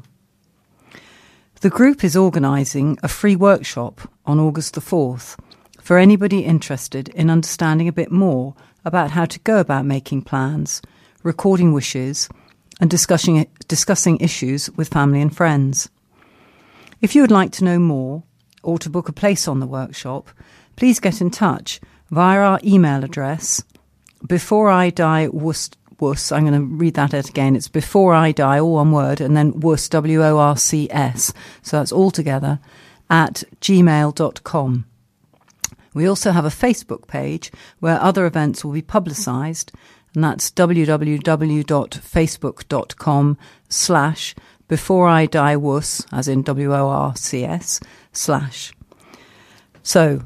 The 1.62 1.70
group 1.70 2.04
is 2.04 2.16
organising 2.16 3.00
a 3.02 3.08
free 3.08 3.36
workshop 3.36 4.02
on 4.26 4.40
August 4.40 4.76
the 4.76 4.82
4th 4.82 5.38
for 5.82 5.98
anybody 5.98 6.42
interested 6.42 7.10
in 7.10 7.30
understanding 7.30 7.88
a 7.88 7.94
bit 7.94 8.12
more 8.12 8.54
about 8.86 9.12
how 9.12 9.26
to 9.26 9.40
go 9.40 9.60
about 9.60 9.86
making 9.86 10.22
plans, 10.22 10.82
recording 11.24 11.74
wishes, 11.74 12.30
and 12.80 12.90
discussing, 12.90 13.48
discussing 13.68 14.18
issues 14.20 14.70
with 14.72 14.90
family 14.90 15.22
and 15.22 15.36
friends. 15.36 15.90
If 17.02 17.16
you 17.16 17.22
would 17.22 17.32
like 17.32 17.52
to 17.54 17.64
know 17.64 17.80
more 17.80 18.24
or 18.64 18.78
to 18.80 18.90
book 18.90 19.10
a 19.10 19.14
place 19.14 19.48
on 19.48 19.60
the 19.60 19.66
workshop, 19.66 20.30
please 20.76 21.00
get 21.00 21.22
in 21.22 21.32
touch 21.32 21.80
via 22.12 22.40
our 22.40 22.60
email 22.64 23.04
address 23.04 23.64
before 24.28 24.70
I 24.70 24.90
die 24.90 25.28
wuss 26.00 26.32
I'm 26.32 26.46
going 26.46 26.60
to 26.60 26.76
read 26.76 26.94
that 26.96 27.14
out 27.14 27.30
again. 27.30 27.56
It's 27.56 27.68
before 27.68 28.14
I 28.14 28.32
die, 28.32 28.60
all 28.60 28.74
one 28.74 28.92
word, 28.92 29.22
and 29.22 29.36
then 29.36 29.60
wuss, 29.60 29.90
W 29.90 30.24
O 30.24 30.38
R 30.38 30.58
C 30.58 30.88
S. 30.92 31.34
So 31.62 31.78
that's 31.78 31.92
all 31.92 32.12
together 32.12 32.60
at 33.10 33.44
gmail.com. 33.62 34.86
We 35.94 36.08
also 36.08 36.32
have 36.32 36.46
a 36.46 36.50
Facebook 36.50 37.08
page 37.08 37.52
where 37.80 38.00
other 38.00 38.26
events 38.26 38.64
will 38.64 38.74
be 38.74 38.82
publicised, 38.82 39.72
and 40.14 40.24
that's 40.24 40.52
www.facebook.com 40.52 43.38
slash 43.70 44.36
before 44.68 45.08
I 45.08 45.26
die 45.26 45.56
wuss, 45.56 46.06
as 46.12 46.28
in 46.28 46.44
W 46.44 46.76
O 46.76 46.88
R 46.88 47.16
C 47.16 47.44
S, 47.44 47.80
slash. 48.12 48.74
So 49.82 50.22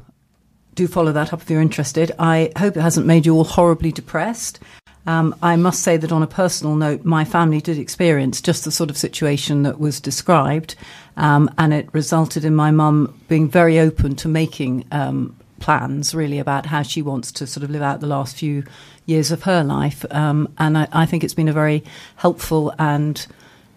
do 0.74 0.88
follow 0.88 1.12
that 1.12 1.32
up 1.32 1.42
if 1.42 1.50
you're 1.50 1.60
interested. 1.60 2.12
I 2.18 2.50
hope 2.56 2.76
it 2.76 2.80
hasn't 2.80 3.06
made 3.06 3.26
you 3.26 3.34
all 3.34 3.44
horribly 3.44 3.92
depressed. 3.92 4.58
Um, 5.06 5.34
I 5.42 5.56
must 5.56 5.82
say 5.82 5.96
that 5.96 6.12
on 6.12 6.22
a 6.22 6.28
personal 6.28 6.76
note, 6.76 7.04
my 7.04 7.24
family 7.24 7.60
did 7.60 7.78
experience 7.78 8.40
just 8.40 8.64
the 8.64 8.70
sort 8.70 8.90
of 8.90 8.96
situation 8.96 9.64
that 9.64 9.80
was 9.80 10.00
described, 10.00 10.76
um, 11.16 11.50
and 11.58 11.74
it 11.74 11.88
resulted 11.92 12.44
in 12.44 12.54
my 12.54 12.70
mum 12.70 13.18
being 13.28 13.48
very 13.48 13.78
open 13.78 14.14
to 14.16 14.28
making 14.28 14.84
um, 14.92 15.36
plans 15.58 16.14
really 16.14 16.38
about 16.38 16.66
how 16.66 16.82
she 16.82 17.02
wants 17.02 17.32
to 17.32 17.46
sort 17.46 17.64
of 17.64 17.70
live 17.70 17.82
out 17.82 18.00
the 18.00 18.06
last 18.06 18.36
few 18.36 18.64
years 19.06 19.30
of 19.30 19.44
her 19.44 19.64
life. 19.64 20.04
Um, 20.10 20.52
and 20.58 20.76
I, 20.76 20.88
I, 20.92 21.06
think 21.06 21.24
it's 21.24 21.34
been 21.34 21.48
a 21.48 21.52
very 21.52 21.84
helpful 22.16 22.72
and 22.78 23.26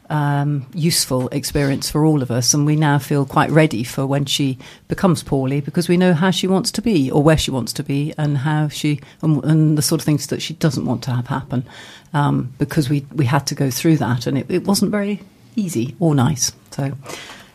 um, 0.09 0.65
useful 0.73 1.27
experience 1.29 1.89
for 1.89 2.05
all 2.05 2.21
of 2.21 2.31
us. 2.31 2.53
And 2.53 2.65
we 2.65 2.75
now 2.75 2.99
feel 2.99 3.25
quite 3.25 3.49
ready 3.49 3.83
for 3.83 4.05
when 4.05 4.25
she 4.25 4.57
becomes 4.87 5.23
poorly 5.23 5.61
because 5.61 5.89
we 5.89 5.97
know 5.97 6.13
how 6.13 6.31
she 6.31 6.47
wants 6.47 6.71
to 6.71 6.81
be 6.81 7.09
or 7.09 7.23
where 7.23 7.37
she 7.37 7.51
wants 7.51 7.73
to 7.73 7.83
be 7.83 8.13
and 8.17 8.39
how 8.39 8.67
she 8.67 8.99
and, 9.21 9.43
and 9.43 9.77
the 9.77 9.81
sort 9.81 10.01
of 10.01 10.05
things 10.05 10.27
that 10.27 10.41
she 10.41 10.53
doesn't 10.55 10.85
want 10.85 11.03
to 11.03 11.11
have 11.11 11.27
happen 11.27 11.65
um, 12.13 12.53
because 12.57 12.89
we, 12.89 13.05
we 13.13 13.25
had 13.25 13.47
to 13.47 13.55
go 13.55 13.69
through 13.69 13.97
that 13.97 14.27
and 14.27 14.37
it, 14.37 14.45
it 14.49 14.65
wasn't 14.65 14.91
very 14.91 15.21
easy 15.55 15.95
or 15.99 16.15
nice. 16.15 16.51
So, 16.71 16.93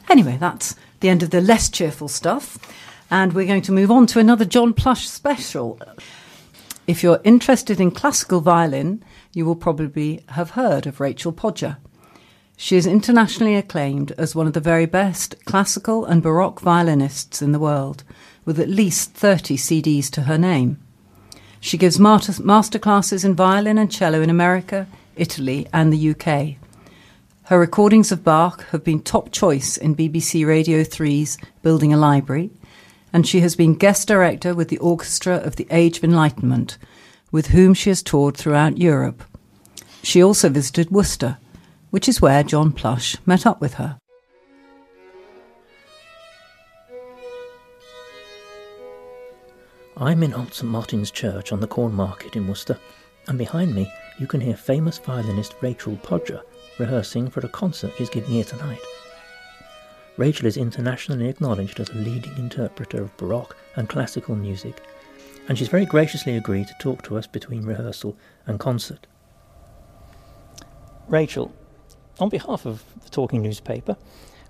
anyway, 0.08 0.36
that's 0.38 0.76
the 1.00 1.08
end 1.08 1.22
of 1.22 1.30
the 1.30 1.40
less 1.40 1.68
cheerful 1.68 2.08
stuff. 2.08 2.58
And 3.10 3.32
we're 3.32 3.46
going 3.46 3.62
to 3.62 3.72
move 3.72 3.90
on 3.90 4.06
to 4.08 4.20
another 4.20 4.44
John 4.44 4.72
Plush 4.72 5.08
special. 5.08 5.80
If 6.86 7.02
you're 7.02 7.20
interested 7.24 7.80
in 7.80 7.90
classical 7.90 8.40
violin, 8.40 9.02
you 9.32 9.44
will 9.44 9.56
probably 9.56 10.24
have 10.30 10.50
heard 10.50 10.86
of 10.86 11.00
Rachel 11.00 11.32
Podger. 11.32 11.76
She 12.62 12.76
is 12.76 12.86
internationally 12.86 13.56
acclaimed 13.56 14.12
as 14.18 14.34
one 14.34 14.46
of 14.46 14.52
the 14.52 14.60
very 14.60 14.84
best 14.84 15.34
classical 15.46 16.04
and 16.04 16.22
Baroque 16.22 16.60
violinists 16.60 17.40
in 17.40 17.52
the 17.52 17.58
world, 17.58 18.04
with 18.44 18.60
at 18.60 18.68
least 18.68 19.14
30 19.14 19.56
CDs 19.56 20.10
to 20.10 20.24
her 20.24 20.36
name. 20.36 20.78
She 21.58 21.78
gives 21.78 21.98
master 21.98 22.78
classes 22.78 23.24
in 23.24 23.34
violin 23.34 23.78
and 23.78 23.90
cello 23.90 24.20
in 24.20 24.28
America, 24.28 24.86
Italy, 25.16 25.68
and 25.72 25.90
the 25.90 26.10
UK. 26.10 26.56
Her 27.44 27.58
recordings 27.58 28.12
of 28.12 28.24
Bach 28.24 28.66
have 28.72 28.84
been 28.84 29.00
top 29.00 29.32
choice 29.32 29.78
in 29.78 29.96
BBC 29.96 30.46
Radio 30.46 30.82
3's 30.82 31.38
Building 31.62 31.94
a 31.94 31.96
Library, 31.96 32.50
and 33.10 33.26
she 33.26 33.40
has 33.40 33.56
been 33.56 33.74
guest 33.74 34.06
director 34.06 34.54
with 34.54 34.68
the 34.68 34.78
Orchestra 34.78 35.36
of 35.36 35.56
the 35.56 35.66
Age 35.70 35.96
of 35.96 36.04
Enlightenment, 36.04 36.76
with 37.32 37.46
whom 37.46 37.72
she 37.72 37.88
has 37.88 38.02
toured 38.02 38.36
throughout 38.36 38.76
Europe. 38.76 39.24
She 40.02 40.22
also 40.22 40.50
visited 40.50 40.90
Worcester 40.90 41.38
which 41.90 42.08
is 42.08 42.20
where 42.20 42.42
John 42.42 42.72
Plush 42.72 43.16
met 43.26 43.46
up 43.46 43.60
with 43.60 43.74
her. 43.74 43.98
I'm 49.96 50.22
in 50.22 50.32
Old 50.32 50.54
St 50.54 50.70
Martin's 50.70 51.10
Church 51.10 51.52
on 51.52 51.60
the 51.60 51.66
Corn 51.66 51.92
Market 51.92 52.34
in 52.34 52.48
Worcester, 52.48 52.78
and 53.28 53.36
behind 53.36 53.74
me 53.74 53.92
you 54.18 54.26
can 54.26 54.40
hear 54.40 54.56
famous 54.56 54.98
violinist 54.98 55.54
Rachel 55.60 55.96
Podger 55.96 56.42
rehearsing 56.78 57.28
for 57.28 57.40
a 57.40 57.48
concert 57.48 57.92
she's 57.98 58.08
giving 58.08 58.30
here 58.30 58.44
tonight. 58.44 58.80
Rachel 60.16 60.46
is 60.46 60.56
internationally 60.56 61.28
acknowledged 61.28 61.80
as 61.80 61.90
a 61.90 61.94
leading 61.94 62.36
interpreter 62.38 63.02
of 63.02 63.16
Baroque 63.16 63.56
and 63.76 63.88
classical 63.88 64.34
music, 64.34 64.80
and 65.48 65.58
she's 65.58 65.68
very 65.68 65.86
graciously 65.86 66.36
agreed 66.36 66.68
to 66.68 66.74
talk 66.80 67.02
to 67.02 67.18
us 67.18 67.26
between 67.26 67.64
rehearsal 67.64 68.16
and 68.46 68.58
concert. 68.58 69.06
Rachel, 71.08 71.52
on 72.20 72.28
behalf 72.28 72.66
of 72.66 72.84
the 73.02 73.10
Talking 73.10 73.42
Newspaper, 73.42 73.96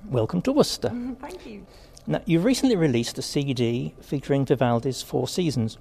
welcome 0.08 0.42
to 0.42 0.52
Worcester. 0.52 0.88
Thank 1.20 1.46
you. 1.46 1.66
Now, 2.06 2.20
you've 2.24 2.44
recently 2.44 2.76
released 2.76 3.18
a 3.18 3.22
CD 3.22 3.94
featuring 4.00 4.44
Vivaldi's 4.44 5.02
Four 5.02 5.28
Seasons. 5.28 5.78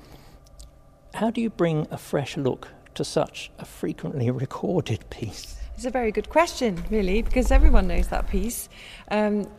How 1.16 1.32
do 1.32 1.42
you 1.42 1.50
bring 1.50 1.88
a 1.90 1.98
fresh 1.98 2.38
look 2.38 2.68
to 2.94 3.04
such 3.04 3.52
a 3.58 3.66
frequently 3.66 4.30
recorded 4.30 5.10
piece? 5.10 5.56
It's 5.76 5.86
a 5.86 5.90
very 5.90 6.12
good 6.12 6.30
question, 6.30 6.84
really, 6.90 7.22
because 7.22 7.52
everyone 7.52 7.88
knows 7.88 8.10
that 8.10 8.28
piece. 8.28 8.70
Um, 9.10 9.50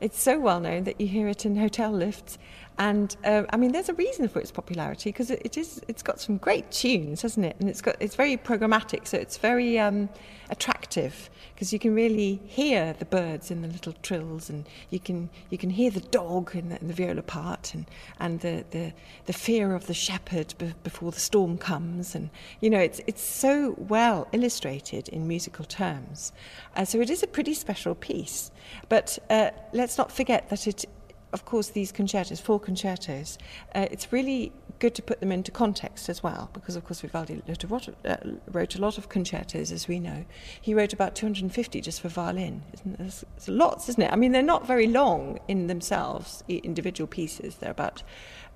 it's 0.00 0.20
so 0.20 0.38
well 0.38 0.60
known 0.60 0.84
that 0.84 1.00
you 1.00 1.06
hear 1.06 1.28
it 1.28 1.46
in 1.46 1.56
hotel 1.56 1.90
lifts. 1.90 2.38
And 2.78 3.16
uh, 3.24 3.42
I 3.50 3.56
mean, 3.56 3.72
there's 3.72 3.88
a 3.88 3.94
reason 3.94 4.28
for 4.28 4.38
its 4.38 4.52
popularity 4.52 5.10
because 5.10 5.32
it, 5.32 5.42
it 5.44 5.56
is. 5.56 5.80
It's 5.88 6.02
got 6.02 6.20
some 6.20 6.36
great 6.36 6.70
tunes, 6.70 7.22
hasn't 7.22 7.44
it? 7.44 7.56
And 7.58 7.68
it's 7.68 7.82
got. 7.82 7.96
It's 7.98 8.14
very 8.14 8.36
programmatic, 8.36 9.08
so 9.08 9.18
it's 9.18 9.36
very 9.36 9.80
um, 9.80 10.08
attractive 10.48 11.28
because 11.54 11.72
you 11.72 11.80
can 11.80 11.92
really 11.92 12.40
hear 12.46 12.94
the 13.00 13.04
birds 13.04 13.50
in 13.50 13.62
the 13.62 13.68
little 13.68 13.94
trills, 14.02 14.48
and 14.48 14.64
you 14.90 15.00
can 15.00 15.28
you 15.50 15.58
can 15.58 15.70
hear 15.70 15.90
the 15.90 16.00
dog 16.00 16.54
in 16.54 16.68
the, 16.68 16.80
in 16.80 16.86
the 16.86 16.94
viola 16.94 17.22
part, 17.22 17.74
and 17.74 17.86
and 18.20 18.40
the, 18.40 18.64
the 18.70 18.92
the 19.26 19.32
fear 19.32 19.74
of 19.74 19.88
the 19.88 19.94
shepherd 19.94 20.54
be- 20.58 20.72
before 20.84 21.10
the 21.10 21.18
storm 21.18 21.58
comes, 21.58 22.14
and 22.14 22.30
you 22.60 22.70
know, 22.70 22.78
it's 22.78 23.00
it's 23.08 23.22
so 23.22 23.74
well 23.76 24.28
illustrated 24.30 25.08
in 25.08 25.26
musical 25.26 25.64
terms. 25.64 26.32
Uh, 26.76 26.84
so 26.84 27.00
it 27.00 27.10
is 27.10 27.24
a 27.24 27.26
pretty 27.26 27.54
special 27.54 27.96
piece, 27.96 28.52
but 28.88 29.18
uh, 29.30 29.50
let's 29.72 29.98
not 29.98 30.12
forget 30.12 30.48
that 30.50 30.68
it 30.68 30.84
of 31.32 31.44
course, 31.44 31.68
these 31.68 31.92
concertos, 31.92 32.40
four 32.40 32.58
concertos, 32.58 33.38
uh, 33.74 33.86
it's 33.90 34.12
really 34.12 34.52
good 34.78 34.94
to 34.94 35.02
put 35.02 35.20
them 35.20 35.32
into 35.32 35.50
context 35.50 36.08
as 36.08 36.22
well, 36.22 36.50
because 36.52 36.76
of 36.76 36.84
course 36.84 37.00
Vivaldi 37.00 37.42
wrote 37.46 37.64
a, 37.64 37.66
lot 37.66 37.88
of, 37.88 37.94
uh, 38.04 38.16
wrote 38.50 38.76
a 38.76 38.80
lot 38.80 38.96
of 38.96 39.08
concertos, 39.08 39.72
as 39.72 39.88
we 39.88 39.98
know. 39.98 40.24
He 40.60 40.72
wrote 40.72 40.92
about 40.92 41.14
250 41.14 41.80
just 41.80 42.00
for 42.00 42.08
violin. 42.08 42.62
It's 42.98 43.24
lots, 43.48 43.88
isn't 43.88 44.02
it? 44.02 44.12
I 44.12 44.16
mean, 44.16 44.32
they're 44.32 44.42
not 44.42 44.66
very 44.66 44.86
long 44.86 45.40
in 45.48 45.66
themselves, 45.66 46.44
individual 46.48 47.08
pieces. 47.08 47.56
They're 47.56 47.70
about 47.70 48.02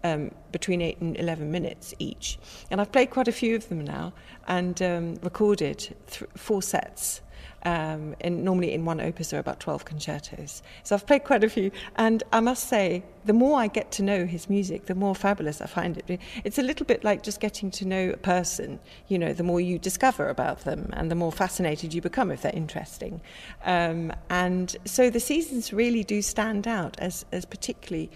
um, 0.04 0.30
between 0.50 0.80
eight 0.80 1.00
and 1.00 1.16
11 1.16 1.50
minutes 1.50 1.94
each. 1.98 2.38
And 2.70 2.80
I've 2.80 2.92
played 2.92 3.10
quite 3.10 3.28
a 3.28 3.32
few 3.32 3.56
of 3.56 3.68
them 3.68 3.82
now 3.84 4.12
and 4.46 4.80
um, 4.82 5.14
recorded 5.22 5.78
th- 5.78 6.30
four 6.36 6.62
sets. 6.62 7.20
Um, 7.64 8.16
and 8.20 8.44
normally 8.44 8.72
in 8.72 8.84
one 8.84 9.00
opus 9.00 9.30
there 9.30 9.38
are 9.38 9.40
about 9.40 9.60
12 9.60 9.84
concertos. 9.84 10.62
So 10.82 10.96
I've 10.96 11.06
played 11.06 11.24
quite 11.24 11.44
a 11.44 11.48
few, 11.48 11.70
and 11.96 12.22
I 12.32 12.40
must 12.40 12.68
say, 12.68 13.04
the 13.24 13.32
more 13.32 13.60
I 13.60 13.68
get 13.68 13.92
to 13.92 14.02
know 14.02 14.26
his 14.26 14.50
music, 14.50 14.86
the 14.86 14.96
more 14.96 15.14
fabulous 15.14 15.60
I 15.60 15.66
find 15.66 15.96
it. 15.96 16.20
It's 16.42 16.58
a 16.58 16.62
little 16.62 16.84
bit 16.84 17.04
like 17.04 17.22
just 17.22 17.38
getting 17.38 17.70
to 17.72 17.84
know 17.84 18.10
a 18.10 18.16
person. 18.16 18.80
You 19.06 19.18
know, 19.18 19.32
the 19.32 19.44
more 19.44 19.60
you 19.60 19.78
discover 19.78 20.28
about 20.28 20.60
them, 20.60 20.90
and 20.94 21.10
the 21.10 21.14
more 21.14 21.30
fascinated 21.30 21.94
you 21.94 22.00
become 22.00 22.32
if 22.32 22.42
they're 22.42 22.52
interesting. 22.52 23.20
Um, 23.64 24.12
and 24.28 24.74
so 24.84 25.08
the 25.08 25.20
seasons 25.20 25.72
really 25.72 26.02
do 26.02 26.20
stand 26.20 26.66
out 26.66 26.98
as, 26.98 27.24
as 27.30 27.44
particularly 27.44 28.10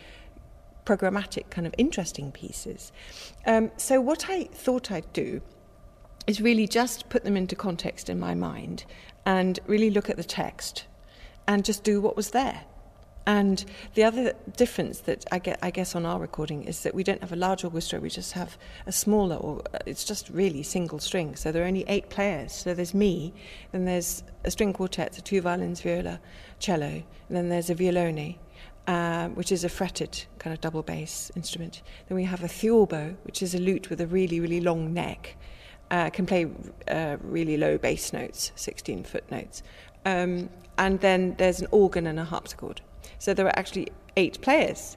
programmatic, 0.85 1.51
kind 1.51 1.67
of 1.67 1.75
interesting 1.79 2.33
pieces. 2.33 2.93
Um, 3.47 3.71
so 3.77 4.01
what 4.01 4.29
I 4.29 4.45
thought 4.45 4.91
I'd 4.91 5.13
do 5.13 5.41
is 6.27 6.41
really 6.41 6.67
just 6.67 7.09
put 7.09 7.25
them 7.25 7.37
into 7.37 7.55
context 7.55 8.09
in 8.11 8.19
my 8.19 8.35
mind 8.35 8.85
and 9.27 9.59
really 9.67 9.91
look 9.91 10.09
at 10.09 10.17
the 10.17 10.25
text 10.25 10.85
and 11.47 11.65
just 11.65 11.85
do 11.85 12.01
what 12.01 12.17
was 12.17 12.31
there. 12.31 12.63
And 13.29 13.65
the 13.95 14.05
other 14.05 14.35
difference 14.57 15.01
that 15.01 15.25
I, 15.33 15.41
get, 15.41 15.59
I 15.61 15.73
guess 15.73 15.97
on 15.97 16.07
our 16.07 16.21
recording 16.21 16.63
is 16.63 16.85
that 16.85 16.95
we 16.95 17.03
don't 17.03 17.21
have 17.23 17.33
a 17.33 17.37
large 17.37 17.65
orchestra, 17.65 17.99
we 17.99 18.09
just 18.09 18.33
have 18.35 18.57
a 18.87 18.93
smaller, 18.93 19.35
or 19.35 19.63
it's 19.85 20.05
just 20.05 20.31
really 20.31 20.63
single 20.63 21.01
string. 21.01 21.35
So 21.35 21.51
there 21.51 21.65
are 21.65 21.67
only 21.67 21.85
eight 21.89 22.09
players. 22.09 22.53
So 22.53 22.73
there's 22.73 22.95
me, 22.95 23.35
then 23.73 23.85
there's 23.85 24.23
a 24.45 24.51
string 24.53 24.73
quartet, 24.73 25.17
so 25.17 25.23
two 25.23 25.41
violins, 25.41 25.81
viola, 25.81 26.21
cello, 26.61 26.87
and 26.87 27.05
then 27.37 27.49
there's 27.49 27.69
a 27.69 27.75
violone, 27.75 28.37
um, 28.87 29.35
which 29.35 29.51
is 29.51 29.65
a 29.65 29.69
fretted 29.69 30.25
kind 30.39 30.55
of 30.55 30.61
double 30.61 30.85
bass 30.85 31.33
instrument. 31.35 31.83
Then 32.09 32.15
we 32.15 32.25
have 32.25 32.45
a 32.45 32.49
theorbo, 32.49 33.17
which 33.25 33.43
is 33.43 33.57
a 33.57 33.59
lute 33.59 33.91
with 33.91 34.01
a 34.01 34.07
really, 34.07 34.39
really 34.39 34.61
long 34.61 34.95
neck 34.95 35.37
uh, 35.91 36.11
can 36.11 36.27
play 36.27 36.47
uh, 36.89 37.17
really 37.23 37.57
low 37.57 37.79
bass 37.79 38.13
notes, 38.13 38.53
16 38.57 39.05
foot 39.05 39.31
notes. 39.31 39.63
Um, 40.05 40.51
and 40.79 41.01
then 41.01 41.35
there's 41.39 41.61
an 41.61 41.69
organ 41.71 42.07
and 42.07 42.19
a 42.19 42.25
harpsichord. 42.25 42.81
So 43.19 43.35
there 43.35 43.47
are 43.47 43.59
actually 43.59 43.89
eight 44.17 44.41
players. 44.41 44.97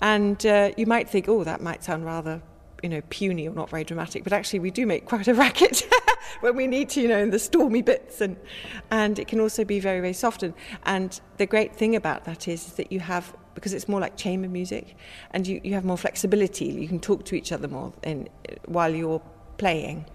And 0.00 0.44
uh, 0.46 0.72
you 0.76 0.86
might 0.86 1.08
think, 1.08 1.28
oh, 1.28 1.44
that 1.44 1.60
might 1.60 1.82
sound 1.84 2.04
rather, 2.04 2.40
you 2.82 2.88
know, 2.88 3.02
puny 3.10 3.48
or 3.48 3.54
not 3.54 3.70
very 3.70 3.84
dramatic, 3.84 4.24
but 4.24 4.32
actually 4.32 4.60
we 4.60 4.70
do 4.70 4.86
make 4.86 5.06
quite 5.06 5.28
a 5.28 5.34
racket 5.44 5.86
when 6.40 6.56
we 6.56 6.66
need 6.66 6.88
to, 6.90 7.00
you 7.00 7.08
know, 7.08 7.18
in 7.18 7.30
the 7.30 7.38
stormy 7.38 7.82
bits. 7.82 8.20
And, 8.20 8.36
and 8.90 9.18
it 9.18 9.28
can 9.28 9.40
also 9.40 9.64
be 9.64 9.80
very, 9.80 10.00
very 10.00 10.12
soft. 10.12 10.42
And, 10.42 10.54
and 10.84 11.20
the 11.36 11.46
great 11.46 11.74
thing 11.74 11.96
about 11.96 12.24
that 12.24 12.48
is, 12.48 12.72
that 12.74 12.92
you 12.92 13.00
have 13.00 13.34
because 13.54 13.74
it's 13.74 13.88
more 13.88 13.98
like 13.98 14.16
chamber 14.16 14.48
music 14.48 14.94
and 15.32 15.44
you, 15.44 15.60
you 15.64 15.74
have 15.74 15.84
more 15.84 15.98
flexibility. 15.98 16.66
You 16.66 16.86
can 16.86 17.00
talk 17.00 17.24
to 17.24 17.34
each 17.34 17.50
other 17.50 17.66
more 17.66 17.92
in, 18.04 18.28
while 18.66 18.94
you're 18.94 19.20
playing. 19.56 20.06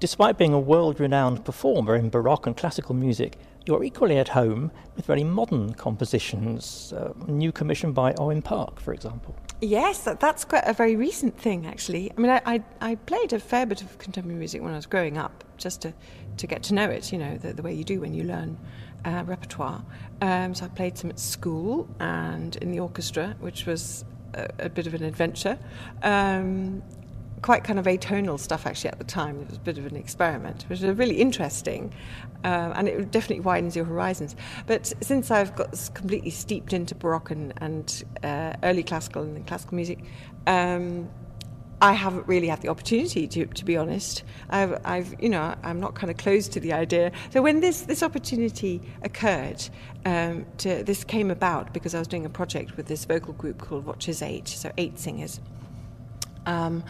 Despite 0.00 0.38
being 0.38 0.52
a 0.52 0.60
world 0.60 1.00
renowned 1.00 1.44
performer 1.44 1.96
in 1.96 2.08
Baroque 2.08 2.46
and 2.46 2.56
classical 2.56 2.94
music, 2.94 3.36
you're 3.66 3.82
equally 3.82 4.16
at 4.16 4.28
home 4.28 4.70
with 4.94 5.06
very 5.06 5.24
modern 5.24 5.74
compositions, 5.74 6.92
uh, 6.92 7.12
new 7.26 7.50
commission 7.50 7.92
by 7.92 8.14
Owain 8.14 8.40
Park, 8.40 8.78
for 8.78 8.94
example. 8.94 9.34
Yes, 9.60 10.04
that, 10.04 10.20
that's 10.20 10.44
quite 10.44 10.62
a 10.66 10.72
very 10.72 10.94
recent 10.94 11.36
thing, 11.36 11.66
actually. 11.66 12.12
I 12.16 12.20
mean, 12.20 12.30
I, 12.30 12.40
I, 12.46 12.62
I, 12.80 12.94
played 12.94 13.32
a 13.32 13.40
fair 13.40 13.66
bit 13.66 13.82
of 13.82 13.98
contemporary 13.98 14.38
music 14.38 14.62
when 14.62 14.72
I 14.72 14.76
was 14.76 14.86
growing 14.86 15.18
up, 15.18 15.42
just 15.56 15.82
to, 15.82 15.92
to 16.36 16.46
get 16.46 16.62
to 16.64 16.74
know 16.74 16.88
it, 16.88 17.10
you 17.10 17.18
know, 17.18 17.36
the, 17.36 17.52
the 17.52 17.62
way 17.62 17.74
you 17.74 17.82
do 17.82 18.00
when 18.00 18.14
you 18.14 18.22
learn 18.22 18.56
uh, 19.04 19.24
repertoire. 19.26 19.84
Um, 20.22 20.54
so 20.54 20.66
I 20.66 20.68
played 20.68 20.96
some 20.96 21.10
at 21.10 21.18
school 21.18 21.88
and 21.98 22.54
in 22.56 22.70
the 22.70 22.78
orchestra, 22.78 23.34
which 23.40 23.66
was 23.66 24.04
a, 24.34 24.48
a 24.60 24.68
bit 24.68 24.86
of 24.86 24.94
an 24.94 25.02
adventure. 25.02 25.58
Um, 26.04 26.84
quite 27.42 27.64
kind 27.64 27.78
of 27.78 27.86
atonal 27.86 28.38
stuff 28.38 28.66
actually 28.66 28.90
at 28.90 28.98
the 28.98 29.04
time. 29.04 29.40
It 29.40 29.48
was 29.48 29.56
a 29.56 29.60
bit 29.60 29.78
of 29.78 29.86
an 29.86 29.96
experiment, 29.96 30.64
which 30.68 30.80
was 30.80 30.96
really 30.96 31.16
interesting, 31.16 31.92
uh, 32.44 32.72
and 32.74 32.88
it 32.88 33.10
definitely 33.10 33.40
widens 33.40 33.76
your 33.76 33.84
horizons. 33.84 34.36
But 34.66 34.92
since 35.00 35.30
I've 35.30 35.54
got 35.56 35.90
completely 35.94 36.30
steeped 36.30 36.72
into 36.72 36.94
Baroque 36.94 37.30
and, 37.30 37.52
and 37.58 38.04
uh, 38.22 38.54
early 38.62 38.82
classical 38.82 39.22
and 39.22 39.46
classical 39.46 39.74
music, 39.74 40.00
um, 40.46 41.08
I 41.80 41.92
haven't 41.92 42.26
really 42.26 42.48
had 42.48 42.60
the 42.60 42.68
opportunity 42.68 43.28
to, 43.28 43.46
to 43.46 43.64
be 43.64 43.76
honest. 43.76 44.24
I've, 44.50 44.84
I've, 44.84 45.14
you 45.20 45.28
know, 45.28 45.54
I'm 45.62 45.78
not 45.78 45.94
kind 45.94 46.10
of 46.10 46.16
closed 46.16 46.52
to 46.52 46.60
the 46.60 46.72
idea. 46.72 47.12
So 47.30 47.40
when 47.40 47.60
this 47.60 47.82
this 47.82 48.02
opportunity 48.02 48.82
occurred, 49.02 49.62
um, 50.04 50.44
to, 50.58 50.82
this 50.82 51.04
came 51.04 51.30
about 51.30 51.72
because 51.72 51.94
I 51.94 52.00
was 52.00 52.08
doing 52.08 52.26
a 52.26 52.30
project 52.30 52.76
with 52.76 52.86
this 52.86 53.04
vocal 53.04 53.32
group 53.34 53.60
called 53.60 53.84
Voces 53.84 54.22
Eight, 54.22 54.48
so 54.48 54.72
eight 54.76 54.98
singers. 54.98 55.40
Um, 56.48 56.82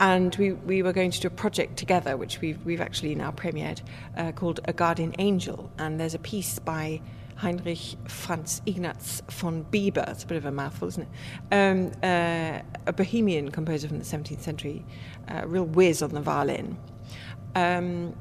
and 0.00 0.34
we, 0.36 0.52
we 0.52 0.82
were 0.82 0.92
going 0.92 1.12
to 1.12 1.20
do 1.20 1.28
a 1.28 1.30
project 1.30 1.76
together, 1.76 2.16
which 2.16 2.40
we've, 2.40 2.62
we've 2.66 2.80
actually 2.80 3.14
now 3.14 3.30
premiered, 3.30 3.80
uh, 4.16 4.32
called 4.32 4.60
A 4.64 4.72
Guardian 4.72 5.14
Angel. 5.18 5.70
And 5.78 5.98
there's 5.98 6.14
a 6.14 6.18
piece 6.18 6.58
by 6.58 7.00
Heinrich 7.36 7.96
Franz 8.08 8.62
Ignaz 8.66 9.22
von 9.30 9.64
Biber, 9.70 10.08
it's 10.08 10.24
a 10.24 10.26
bit 10.26 10.36
of 10.38 10.44
a 10.44 10.50
mouthful, 10.50 10.88
isn't 10.88 11.04
it? 11.04 11.54
Um, 11.54 11.92
uh, 12.02 12.60
a 12.86 12.92
Bohemian 12.92 13.50
composer 13.50 13.86
from 13.88 13.98
the 13.98 14.04
17th 14.04 14.40
century, 14.40 14.84
a 15.28 15.44
uh, 15.44 15.46
real 15.46 15.66
whiz 15.66 16.02
on 16.02 16.10
the 16.10 16.20
violin. 16.20 16.76
Um, 17.54 18.16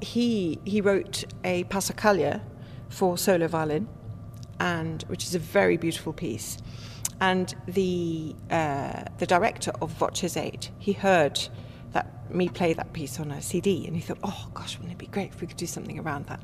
he, 0.00 0.60
he 0.64 0.80
wrote 0.80 1.24
a 1.44 1.64
Passacaglia 1.64 2.42
for 2.88 3.18
solo 3.18 3.48
violin, 3.48 3.88
and, 4.60 5.02
which 5.08 5.24
is 5.24 5.34
a 5.34 5.38
very 5.38 5.76
beautiful 5.76 6.12
piece. 6.12 6.58
And 7.20 7.54
the 7.66 8.34
uh, 8.50 9.04
the 9.18 9.26
director 9.26 9.72
of 9.80 9.90
Voces 9.90 10.36
Eight, 10.36 10.70
he 10.78 10.92
heard 10.92 11.40
that 11.92 12.32
me 12.32 12.48
play 12.48 12.72
that 12.74 12.92
piece 12.92 13.18
on 13.18 13.30
a 13.32 13.42
CD, 13.42 13.86
and 13.86 13.96
he 13.96 14.02
thought, 14.02 14.18
"Oh 14.22 14.48
gosh, 14.54 14.76
wouldn't 14.78 14.92
it 14.92 14.98
be 14.98 15.06
great 15.06 15.30
if 15.30 15.40
we 15.40 15.46
could 15.46 15.56
do 15.56 15.66
something 15.66 15.98
around 15.98 16.26
that?" 16.26 16.40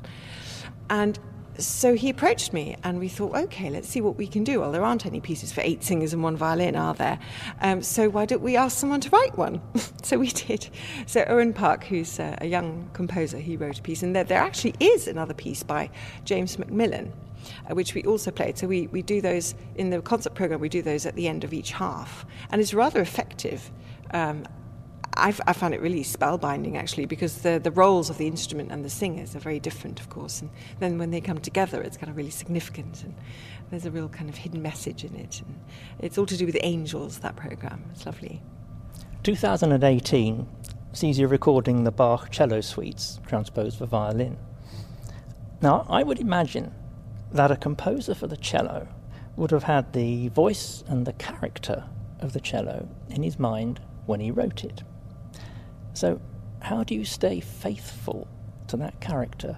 And 0.89 1.17
so 1.57 1.93
he 1.93 2.09
approached 2.09 2.51
me, 2.51 2.75
and 2.83 2.99
we 2.99 3.07
thought, 3.07 3.33
"Okay, 3.35 3.69
let's 3.69 3.87
see 3.87 4.01
what 4.01 4.17
we 4.17 4.27
can 4.27 4.43
do." 4.43 4.59
Well, 4.59 4.73
there 4.73 4.83
aren't 4.83 5.05
any 5.05 5.21
pieces 5.21 5.53
for 5.53 5.61
eight 5.61 5.81
singers 5.81 6.11
and 6.11 6.21
one 6.21 6.35
violin, 6.35 6.75
are 6.75 6.93
there? 6.93 7.19
Um, 7.61 7.81
so 7.81 8.09
why 8.09 8.25
don't 8.25 8.41
we 8.41 8.57
ask 8.57 8.77
someone 8.77 8.99
to 9.01 9.09
write 9.11 9.37
one? 9.37 9.61
so 10.03 10.17
we 10.17 10.27
did. 10.27 10.67
So 11.05 11.23
Owain 11.29 11.53
Park, 11.53 11.85
who's 11.85 12.19
uh, 12.19 12.35
a 12.41 12.47
young 12.47 12.89
composer, 12.91 13.37
he 13.37 13.55
wrote 13.55 13.79
a 13.79 13.81
piece, 13.81 14.03
and 14.03 14.13
there, 14.13 14.25
there 14.25 14.41
actually 14.41 14.75
is 14.81 15.07
another 15.07 15.33
piece 15.33 15.63
by 15.63 15.89
James 16.25 16.59
Macmillan 16.59 17.13
uh, 17.69 17.75
which 17.75 17.93
we 17.93 18.03
also 18.03 18.31
played. 18.31 18.57
So 18.57 18.67
we, 18.67 18.87
we 18.87 19.01
do 19.01 19.21
those 19.21 19.55
in 19.75 19.89
the 19.89 20.01
concert 20.01 20.33
program, 20.33 20.59
we 20.59 20.69
do 20.69 20.81
those 20.81 21.05
at 21.05 21.15
the 21.15 21.27
end 21.27 21.43
of 21.43 21.53
each 21.53 21.71
half. 21.71 22.25
And 22.49 22.61
it's 22.61 22.73
rather 22.73 23.01
effective 23.01 23.71
um, 24.11 24.45
I, 25.17 25.33
I 25.47 25.53
found 25.53 25.73
it 25.73 25.81
really 25.81 26.03
spellbinding 26.03 26.75
actually 26.75 27.05
because 27.05 27.37
the, 27.39 27.59
the 27.59 27.71
roles 27.71 28.09
of 28.09 28.17
the 28.17 28.27
instrument 28.27 28.71
and 28.71 28.83
the 28.83 28.89
singers 28.89 29.35
are 29.35 29.39
very 29.39 29.59
different, 29.59 29.99
of 29.99 30.09
course. 30.09 30.41
And 30.41 30.49
then 30.79 30.97
when 30.97 31.11
they 31.11 31.21
come 31.21 31.37
together, 31.37 31.81
it's 31.81 31.97
kind 31.97 32.09
of 32.09 32.17
really 32.17 32.31
significant 32.31 33.03
and 33.03 33.15
there's 33.69 33.85
a 33.85 33.91
real 33.91 34.09
kind 34.09 34.29
of 34.29 34.35
hidden 34.35 34.61
message 34.61 35.03
in 35.03 35.15
it. 35.15 35.41
And 35.45 35.59
it's 35.99 36.17
all 36.17 36.25
to 36.25 36.37
do 36.37 36.45
with 36.45 36.57
angels, 36.61 37.19
that 37.19 37.35
program. 37.35 37.85
It's 37.91 38.05
lovely. 38.05 38.41
2018 39.23 40.47
sees 40.91 41.17
you 41.17 41.27
recording 41.27 41.83
the 41.83 41.91
Bach 41.91 42.29
cello 42.29 42.61
suites 42.61 43.19
transposed 43.25 43.77
for 43.77 43.85
violin. 43.85 44.37
Now, 45.61 45.85
I 45.89 46.03
would 46.03 46.19
imagine 46.19 46.73
that 47.31 47.51
a 47.51 47.55
composer 47.55 48.15
for 48.15 48.27
the 48.27 48.37
cello 48.37 48.87
would 49.35 49.51
have 49.51 49.63
had 49.63 49.93
the 49.93 50.29
voice 50.29 50.83
and 50.87 51.05
the 51.05 51.13
character 51.13 51.83
of 52.19 52.33
the 52.33 52.39
cello 52.39 52.87
in 53.09 53.23
his 53.23 53.37
mind 53.37 53.79
when 54.05 54.19
he 54.19 54.31
wrote 54.31 54.63
it. 54.63 54.83
So, 55.93 56.21
how 56.61 56.83
do 56.83 56.95
you 56.95 57.05
stay 57.05 57.39
faithful 57.39 58.27
to 58.67 58.77
that 58.77 58.99
character 58.99 59.57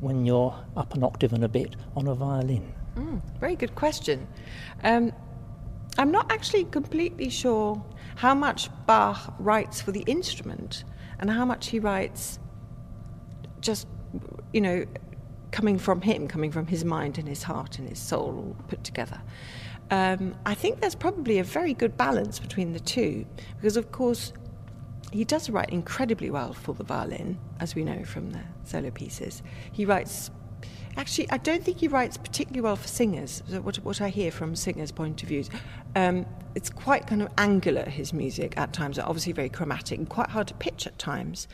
when 0.00 0.24
you're 0.24 0.54
up 0.76 0.94
an 0.94 1.04
octave 1.04 1.32
and 1.32 1.44
a 1.44 1.48
bit 1.48 1.76
on 1.96 2.08
a 2.08 2.14
violin? 2.14 2.72
Mm, 2.96 3.20
very 3.38 3.56
good 3.56 3.74
question. 3.74 4.26
Um, 4.82 5.12
I'm 5.98 6.10
not 6.10 6.32
actually 6.32 6.64
completely 6.64 7.28
sure 7.28 7.82
how 8.16 8.34
much 8.34 8.70
Bach 8.86 9.34
writes 9.38 9.80
for 9.80 9.92
the 9.92 10.00
instrument 10.00 10.84
and 11.18 11.30
how 11.30 11.44
much 11.44 11.68
he 11.68 11.78
writes 11.78 12.38
just, 13.60 13.86
you 14.52 14.60
know, 14.60 14.84
coming 15.52 15.78
from 15.78 16.00
him, 16.00 16.26
coming 16.26 16.50
from 16.50 16.66
his 16.66 16.84
mind 16.84 17.18
and 17.18 17.28
his 17.28 17.44
heart 17.44 17.78
and 17.78 17.88
his 17.88 18.00
soul 18.00 18.34
all 18.36 18.56
put 18.68 18.82
together. 18.82 19.22
Um, 19.90 20.34
I 20.46 20.54
think 20.54 20.80
there's 20.80 20.94
probably 20.94 21.38
a 21.38 21.44
very 21.44 21.74
good 21.74 21.96
balance 21.96 22.40
between 22.40 22.72
the 22.72 22.80
two 22.80 23.26
because, 23.56 23.76
of 23.76 23.92
course, 23.92 24.32
he 25.12 25.24
does 25.24 25.50
write 25.50 25.68
incredibly 25.68 26.30
well 26.30 26.54
for 26.54 26.74
the 26.74 26.84
violin, 26.84 27.38
as 27.60 27.74
we 27.74 27.84
know 27.84 28.02
from 28.02 28.30
the 28.30 28.40
solo 28.64 28.90
pieces. 28.90 29.42
He 29.70 29.84
writes, 29.84 30.30
actually, 30.96 31.30
I 31.30 31.36
don't 31.36 31.62
think 31.62 31.78
he 31.78 31.88
writes 31.88 32.16
particularly 32.16 32.62
well 32.62 32.76
for 32.76 32.88
singers, 32.88 33.42
what, 33.62 33.76
what 33.76 34.00
I 34.00 34.08
hear 34.08 34.30
from 34.30 34.56
singers' 34.56 34.90
point 34.90 35.22
of 35.22 35.28
view. 35.28 35.44
Um, 35.94 36.24
it's 36.54 36.70
quite 36.70 37.06
kind 37.06 37.20
of 37.20 37.28
angular, 37.36 37.84
his 37.84 38.14
music 38.14 38.56
at 38.56 38.72
times, 38.72 38.98
obviously 38.98 39.34
very 39.34 39.50
chromatic 39.50 39.98
and 39.98 40.08
quite 40.08 40.30
hard 40.30 40.48
to 40.48 40.54
pitch 40.54 40.86
at 40.86 40.98
times. 40.98 41.48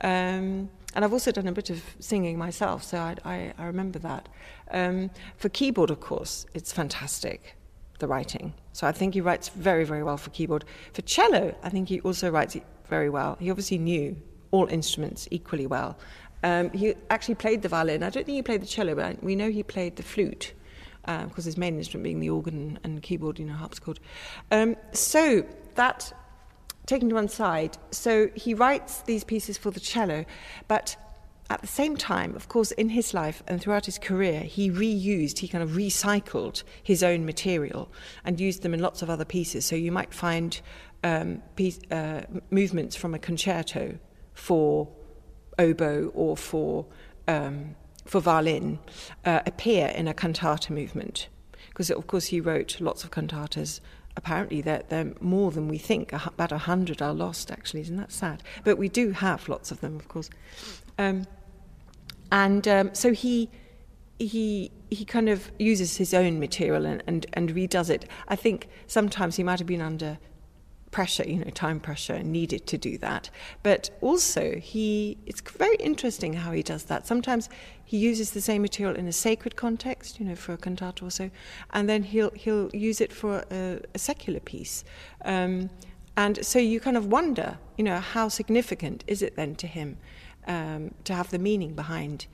Um, 0.00 0.70
and 0.94 1.04
I've 1.04 1.12
also 1.12 1.32
done 1.32 1.46
a 1.46 1.52
bit 1.52 1.70
of 1.70 1.82
singing 2.00 2.38
myself, 2.38 2.82
so 2.82 2.98
I, 2.98 3.16
I, 3.24 3.54
I 3.58 3.66
remember 3.66 3.98
that. 4.00 4.28
Um, 4.70 5.10
for 5.36 5.48
keyboard, 5.48 5.90
of 5.90 6.00
course, 6.00 6.46
it's 6.54 6.72
fantastic, 6.72 7.56
the 7.98 8.06
writing. 8.06 8.54
So 8.72 8.86
I 8.86 8.92
think 8.92 9.14
he 9.14 9.20
writes 9.20 9.48
very, 9.50 9.84
very 9.84 10.02
well 10.02 10.16
for 10.16 10.30
keyboard. 10.30 10.64
For 10.92 11.02
cello, 11.02 11.54
I 11.62 11.68
think 11.68 11.88
he 11.88 12.00
also 12.00 12.30
writes 12.30 12.56
very 12.88 13.10
well. 13.10 13.36
He 13.40 13.50
obviously 13.50 13.78
knew 13.78 14.16
all 14.50 14.66
instruments 14.66 15.28
equally 15.30 15.66
well. 15.66 15.98
Um, 16.42 16.70
he 16.70 16.94
actually 17.10 17.36
played 17.36 17.62
the 17.62 17.68
violin. 17.68 18.02
I 18.02 18.10
don't 18.10 18.26
think 18.26 18.36
he 18.36 18.42
played 18.42 18.62
the 18.62 18.66
cello, 18.66 18.94
but 18.94 19.04
I, 19.04 19.16
we 19.22 19.36
know 19.36 19.50
he 19.50 19.62
played 19.62 19.96
the 19.96 20.02
flute 20.02 20.52
because 21.02 21.24
um, 21.24 21.44
his 21.44 21.56
main 21.56 21.76
instrument 21.78 22.04
being 22.04 22.20
the 22.20 22.30
organ 22.30 22.78
and 22.84 23.02
keyboard, 23.02 23.38
you 23.38 23.46
know, 23.46 23.54
harpsichord. 23.54 23.98
Um, 24.50 24.76
so 24.92 25.44
that 25.74 26.12
taken 26.86 27.08
to 27.08 27.14
one 27.14 27.28
side, 27.28 27.78
so 27.90 28.28
he 28.34 28.54
writes 28.54 29.02
these 29.02 29.24
pieces 29.24 29.56
for 29.56 29.70
the 29.70 29.80
cello, 29.80 30.24
but 30.68 30.96
at 31.50 31.60
the 31.60 31.66
same 31.66 31.96
time, 31.96 32.34
of 32.34 32.48
course, 32.48 32.70
in 32.72 32.88
his 32.88 33.12
life 33.12 33.42
and 33.46 33.60
throughout 33.60 33.84
his 33.84 33.98
career, 33.98 34.40
he 34.40 34.70
reused, 34.70 35.38
he 35.38 35.48
kind 35.48 35.62
of 35.62 35.70
recycled 35.70 36.62
his 36.82 37.02
own 37.02 37.26
material 37.26 37.92
and 38.24 38.40
used 38.40 38.62
them 38.62 38.72
in 38.72 38.80
lots 38.80 39.02
of 39.02 39.10
other 39.10 39.26
pieces. 39.26 39.66
So 39.66 39.76
you 39.76 39.92
might 39.92 40.14
find 40.14 40.58
um, 41.04 41.42
piece, 41.56 41.78
uh, 41.90 42.22
movements 42.50 42.96
from 42.96 43.14
a 43.14 43.18
concerto 43.18 43.98
for 44.34 44.88
oboe 45.58 46.10
or 46.14 46.36
for 46.36 46.86
um, 47.28 47.76
for 48.04 48.20
violin 48.20 48.78
uh, 49.24 49.40
appear 49.46 49.88
in 49.88 50.08
a 50.08 50.14
cantata 50.14 50.72
movement 50.72 51.28
because 51.68 51.90
of 51.90 52.06
course 52.06 52.26
he 52.26 52.40
wrote 52.40 52.80
lots 52.80 53.04
of 53.04 53.10
cantatas 53.10 53.80
apparently 54.16 54.60
they're, 54.60 54.82
they're 54.88 55.12
more 55.20 55.50
than 55.50 55.68
we 55.68 55.78
think. 55.78 56.12
About 56.12 56.52
a 56.52 56.58
hundred 56.58 57.00
are 57.02 57.14
lost 57.14 57.50
actually. 57.50 57.80
Isn't 57.82 57.96
that 57.96 58.12
sad? 58.12 58.42
But 58.64 58.78
we 58.78 58.88
do 58.88 59.12
have 59.12 59.48
lots 59.48 59.70
of 59.70 59.80
them 59.80 59.96
of 59.96 60.08
course. 60.08 60.30
Um, 60.98 61.26
and 62.30 62.66
um, 62.66 62.94
so 62.94 63.12
he 63.12 63.50
he 64.18 64.70
he 64.90 65.04
kind 65.04 65.28
of 65.28 65.50
uses 65.58 65.96
his 65.96 66.12
own 66.14 66.38
material 66.38 66.86
and, 66.86 67.02
and, 67.06 67.26
and 67.32 67.54
redoes 67.54 67.90
it. 67.90 68.06
I 68.28 68.36
think 68.36 68.68
sometimes 68.86 69.36
he 69.36 69.42
might 69.42 69.58
have 69.58 69.66
been 69.66 69.80
under 69.80 70.18
pressure, 70.92 71.24
you 71.24 71.38
know, 71.38 71.50
time 71.50 71.80
pressure, 71.80 72.22
needed 72.22 72.66
to 72.68 72.78
do 72.78 72.96
that. 72.98 73.30
But 73.64 73.90
also, 74.00 74.54
he 74.56 75.18
it's 75.26 75.40
very 75.40 75.76
interesting 75.76 76.34
how 76.34 76.52
he 76.52 76.62
does 76.62 76.84
that. 76.84 77.06
Sometimes 77.06 77.48
he 77.84 77.96
uses 77.96 78.30
the 78.30 78.40
same 78.40 78.62
material 78.62 78.96
in 78.96 79.08
a 79.08 79.12
sacred 79.12 79.56
context, 79.56 80.20
you 80.20 80.26
know, 80.26 80.36
for 80.36 80.52
a 80.52 80.56
cantata 80.56 81.04
or 81.04 81.10
so, 81.10 81.30
and 81.70 81.88
then 81.88 82.04
he'll 82.04 82.30
he'll 82.30 82.70
use 82.72 83.00
it 83.00 83.12
for 83.12 83.44
a, 83.50 83.80
a 83.94 83.98
secular 83.98 84.40
piece. 84.40 84.84
Um, 85.24 85.70
and 86.16 86.44
so 86.44 86.58
you 86.58 86.78
kind 86.78 86.96
of 86.96 87.06
wonder, 87.06 87.58
you 87.76 87.84
know, 87.84 87.98
how 87.98 88.28
significant 88.28 89.02
is 89.06 89.22
it 89.22 89.34
then 89.34 89.54
to 89.56 89.66
him 89.66 89.96
um, 90.46 90.94
to 91.04 91.14
have 91.14 91.30
the 91.30 91.38
meaning 91.38 91.74
behind 91.74 92.26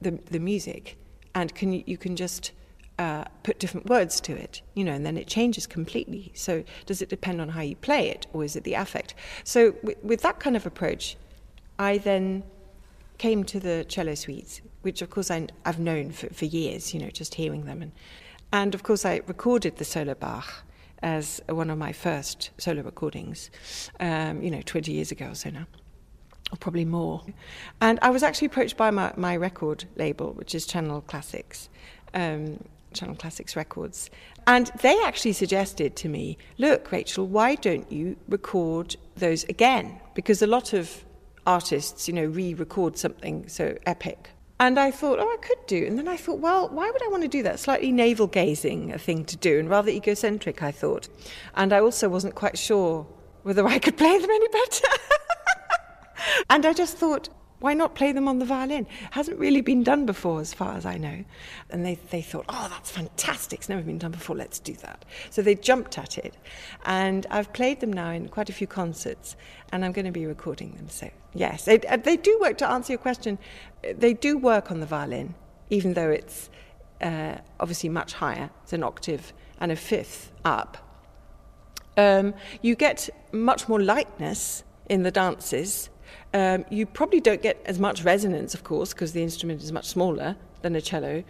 the 0.00 0.12
the 0.30 0.38
music, 0.38 0.96
and 1.34 1.54
can 1.54 1.72
you, 1.72 1.82
you 1.86 1.96
can 1.96 2.14
just 2.14 2.52
uh, 2.98 3.24
put 3.42 3.58
different 3.58 3.88
words 3.88 4.20
to 4.20 4.32
it, 4.32 4.62
you 4.74 4.84
know, 4.84 4.92
and 4.92 5.04
then 5.04 5.16
it 5.16 5.26
changes 5.26 5.66
completely. 5.66 6.30
So, 6.34 6.62
does 6.86 7.02
it 7.02 7.08
depend 7.08 7.40
on 7.40 7.50
how 7.50 7.60
you 7.60 7.76
play 7.76 8.08
it, 8.08 8.26
or 8.32 8.44
is 8.44 8.54
it 8.56 8.64
the 8.64 8.74
affect? 8.74 9.14
So, 9.42 9.74
with 10.02 10.22
that 10.22 10.38
kind 10.38 10.56
of 10.56 10.64
approach, 10.64 11.16
I 11.78 11.98
then 11.98 12.44
came 13.18 13.44
to 13.44 13.60
the 13.60 13.84
cello 13.88 14.14
suites, 14.14 14.60
which 14.82 15.02
of 15.02 15.10
course 15.10 15.30
I, 15.30 15.48
have 15.64 15.78
known 15.78 16.12
for, 16.12 16.28
for 16.28 16.44
years, 16.44 16.94
you 16.94 17.00
know, 17.00 17.10
just 17.10 17.34
hearing 17.34 17.64
them. 17.64 17.82
And, 17.82 17.92
and 18.52 18.74
of 18.74 18.82
course, 18.82 19.04
I 19.04 19.22
recorded 19.26 19.76
the 19.76 19.84
solo 19.84 20.14
Bach 20.14 20.64
as 21.02 21.40
one 21.48 21.70
of 21.70 21.78
my 21.78 21.92
first 21.92 22.50
solo 22.58 22.82
recordings, 22.82 23.50
um, 24.00 24.42
you 24.42 24.50
know, 24.50 24.62
20 24.62 24.92
years 24.92 25.10
ago 25.10 25.30
or 25.30 25.34
so 25.34 25.50
now. 25.50 25.66
Or 26.52 26.56
probably 26.58 26.84
more. 26.84 27.22
And 27.80 27.98
I 28.02 28.10
was 28.10 28.22
actually 28.22 28.46
approached 28.46 28.76
by 28.76 28.90
my, 28.90 29.12
my 29.16 29.36
record 29.36 29.84
label, 29.96 30.32
which 30.32 30.54
is 30.54 30.66
Channel 30.66 31.00
Classics, 31.02 31.68
um, 32.12 32.62
Channel 32.94 33.16
Classics 33.16 33.56
Records. 33.56 34.10
And 34.46 34.70
they 34.82 34.96
actually 35.04 35.32
suggested 35.32 35.96
to 35.96 36.08
me, 36.08 36.38
look, 36.58 36.90
Rachel, 36.92 37.26
why 37.26 37.54
don't 37.54 37.90
you 37.90 38.16
record 38.28 38.96
those 39.16 39.44
again? 39.44 40.00
Because 40.14 40.42
a 40.42 40.46
lot 40.46 40.72
of 40.72 41.04
artists, 41.46 42.08
you 42.08 42.14
know, 42.14 42.24
re 42.24 42.54
record 42.54 42.96
something 42.98 43.48
so 43.48 43.76
epic. 43.86 44.30
And 44.60 44.78
I 44.78 44.90
thought, 44.90 45.18
oh, 45.18 45.28
I 45.28 45.36
could 45.44 45.66
do. 45.66 45.84
And 45.84 45.98
then 45.98 46.06
I 46.06 46.16
thought, 46.16 46.38
well, 46.38 46.68
why 46.68 46.90
would 46.90 47.02
I 47.02 47.08
want 47.08 47.22
to 47.22 47.28
do 47.28 47.42
that? 47.42 47.58
Slightly 47.58 47.90
navel 47.90 48.28
gazing 48.28 48.92
a 48.92 48.98
thing 48.98 49.24
to 49.26 49.36
do 49.36 49.58
and 49.58 49.68
rather 49.68 49.90
egocentric, 49.90 50.62
I 50.62 50.70
thought. 50.70 51.08
And 51.54 51.72
I 51.72 51.80
also 51.80 52.08
wasn't 52.08 52.34
quite 52.34 52.56
sure 52.56 53.06
whether 53.42 53.66
I 53.74 53.78
could 53.78 53.96
play 53.96 54.18
them 54.18 54.30
any 54.30 54.48
better. 54.48 54.88
and 56.50 56.64
I 56.64 56.72
just 56.72 56.96
thought, 56.96 57.28
why 57.64 57.72
not 57.72 57.94
play 57.94 58.12
them 58.12 58.28
on 58.28 58.40
the 58.40 58.44
violin? 58.44 58.86
Hasn't 59.12 59.38
really 59.38 59.62
been 59.62 59.82
done 59.82 60.04
before, 60.04 60.42
as 60.42 60.52
far 60.52 60.76
as 60.76 60.84
I 60.84 60.98
know. 60.98 61.24
And 61.70 61.86
they, 61.86 61.94
they 62.10 62.20
thought, 62.20 62.44
oh, 62.50 62.66
that's 62.70 62.90
fantastic. 62.90 63.60
It's 63.60 63.70
never 63.70 63.80
been 63.80 63.96
done 63.96 64.10
before. 64.10 64.36
Let's 64.36 64.58
do 64.58 64.74
that. 64.74 65.06
So 65.30 65.40
they 65.40 65.54
jumped 65.54 65.96
at 65.96 66.18
it. 66.18 66.34
And 66.84 67.26
I've 67.30 67.54
played 67.54 67.80
them 67.80 67.90
now 67.90 68.10
in 68.10 68.28
quite 68.28 68.50
a 68.50 68.52
few 68.52 68.66
concerts, 68.66 69.34
and 69.72 69.82
I'm 69.82 69.92
going 69.92 70.04
to 70.04 70.12
be 70.12 70.26
recording 70.26 70.72
them. 70.72 70.90
So, 70.90 71.08
yes, 71.32 71.64
they, 71.64 71.80
uh, 71.80 71.96
they 71.96 72.18
do 72.18 72.38
work, 72.38 72.58
to 72.58 72.68
answer 72.68 72.92
your 72.92 72.98
question, 72.98 73.38
they 73.82 74.12
do 74.12 74.36
work 74.36 74.70
on 74.70 74.80
the 74.80 74.86
violin, 74.86 75.34
even 75.70 75.94
though 75.94 76.10
it's 76.10 76.50
uh, 77.00 77.36
obviously 77.58 77.88
much 77.88 78.12
higher. 78.12 78.50
It's 78.64 78.74
an 78.74 78.82
octave 78.82 79.32
and 79.58 79.72
a 79.72 79.76
fifth 79.76 80.32
up. 80.44 80.76
Um, 81.96 82.34
you 82.60 82.74
get 82.74 83.08
much 83.32 83.70
more 83.70 83.80
lightness 83.80 84.64
in 84.90 85.02
the 85.02 85.10
dances 85.10 85.88
um, 86.34 86.64
you 86.68 86.84
probably 86.84 87.20
don't 87.20 87.40
get 87.40 87.62
as 87.64 87.78
much 87.78 88.02
resonance, 88.02 88.54
of 88.54 88.64
course, 88.64 88.92
because 88.92 89.12
the 89.12 89.22
instrument 89.22 89.62
is 89.62 89.70
much 89.70 89.86
smaller 89.86 90.36
than 90.62 90.74
a 90.74 90.80
cello. 90.80 91.22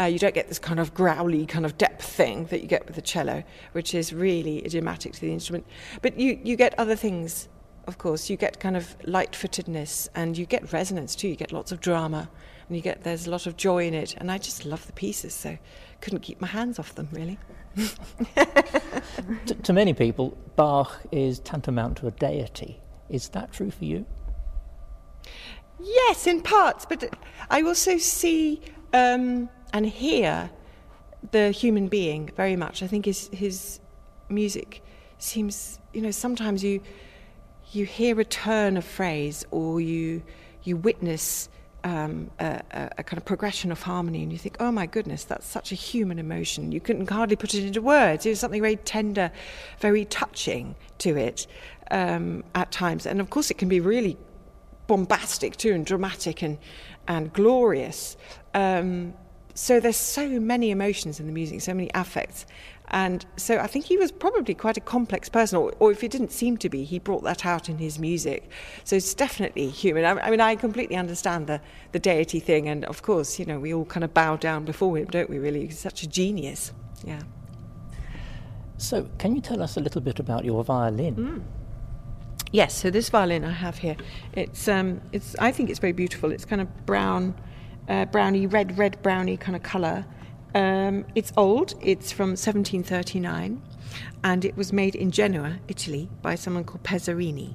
Uh, 0.00 0.04
you 0.04 0.18
don't 0.18 0.34
get 0.34 0.48
this 0.48 0.58
kind 0.58 0.80
of 0.80 0.92
growly 0.94 1.46
kind 1.46 1.64
of 1.64 1.78
depth 1.78 2.04
thing 2.04 2.46
that 2.46 2.60
you 2.60 2.66
get 2.66 2.84
with 2.86 2.96
the 2.96 3.02
cello, 3.02 3.44
which 3.72 3.94
is 3.94 4.12
really 4.12 4.64
idiomatic 4.66 5.12
to 5.12 5.20
the 5.20 5.32
instrument. 5.32 5.64
But 6.02 6.18
you, 6.18 6.40
you 6.42 6.56
get 6.56 6.76
other 6.76 6.96
things, 6.96 7.48
of 7.86 7.98
course. 7.98 8.28
You 8.28 8.36
get 8.36 8.58
kind 8.58 8.76
of 8.76 8.96
light-footedness, 9.04 10.08
and 10.16 10.36
you 10.36 10.44
get 10.44 10.72
resonance 10.72 11.14
too. 11.14 11.28
You 11.28 11.36
get 11.36 11.52
lots 11.52 11.70
of 11.70 11.80
drama, 11.80 12.28
and 12.66 12.76
you 12.76 12.82
get 12.82 13.04
there's 13.04 13.28
a 13.28 13.30
lot 13.30 13.46
of 13.46 13.56
joy 13.56 13.86
in 13.86 13.94
it. 13.94 14.16
And 14.18 14.28
I 14.28 14.38
just 14.38 14.64
love 14.64 14.84
the 14.88 14.92
pieces, 14.92 15.34
so 15.34 15.56
couldn't 16.00 16.20
keep 16.20 16.40
my 16.40 16.48
hands 16.48 16.80
off 16.80 16.96
them 16.96 17.08
really. 17.12 17.38
to 19.62 19.72
many 19.72 19.94
people, 19.94 20.36
Bach 20.56 21.00
is 21.12 21.38
tantamount 21.38 21.98
to 21.98 22.08
a 22.08 22.10
deity. 22.10 22.80
Is 23.08 23.28
that 23.30 23.52
true 23.52 23.70
for 23.70 23.84
you? 23.84 24.04
Yes, 25.80 26.26
in 26.26 26.42
parts, 26.42 26.86
but 26.86 27.16
I 27.50 27.62
also 27.62 27.98
see 27.98 28.60
um, 28.92 29.48
and 29.72 29.86
hear 29.86 30.50
the 31.30 31.50
human 31.50 31.88
being 31.88 32.30
very 32.36 32.56
much. 32.56 32.82
I 32.82 32.86
think 32.86 33.04
his 33.04 33.28
his 33.32 33.80
music 34.28 34.82
seems, 35.18 35.78
you 35.92 36.02
know, 36.02 36.10
sometimes 36.10 36.64
you 36.64 36.80
you 37.72 37.84
hear 37.84 38.18
a 38.20 38.24
turn 38.24 38.76
of 38.76 38.84
phrase 38.84 39.44
or 39.50 39.80
you 39.80 40.22
you 40.62 40.76
witness 40.76 41.48
um, 41.84 42.30
a, 42.40 42.62
a, 42.98 43.04
kind 43.04 43.18
of 43.18 43.24
progression 43.24 43.70
of 43.70 43.82
harmony, 43.82 44.22
and 44.22 44.32
you 44.32 44.38
think, 44.38 44.56
oh 44.60 44.72
my 44.72 44.86
goodness, 44.86 45.24
that's 45.24 45.46
such 45.46 45.70
a 45.70 45.74
human 45.74 46.18
emotion. 46.18 46.72
You 46.72 46.80
can 46.80 47.06
hardly 47.06 47.36
put 47.36 47.54
it 47.54 47.64
into 47.64 47.80
words. 47.80 48.24
There's 48.24 48.40
something 48.40 48.60
very 48.60 48.76
tender, 48.76 49.30
very 49.78 50.04
touching 50.04 50.74
to 50.98 51.16
it 51.16 51.46
um, 51.90 52.42
at 52.54 52.72
times. 52.72 53.06
And 53.06 53.20
of 53.20 53.30
course, 53.30 53.50
it 53.50 53.58
can 53.58 53.68
be 53.68 53.80
really 53.80 54.16
bombastic 54.88 55.56
too, 55.56 55.72
and 55.72 55.86
dramatic 55.86 56.42
and, 56.42 56.58
and 57.06 57.32
glorious. 57.32 58.16
Um, 58.54 59.14
so 59.54 59.80
there's 59.80 59.96
so 59.96 60.28
many 60.40 60.70
emotions 60.70 61.20
in 61.20 61.26
the 61.26 61.32
music, 61.32 61.60
so 61.60 61.74
many 61.74 61.90
affects. 61.94 62.46
And 62.90 63.26
so 63.36 63.58
I 63.58 63.66
think 63.66 63.84
he 63.84 63.96
was 63.98 64.10
probably 64.10 64.54
quite 64.54 64.76
a 64.76 64.80
complex 64.80 65.28
person, 65.28 65.58
or, 65.58 65.74
or, 65.78 65.90
if 65.92 66.00
he 66.00 66.08
didn't 66.08 66.32
seem 66.32 66.56
to 66.58 66.68
be, 66.68 66.84
he 66.84 66.98
brought 66.98 67.22
that 67.24 67.44
out 67.44 67.68
in 67.68 67.78
his 67.78 67.98
music. 67.98 68.48
So 68.84 68.96
it's 68.96 69.12
definitely 69.14 69.68
human. 69.68 70.04
I, 70.04 70.12
I, 70.26 70.30
mean, 70.30 70.40
I 70.40 70.54
completely 70.54 70.96
understand 70.96 71.48
the, 71.48 71.60
the 71.92 71.98
deity 71.98 72.40
thing, 72.40 72.68
and 72.68 72.84
of 72.86 73.02
course, 73.02 73.38
you 73.38 73.44
know, 73.44 73.58
we 73.58 73.74
all 73.74 73.84
kind 73.84 74.04
of 74.04 74.14
bow 74.14 74.36
down 74.36 74.64
before 74.64 74.96
him, 74.96 75.06
don't 75.06 75.28
we, 75.28 75.38
really? 75.38 75.66
He's 75.66 75.78
such 75.78 76.02
a 76.02 76.08
genius. 76.08 76.72
Yeah. 77.04 77.20
So, 78.78 79.08
can 79.18 79.34
you 79.34 79.42
tell 79.42 79.60
us 79.60 79.76
a 79.76 79.80
little 79.80 80.00
bit 80.00 80.18
about 80.18 80.44
your 80.44 80.64
violin? 80.64 81.16
Mm. 81.16 81.57
Yes, 82.50 82.74
so 82.74 82.90
this 82.90 83.10
violin 83.10 83.44
I 83.44 83.50
have 83.50 83.78
here, 83.78 83.96
it's, 84.32 84.68
um, 84.68 85.02
it's, 85.12 85.36
I 85.38 85.52
think 85.52 85.68
it's 85.68 85.78
very 85.78 85.92
beautiful. 85.92 86.32
It's 86.32 86.46
kind 86.46 86.62
of 86.62 86.86
brown, 86.86 87.34
uh, 87.88 88.06
browny, 88.06 88.46
red, 88.46 88.78
red, 88.78 89.02
browny 89.02 89.36
kind 89.36 89.54
of 89.54 89.62
colour. 89.62 90.06
Um, 90.54 91.04
it's 91.14 91.30
old, 91.36 91.74
it's 91.82 92.10
from 92.10 92.30
1739, 92.30 93.62
and 94.24 94.44
it 94.46 94.56
was 94.56 94.72
made 94.72 94.94
in 94.94 95.10
Genoa, 95.10 95.58
Italy, 95.68 96.08
by 96.22 96.36
someone 96.36 96.64
called 96.64 96.82
Pezzarini. 96.82 97.54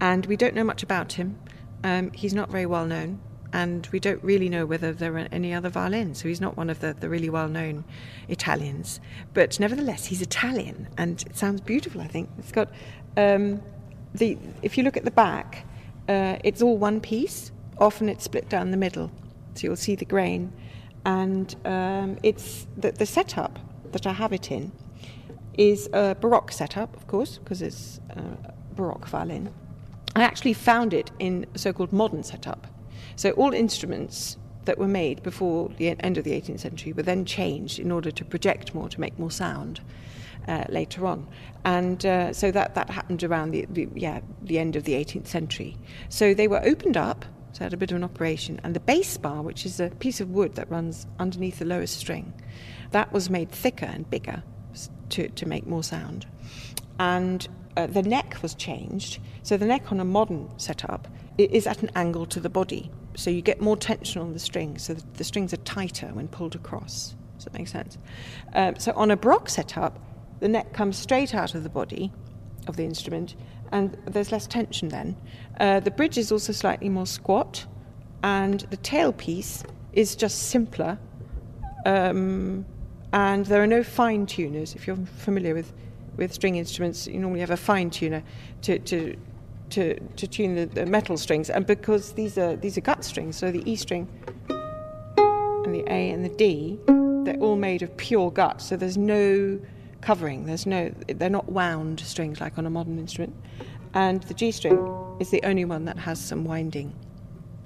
And 0.00 0.26
we 0.26 0.36
don't 0.36 0.54
know 0.54 0.64
much 0.64 0.82
about 0.82 1.12
him. 1.12 1.38
Um, 1.84 2.10
he's 2.12 2.34
not 2.34 2.50
very 2.50 2.66
well 2.66 2.86
known, 2.86 3.20
and 3.52 3.86
we 3.92 4.00
don't 4.00 4.22
really 4.24 4.48
know 4.48 4.66
whether 4.66 4.92
there 4.92 5.14
are 5.18 5.28
any 5.30 5.54
other 5.54 5.68
violins. 5.68 6.20
So 6.20 6.26
he's 6.26 6.40
not 6.40 6.56
one 6.56 6.68
of 6.68 6.80
the, 6.80 6.94
the 6.98 7.08
really 7.08 7.30
well 7.30 7.48
known 7.48 7.84
Italians. 8.28 9.00
But 9.34 9.60
nevertheless, 9.60 10.06
he's 10.06 10.20
Italian, 10.20 10.88
and 10.98 11.22
it 11.22 11.36
sounds 11.36 11.60
beautiful, 11.60 12.00
I 12.00 12.08
think. 12.08 12.28
It's 12.38 12.50
got, 12.50 12.70
um, 13.16 13.62
the, 14.14 14.38
if 14.62 14.76
you 14.76 14.84
look 14.84 14.96
at 14.96 15.04
the 15.04 15.10
back, 15.10 15.66
uh, 16.08 16.36
it's 16.44 16.62
all 16.62 16.76
one 16.76 17.00
piece. 17.00 17.52
Often 17.78 18.08
it's 18.08 18.24
split 18.24 18.48
down 18.48 18.70
the 18.70 18.76
middle, 18.76 19.10
so 19.54 19.66
you'll 19.66 19.76
see 19.76 19.94
the 19.94 20.04
grain 20.04 20.52
and 21.04 21.54
um, 21.64 22.18
it's 22.22 22.66
the, 22.76 22.92
the 22.92 23.06
setup 23.06 23.58
that 23.92 24.06
I 24.06 24.12
have 24.12 24.32
it 24.32 24.50
in 24.50 24.72
is 25.54 25.88
a 25.92 26.14
Baroque 26.14 26.52
setup, 26.52 26.96
of 26.96 27.06
course, 27.06 27.38
because 27.38 27.62
it's 27.62 28.00
a 28.10 28.54
Baroque 28.74 29.06
violin. 29.08 29.52
I 30.14 30.22
actually 30.22 30.52
found 30.52 30.94
it 30.94 31.10
in 31.18 31.46
a 31.54 31.58
so-called 31.58 31.92
modern 31.92 32.22
setup. 32.22 32.66
So 33.16 33.30
all 33.32 33.52
instruments 33.52 34.36
that 34.64 34.78
were 34.78 34.88
made 34.88 35.22
before 35.22 35.70
the 35.76 36.00
end 36.00 36.18
of 36.18 36.24
the 36.24 36.32
18th 36.32 36.60
century 36.60 36.92
were 36.92 37.02
then 37.02 37.24
changed 37.24 37.78
in 37.78 37.90
order 37.90 38.10
to 38.10 38.24
project 38.24 38.74
more, 38.74 38.88
to 38.88 39.00
make 39.00 39.18
more 39.18 39.30
sound. 39.30 39.80
Uh, 40.50 40.64
later 40.68 41.06
on, 41.06 41.28
and 41.64 42.04
uh, 42.04 42.32
so 42.32 42.50
that 42.50 42.74
that 42.74 42.90
happened 42.90 43.22
around 43.22 43.52
the, 43.52 43.64
the 43.70 43.88
yeah 43.94 44.18
the 44.42 44.58
end 44.58 44.74
of 44.74 44.82
the 44.82 44.94
18th 44.94 45.28
century. 45.28 45.76
So 46.08 46.34
they 46.34 46.48
were 46.48 46.60
opened 46.64 46.96
up 46.96 47.24
so 47.52 47.64
had 47.64 47.72
a 47.72 47.76
bit 47.76 47.90
of 47.90 47.96
an 47.96 48.04
operation. 48.04 48.60
And 48.62 48.74
the 48.74 48.80
bass 48.80 49.16
bar, 49.16 49.42
which 49.42 49.66
is 49.66 49.80
a 49.80 49.90
piece 49.90 50.20
of 50.20 50.30
wood 50.30 50.54
that 50.54 50.70
runs 50.70 51.06
underneath 51.18 51.58
the 51.58 51.64
lowest 51.64 51.96
string, 51.96 52.32
that 52.92 53.12
was 53.12 53.28
made 53.28 53.50
thicker 53.50 53.86
and 53.86 54.08
bigger 54.08 54.42
to, 55.10 55.28
to 55.28 55.46
make 55.46 55.66
more 55.66 55.82
sound. 55.82 56.26
And 56.98 57.46
uh, 57.76 57.86
the 57.86 58.02
neck 58.02 58.36
was 58.42 58.54
changed. 58.54 59.20
So 59.42 59.56
the 59.56 59.66
neck 59.66 59.90
on 59.90 60.00
a 60.00 60.04
modern 60.04 60.48
setup 60.58 61.08
is 61.38 61.66
at 61.66 61.82
an 61.82 61.90
angle 61.94 62.26
to 62.26 62.40
the 62.40 62.50
body. 62.50 62.90
So 63.16 63.30
you 63.30 63.42
get 63.42 63.60
more 63.60 63.76
tension 63.76 64.22
on 64.22 64.32
the 64.32 64.38
strings, 64.38 64.82
so 64.82 64.94
the 64.94 65.24
strings 65.24 65.52
are 65.52 65.58
tighter 65.58 66.08
when 66.08 66.28
pulled 66.28 66.54
across. 66.54 67.16
Does 67.36 67.44
that 67.44 67.54
make 67.54 67.68
sense? 67.68 67.98
Um, 68.54 68.76
so 68.78 68.92
on 68.92 69.10
a 69.10 69.16
Baroque 69.16 69.48
setup, 69.48 69.98
the 70.40 70.48
neck 70.48 70.72
comes 70.72 70.96
straight 70.96 71.34
out 71.34 71.54
of 71.54 71.62
the 71.62 71.68
body 71.68 72.12
of 72.66 72.76
the 72.76 72.84
instrument 72.84 73.36
and 73.72 73.96
there's 74.06 74.32
less 74.32 74.46
tension 74.46 74.88
then. 74.88 75.16
Uh, 75.58 75.80
the 75.80 75.90
bridge 75.90 76.18
is 76.18 76.32
also 76.32 76.52
slightly 76.52 76.88
more 76.88 77.06
squat, 77.06 77.66
and 78.22 78.60
the 78.70 78.76
tailpiece 78.78 79.64
is 79.92 80.16
just 80.16 80.48
simpler. 80.48 80.98
Um, 81.86 82.64
and 83.12 83.46
there 83.46 83.62
are 83.62 83.66
no 83.66 83.82
fine 83.82 84.26
tuners. 84.26 84.74
If 84.74 84.86
you're 84.86 84.96
familiar 84.96 85.54
with, 85.54 85.72
with 86.16 86.32
string 86.32 86.56
instruments, 86.56 87.06
you 87.06 87.18
normally 87.18 87.40
have 87.40 87.50
a 87.50 87.56
fine 87.56 87.90
tuner 87.90 88.22
to, 88.62 88.78
to, 88.80 89.16
to, 89.70 89.98
to 89.98 90.26
tune 90.26 90.54
the, 90.54 90.66
the 90.66 90.86
metal 90.86 91.16
strings. 91.16 91.50
And 91.50 91.66
because 91.66 92.12
these 92.12 92.38
are, 92.38 92.56
these 92.56 92.76
are 92.76 92.82
gut 92.82 93.04
strings, 93.04 93.36
so 93.36 93.50
the 93.50 93.68
E 93.70 93.76
string 93.76 94.08
and 94.48 95.74
the 95.74 95.84
A 95.86 96.10
and 96.10 96.24
the 96.24 96.28
D, 96.36 96.78
they're 97.24 97.40
all 97.40 97.56
made 97.56 97.82
of 97.82 97.96
pure 97.96 98.30
gut. 98.30 98.60
So 98.60 98.76
there's 98.76 98.98
no 98.98 99.58
covering. 100.00 100.46
There's 100.46 100.66
no, 100.66 100.92
they're 101.08 101.30
not 101.30 101.50
wound 101.50 102.00
strings 102.00 102.40
like 102.40 102.58
on 102.58 102.66
a 102.66 102.70
modern 102.70 102.98
instrument. 102.98 103.34
And 103.94 104.22
the 104.24 104.34
G 104.34 104.50
string 104.52 105.16
is 105.18 105.30
the 105.30 105.42
only 105.44 105.64
one 105.64 105.84
that 105.86 105.98
has 105.98 106.20
some 106.20 106.44
winding, 106.44 106.94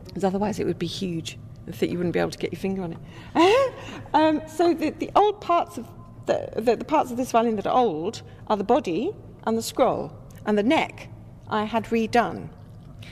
because 0.07 0.25
otherwise 0.25 0.59
it 0.59 0.67
would 0.67 0.79
be 0.79 0.87
huge. 0.87 1.39
That 1.67 1.89
you 1.89 1.97
wouldn't 1.97 2.13
be 2.13 2.21
able 2.21 2.31
to 2.31 2.37
get 2.37 2.53
your 2.53 2.61
finger 2.61 2.83
on 2.83 2.93
it. 2.93 3.75
um, 4.15 4.43
so 4.47 4.75
the, 4.75 4.91
the 4.91 5.11
old 5.17 5.41
parts 5.41 5.79
of 5.79 5.89
the, 6.27 6.51
the, 6.57 6.77
the 6.77 6.85
parts 6.85 7.11
of 7.11 7.17
this 7.17 7.31
violin 7.33 7.57
that 7.57 7.67
are 7.67 7.75
old 7.75 8.21
are 8.49 8.57
the 8.57 8.65
body 8.65 9.13
and 9.45 9.57
the 9.57 9.63
scroll 9.63 10.13
and 10.45 10.59
the 10.59 10.63
neck. 10.63 11.09
I 11.49 11.65
had 11.65 11.85
redone, 11.87 12.51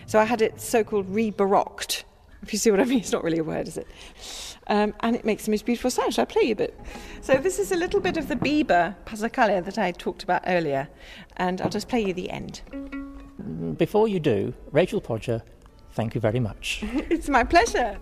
so 0.06 0.18
I 0.18 0.24
had 0.24 0.42
it 0.42 0.60
so-called 0.60 1.08
re-baroqued. 1.08 2.04
If 2.42 2.52
you 2.52 2.58
see 2.58 2.72
what 2.72 2.80
I 2.80 2.84
mean, 2.84 2.98
it's 2.98 3.12
not 3.12 3.22
really 3.22 3.38
a 3.38 3.44
word, 3.44 3.68
is 3.68 3.76
it? 3.76 3.86
Um, 4.68 4.94
and 5.00 5.16
it 5.16 5.24
makes 5.24 5.44
the 5.44 5.50
most 5.50 5.66
beautiful 5.66 5.90
sound. 5.90 6.14
Shall 6.14 6.22
I 6.22 6.26
play 6.26 6.42
you 6.42 6.52
a 6.52 6.56
bit? 6.56 6.78
So 7.20 7.34
this 7.34 7.58
is 7.58 7.72
a 7.72 7.76
little 7.76 8.00
bit 8.00 8.16
of 8.16 8.28
the 8.28 8.36
Biber 8.36 8.94
Passacaglia 9.04 9.64
that 9.64 9.78
I 9.78 9.90
talked 9.92 10.22
about 10.22 10.42
earlier, 10.46 10.88
and 11.36 11.60
I'll 11.60 11.70
just 11.70 11.88
play 11.88 12.04
you 12.04 12.12
the 12.12 12.30
end. 12.30 12.62
Before 13.76 14.06
you 14.06 14.20
do, 14.20 14.54
Rachel 14.70 15.00
Podger, 15.00 15.42
thank 15.92 16.14
you 16.14 16.20
very 16.20 16.40
much. 16.40 16.80
it's 16.82 17.28
my 17.28 17.44
pleasure. 17.44 17.98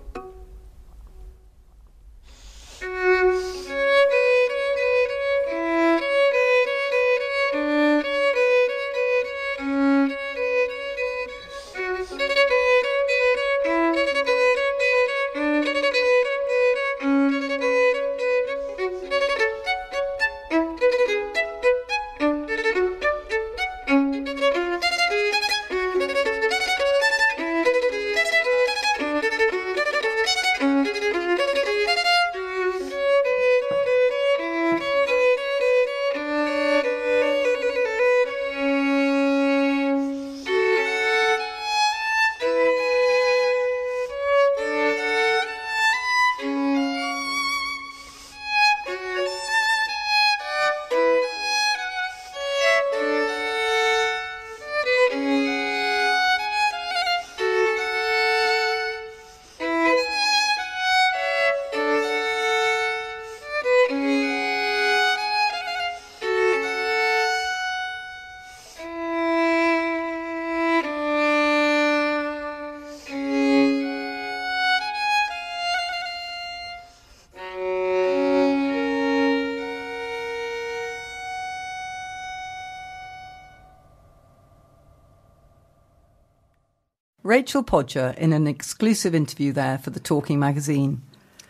Rachel 87.31 87.63
Podger 87.63 88.19
in 88.19 88.33
an 88.33 88.49
exclusive 88.49 89.15
interview 89.15 89.53
there 89.53 89.79
for 89.79 89.91
the 89.91 90.01
Talking 90.01 90.41
magazine. 90.41 91.01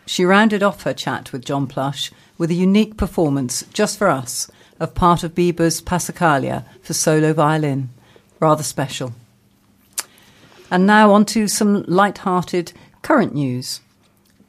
She 0.05 0.23
rounded 0.23 0.61
off 0.61 0.83
her 0.83 0.93
chat 0.93 1.31
with 1.31 1.43
John 1.43 1.65
Plush 1.65 2.11
with 2.37 2.51
a 2.51 2.53
unique 2.53 2.97
performance, 2.97 3.63
just 3.73 3.97
for 3.97 4.07
us, 4.07 4.47
of 4.79 4.93
part 4.93 5.23
of 5.23 5.33
Biber's 5.33 5.81
Passacaglia 5.81 6.65
for 6.83 6.93
solo 6.93 7.33
violin. 7.33 7.89
Rather 8.39 8.61
special. 8.61 9.15
And 10.69 10.85
now 10.85 11.13
on 11.13 11.25
to 11.25 11.47
some 11.47 11.81
light-hearted 11.87 12.73
current 13.01 13.33
news. 13.33 13.81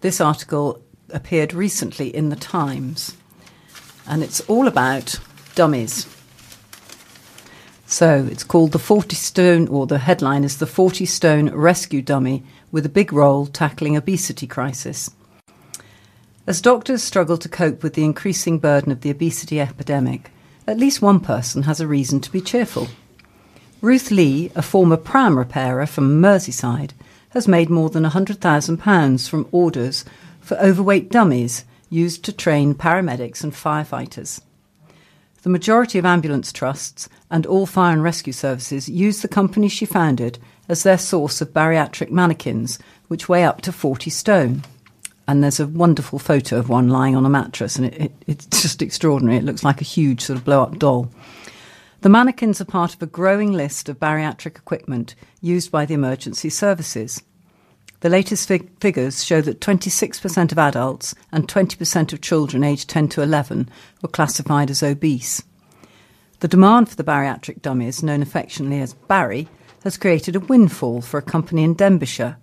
This 0.02 0.20
article 0.20 0.82
appeared 1.09 1.54
recently 1.54 2.14
in 2.14 2.28
the 2.28 2.36
Times, 2.36 3.16
and 4.06 4.22
it's 4.22 4.42
all 4.42 4.68
about 4.68 5.18
dummies. 5.54 6.06
So 7.93 8.27
it's 8.31 8.43
called 8.43 8.73
the 8.73 8.78
40 8.78 9.14
Stone, 9.14 9.69
or 9.69 9.86
the 9.86 9.98
headline 9.98 10.44
is 10.44 10.56
the 10.56 10.66
40 10.66 11.05
Stone 11.05 11.51
Rescue 11.51 12.01
Dummy 12.01 12.43
with 12.70 12.86
a 12.86 12.89
big 12.89 13.12
role 13.12 13.44
tackling 13.44 13.98
obesity 13.98 14.47
crisis. 14.47 15.10
As 16.47 16.62
doctors 16.62 17.02
struggle 17.02 17.36
to 17.36 17.51
cope 17.51 17.82
with 17.82 17.93
the 17.93 18.02
increasing 18.02 18.59
burden 18.59 18.93
of 18.93 19.02
the 19.02 19.10
obesity 19.10 19.60
epidemic, 19.60 20.31
at 20.66 20.78
least 20.78 21.02
one 21.02 21.20
person 21.20 21.64
has 21.64 21.82
a 21.82 21.86
reason 21.86 22.20
to 22.20 22.32
be 22.32 22.40
cheerful. 22.40 22.89
Ruth 23.82 24.10
Lee, 24.10 24.51
a 24.56 24.62
former 24.62 24.97
pram 24.97 25.36
repairer 25.36 25.85
from 25.85 26.19
Merseyside, 26.19 26.93
has 27.32 27.47
made 27.47 27.69
more 27.69 27.90
than 27.90 28.05
£100,000 28.05 29.28
from 29.28 29.47
orders 29.52 30.06
for 30.40 30.56
overweight 30.60 31.10
dummies 31.10 31.66
used 31.90 32.24
to 32.24 32.32
train 32.32 32.74
paramedics 32.74 33.44
and 33.44 33.52
firefighters. 33.52 34.40
The 35.43 35.51
majority 35.51 35.98
of 35.98 36.06
ambulance 36.06 36.52
trusts 36.52 37.09
and 37.28 37.47
all 37.47 37.66
fire 37.66 37.93
and 37.93 38.02
rescue 38.02 38.32
services 38.32 38.89
use 38.89 39.23
the 39.23 39.28
company 39.28 39.69
she 39.69 39.85
founded 39.85 40.39
as 40.69 40.85
their 40.85 40.98
source 40.98 41.40
of 41.40 41.52
bariatric 41.52 42.10
mannequins, 42.10 42.78
which 43.09 43.28
weigh 43.28 43.44
up 43.44 43.60
to 43.62 43.73
40 43.73 44.09
stone. 44.09 44.62
And 45.27 45.43
there's 45.43 45.59
a 45.59 45.66
wonderful 45.66 46.20
photo 46.20 46.59
of 46.59 46.69
one 46.69 46.89
lying 46.89 47.16
on 47.16 47.27
a 47.27 47.31
mattress, 47.31 47.74
and 47.74 47.86
it, 47.86 48.01
it, 48.01 48.12
it's 48.28 48.47
just 48.62 48.82
extraordinary. 48.82 49.39
It 49.39 49.44
looks 49.44 49.64
like 49.64 49.81
a 49.81 49.85
huge 49.85 50.20
sort 50.20 50.39
of 50.39 50.44
blow 50.44 50.62
up 50.62 50.78
doll. 50.78 51.10
The 52.02 52.09
mannequins 52.09 52.60
are 52.60 52.64
part 52.64 52.94
of 52.94 53.02
a 53.02 53.06
growing 53.06 53.52
list 53.52 53.89
of 53.89 53.98
bariatric 53.98 54.56
equipment 54.56 55.16
used 55.40 55.73
by 55.73 55.86
the 55.86 55.94
emergency 55.94 56.51
services. 56.51 57.20
The 58.03 58.09
latest 58.09 58.49
fig- 58.49 58.69
figures 58.81 59.24
show 59.24 59.41
that 59.43 59.61
26% 59.61 60.51
of 60.51 60.59
adults 60.59 61.15
and 61.31 61.47
20% 61.47 62.12
of 62.12 62.20
children 62.20 62.65
aged 62.65 62.91
10 62.91 63.07
to 63.11 63.23
11 63.23 63.69
were 64.03 64.09
classified 64.09 64.70
as 64.70 64.83
obese. 64.83 65.45
The 66.41 66.49
demand 66.49 66.89
for 66.89 66.97
the 66.97 67.05
bariatric 67.05 67.62
dummies, 67.62 68.03
known 68.03 68.20
affectionately 68.20 68.81
as 68.81 68.95
Barry, 68.95 69.47
has 69.85 69.97
created 69.97 70.35
a 70.35 70.41
windfall 70.41 71.01
for 71.01 71.19
a 71.19 71.23
company 71.23 71.62
in 71.62 71.77
Denbighshire. 71.77 72.39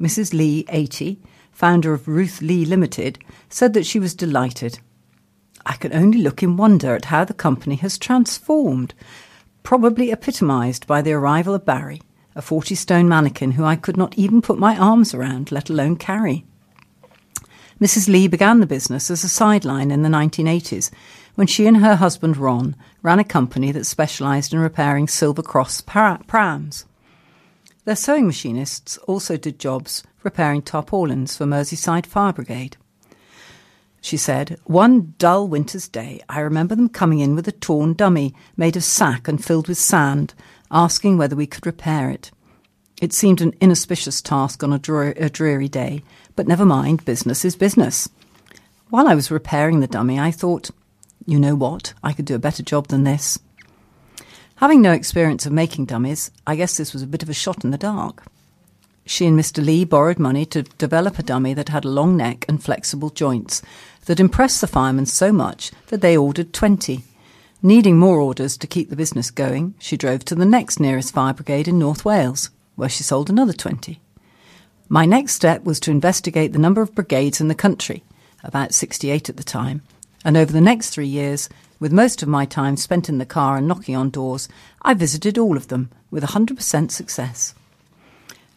Mrs. 0.00 0.32
Lee, 0.32 0.64
80, 0.68 1.20
founder 1.50 1.92
of 1.92 2.06
Ruth 2.06 2.40
Lee 2.40 2.64
Limited, 2.64 3.18
said 3.48 3.74
that 3.74 3.86
she 3.86 3.98
was 3.98 4.14
delighted. 4.14 4.78
I 5.66 5.72
can 5.72 5.92
only 5.92 6.18
look 6.18 6.44
in 6.44 6.56
wonder 6.56 6.94
at 6.94 7.06
how 7.06 7.24
the 7.24 7.34
company 7.34 7.74
has 7.74 7.98
transformed, 7.98 8.94
probably 9.64 10.12
epitomised 10.12 10.86
by 10.86 11.02
the 11.02 11.12
arrival 11.12 11.54
of 11.54 11.64
Barry 11.64 12.02
a 12.34 12.42
40 12.42 12.74
stone 12.74 13.08
mannequin 13.08 13.52
who 13.52 13.64
I 13.64 13.76
could 13.76 13.96
not 13.96 14.16
even 14.16 14.42
put 14.42 14.58
my 14.58 14.76
arms 14.76 15.14
around, 15.14 15.52
let 15.52 15.70
alone 15.70 15.96
carry. 15.96 16.44
Mrs. 17.80 18.08
Lee 18.08 18.28
began 18.28 18.60
the 18.60 18.66
business 18.66 19.10
as 19.10 19.24
a 19.24 19.28
sideline 19.28 19.90
in 19.90 20.02
the 20.02 20.08
1980s 20.08 20.90
when 21.34 21.46
she 21.46 21.66
and 21.66 21.78
her 21.78 21.96
husband 21.96 22.36
Ron 22.36 22.76
ran 23.02 23.18
a 23.18 23.24
company 23.24 23.72
that 23.72 23.86
specialised 23.86 24.52
in 24.52 24.60
repairing 24.60 25.08
Silver 25.08 25.42
Cross 25.42 25.80
prams. 25.80 26.84
Their 27.84 27.96
sewing 27.96 28.26
machinists 28.26 28.98
also 28.98 29.36
did 29.36 29.58
jobs 29.58 30.04
repairing 30.22 30.62
tarpaulins 30.62 31.36
for 31.36 31.44
Merseyside 31.44 32.06
Fire 32.06 32.32
Brigade. 32.32 32.76
She 34.00 34.16
said, 34.16 34.58
One 34.64 35.14
dull 35.18 35.48
winter's 35.48 35.88
day, 35.88 36.20
I 36.28 36.40
remember 36.40 36.74
them 36.74 36.88
coming 36.88 37.20
in 37.20 37.34
with 37.34 37.48
a 37.48 37.52
torn 37.52 37.94
dummy 37.94 38.34
made 38.56 38.76
of 38.76 38.84
sack 38.84 39.26
and 39.26 39.42
filled 39.42 39.68
with 39.68 39.78
sand, 39.78 40.34
asking 40.72 41.18
whether 41.18 41.36
we 41.36 41.46
could 41.46 41.66
repair 41.66 42.10
it. 42.10 42.30
It 43.00 43.12
seemed 43.12 43.40
an 43.40 43.54
inauspicious 43.60 44.22
task 44.22 44.64
on 44.64 44.72
a, 44.72 44.78
dreary, 44.78 45.12
a 45.12 45.28
dreary 45.28 45.68
day, 45.68 46.02
but 46.34 46.48
never 46.48 46.64
mind, 46.64 47.04
business 47.04 47.44
is 47.44 47.54
business. 47.56 48.08
While 48.88 49.08
I 49.08 49.14
was 49.14 49.30
repairing 49.30 49.80
the 49.80 49.86
dummy, 49.86 50.18
I 50.18 50.30
thought, 50.30 50.70
you 51.26 51.38
know 51.38 51.54
what, 51.54 51.94
I 52.02 52.12
could 52.12 52.24
do 52.24 52.34
a 52.34 52.40
better 52.40 52.62
job 52.62 52.88
than 52.88 53.04
this. 53.04 53.38
Having 54.56 54.82
no 54.82 54.92
experience 54.92 55.46
of 55.46 55.52
making 55.52 55.86
dummies, 55.86 56.30
I 56.46 56.56
guess 56.56 56.76
this 56.76 56.92
was 56.92 57.02
a 57.02 57.06
bit 57.06 57.22
of 57.22 57.28
a 57.28 57.34
shot 57.34 57.64
in 57.64 57.70
the 57.70 57.78
dark. 57.78 58.24
She 59.04 59.26
and 59.26 59.38
Mr. 59.38 59.64
Lee 59.64 59.84
borrowed 59.84 60.20
money 60.20 60.46
to 60.46 60.62
develop 60.62 61.18
a 61.18 61.24
dummy 61.24 61.54
that 61.54 61.70
had 61.70 61.84
a 61.84 61.90
long 61.90 62.16
neck 62.16 62.44
and 62.48 62.62
flexible 62.62 63.10
joints 63.10 63.60
that 64.04 64.20
impressed 64.20 64.60
the 64.60 64.68
firemen 64.68 65.06
so 65.06 65.32
much 65.32 65.72
that 65.88 66.00
they 66.00 66.16
ordered 66.16 66.52
20. 66.52 67.02
Needing 67.64 67.96
more 67.96 68.18
orders 68.18 68.56
to 68.56 68.66
keep 68.66 68.90
the 68.90 68.96
business 68.96 69.30
going, 69.30 69.74
she 69.78 69.96
drove 69.96 70.24
to 70.24 70.34
the 70.34 70.44
next 70.44 70.80
nearest 70.80 71.14
fire 71.14 71.32
brigade 71.32 71.68
in 71.68 71.78
North 71.78 72.04
Wales, 72.04 72.50
where 72.74 72.88
she 72.88 73.04
sold 73.04 73.30
another 73.30 73.52
20. 73.52 74.00
My 74.88 75.06
next 75.06 75.34
step 75.34 75.62
was 75.62 75.78
to 75.80 75.92
investigate 75.92 76.52
the 76.52 76.58
number 76.58 76.82
of 76.82 76.92
brigades 76.92 77.40
in 77.40 77.46
the 77.46 77.54
country, 77.54 78.02
about 78.42 78.74
68 78.74 79.28
at 79.28 79.36
the 79.36 79.44
time, 79.44 79.82
and 80.24 80.36
over 80.36 80.52
the 80.52 80.60
next 80.60 80.90
three 80.90 81.06
years, 81.06 81.48
with 81.78 81.92
most 81.92 82.20
of 82.20 82.28
my 82.28 82.44
time 82.44 82.76
spent 82.76 83.08
in 83.08 83.18
the 83.18 83.24
car 83.24 83.56
and 83.56 83.68
knocking 83.68 83.94
on 83.94 84.10
doors, 84.10 84.48
I 84.82 84.94
visited 84.94 85.38
all 85.38 85.56
of 85.56 85.68
them 85.68 85.88
with 86.10 86.24
100% 86.24 86.90
success. 86.90 87.54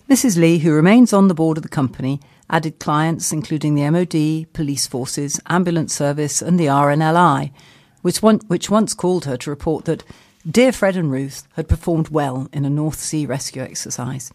Mrs. 0.10 0.36
Lee, 0.36 0.58
who 0.58 0.72
remains 0.72 1.14
on 1.14 1.28
the 1.28 1.36
board 1.36 1.58
of 1.58 1.64
the 1.64 1.70
company, 1.70 2.20
added 2.50 2.80
clients 2.80 3.32
including 3.32 3.76
the 3.76 3.88
MOD, 3.88 4.52
police 4.54 4.88
forces, 4.88 5.40
ambulance 5.46 5.94
service, 5.94 6.42
and 6.42 6.60
the 6.60 6.66
RNLI, 6.66 7.52
which, 8.06 8.22
one, 8.22 8.40
which 8.46 8.70
once 8.70 8.94
called 8.94 9.26
her 9.26 9.36
to 9.36 9.50
report 9.50 9.86
that 9.86 10.04
dear 10.48 10.72
Fred 10.72 10.96
and 10.96 11.12
Ruth 11.12 11.48
had 11.56 11.68
performed 11.68 12.10
well 12.10 12.48
in 12.54 12.64
a 12.64 12.70
North 12.70 13.00
Sea 13.00 13.26
rescue 13.26 13.64
exercise. 13.64 14.32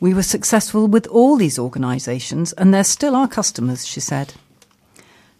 We 0.00 0.12
were 0.12 0.24
successful 0.24 0.88
with 0.88 1.06
all 1.06 1.36
these 1.36 1.60
organisations, 1.60 2.52
and 2.54 2.74
they're 2.74 2.82
still 2.82 3.14
our 3.14 3.28
customers, 3.28 3.86
she 3.86 4.00
said. 4.00 4.34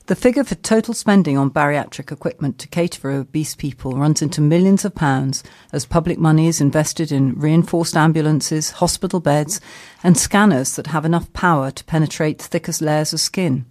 The 0.07 0.15
figure 0.15 0.45
for 0.45 0.55
total 0.55 0.95
spending 0.95 1.37
on 1.37 1.51
bariatric 1.51 2.13
equipment 2.13 2.61
to 2.61 2.69
cater 2.69 3.01
for 3.01 3.11
obese 3.11 3.57
people 3.57 3.99
runs 3.99 4.23
into 4.23 4.41
millions 4.41 4.85
of 4.85 4.95
pounds 4.95 5.43
as 5.73 5.85
public 5.85 6.21
money 6.21 6.47
is 6.47 6.61
invested 6.61 7.11
in 7.11 7.37
reinforced 7.37 7.97
ambulances, 7.97 8.71
hospital 8.71 9.19
beds, 9.19 9.61
and 10.05 10.17
scanners 10.17 10.77
that 10.77 10.87
have 10.87 11.05
enough 11.05 11.33
power 11.33 11.73
to 11.73 11.85
penetrate 11.87 12.41
thickest 12.41 12.81
layers 12.81 13.13
of 13.13 13.19
skin. 13.19 13.67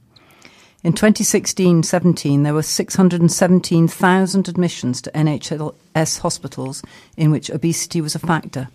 In 0.84 0.94
2016 0.94 1.84
17, 1.84 2.42
there 2.42 2.56
were 2.56 2.64
617,000 2.64 4.48
admissions 4.48 5.00
to 5.04 5.12
NHS 5.12 6.20
hospitals 6.22 6.82
in 7.16 7.30
which 7.30 7.52
obesity 7.52 8.02
was 8.02 8.16
a 8.16 8.20
factor, 8.20 8.68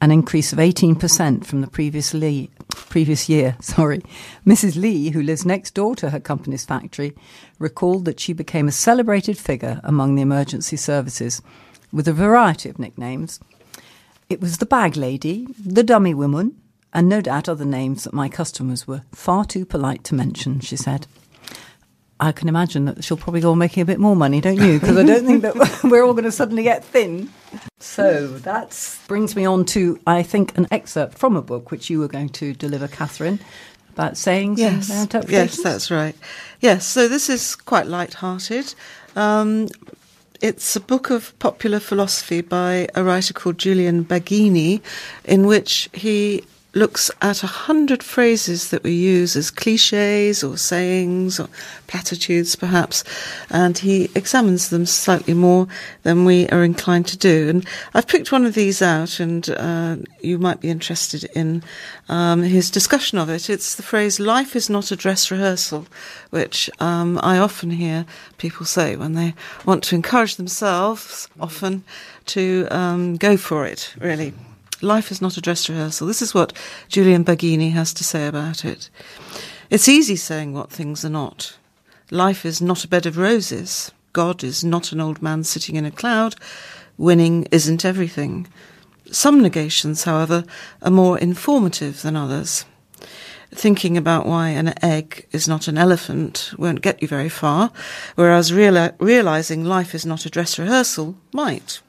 an 0.00 0.10
increase 0.10 0.54
of 0.54 0.58
18% 0.58 1.44
from 1.44 1.60
the 1.60 1.66
previous, 1.66 2.14
Lee, 2.14 2.48
previous 2.70 3.28
year. 3.28 3.54
Sorry. 3.60 4.00
Mrs. 4.46 4.80
Lee, 4.80 5.10
who 5.10 5.22
lives 5.22 5.44
next 5.44 5.74
door 5.74 5.94
to 5.96 6.08
her 6.08 6.20
company's 6.20 6.64
factory, 6.64 7.12
recalled 7.58 8.06
that 8.06 8.18
she 8.18 8.32
became 8.32 8.66
a 8.66 8.72
celebrated 8.72 9.36
figure 9.36 9.78
among 9.84 10.14
the 10.14 10.22
emergency 10.22 10.78
services 10.78 11.42
with 11.92 12.08
a 12.08 12.14
variety 12.14 12.70
of 12.70 12.78
nicknames. 12.78 13.40
It 14.30 14.40
was 14.40 14.56
the 14.56 14.64
bag 14.64 14.96
lady, 14.96 15.48
the 15.62 15.82
dummy 15.82 16.14
woman, 16.14 16.56
and 16.94 17.10
no 17.10 17.20
doubt 17.20 17.46
other 17.46 17.66
names 17.66 18.04
that 18.04 18.14
my 18.14 18.30
customers 18.30 18.88
were 18.88 19.02
far 19.12 19.44
too 19.44 19.66
polite 19.66 20.02
to 20.04 20.14
mention, 20.14 20.60
she 20.60 20.76
said. 20.76 21.06
I 22.22 22.30
can 22.30 22.48
imagine 22.48 22.84
that 22.84 23.02
she'll 23.02 23.16
probably 23.16 23.40
go 23.40 23.50
on 23.50 23.58
making 23.58 23.82
a 23.82 23.84
bit 23.84 23.98
more 23.98 24.14
money, 24.14 24.40
don't 24.40 24.56
you? 24.56 24.78
Because 24.78 24.96
I 24.96 25.02
don't 25.02 25.26
think 25.26 25.42
that 25.42 25.80
we're 25.84 26.04
all 26.04 26.12
going 26.12 26.22
to 26.24 26.30
suddenly 26.30 26.62
get 26.62 26.84
thin. 26.84 27.28
So 27.80 28.28
that 28.28 28.98
brings 29.08 29.34
me 29.34 29.44
on 29.44 29.64
to, 29.66 29.98
I 30.06 30.22
think, 30.22 30.56
an 30.56 30.68
excerpt 30.70 31.18
from 31.18 31.34
a 31.34 31.42
book 31.42 31.72
which 31.72 31.90
you 31.90 31.98
were 31.98 32.06
going 32.06 32.28
to 32.28 32.54
deliver, 32.54 32.86
Catherine, 32.86 33.40
about 33.90 34.16
sayings 34.16 34.60
yes. 34.60 34.88
and 34.88 35.00
interpretations. 35.00 35.58
Yes, 35.58 35.64
that's 35.64 35.90
right. 35.90 36.14
Yes, 36.60 36.86
so 36.86 37.08
this 37.08 37.28
is 37.28 37.56
quite 37.56 37.88
light-hearted. 37.88 38.72
Um, 39.16 39.66
it's 40.40 40.76
a 40.76 40.80
book 40.80 41.10
of 41.10 41.36
popular 41.40 41.80
philosophy 41.80 42.40
by 42.40 42.86
a 42.94 43.02
writer 43.02 43.34
called 43.34 43.58
Julian 43.58 44.04
Baggini, 44.04 44.80
in 45.24 45.46
which 45.48 45.90
he 45.92 46.44
looks 46.74 47.10
at 47.20 47.42
a 47.42 47.46
hundred 47.46 48.02
phrases 48.02 48.70
that 48.70 48.82
we 48.82 48.92
use 48.92 49.36
as 49.36 49.50
cliches 49.50 50.42
or 50.42 50.56
sayings 50.56 51.38
or 51.38 51.48
platitudes, 51.86 52.56
perhaps, 52.56 53.04
and 53.50 53.78
he 53.78 54.10
examines 54.14 54.70
them 54.70 54.86
slightly 54.86 55.34
more 55.34 55.68
than 56.02 56.24
we 56.24 56.48
are 56.48 56.64
inclined 56.64 57.06
to 57.06 57.18
do. 57.18 57.48
And 57.48 57.66
I've 57.92 58.08
picked 58.08 58.32
one 58.32 58.46
of 58.46 58.54
these 58.54 58.80
out, 58.80 59.20
and 59.20 59.48
uh, 59.50 59.96
you 60.20 60.38
might 60.38 60.60
be 60.60 60.70
interested 60.70 61.24
in 61.34 61.62
um, 62.08 62.42
his 62.42 62.70
discussion 62.70 63.18
of 63.18 63.28
it. 63.28 63.50
It's 63.50 63.74
the 63.74 63.82
phrase 63.82 64.18
"life 64.18 64.56
is 64.56 64.70
not 64.70 64.90
a 64.90 64.96
dress 64.96 65.30
rehearsal," 65.30 65.86
which 66.30 66.70
um, 66.80 67.20
I 67.22 67.38
often 67.38 67.70
hear 67.70 68.06
people 68.38 68.64
say 68.64 68.96
when 68.96 69.14
they 69.14 69.34
want 69.66 69.84
to 69.84 69.94
encourage 69.94 70.36
themselves, 70.36 71.28
often 71.38 71.84
to 72.26 72.66
um, 72.70 73.16
go 73.16 73.36
for 73.36 73.66
it. 73.66 73.94
Really. 73.98 74.32
Life 74.82 75.12
is 75.12 75.22
not 75.22 75.36
a 75.36 75.40
dress 75.40 75.68
rehearsal. 75.68 76.08
This 76.08 76.20
is 76.20 76.34
what 76.34 76.52
Julian 76.88 77.24
Baggini 77.24 77.70
has 77.70 77.94
to 77.94 78.02
say 78.02 78.26
about 78.26 78.64
it. 78.64 78.90
It's 79.70 79.88
easy 79.88 80.16
saying 80.16 80.52
what 80.52 80.70
things 80.70 81.04
are 81.04 81.10
not. 81.10 81.56
Life 82.10 82.44
is 82.44 82.60
not 82.60 82.82
a 82.82 82.88
bed 82.88 83.06
of 83.06 83.16
roses. 83.16 83.92
God 84.12 84.42
is 84.42 84.64
not 84.64 84.90
an 84.90 85.00
old 85.00 85.22
man 85.22 85.44
sitting 85.44 85.76
in 85.76 85.84
a 85.84 85.92
cloud. 85.92 86.34
Winning 86.98 87.44
isn't 87.52 87.84
everything. 87.84 88.48
Some 89.12 89.40
negations, 89.40 90.02
however, 90.02 90.44
are 90.82 90.90
more 90.90 91.16
informative 91.16 92.02
than 92.02 92.16
others. 92.16 92.64
Thinking 93.52 93.96
about 93.96 94.26
why 94.26 94.48
an 94.48 94.74
egg 94.84 95.28
is 95.30 95.46
not 95.46 95.68
an 95.68 95.78
elephant 95.78 96.52
won't 96.58 96.82
get 96.82 97.00
you 97.00 97.06
very 97.06 97.28
far, 97.28 97.70
whereas 98.16 98.50
reali- 98.50 98.94
realizing 98.98 99.64
life 99.64 99.94
is 99.94 100.04
not 100.04 100.26
a 100.26 100.30
dress 100.30 100.58
rehearsal 100.58 101.16
might. 101.32 101.80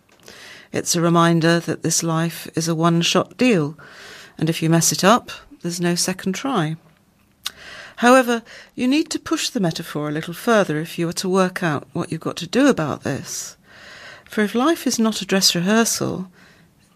It's 0.73 0.95
a 0.95 1.01
reminder 1.01 1.59
that 1.59 1.83
this 1.83 2.01
life 2.01 2.49
is 2.55 2.67
a 2.67 2.73
one 2.73 3.03
shot 3.03 3.37
deal, 3.37 3.77
and 4.39 4.49
if 4.49 4.63
you 4.63 4.71
mess 4.71 4.91
it 4.91 5.03
up, 5.03 5.29
there's 5.61 5.79
no 5.79 5.93
second 5.93 6.33
try. 6.33 6.77
However, 7.97 8.41
you 8.73 8.87
need 8.87 9.11
to 9.11 9.19
push 9.19 9.49
the 9.49 9.59
metaphor 9.59 10.09
a 10.09 10.11
little 10.11 10.33
further 10.33 10.79
if 10.79 10.97
you 10.97 11.07
are 11.07 11.13
to 11.13 11.29
work 11.29 11.61
out 11.61 11.87
what 11.93 12.11
you've 12.11 12.21
got 12.21 12.37
to 12.37 12.47
do 12.47 12.67
about 12.67 13.03
this. 13.03 13.55
For 14.25 14.41
if 14.41 14.55
life 14.55 14.87
is 14.87 14.97
not 14.97 15.21
a 15.21 15.27
dress 15.27 15.53
rehearsal, 15.53 16.31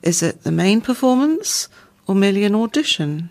is 0.01 0.23
it 0.23 0.41
the 0.41 0.51
main 0.51 0.81
performance 0.81 1.69
or 2.07 2.15
merely 2.15 2.45
an 2.45 2.55
audition? 2.55 3.29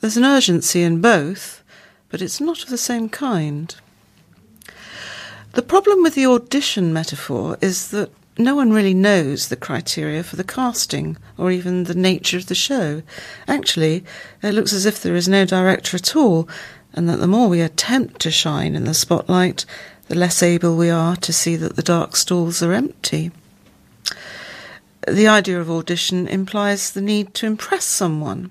There's 0.00 0.16
an 0.16 0.24
urgency 0.24 0.82
in 0.82 1.00
both, 1.00 1.62
but 2.08 2.20
it's 2.20 2.40
not 2.40 2.64
of 2.64 2.70
the 2.70 2.76
same 2.76 3.08
kind. 3.08 3.72
The 5.52 5.62
problem 5.62 6.02
with 6.02 6.16
the 6.16 6.26
audition 6.26 6.92
metaphor 6.92 7.56
is 7.60 7.92
that 7.92 8.10
no 8.36 8.56
one 8.56 8.72
really 8.72 8.94
knows 8.94 9.48
the 9.48 9.56
criteria 9.56 10.22
for 10.22 10.36
the 10.36 10.44
casting 10.44 11.16
or 11.38 11.50
even 11.50 11.84
the 11.84 11.94
nature 11.94 12.36
of 12.36 12.46
the 12.46 12.54
show. 12.54 13.02
Actually, 13.46 14.04
it 14.42 14.54
looks 14.54 14.72
as 14.72 14.86
if 14.86 15.00
there 15.00 15.14
is 15.14 15.28
no 15.28 15.44
director 15.44 15.96
at 15.96 16.16
all, 16.16 16.48
and 16.92 17.08
that 17.08 17.18
the 17.18 17.28
more 17.28 17.48
we 17.48 17.60
attempt 17.60 18.20
to 18.20 18.30
shine 18.30 18.74
in 18.74 18.84
the 18.84 18.94
spotlight, 18.94 19.64
the 20.08 20.14
less 20.14 20.42
able 20.42 20.76
we 20.76 20.90
are 20.90 21.16
to 21.16 21.32
see 21.32 21.56
that 21.56 21.76
the 21.76 21.82
dark 21.82 22.16
stalls 22.16 22.62
are 22.62 22.72
empty. 22.72 23.30
The 25.06 25.28
idea 25.28 25.60
of 25.60 25.70
audition 25.70 26.26
implies 26.26 26.90
the 26.90 27.00
need 27.00 27.34
to 27.34 27.46
impress 27.46 27.84
someone. 27.84 28.50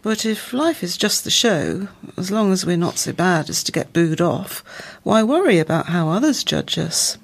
But 0.00 0.24
if 0.24 0.52
life 0.52 0.82
is 0.82 0.96
just 0.96 1.22
the 1.22 1.30
show, 1.30 1.88
as 2.16 2.30
long 2.30 2.52
as 2.52 2.66
we're 2.66 2.76
not 2.76 2.98
so 2.98 3.12
bad 3.12 3.48
as 3.48 3.62
to 3.64 3.72
get 3.72 3.92
booed 3.92 4.20
off, 4.20 4.64
why 5.02 5.22
worry 5.22 5.58
about 5.58 5.86
how 5.86 6.08
others 6.08 6.42
judge 6.42 6.78
us? 6.78 7.18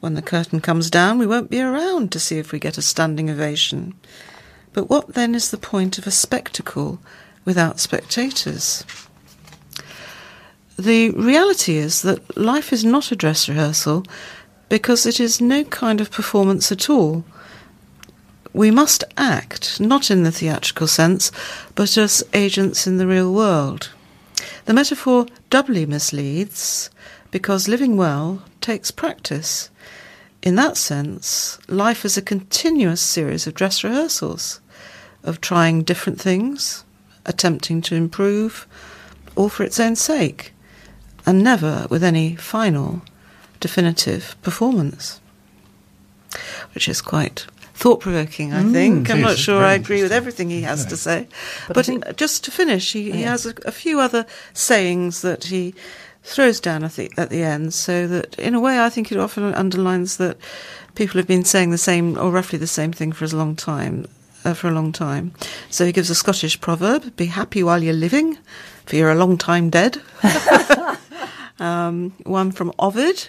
When 0.00 0.14
the 0.14 0.22
curtain 0.22 0.60
comes 0.60 0.90
down, 0.90 1.18
we 1.18 1.26
won't 1.26 1.50
be 1.50 1.60
around 1.60 2.10
to 2.12 2.20
see 2.20 2.38
if 2.38 2.52
we 2.52 2.58
get 2.58 2.78
a 2.78 2.82
standing 2.82 3.28
ovation. 3.30 3.94
But 4.72 4.88
what 4.88 5.14
then 5.14 5.34
is 5.34 5.50
the 5.50 5.58
point 5.58 5.98
of 5.98 6.06
a 6.06 6.10
spectacle 6.10 7.00
without 7.44 7.80
spectators? 7.80 8.84
The 10.78 11.10
reality 11.10 11.76
is 11.76 12.00
that 12.02 12.36
life 12.36 12.72
is 12.72 12.84
not 12.84 13.12
a 13.12 13.16
dress 13.16 13.48
rehearsal 13.48 14.04
because 14.70 15.04
it 15.04 15.20
is 15.20 15.38
no 15.40 15.64
kind 15.64 16.00
of 16.00 16.10
performance 16.10 16.72
at 16.72 16.88
all. 16.88 17.24
We 18.54 18.70
must 18.70 19.04
act, 19.18 19.78
not 19.78 20.10
in 20.10 20.22
the 20.22 20.32
theatrical 20.32 20.86
sense, 20.86 21.30
but 21.74 21.98
as 21.98 22.24
agents 22.32 22.86
in 22.86 22.96
the 22.96 23.06
real 23.06 23.34
world. 23.34 23.90
The 24.64 24.72
metaphor 24.72 25.26
doubly 25.50 25.84
misleads 25.84 26.88
because 27.30 27.68
living 27.68 27.98
well 27.98 28.42
takes 28.60 28.90
practice. 28.90 29.68
In 30.42 30.54
that 30.54 30.76
sense, 30.76 31.58
life 31.68 32.04
is 32.04 32.16
a 32.16 32.22
continuous 32.22 33.00
series 33.00 33.46
of 33.46 33.54
dress 33.54 33.84
rehearsals, 33.84 34.60
of 35.22 35.40
trying 35.40 35.82
different 35.82 36.20
things, 36.20 36.84
attempting 37.26 37.82
to 37.82 37.94
improve, 37.94 38.66
all 39.36 39.50
for 39.50 39.64
its 39.64 39.78
own 39.78 39.96
sake, 39.96 40.52
and 41.26 41.42
never 41.44 41.86
with 41.90 42.02
any 42.02 42.36
final, 42.36 43.02
definitive 43.60 44.34
performance. 44.40 45.20
Which 46.74 46.88
is 46.88 47.02
quite 47.02 47.46
thought 47.74 48.00
provoking, 48.00 48.52
I 48.52 48.62
Mm, 48.62 48.72
think. 48.72 49.10
I'm 49.10 49.20
not 49.20 49.36
sure 49.36 49.62
I 49.64 49.74
agree 49.74 50.02
with 50.02 50.12
everything 50.12 50.48
he 50.48 50.62
has 50.62 50.86
to 50.86 50.96
say. 50.96 51.28
But 51.68 51.86
But, 51.86 52.16
just 52.16 52.44
to 52.44 52.50
finish, 52.50 52.92
he, 52.92 53.10
he 53.10 53.22
has 53.22 53.44
a, 53.46 53.54
a 53.66 53.72
few 53.72 54.00
other 54.00 54.24
sayings 54.54 55.20
that 55.22 55.44
he 55.44 55.74
throws 56.22 56.60
down 56.60 56.84
at 56.84 56.94
the, 56.94 57.10
at 57.16 57.30
the 57.30 57.42
end, 57.42 57.74
so 57.74 58.06
that 58.06 58.38
in 58.38 58.54
a 58.54 58.60
way 58.60 58.80
I 58.80 58.90
think 58.90 59.10
it 59.10 59.18
often 59.18 59.54
underlines 59.54 60.16
that 60.18 60.36
people 60.94 61.18
have 61.18 61.26
been 61.26 61.44
saying 61.44 61.70
the 61.70 61.78
same 61.78 62.18
or 62.18 62.30
roughly 62.30 62.58
the 62.58 62.66
same 62.66 62.92
thing 62.92 63.12
for 63.12 63.24
a 63.24 63.28
long 63.28 63.56
time. 63.56 64.06
Uh, 64.42 64.54
for 64.54 64.68
a 64.68 64.72
long 64.72 64.90
time. 64.90 65.34
So 65.68 65.84
he 65.84 65.92
gives 65.92 66.08
a 66.08 66.14
Scottish 66.14 66.62
proverb 66.62 67.14
be 67.14 67.26
happy 67.26 67.62
while 67.62 67.82
you're 67.82 67.92
living, 67.92 68.38
for 68.86 68.96
you're 68.96 69.10
a 69.10 69.14
long 69.14 69.36
time 69.36 69.68
dead. 69.68 70.00
um, 71.58 72.14
one 72.24 72.50
from 72.50 72.72
Ovid 72.78 73.28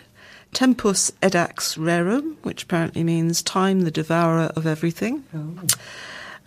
Tempus 0.54 1.12
edax 1.22 1.78
rerum, 1.78 2.36
which 2.44 2.64
apparently 2.64 3.04
means 3.04 3.42
time 3.42 3.82
the 3.82 3.92
devourer 3.92 4.52
of 4.56 4.66
everything. 4.66 5.24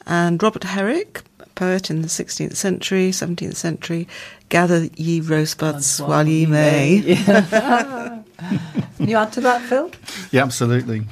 And 0.06 0.42
Robert 0.42 0.64
Herrick, 0.64 1.22
poet 1.54 1.90
in 1.90 2.02
the 2.02 2.08
16th 2.08 2.56
century, 2.56 3.10
17th 3.10 3.56
century, 3.56 4.08
gather 4.48 4.88
ye 4.96 5.20
rosebuds 5.20 6.00
while 6.00 6.26
ye 6.26 6.46
may. 6.46 7.16
Can 7.24 8.24
you 8.98 9.16
add 9.16 9.32
to 9.32 9.40
that, 9.42 9.62
Phil? 9.62 9.90
Yeah, 10.30 10.42
absolutely. 10.42 11.04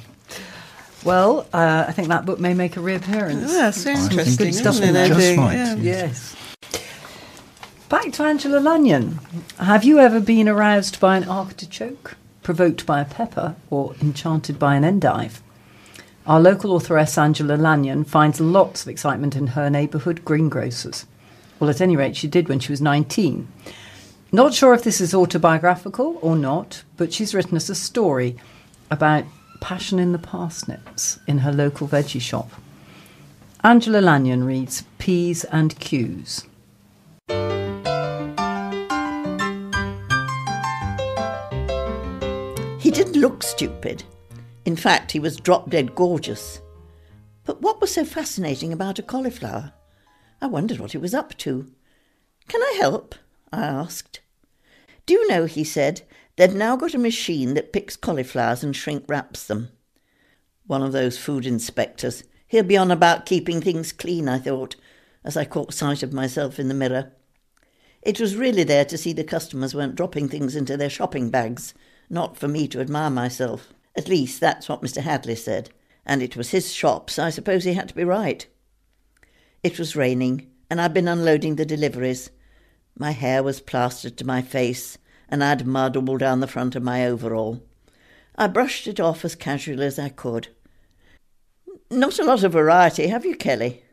Well, 1.03 1.47
uh, 1.53 1.85
I 1.87 1.91
think 1.91 2.07
that 2.07 2.25
book 2.25 2.39
may 2.39 2.53
make 2.53 2.77
a 2.77 2.81
reappearance. 2.81 3.51
Yeah, 3.51 3.71
so 3.71 3.93
Some 3.93 4.03
interesting, 4.05 4.47
good 4.47 4.55
stuff 4.55 4.81
in 4.81 4.93
there. 4.93 5.13
I 5.13 5.17
think? 5.17 5.41
Yeah. 5.41 5.75
Yes. 5.75 6.35
Back 7.89 8.13
to 8.13 8.23
Angela 8.23 8.57
Lanyon. 8.57 9.19
Have 9.59 9.83
you 9.83 9.99
ever 9.99 10.19
been 10.19 10.47
aroused 10.47 10.99
by 10.99 11.17
an 11.17 11.25
artichoke, 11.25 12.15
provoked 12.41 12.85
by 12.85 13.01
a 13.01 13.05
pepper, 13.05 13.55
or 13.69 13.95
enchanted 14.01 14.57
by 14.57 14.75
an 14.75 14.83
endive? 14.83 15.42
Our 16.25 16.39
local 16.39 16.77
authoress 16.77 17.17
Angela 17.17 17.55
Lanyon 17.55 18.05
finds 18.05 18.39
lots 18.39 18.83
of 18.83 18.87
excitement 18.87 19.35
in 19.35 19.47
her 19.47 19.69
neighbourhood 19.69 20.23
greengrocers. 20.23 21.05
Well, 21.59 21.69
at 21.69 21.81
any 21.81 21.97
rate, 21.97 22.15
she 22.15 22.29
did 22.29 22.47
when 22.47 22.59
she 22.59 22.71
was 22.71 22.79
19. 22.79 23.45
Not 24.31 24.53
sure 24.53 24.73
if 24.73 24.83
this 24.83 25.01
is 25.01 25.13
autobiographical 25.13 26.17
or 26.21 26.37
not, 26.37 26.83
but 26.95 27.11
she's 27.11 27.35
written 27.35 27.57
us 27.57 27.67
a 27.67 27.75
story 27.75 28.37
about 28.89 29.25
passion 29.59 29.99
in 29.99 30.13
the 30.13 30.17
parsnips 30.17 31.19
in 31.27 31.39
her 31.39 31.51
local 31.51 31.89
veggie 31.89 32.21
shop. 32.21 32.49
Angela 33.61 33.99
Lanyon 33.99 34.45
reads 34.45 34.83
P's 34.99 35.43
and 35.45 35.77
Q's. 35.77 36.45
He 42.79 42.91
didn't 42.91 43.19
look 43.19 43.43
stupid. 43.43 44.03
In 44.65 44.75
fact, 44.75 45.11
he 45.11 45.19
was 45.19 45.37
drop 45.37 45.69
dead 45.69 45.95
gorgeous. 45.95 46.61
But 47.43 47.61
what 47.61 47.81
was 47.81 47.93
so 47.93 48.05
fascinating 48.05 48.71
about 48.71 48.99
a 48.99 49.03
cauliflower? 49.03 49.73
I 50.41 50.47
wondered 50.47 50.79
what 50.79 50.93
he 50.93 50.97
was 50.97 51.13
up 51.13 51.37
to. 51.39 51.71
Can 52.47 52.61
I 52.61 52.77
help? 52.79 53.15
I 53.51 53.63
asked. 53.63 54.21
Do 55.05 55.13
you 55.13 55.27
know, 55.27 55.45
he 55.45 55.63
said, 55.63 56.03
they've 56.37 56.53
now 56.53 56.77
got 56.77 56.93
a 56.93 56.99
machine 56.99 57.53
that 57.55 57.73
picks 57.73 57.97
cauliflowers 57.97 58.63
and 58.63 58.75
shrink 58.75 59.03
wraps 59.07 59.45
them. 59.45 59.69
One 60.65 60.81
of 60.81 60.93
those 60.93 61.17
food 61.17 61.45
inspectors. 61.45 62.23
He'll 62.47 62.63
be 62.63 62.77
on 62.77 62.91
about 62.91 63.25
keeping 63.25 63.59
things 63.59 63.91
clean, 63.91 64.29
I 64.29 64.39
thought, 64.39 64.75
as 65.25 65.35
I 65.35 65.43
caught 65.43 65.73
sight 65.73 66.03
of 66.03 66.13
myself 66.13 66.57
in 66.57 66.69
the 66.69 66.73
mirror. 66.73 67.11
It 68.01 68.19
was 68.19 68.35
really 68.37 68.63
there 68.63 68.85
to 68.85 68.97
see 68.97 69.11
the 69.11 69.23
customers 69.23 69.75
weren't 69.75 69.95
dropping 69.95 70.29
things 70.29 70.55
into 70.55 70.77
their 70.77 70.89
shopping 70.89 71.29
bags, 71.29 71.73
not 72.09 72.37
for 72.37 72.47
me 72.47 72.67
to 72.69 72.79
admire 72.79 73.09
myself. 73.09 73.73
At 73.95 74.07
least 74.07 74.39
that's 74.39 74.67
what 74.67 74.81
Mr. 74.81 75.01
Hadley 75.01 75.35
said, 75.35 75.69
and 76.05 76.21
it 76.21 76.35
was 76.35 76.49
his 76.49 76.73
shop, 76.73 77.09
so 77.09 77.23
I 77.23 77.29
suppose 77.29 77.63
he 77.63 77.73
had 77.73 77.89
to 77.89 77.95
be 77.95 78.03
right. 78.03 78.45
It 79.61 79.79
was 79.79 79.95
raining, 79.95 80.51
and 80.69 80.81
I'd 80.81 80.93
been 80.93 81.07
unloading 81.07 81.55
the 81.55 81.65
deliveries. 81.65 82.29
My 82.97 83.11
hair 83.11 83.43
was 83.43 83.61
plastered 83.61 84.17
to 84.17 84.25
my 84.25 84.41
face, 84.41 84.97
and 85.29 85.43
I'd 85.43 85.65
mud 85.65 85.95
all 85.95 86.17
down 86.17 86.39
the 86.39 86.47
front 86.47 86.75
of 86.75 86.83
my 86.83 87.05
overall. 87.05 87.63
I 88.35 88.47
brushed 88.47 88.87
it 88.87 88.99
off 88.99 89.23
as 89.23 89.35
casually 89.35 89.85
as 89.85 89.99
I 89.99 90.09
could. 90.09 90.47
Not 91.89 92.19
a 92.19 92.23
lot 92.23 92.43
of 92.43 92.53
variety, 92.53 93.07
have 93.07 93.25
you, 93.25 93.35
Kelly? 93.35 93.83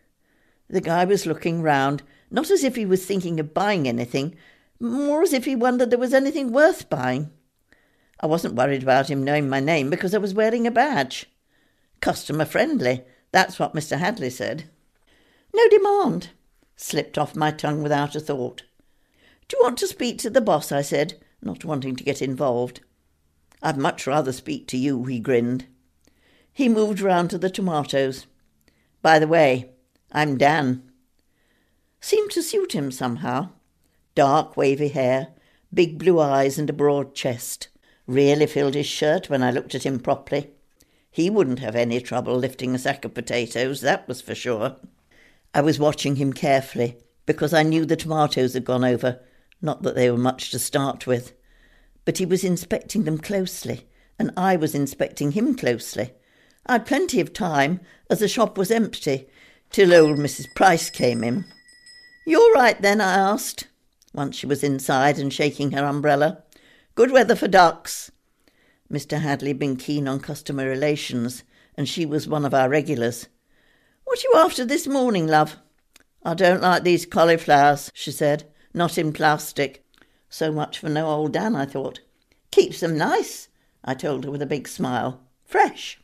The 0.69 0.81
guy 0.81 1.05
was 1.05 1.27
looking 1.27 1.63
round, 1.63 2.03
not 2.31 2.51
as 2.51 2.65
if 2.65 2.77
he 2.77 2.87
was 2.87 3.05
thinking 3.05 3.39
of 3.39 3.53
buying 3.53 3.87
anything, 3.87 4.37
more 4.79 5.23
as 5.23 5.33
if 5.33 5.45
he 5.45 5.55
wondered 5.55 5.91
there 5.91 5.99
was 5.99 6.15
anything 6.15 6.53
worth 6.53 6.89
buying. 6.89 7.31
I 8.21 8.27
wasn't 8.27 8.55
worried 8.55 8.83
about 8.83 9.11
him 9.11 9.25
knowing 9.25 9.49
my 9.49 9.61
name 9.61 9.89
because 9.89 10.15
I 10.15 10.19
was 10.19 10.35
wearing 10.35 10.67
a 10.67 10.71
badge. 10.71 11.27
Customer 12.01 12.45
friendly, 12.45 13.03
that's 13.33 13.59
what 13.59 13.75
Mr. 13.75 13.99
Hadley 13.99 14.31
said. 14.31 14.65
No 15.55 15.67
demand, 15.69 16.31
slipped 16.77 17.17
off 17.17 17.35
my 17.35 17.51
tongue 17.51 17.83
without 17.83 18.15
a 18.15 18.21
thought. 18.21 18.63
Do 19.49 19.57
you 19.57 19.63
want 19.65 19.79
to 19.79 19.87
speak 19.87 20.19
to 20.19 20.31
the 20.31 20.41
boss? 20.41 20.71
I 20.71 20.83
said, 20.83 21.19
not 21.43 21.65
wanting 21.65 21.97
to 21.97 22.05
get 22.05 22.21
involved. 22.21 22.81
I'd 23.63 23.79
much 23.79 24.07
rather 24.07 24.33
speak 24.33 24.69
to 24.69 24.77
you, 24.77 25.05
he 25.05 25.19
grinned. 25.19 25.67
He 26.53 26.69
moved 26.69 27.01
round 27.01 27.31
to 27.31 27.39
the 27.39 27.51
tomatoes. 27.51 28.27
By 29.03 29.19
the 29.19 29.29
way, 29.29 29.71
I'm 30.13 30.37
Dan. 30.37 30.91
Seemed 32.01 32.31
to 32.33 32.43
suit 32.43 32.75
him 32.75 32.91
somehow. 32.91 33.51
Dark 34.15 34.57
wavy 34.57 34.89
hair, 34.89 35.29
big 35.73 35.99
blue 35.99 36.21
eyes, 36.21 36.59
and 36.59 36.69
a 36.69 36.75
broad 36.75 37.15
chest. 37.15 37.69
Really 38.11 38.49
filled 38.49 38.75
his 38.75 38.89
shirt 38.89 39.31
when 39.31 39.41
I 39.41 39.53
looked 39.53 39.73
at 39.77 39.87
him 39.87 40.01
properly. 40.01 40.51
He 41.13 41.31
wouldn't 41.31 41.61
have 41.61 41.77
any 41.77 42.01
trouble 42.01 42.37
lifting 42.37 42.75
a 42.75 42.79
sack 42.81 43.05
of 43.05 43.15
potatoes, 43.15 43.83
that 43.83 44.09
was 44.09 44.21
for 44.21 44.35
sure. 44.35 44.79
I 45.55 45.61
was 45.61 45.79
watching 45.79 46.17
him 46.17 46.33
carefully 46.33 46.97
because 47.25 47.55
I 47.55 47.63
knew 47.63 47.85
the 47.85 47.95
tomatoes 47.95 48.55
had 48.55 48.65
gone 48.65 48.83
over, 48.83 49.21
not 49.63 49.85
that 49.85 49.95
they 49.95 50.11
were 50.11 50.19
much 50.19 50.51
to 50.51 50.59
start 50.59 51.07
with. 51.07 51.35
But 52.05 52.19
he 52.19 52.27
was 52.27 52.43
inspecting 52.43 53.05
them 53.05 53.17
closely, 53.17 53.87
and 54.19 54.33
I 54.37 54.57
was 54.57 54.75
inspecting 54.75 55.31
him 55.31 55.55
closely. 55.55 56.11
I'd 56.67 56.87
plenty 56.87 57.21
of 57.21 57.33
time, 57.33 57.79
as 58.11 58.19
the 58.19 58.27
shop 58.27 58.59
was 58.59 58.73
empty, 58.73 59.29
till 59.71 59.95
old 59.95 60.19
Mrs. 60.19 60.53
Price 60.57 60.91
came 60.91 61.23
in. 61.23 61.45
You're 62.27 62.55
right 62.55 62.83
then? 62.83 63.01
I 63.01 63.15
asked, 63.15 63.69
once 64.13 64.35
she 64.35 64.47
was 64.47 64.65
inside 64.65 65.17
and 65.17 65.33
shaking 65.33 65.71
her 65.71 65.85
umbrella. 65.85 66.43
Good 67.01 67.13
weather 67.13 67.35
for 67.35 67.49
ducks. 67.49 68.13
Mr. 68.93 69.23
Hadley 69.23 69.55
been 69.55 69.77
keen 69.77 70.07
on 70.07 70.21
customer 70.21 70.69
relations, 70.69 71.45
and 71.75 71.89
she 71.89 72.05
was 72.05 72.29
one 72.29 72.45
of 72.45 72.53
our 72.53 72.69
regulars. 72.69 73.27
What 74.05 74.23
you 74.23 74.35
after 74.37 74.67
this 74.67 74.87
morning, 74.87 75.27
love? 75.27 75.57
I 76.23 76.35
don't 76.35 76.61
like 76.61 76.83
these 76.83 77.07
cauliflowers, 77.07 77.91
she 77.95 78.13
said. 78.13 78.45
Not 78.75 78.99
in 78.99 79.15
plastic. 79.15 79.83
So 80.29 80.53
much 80.53 80.79
for 80.79 80.91
no 80.91 81.07
old 81.07 81.33
Dan, 81.33 81.57
I 81.57 81.65
thought. 81.65 82.01
Keeps 82.51 82.81
them 82.81 82.99
nice, 82.99 83.49
I 83.83 83.95
told 83.95 84.27
her 84.27 84.31
with 84.31 84.43
a 84.43 84.47
big 84.47 84.69
smile. 84.69 85.23
Fresh. 85.47 86.03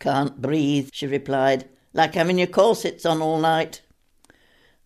Can't 0.00 0.40
breathe, 0.40 0.88
she 0.94 1.06
replied, 1.06 1.68
like 1.92 2.14
having 2.14 2.38
your 2.38 2.46
corsets 2.46 3.04
on 3.04 3.20
all 3.20 3.38
night. 3.38 3.82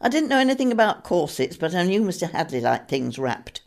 I 0.01 0.09
didn't 0.09 0.29
know 0.29 0.41
anything 0.41 0.73
about 0.73 1.05
corsets, 1.05 1.57
but 1.57 1.73
I 1.73 1.85
knew 1.85 2.03
Mr. 2.03 2.29
Hadley 2.29 2.61
liked 2.61 2.91
things 2.91 3.17
wrapped. 3.17 3.62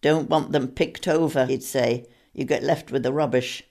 Don't 0.00 0.30
want 0.30 0.52
them 0.52 0.68
picked 0.68 1.08
over, 1.08 1.46
he'd 1.46 1.62
say. 1.62 2.06
You 2.32 2.44
get 2.44 2.62
left 2.62 2.92
with 2.92 3.02
the 3.02 3.12
rubbish. 3.12 3.64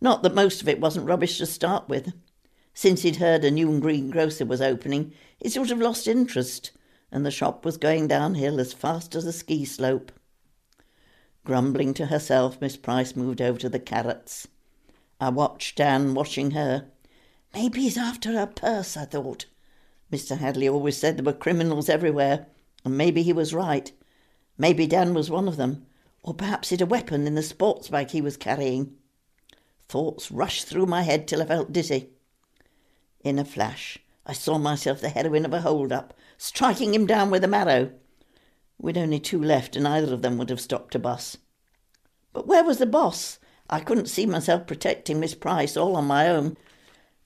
Not 0.00 0.22
that 0.22 0.34
most 0.34 0.60
of 0.60 0.68
it 0.68 0.80
wasn't 0.80 1.06
rubbish 1.06 1.38
to 1.38 1.46
start 1.46 1.88
with. 1.88 2.12
Since 2.74 3.02
he'd 3.02 3.16
heard 3.16 3.44
a 3.44 3.50
new 3.50 3.78
greengrocer 3.78 4.44
was 4.44 4.60
opening, 4.60 5.12
he 5.38 5.48
sort 5.48 5.70
of 5.70 5.78
lost 5.78 6.08
interest, 6.08 6.72
and 7.12 7.24
the 7.24 7.30
shop 7.30 7.64
was 7.64 7.76
going 7.76 8.08
downhill 8.08 8.58
as 8.58 8.72
fast 8.72 9.14
as 9.14 9.24
a 9.24 9.32
ski 9.32 9.64
slope. 9.64 10.10
Grumbling 11.44 11.94
to 11.94 12.06
herself, 12.06 12.60
Miss 12.60 12.76
Price 12.76 13.14
moved 13.14 13.40
over 13.40 13.58
to 13.60 13.68
the 13.68 13.78
carrots. 13.78 14.48
I 15.20 15.28
watched 15.28 15.76
Dan 15.76 16.14
watching 16.14 16.50
her. 16.50 16.86
Maybe 17.54 17.82
he's 17.82 17.96
after 17.96 18.32
her 18.32 18.46
purse, 18.46 18.96
I 18.96 19.04
thought. 19.04 19.46
Mr. 20.10 20.38
Hadley 20.38 20.68
always 20.68 20.96
said 20.96 21.16
there 21.16 21.24
were 21.24 21.32
criminals 21.32 21.88
everywhere, 21.88 22.46
and 22.84 22.98
maybe 22.98 23.22
he 23.22 23.32
was 23.32 23.54
right. 23.54 23.92
Maybe 24.56 24.86
Dan 24.86 25.14
was 25.14 25.30
one 25.30 25.48
of 25.48 25.56
them, 25.56 25.86
or 26.22 26.34
perhaps 26.34 26.70
he'd 26.70 26.80
a 26.80 26.86
weapon 26.86 27.26
in 27.26 27.34
the 27.34 27.42
sports 27.42 27.88
bag 27.88 28.10
he 28.10 28.20
was 28.20 28.36
carrying. 28.36 28.94
Thoughts 29.88 30.30
rushed 30.30 30.66
through 30.66 30.86
my 30.86 31.02
head 31.02 31.28
till 31.28 31.42
I 31.42 31.46
felt 31.46 31.72
dizzy. 31.72 32.10
In 33.22 33.38
a 33.38 33.44
flash, 33.44 33.98
I 34.26 34.32
saw 34.32 34.58
myself 34.58 35.00
the 35.00 35.10
heroine 35.10 35.44
of 35.44 35.52
a 35.52 35.60
hold-up, 35.60 36.14
striking 36.38 36.94
him 36.94 37.06
down 37.06 37.30
with 37.30 37.44
a 37.44 37.48
marrow. 37.48 37.92
We'd 38.78 38.98
only 38.98 39.20
two 39.20 39.42
left, 39.42 39.76
and 39.76 39.86
either 39.86 40.14
of 40.14 40.22
them 40.22 40.38
would 40.38 40.50
have 40.50 40.60
stopped 40.60 40.94
a 40.94 40.98
bus. 40.98 41.36
But 42.32 42.46
where 42.46 42.64
was 42.64 42.78
the 42.78 42.86
boss? 42.86 43.38
I 43.68 43.80
couldn't 43.80 44.08
see 44.08 44.26
myself 44.26 44.66
protecting 44.66 45.20
Miss 45.20 45.34
Price 45.34 45.76
all 45.76 45.96
on 45.96 46.06
my 46.06 46.28
own. 46.28 46.56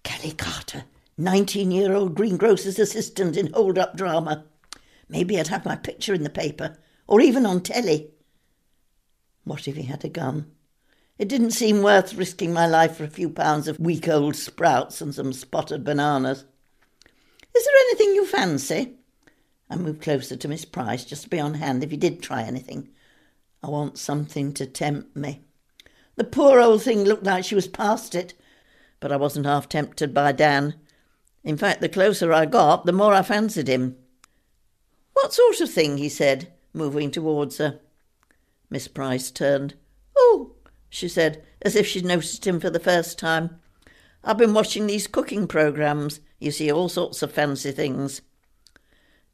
Kelly 0.02 0.32
Carter, 0.32 0.84
nineteen-year-old 1.16 2.14
greengrocer's 2.14 2.78
assistant 2.78 3.36
in 3.36 3.52
hold-up 3.52 3.96
drama. 3.96 4.44
Maybe 5.09 5.38
I'd 5.38 5.48
have 5.48 5.64
my 5.64 5.76
picture 5.76 6.14
in 6.14 6.22
the 6.22 6.30
paper, 6.30 6.76
or 7.09 7.20
even 7.20 7.44
on 7.44 7.62
telly. 7.62 8.10
What 9.43 9.66
if 9.66 9.74
he 9.74 9.82
had 9.82 10.05
a 10.05 10.09
gun? 10.09 10.52
It 11.18 11.28
didn't 11.28 11.51
seem 11.51 11.82
worth 11.82 12.14
risking 12.14 12.52
my 12.52 12.66
life 12.66 12.97
for 12.97 13.05
a 13.05 13.09
few 13.09 13.28
pounds 13.28 13.66
of 13.66 13.80
weak 13.80 14.06
old 14.06 14.36
sprouts 14.36 15.01
and 15.01 15.12
some 15.12 15.32
spotted 15.32 15.82
bananas. 15.82 16.44
Is 17.56 17.64
there 17.64 17.74
anything 17.89 18.14
you 18.14 18.24
fancy? 18.24 18.94
I 19.68 19.76
moved 19.76 20.02
closer 20.02 20.36
to 20.36 20.48
Miss 20.48 20.64
Price 20.64 21.05
just 21.05 21.24
to 21.24 21.28
be 21.28 21.40
on 21.40 21.55
hand 21.55 21.82
if 21.82 21.90
he 21.90 21.97
did 21.97 22.22
try 22.22 22.43
anything. 22.43 22.90
I 23.62 23.68
want 23.68 23.98
something 23.98 24.52
to 24.55 24.66
tempt 24.66 25.16
me. 25.16 25.43
The 26.16 26.24
poor 26.24 26.60
old 26.60 26.82
thing 26.82 27.05
looked 27.05 27.24
like 27.24 27.44
she 27.44 27.55
was 27.55 27.66
past 27.66 28.14
it, 28.14 28.35
but 29.01 29.10
I 29.10 29.16
wasn't 29.16 29.47
half 29.47 29.68
tempted 29.68 30.14
by 30.14 30.32
Dan. 30.32 30.74
In 31.43 31.56
fact, 31.56 31.80
the 31.80 31.89
closer 31.89 32.32
I 32.32 32.47
got, 32.47 32.86
the 32.86 32.93
more 32.93 33.14
I 33.14 33.22
fancied 33.22 33.68
him. 33.68 33.97
What 35.14 35.32
sort 35.32 35.60
of 35.60 35.70
thing? 35.70 35.98
he 35.98 36.09
said, 36.09 36.52
moving 36.73 37.11
towards 37.11 37.59
her. 37.59 37.81
Miss 38.70 38.89
Price 38.89 39.31
turned. 39.31 39.74
Oh, 40.16 40.53
she 40.89 41.09
said, 41.09 41.43
as 41.62 41.74
if 41.74 41.86
she'd 41.86 42.05
noticed 42.05 42.47
him 42.47 42.61
for 42.61 42.70
the 42.70 42.81
first 42.81 43.19
time. 43.19 43.61
I've 44.23 44.39
been 44.39 44.55
watching 44.55 44.86
these 44.86 45.07
cooking 45.07 45.47
programmes. 45.47 46.20
You 46.39 46.51
see 46.51 46.70
all 46.70 46.89
sorts 46.89 47.23
of 47.23 47.32
fancy 47.32 47.73
things. 47.73 48.23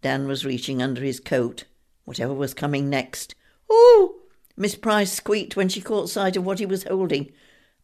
Dan 0.02 0.28
was 0.28 0.44
reaching 0.44 0.82
under 0.82 1.02
his 1.02 1.20
coat, 1.20 1.64
whatever 2.04 2.34
was 2.34 2.54
coming 2.54 2.90
next. 2.90 3.34
Oh! 3.68 4.16
Miss 4.56 4.74
Price 4.76 5.12
squeaked 5.12 5.56
when 5.56 5.68
she 5.68 5.80
caught 5.80 6.10
sight 6.10 6.36
of 6.36 6.44
what 6.44 6.58
he 6.58 6.66
was 6.66 6.84
holding. 6.84 7.32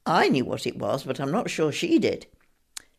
I 0.06 0.28
knew 0.28 0.44
what 0.44 0.66
it 0.66 0.78
was, 0.78 1.04
but 1.04 1.18
I'm 1.18 1.32
not 1.32 1.50
sure 1.50 1.72
she 1.72 1.98
did. 1.98 2.26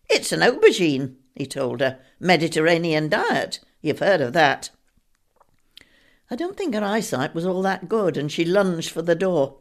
It's 0.09 0.31
an 0.31 0.41
aubergine, 0.41 1.15
he 1.35 1.45
told 1.45 1.79
her. 1.79 1.99
Mediterranean 2.19 3.07
diet. 3.09 3.59
You've 3.81 3.99
heard 3.99 4.21
of 4.21 4.33
that. 4.33 4.71
I 6.31 6.35
don't 6.35 6.55
think 6.57 6.73
her 6.73 6.83
eyesight 6.83 7.35
was 7.35 7.45
all 7.45 7.61
that 7.63 7.89
good, 7.89 8.15
and 8.15 8.31
she 8.31 8.45
lunged 8.45 8.89
for 8.89 9.01
the 9.01 9.15
door. 9.15 9.57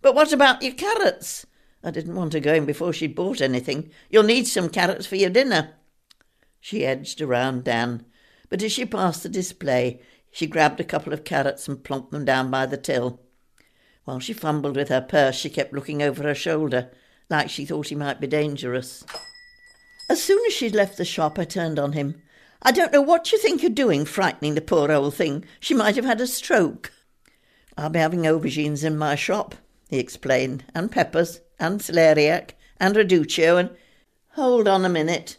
But 0.00 0.14
what 0.14 0.32
about 0.32 0.62
your 0.62 0.72
carrots? 0.72 1.44
I 1.82 1.90
didn't 1.90 2.14
want 2.14 2.32
her 2.32 2.40
going 2.40 2.64
before 2.64 2.94
she'd 2.94 3.14
bought 3.14 3.42
anything. 3.42 3.90
You'll 4.08 4.22
need 4.22 4.46
some 4.46 4.70
carrots 4.70 5.04
for 5.04 5.16
your 5.16 5.28
dinner. 5.28 5.74
She 6.60 6.86
edged 6.86 7.20
around 7.20 7.64
Dan, 7.64 8.06
but 8.48 8.62
as 8.62 8.72
she 8.72 8.86
passed 8.86 9.22
the 9.22 9.28
display, 9.28 10.00
she 10.30 10.46
grabbed 10.46 10.80
a 10.80 10.84
couple 10.84 11.12
of 11.12 11.24
carrots 11.24 11.68
and 11.68 11.84
plonked 11.84 12.10
them 12.10 12.24
down 12.24 12.50
by 12.50 12.64
the 12.64 12.78
till. 12.78 13.20
While 14.04 14.20
she 14.20 14.32
fumbled 14.32 14.76
with 14.76 14.88
her 14.88 15.02
purse, 15.02 15.36
she 15.36 15.50
kept 15.50 15.74
looking 15.74 16.02
over 16.02 16.22
her 16.22 16.34
shoulder, 16.34 16.90
like 17.28 17.50
she 17.50 17.66
thought 17.66 17.88
he 17.88 17.94
might 17.94 18.18
be 18.18 18.26
dangerous. 18.26 19.04
As 20.08 20.22
soon 20.22 20.42
as 20.46 20.54
she'd 20.54 20.74
left 20.74 20.96
the 20.96 21.04
shop, 21.04 21.38
I 21.38 21.44
turned 21.44 21.78
on 21.78 21.92
him. 21.92 22.22
I 22.66 22.72
don't 22.72 22.92
know 22.94 23.02
what 23.02 23.30
you 23.30 23.36
think 23.36 23.60
you're 23.62 23.70
doing, 23.70 24.06
frightening 24.06 24.54
the 24.54 24.62
poor 24.62 24.90
old 24.90 25.14
thing. 25.14 25.44
She 25.60 25.74
might 25.74 25.96
have 25.96 26.06
had 26.06 26.22
a 26.22 26.26
stroke. 26.26 26.90
I'll 27.76 27.90
be 27.90 27.98
having 27.98 28.22
aubergines 28.22 28.82
in 28.82 28.96
my 28.96 29.16
shop, 29.16 29.54
he 29.90 29.98
explained, 29.98 30.64
and 30.74 30.90
peppers, 30.90 31.40
and 31.60 31.80
celeriac, 31.80 32.52
and 32.80 32.96
radicchio, 32.96 33.60
and... 33.60 33.70
Hold 34.30 34.66
on 34.66 34.84
a 34.84 34.88
minute. 34.88 35.36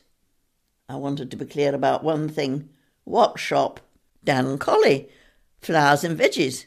I 0.87 0.97
wanted 0.97 1.31
to 1.31 1.37
be 1.37 1.45
clear 1.45 1.73
about 1.73 2.03
one 2.03 2.29
thing. 2.29 2.69
What 3.05 3.39
shop? 3.39 3.79
Dan 4.23 4.59
Colley. 4.59 5.09
Flowers 5.61 6.03
and 6.03 6.17
veggies. 6.17 6.65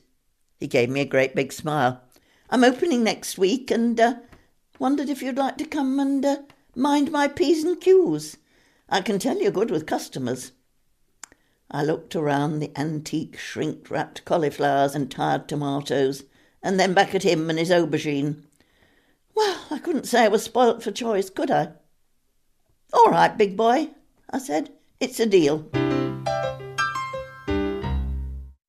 He 0.59 0.67
gave 0.67 0.91
me 0.91 1.01
a 1.01 1.07
great 1.07 1.37
big 1.37 1.53
smile. 1.53 2.03
I'm 2.51 2.65
opening 2.65 3.05
next 3.05 3.39
week 3.39 3.71
and 3.71 3.99
uh, 4.01 4.15
wondered 4.81 5.09
if 5.09 5.23
you'd 5.23 5.39
like 5.39 5.57
to 5.59 5.65
come 5.65 6.01
and 6.01 6.25
uh, 6.25 6.39
mind 6.75 7.13
my 7.13 7.29
P's 7.29 7.63
and 7.63 7.81
Q's. 7.81 8.37
I 8.89 9.03
can 9.03 9.19
tell 9.19 9.37
you're 9.39 9.51
good 9.51 9.71
with 9.71 9.87
customers. 9.87 10.53
I 11.71 11.85
looked 11.85 12.17
around 12.17 12.59
the 12.59 12.73
antique 12.79 13.39
shrink 13.39 13.91
wrapped 13.91 14.25
cauliflowers 14.25 14.95
and 14.95 15.11
tired 15.11 15.47
tomatoes, 15.47 16.25
and 16.63 16.81
then 16.81 16.95
back 16.95 17.15
at 17.15 17.23
him 17.23 17.51
and 17.51 17.59
his 17.59 17.71
aubergine. 17.71 18.45
Well, 19.35 19.61
I 19.71 19.79
couldn't 19.79 20.07
say 20.07 20.25
I 20.25 20.29
was 20.29 20.43
spoilt 20.43 20.83
for 20.83 20.91
choice, 20.91 21.29
could 21.29 21.51
I? 21.51 21.73
All 22.95 23.11
right, 23.11 23.37
big 23.37 23.57
boy, 23.57 23.91
I 24.31 24.39
said. 24.39 24.71
It's 25.01 25.21
a 25.21 25.27
deal. 25.27 25.69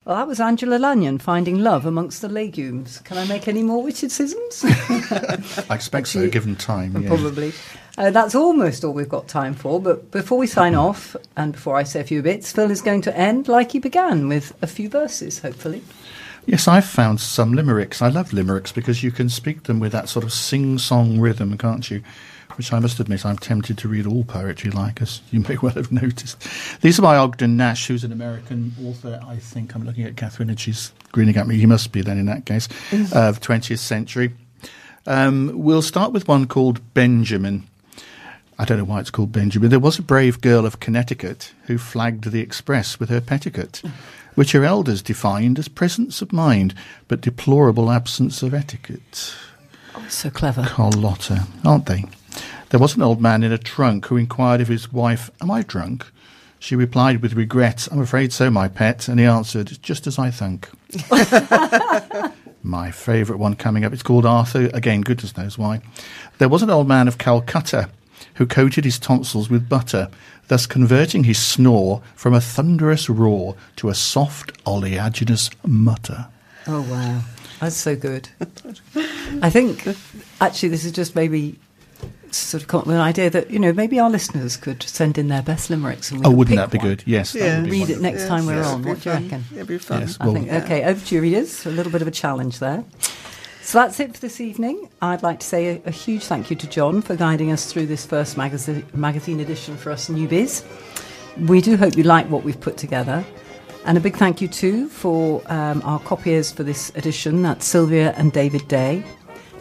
Well, 0.04 0.18
that 0.18 0.26
was 0.26 0.40
Angela 0.40 0.76
Lanyon 0.76 1.18
finding 1.18 1.60
love 1.60 1.86
amongst 1.86 2.20
the 2.20 2.28
legumes. 2.28 2.98
Can 3.00 3.16
I 3.16 3.24
make 3.26 3.48
any 3.48 3.62
more 3.62 3.82
witticisms? 3.82 4.64
I 5.70 5.74
expect 5.74 6.08
so, 6.08 6.28
given 6.28 6.56
time. 6.56 6.96
Yeah. 7.02 7.08
Probably. 7.08 7.52
Uh, 8.00 8.10
that's 8.10 8.34
almost 8.34 8.82
all 8.82 8.94
we've 8.94 9.10
got 9.10 9.28
time 9.28 9.52
for. 9.52 9.78
But 9.78 10.10
before 10.10 10.38
we 10.38 10.46
sign 10.46 10.74
off, 10.74 11.14
and 11.36 11.52
before 11.52 11.76
I 11.76 11.82
say 11.82 12.00
a 12.00 12.04
few 12.04 12.22
bits, 12.22 12.50
Phil 12.50 12.70
is 12.70 12.80
going 12.80 13.02
to 13.02 13.14
end 13.14 13.46
like 13.46 13.72
he 13.72 13.78
began 13.78 14.26
with 14.26 14.56
a 14.62 14.66
few 14.66 14.88
verses, 14.88 15.40
hopefully. 15.40 15.82
Yes, 16.46 16.66
I've 16.66 16.86
found 16.86 17.20
some 17.20 17.52
limericks. 17.52 18.00
I 18.00 18.08
love 18.08 18.32
limericks 18.32 18.72
because 18.72 19.02
you 19.02 19.10
can 19.12 19.28
speak 19.28 19.64
them 19.64 19.80
with 19.80 19.92
that 19.92 20.08
sort 20.08 20.24
of 20.24 20.32
sing-song 20.32 21.20
rhythm, 21.20 21.58
can't 21.58 21.90
you? 21.90 22.02
Which 22.56 22.72
I 22.72 22.78
must 22.78 23.00
admit, 23.00 23.26
I'm 23.26 23.36
tempted 23.36 23.76
to 23.76 23.88
read 23.88 24.06
all 24.06 24.24
poetry 24.24 24.70
like, 24.70 25.02
as 25.02 25.20
you 25.30 25.40
may 25.40 25.58
well 25.58 25.74
have 25.74 25.92
noticed. 25.92 26.42
These 26.80 26.98
are 26.98 27.02
by 27.02 27.18
Ogden 27.18 27.58
Nash, 27.58 27.86
who's 27.86 28.02
an 28.02 28.12
American 28.12 28.74
author. 28.82 29.20
I 29.26 29.36
think 29.36 29.74
I'm 29.74 29.84
looking 29.84 30.04
at 30.04 30.16
Catherine, 30.16 30.48
and 30.48 30.58
she's 30.58 30.94
grinning 31.12 31.36
at 31.36 31.46
me. 31.46 31.58
He 31.58 31.66
must 31.66 31.92
be 31.92 32.00
then 32.00 32.16
in 32.16 32.24
that 32.26 32.46
case, 32.46 32.66
of 33.12 33.42
20th 33.42 33.76
century. 33.76 34.32
Um, 35.06 35.52
we'll 35.54 35.82
start 35.82 36.12
with 36.12 36.28
one 36.28 36.46
called 36.46 36.80
Benjamin. 36.94 37.66
I 38.60 38.66
don't 38.66 38.76
know 38.76 38.84
why 38.84 39.00
it's 39.00 39.10
called 39.10 39.32
Benjamin. 39.32 39.70
There 39.70 39.78
was 39.78 39.98
a 39.98 40.02
brave 40.02 40.42
girl 40.42 40.66
of 40.66 40.80
Connecticut 40.80 41.54
who 41.64 41.78
flagged 41.78 42.30
the 42.30 42.42
express 42.42 43.00
with 43.00 43.08
her 43.08 43.22
petticoat, 43.22 43.80
which 44.34 44.52
her 44.52 44.64
elders 44.64 45.00
defined 45.00 45.58
as 45.58 45.66
presence 45.66 46.20
of 46.20 46.30
mind, 46.30 46.74
but 47.08 47.22
deplorable 47.22 47.90
absence 47.90 48.42
of 48.42 48.52
etiquette. 48.52 49.34
Oh, 49.94 50.04
so 50.10 50.28
clever. 50.28 50.64
Carlotta, 50.66 51.46
aren't 51.64 51.86
they? 51.86 52.04
There 52.68 52.78
was 52.78 52.94
an 52.94 53.00
old 53.00 53.18
man 53.18 53.42
in 53.42 53.50
a 53.50 53.56
trunk 53.56 54.04
who 54.08 54.18
inquired 54.18 54.60
of 54.60 54.68
his 54.68 54.92
wife, 54.92 55.30
Am 55.40 55.50
I 55.50 55.62
drunk? 55.62 56.06
She 56.58 56.76
replied 56.76 57.22
with 57.22 57.32
regret, 57.32 57.88
I'm 57.90 58.02
afraid 58.02 58.30
so, 58.30 58.50
my 58.50 58.68
pet. 58.68 59.08
And 59.08 59.18
he 59.18 59.24
answered, 59.24 59.78
Just 59.80 60.06
as 60.06 60.18
I 60.18 60.30
think. 60.30 60.68
my 62.62 62.90
favourite 62.90 63.40
one 63.40 63.56
coming 63.56 63.86
up. 63.86 63.94
It's 63.94 64.02
called 64.02 64.26
Arthur. 64.26 64.68
Again, 64.74 65.00
goodness 65.00 65.34
knows 65.34 65.56
why. 65.56 65.80
There 66.36 66.50
was 66.50 66.62
an 66.62 66.68
old 66.68 66.88
man 66.88 67.08
of 67.08 67.16
Calcutta 67.16 67.88
who 68.34 68.46
coated 68.46 68.84
his 68.84 68.98
tonsils 68.98 69.48
with 69.50 69.68
butter, 69.68 70.08
thus 70.48 70.66
converting 70.66 71.24
his 71.24 71.38
snore 71.38 72.02
from 72.14 72.34
a 72.34 72.40
thunderous 72.40 73.08
roar 73.08 73.56
to 73.76 73.88
a 73.88 73.94
soft 73.94 74.52
oleaginous 74.64 75.50
mutter. 75.66 76.26
Oh, 76.66 76.82
wow. 76.82 77.20
That's 77.60 77.76
so 77.76 77.94
good. 77.96 78.28
I 79.42 79.50
think 79.50 79.86
actually 80.40 80.70
this 80.70 80.84
is 80.84 80.92
just 80.92 81.14
maybe 81.14 81.58
sort 82.30 82.62
of 82.62 82.68
come 82.68 82.80
up 82.80 82.86
with 82.86 82.94
an 82.96 83.02
idea 83.02 83.28
that, 83.28 83.50
you 83.50 83.58
know, 83.58 83.72
maybe 83.72 83.98
our 83.98 84.08
listeners 84.08 84.56
could 84.56 84.82
send 84.84 85.18
in 85.18 85.28
their 85.28 85.42
best 85.42 85.68
limericks. 85.68 86.10
And 86.10 86.20
we 86.20 86.26
Oh, 86.26 86.30
wouldn't 86.30 86.56
pick 86.56 86.64
that 86.64 86.70
be 86.70 86.78
one. 86.78 86.86
good? 86.86 87.02
Yes, 87.04 87.32
that 87.32 87.38
Yeah. 87.40 87.56
would 87.60 87.64
be 87.64 87.70
Read 87.72 87.76
it 87.76 87.80
wonderful. 88.00 88.02
next 88.02 88.26
time 88.28 88.46
we're 88.46 88.56
Yes, 88.56 88.66
on. 88.66 88.82
What 88.84 89.00
do 89.00 89.08
you 89.10 89.14
reckon? 89.16 89.44
It'd 89.52 89.66
be 89.66 89.78
fun. 89.78 90.00
Yes, 90.00 90.16
I 90.20 90.24
well- 90.26 90.34
think, 90.34 90.52
okay, 90.52 90.84
over 90.84 91.04
to 91.06 91.14
you, 91.14 91.20
readers. 91.20 91.66
A 91.66 91.70
little 91.70 91.92
bit 91.92 92.02
of 92.02 92.08
a 92.08 92.12
challenge 92.12 92.58
there. 92.60 92.84
So 93.70 93.78
that's 93.78 94.00
it 94.00 94.14
for 94.14 94.20
this 94.20 94.40
evening. 94.40 94.88
I'd 95.00 95.22
like 95.22 95.38
to 95.38 95.46
say 95.46 95.76
a, 95.76 95.82
a 95.86 95.92
huge 95.92 96.24
thank 96.24 96.50
you 96.50 96.56
to 96.56 96.66
John 96.66 97.00
for 97.00 97.14
guiding 97.14 97.52
us 97.52 97.72
through 97.72 97.86
this 97.86 98.04
first 98.04 98.36
magazine, 98.36 98.84
magazine 98.94 99.38
edition 99.38 99.76
for 99.76 99.92
us 99.92 100.08
newbies. 100.08 100.64
We 101.46 101.60
do 101.60 101.76
hope 101.76 101.96
you 101.96 102.02
like 102.02 102.28
what 102.28 102.42
we've 102.42 102.60
put 102.60 102.76
together. 102.76 103.24
And 103.84 103.96
a 103.96 104.00
big 104.00 104.16
thank 104.16 104.40
you 104.40 104.48
too 104.48 104.88
for 104.88 105.40
um, 105.46 105.82
our 105.84 106.00
copiers 106.00 106.50
for 106.50 106.64
this 106.64 106.90
edition. 106.96 107.42
That's 107.42 107.64
Sylvia 107.64 108.12
and 108.16 108.32
David 108.32 108.66
Day. 108.66 109.04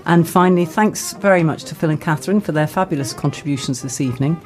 And 0.07 0.27
finally, 0.27 0.65
thanks 0.65 1.14
very 1.14 1.44
much 1.44 1.65
to 1.65 1.76
Phil 1.76 1.91
and 1.91 2.02
Catherine 2.02 2.41
for 2.41 2.52
their 2.52 2.65
fabulous 2.65 3.14
contributions 3.14 3.84
this 3.84 4.02
evening. 4.02 4.41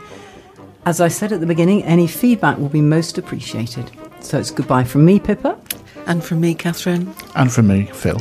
As 0.85 0.99
I 0.99 1.07
said 1.07 1.31
at 1.31 1.40
the 1.40 1.45
beginning, 1.45 1.84
any 1.85 2.07
feedback 2.07 2.57
will 2.57 2.68
be 2.68 2.81
most 2.81 3.18
appreciated. 3.18 3.90
So 4.19 4.38
it's 4.40 4.52
goodbye 4.52 4.84
from 4.84 5.06
me, 5.06 5.22
Pippa. 5.22 5.57
And 6.06 6.22
from 6.22 6.41
me, 6.41 6.53
Catherine. 6.53 7.15
And 7.38 7.49
from 7.49 7.69
me, 7.69 7.85
Phil. 7.85 8.19